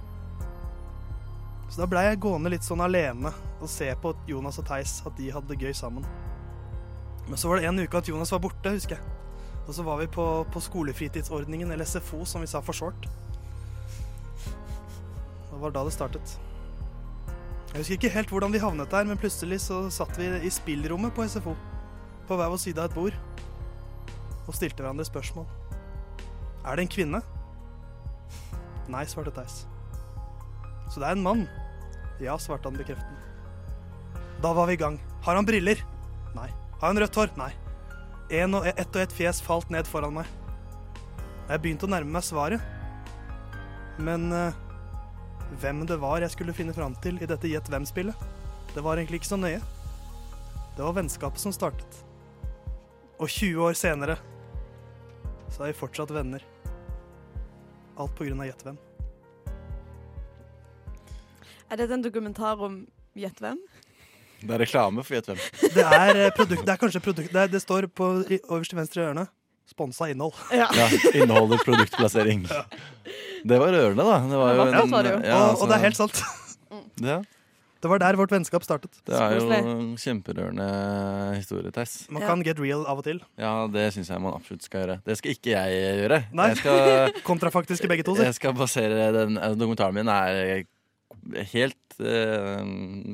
Så 1.68 1.80
da 1.80 1.88
blei 1.90 2.04
jeg 2.06 2.20
gående 2.22 2.52
litt 2.52 2.66
sånn 2.66 2.82
alene 2.84 3.32
og 3.60 3.68
se 3.70 3.88
på 4.00 4.12
Jonas 4.28 4.60
og 4.60 4.68
Theis, 4.68 5.00
at 5.06 5.16
de 5.18 5.30
hadde 5.34 5.50
det 5.50 5.60
gøy 5.64 5.74
sammen. 5.74 6.06
Men 7.26 7.40
så 7.40 7.48
var 7.48 7.60
det 7.60 7.68
en 7.68 7.80
uke 7.80 7.98
at 7.98 8.08
Jonas 8.08 8.32
var 8.34 8.42
borte, 8.44 8.74
husker 8.74 8.98
jeg. 8.98 9.12
Og 9.64 9.72
så 9.74 9.84
var 9.86 10.00
vi 10.02 10.08
på, 10.12 10.24
på 10.52 10.60
skolefritidsordningen, 10.60 11.70
eller 11.72 11.88
SFO, 11.88 12.24
som 12.28 12.44
vi 12.44 12.50
sa 12.50 12.60
for 12.60 12.76
short. 12.76 13.08
Det 14.44 15.60
var 15.62 15.72
da 15.72 15.84
det 15.86 15.94
startet. 15.96 16.36
Jeg 17.72 17.80
husker 17.80 17.96
ikke 17.96 18.12
helt 18.14 18.30
hvordan 18.30 18.52
vi 18.54 18.62
havnet 18.62 18.92
der, 18.92 19.08
men 19.08 19.18
plutselig 19.18 19.64
så 19.64 19.86
satt 19.90 20.18
vi 20.20 20.28
i 20.46 20.52
spillrommet 20.52 21.14
på 21.16 21.24
SFO. 21.26 21.56
På 22.28 22.36
hver 22.38 22.52
vår 22.52 22.60
side 22.60 22.78
av 22.78 22.92
et 22.92 22.94
bord. 22.94 23.16
Og 24.44 24.54
stilte 24.54 24.84
hverandre 24.84 25.06
spørsmål. 25.08 25.48
Er 26.64 26.76
det 26.76 26.84
en 26.84 26.92
kvinne? 26.94 27.22
Nei, 28.92 29.06
svarte 29.08 29.32
Theis. 29.34 29.64
Så 30.94 31.02
det 31.02 31.08
er 31.08 31.16
en 31.18 31.24
mann? 31.26 31.40
Ja, 32.22 32.36
svarte 32.38 32.70
han 32.70 32.76
bekreftende. 32.78 33.18
Da 34.42 34.52
var 34.54 34.68
vi 34.70 34.76
i 34.76 34.78
gang. 34.78 35.00
Har 35.26 35.34
han 35.34 35.46
briller? 35.46 35.80
Nei. 36.36 36.46
Har 36.78 36.86
han 36.86 37.00
rødt 37.02 37.18
hår? 37.18 37.32
Nei. 37.34 37.50
En 38.30 38.54
og 38.54 38.68
ett 38.70 38.86
og 38.86 39.00
ett 39.02 39.16
fjes 39.16 39.40
falt 39.42 39.72
ned 39.74 39.90
foran 39.90 40.14
meg. 40.20 40.30
Jeg 41.48 41.64
begynte 41.64 41.88
å 41.88 41.90
nærme 41.90 42.14
meg 42.14 42.22
svaret. 42.22 42.62
Men 43.98 44.30
uh, 44.30 44.54
hvem 45.58 45.82
det 45.90 45.98
var 45.98 46.22
jeg 46.22 46.36
skulle 46.36 46.54
finne 46.54 46.76
fram 46.76 46.94
til 47.02 47.18
i 47.18 47.26
dette 47.26 47.50
Gjett 47.50 47.72
hvem-spillet, 47.74 48.24
det 48.70 48.86
var 48.86 49.02
egentlig 49.02 49.24
ikke 49.24 49.32
så 49.34 49.42
nøye. 49.42 49.60
Det 50.78 50.82
var 50.82 50.94
vennskapet 50.94 51.42
som 51.42 51.54
startet. 51.54 52.02
Og 53.18 53.26
20 53.26 53.66
år 53.66 53.78
senere 53.78 54.20
så 55.50 55.66
er 55.66 55.74
vi 55.74 55.82
fortsatt 55.82 56.14
venner. 56.14 56.46
Alt 57.98 58.14
på 58.14 58.30
grunn 58.30 58.46
av 58.46 58.52
Gjett 58.52 58.68
hvem. 58.68 58.84
Er 61.70 61.80
dette 61.80 61.96
en 61.96 62.04
dokumentar 62.04 62.60
om 62.62 62.82
Gjett 63.14 63.38
hvem? 63.42 63.58
Det 64.44 64.50
er 64.56 64.60
reklame 64.64 65.04
for 65.06 65.16
Gjett 65.16 65.30
hvem. 65.30 65.40
Det 65.74 65.84
er, 65.86 66.16
eh, 66.26 66.30
produkt, 66.36 66.64
det 66.66 66.72
er 66.74 66.80
kanskje 66.80 67.00
produkt 67.04 67.32
det, 67.32 67.40
er, 67.46 67.52
det 67.52 67.62
står 67.62 67.86
på 67.94 68.08
i, 68.28 68.40
øverst 68.50 68.74
i 68.74 68.78
venstre 68.80 69.04
hjørne. 69.06 69.28
Sponsa 69.70 70.10
innhold. 70.12 70.34
Ja. 70.52 70.66
Ja, 70.76 70.88
Inneholder 71.16 71.62
produktplassering. 71.64 72.42
Det 72.44 73.56
var 73.60 73.72
rørende, 73.72 74.04
da. 74.04 74.18
Det 74.28 74.40
var 74.42 74.50
jo 74.52 74.58
Ja, 74.58 74.66
en, 74.66 74.74
ja, 74.74 75.38
og, 75.38 75.54
altså- 75.54 75.62
og 75.62 75.70
det 75.70 75.76
er 75.78 75.84
helt 75.86 75.96
sant. 75.96 76.20
Ja, 77.00 77.22
Det 77.84 77.90
var 77.90 77.98
der 78.00 78.16
vårt 78.16 78.30
vennskap 78.32 78.62
startet. 78.64 78.90
det 79.04 79.14
er 79.14 79.34
jo 79.38 79.48
en 79.52 79.96
kjemperørende 80.00 81.36
historie, 81.36 81.70
Theis. 81.70 82.06
Man 82.10 82.22
kan 82.22 82.42
get 82.42 82.58
real 82.58 82.84
av 82.86 82.98
og 82.98 83.04
til. 83.04 83.20
Ja, 83.38 83.66
det 83.68 83.92
syns 83.94 84.08
jeg 84.08 84.20
man 84.20 84.32
absolutt 84.34 84.62
skal 84.64 84.84
gjøre. 84.86 85.00
Det 85.04 85.16
skal 85.18 85.30
ikke 85.36 85.50
jeg 85.52 85.98
gjøre. 86.00 86.20
Nei. 86.32 86.48
Jeg 86.48 86.56
skal, 86.62 87.12
Kontrafaktiske 87.30 87.88
begge 87.88 88.04
to, 88.04 88.16
si. 88.16 88.22
Jeg 88.24 88.34
skal 88.34 88.52
basere 88.56 89.12
den 89.12 89.36
eh, 89.36 89.52
Dokumentaren 89.54 89.94
min 89.94 90.08
er 90.08 90.64
helt 91.54 91.98
eh, 92.00 92.62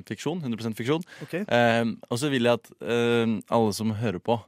fiksjon. 0.08 0.42
100 0.42 0.74
fiksjon. 0.78 1.06
Okay. 1.26 1.44
Eh, 1.46 1.84
og 2.08 2.20
så 2.20 2.30
vil 2.32 2.48
jeg 2.48 2.60
at 2.60 2.72
eh, 2.80 3.38
alle 3.52 3.76
som 3.76 3.94
hører 4.00 4.22
på, 4.22 4.40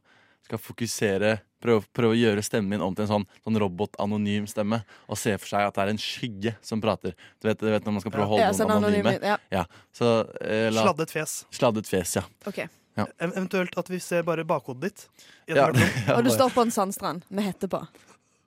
skal 0.48 0.60
fokusere 0.60 1.38
Prøve, 1.62 1.84
prøve 1.94 2.16
å 2.16 2.18
gjøre 2.18 2.42
stemmen 2.42 2.74
min 2.74 2.82
om 2.82 2.94
til 2.96 3.04
en 3.04 3.10
sånn, 3.12 3.24
sånn 3.44 3.58
robot-anonym 3.62 4.48
stemme. 4.50 4.80
Og 5.06 5.18
se 5.20 5.36
for 5.38 5.52
seg 5.52 5.68
at 5.68 5.76
det 5.76 5.84
er 5.84 5.92
en 5.92 6.00
skygge 6.02 6.54
som 6.64 6.82
prater. 6.82 7.14
Du 7.38 7.46
vet, 7.46 7.60
du 7.60 7.68
vet 7.70 7.86
når 7.86 7.94
man 7.94 8.02
skal 8.02 8.14
prøve 8.14 8.26
å 8.26 8.32
holde 8.32 8.42
Ja, 8.42 8.50
noen 8.50 8.58
sånn 8.58 8.72
anonyme? 8.74 9.12
Ja. 9.22 9.36
ja. 9.52 9.62
Så, 9.94 10.08
eh, 10.42 10.66
la- 10.74 10.88
Sladdet 10.88 11.14
fjes. 11.14 11.36
Sladdet 11.54 11.86
fjes, 11.86 12.16
ja. 12.18 12.24
Okay. 12.50 12.66
Ja. 12.98 13.06
Eventuelt 13.24 13.78
at 13.78 13.88
vi 13.88 14.00
ser 14.02 14.26
bare 14.26 14.44
bakhodet 14.44 14.90
ditt. 14.90 15.06
Ja, 15.48 15.68
ja, 15.70 15.84
Og 16.16 16.26
du 16.26 16.32
står 16.34 16.50
på 16.52 16.66
en 16.66 16.74
sandstrand 16.74 17.22
med 17.30 17.46
hette 17.46 17.70
på. 17.70 17.80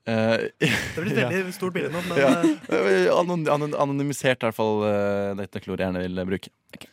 Eh, 0.06 0.38
Det 0.95 1.02
blir 1.02 1.18
et 1.18 1.32
veldig 1.34 1.53
stort 1.56 1.73
bilde 1.73 1.90
nå, 1.94 2.02
men 2.10 2.19
ja. 2.22 2.30
eh, 2.69 3.07
Anon 3.19 3.48
anon 3.49 3.73
anonymisert, 3.73 4.44
i 4.44 4.45
hvert 4.49 4.57
fall. 4.57 4.84
uh, 4.86 5.32
dette 5.40 5.61
klor 5.64 5.82
jeg 5.82 5.88
gjerne 5.90 6.03
vil 6.06 6.22
bruke. 6.30 6.52
bruke. 6.76 6.91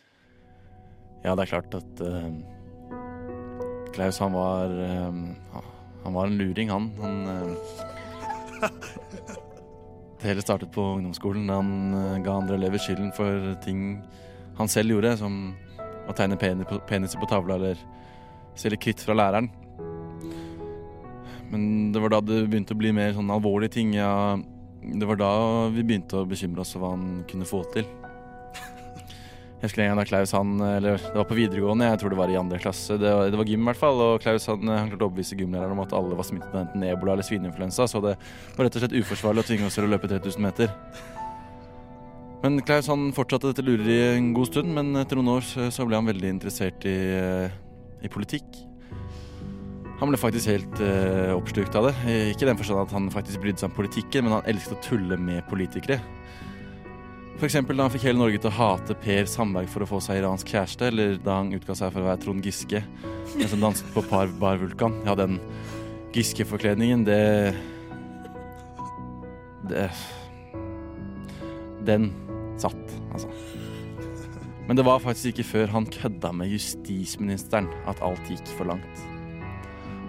Ja, 1.22 1.34
det 1.36 1.44
er 1.44 1.50
klart 1.52 1.76
at 1.78 2.00
uh, 2.02 2.30
Klaus, 3.92 4.18
han 4.24 4.32
var 4.34 4.72
uh, 4.72 5.60
Han 6.06 6.16
var 6.16 6.26
en 6.30 6.38
luring, 6.40 6.72
han. 6.72 6.88
han 7.02 7.58
det 10.22 10.28
hele 10.28 10.42
startet 10.44 10.70
på 10.70 10.82
ungdomsskolen 10.96 11.48
han 11.50 11.70
ga 12.22 12.36
andre 12.38 12.54
elever 12.54 12.78
skylden 12.78 13.08
for 13.16 13.56
ting 13.64 13.96
han 14.54 14.70
selv 14.70 14.94
gjorde, 14.94 15.16
som 15.18 15.56
å 16.06 16.14
tegne 16.14 16.36
penis 16.38 16.68
på- 16.70 16.78
peniser 16.86 17.18
på 17.18 17.26
tavla 17.30 17.56
eller 17.58 17.80
stjele 18.54 18.78
kritt 18.78 19.02
fra 19.02 19.16
læreren. 19.18 19.48
Men 21.52 21.92
det 21.92 22.00
var 22.00 22.14
da 22.14 22.22
det 22.24 22.46
begynte 22.48 22.72
å 22.72 22.80
bli 22.80 22.94
mer 22.96 23.12
sånn 23.16 23.30
alvorlige 23.32 23.76
ting. 23.76 23.92
Ja, 23.96 24.38
det 24.82 25.08
var 25.08 25.18
da 25.20 25.32
vi 25.74 25.84
begynte 25.84 26.22
å 26.22 26.28
bekymre 26.28 26.64
oss 26.64 26.72
for 26.74 26.82
hva 26.82 26.94
han 26.94 27.22
kunne 27.28 27.48
få 27.48 27.60
til. 27.74 27.84
Jeg 29.60 29.68
husker 29.68 29.84
en 29.84 29.92
gang 29.92 30.00
da 30.00 30.06
Klaus 30.08 30.32
han, 30.34 30.56
eller 30.64 30.96
Det 30.98 31.14
var 31.14 31.28
på 31.28 31.36
videregående, 31.38 31.86
jeg 31.92 32.00
tror 32.00 32.10
det 32.10 32.18
var 32.18 32.32
i 32.32 32.38
andre 32.40 32.58
klasse. 32.58 32.96
Det 32.98 33.12
var, 33.14 33.28
det 33.30 33.38
var 33.38 33.50
gym 33.52 33.62
i 33.62 33.68
hvert 33.68 33.78
fall. 33.78 34.00
Og 34.08 34.24
Klaus 34.24 34.48
han, 34.50 34.64
han 34.66 34.90
klarte 34.90 35.06
å 35.06 35.10
overbevise 35.12 35.38
gymlæreren 35.38 35.76
om 35.76 35.84
at 35.84 35.94
alle 35.94 36.18
var 36.18 36.26
smittet 36.26 36.50
med 36.50 36.64
enten 36.64 36.88
ebola 36.88 37.14
eller 37.14 37.28
svineinfluensa. 37.28 37.86
Så 37.86 38.02
det 38.02 38.16
var 38.56 38.66
rett 38.66 38.80
og 38.80 38.82
slett 38.82 38.96
uforsvarlig 38.98 39.44
å 39.44 39.50
tvinge 39.52 39.68
oss 39.68 39.78
til 39.78 39.86
å 39.86 39.92
løpe 39.92 40.10
3000 40.10 40.48
meter. 40.48 40.74
Men 42.42 42.58
Klaus 42.66 42.90
han 42.90 43.12
fortsatte 43.14 43.52
dette 43.52 43.62
lureriet 43.62 44.16
en 44.16 44.32
god 44.34 44.50
stund, 44.50 44.72
men 44.74 44.96
etter 44.98 45.20
noen 45.20 45.36
år 45.36 45.46
så 45.46 45.86
ble 45.86 46.00
han 46.00 46.10
veldig 46.10 46.32
interessert 46.40 46.82
i, 46.90 46.98
eh, 47.20 47.54
i 48.02 48.10
politikk. 48.10 48.64
Han 50.02 50.10
ble 50.10 50.18
faktisk 50.18 50.50
helt 50.50 50.80
uh, 50.82 51.30
oppslukt 51.36 51.76
av 51.78 51.86
det. 51.86 51.94
Ikke 52.32 52.42
i 52.42 52.50
den 52.50 52.58
forstand 52.58 52.82
at 52.82 52.94
han 52.96 53.04
faktisk 53.14 53.38
brydde 53.44 53.62
seg 53.62 53.70
om 53.70 53.76
politikken, 53.76 54.26
men 54.26 54.34
han 54.34 54.48
elsket 54.50 54.74
å 54.74 54.82
tulle 54.82 55.18
med 55.20 55.46
politikere. 55.46 56.00
Eksempel 57.42 57.74
da 57.74 57.88
han 57.88 57.90
fikk 57.90 58.04
hele 58.06 58.20
Norge 58.20 58.38
til 58.38 58.52
å 58.52 58.54
hate 58.54 58.94
Per 59.02 59.26
Sandberg 59.26 59.70
for 59.70 59.82
å 59.82 59.88
få 59.90 59.98
seg 60.04 60.20
iransk 60.20 60.52
kjæreste, 60.52 60.90
eller 60.92 61.16
da 61.22 61.40
han 61.40 61.50
utga 61.56 61.74
seg 61.74 61.90
for 61.90 62.04
å 62.04 62.06
være 62.06 62.20
Trond 62.22 62.46
Giske, 62.46 62.82
den 63.32 63.50
som 63.50 63.62
danset 63.64 63.88
på 63.94 64.04
Par 64.06 64.30
Bar 64.38 64.60
Vulkan. 64.60 64.94
Ja, 65.06 65.16
den 65.18 65.40
Giske-forkledningen, 66.14 67.06
det 67.08 67.54
Det 69.70 69.88
Den 71.86 72.12
satt, 72.58 72.94
altså. 73.10 73.30
Men 74.68 74.78
det 74.78 74.86
var 74.86 75.02
faktisk 75.02 75.32
ikke 75.32 75.48
før 75.48 75.72
han 75.74 75.86
kødda 75.90 76.30
med 76.32 76.52
justisministeren 76.52 77.66
at 77.90 78.02
alt 78.06 78.30
gikk 78.30 78.46
for 78.54 78.70
langt. 78.70 79.11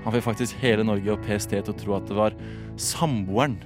Han 0.04 0.16
fikk 0.16 0.26
faktisk 0.26 0.60
hele 0.60 0.84
Norge 0.84 1.16
og 1.16 1.24
PST 1.24 1.56
til 1.56 1.72
å 1.72 1.80
tro 1.80 1.98
at 1.98 2.08
det 2.10 2.18
var 2.18 2.36
samboeren 2.80 3.60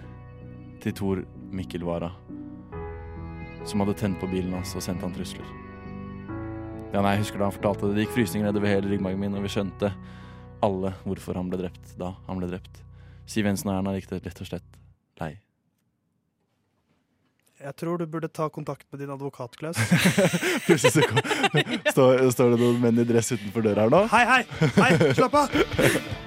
til 0.84 0.94
Tor 0.98 1.24
Mikkel 1.50 1.86
Wara 1.88 2.12
som 3.68 3.84
hadde 3.84 3.94
tent 4.00 4.20
på 4.20 4.30
bilen 4.32 4.54
hans 4.56 4.74
og 4.78 4.84
sendt 4.84 5.04
han 5.04 5.14
trusler. 5.16 5.48
Ja, 6.94 7.02
nei, 7.02 7.18
jeg 7.18 7.26
husker 7.26 7.42
da 7.42 7.50
han 7.50 7.56
fortalte 7.56 7.90
det. 7.90 7.98
Det 7.98 8.06
gikk 8.06 8.16
frysninger 8.16 8.48
nedover 8.48 8.72
hele 8.72 8.88
ryggmargen 8.88 9.20
min, 9.20 9.36
og 9.36 9.44
vi 9.44 9.52
skjønte 9.52 9.92
alle 10.64 10.94
hvorfor 11.04 11.38
han 11.38 11.50
ble 11.52 11.60
drept 11.66 11.98
da 12.00 12.14
han 12.30 12.40
ble 12.40 12.50
drept. 12.52 12.80
Siv 13.28 13.50
Jensen 13.50 13.70
og 13.74 13.82
Erna 13.82 13.98
gikk 13.98 14.08
det 14.14 14.22
rett 14.24 14.40
og 14.42 14.50
slett 14.50 14.80
lei. 15.20 15.34
jeg 17.58 17.74
tror 17.76 17.98
du 17.98 18.06
burde 18.06 18.30
ta 18.30 18.48
kontakt 18.54 18.86
med 18.92 19.02
din 19.02 19.12
advokat, 19.12 19.58
Klaus. 19.58 19.82
Plutselig 20.68 20.94
så 20.94 21.04
står, 21.92 22.24
står 22.32 22.56
det 22.56 22.62
noen 22.62 22.80
menn 22.86 23.04
i 23.04 23.08
dress 23.10 23.34
utenfor 23.34 23.66
døra 23.66 23.88
her 23.88 23.92
nå. 23.92 24.06
Hei, 24.14 24.24
hei! 24.32 24.72
Hei, 24.78 25.12
slapp 25.18 25.36
av! 25.42 25.52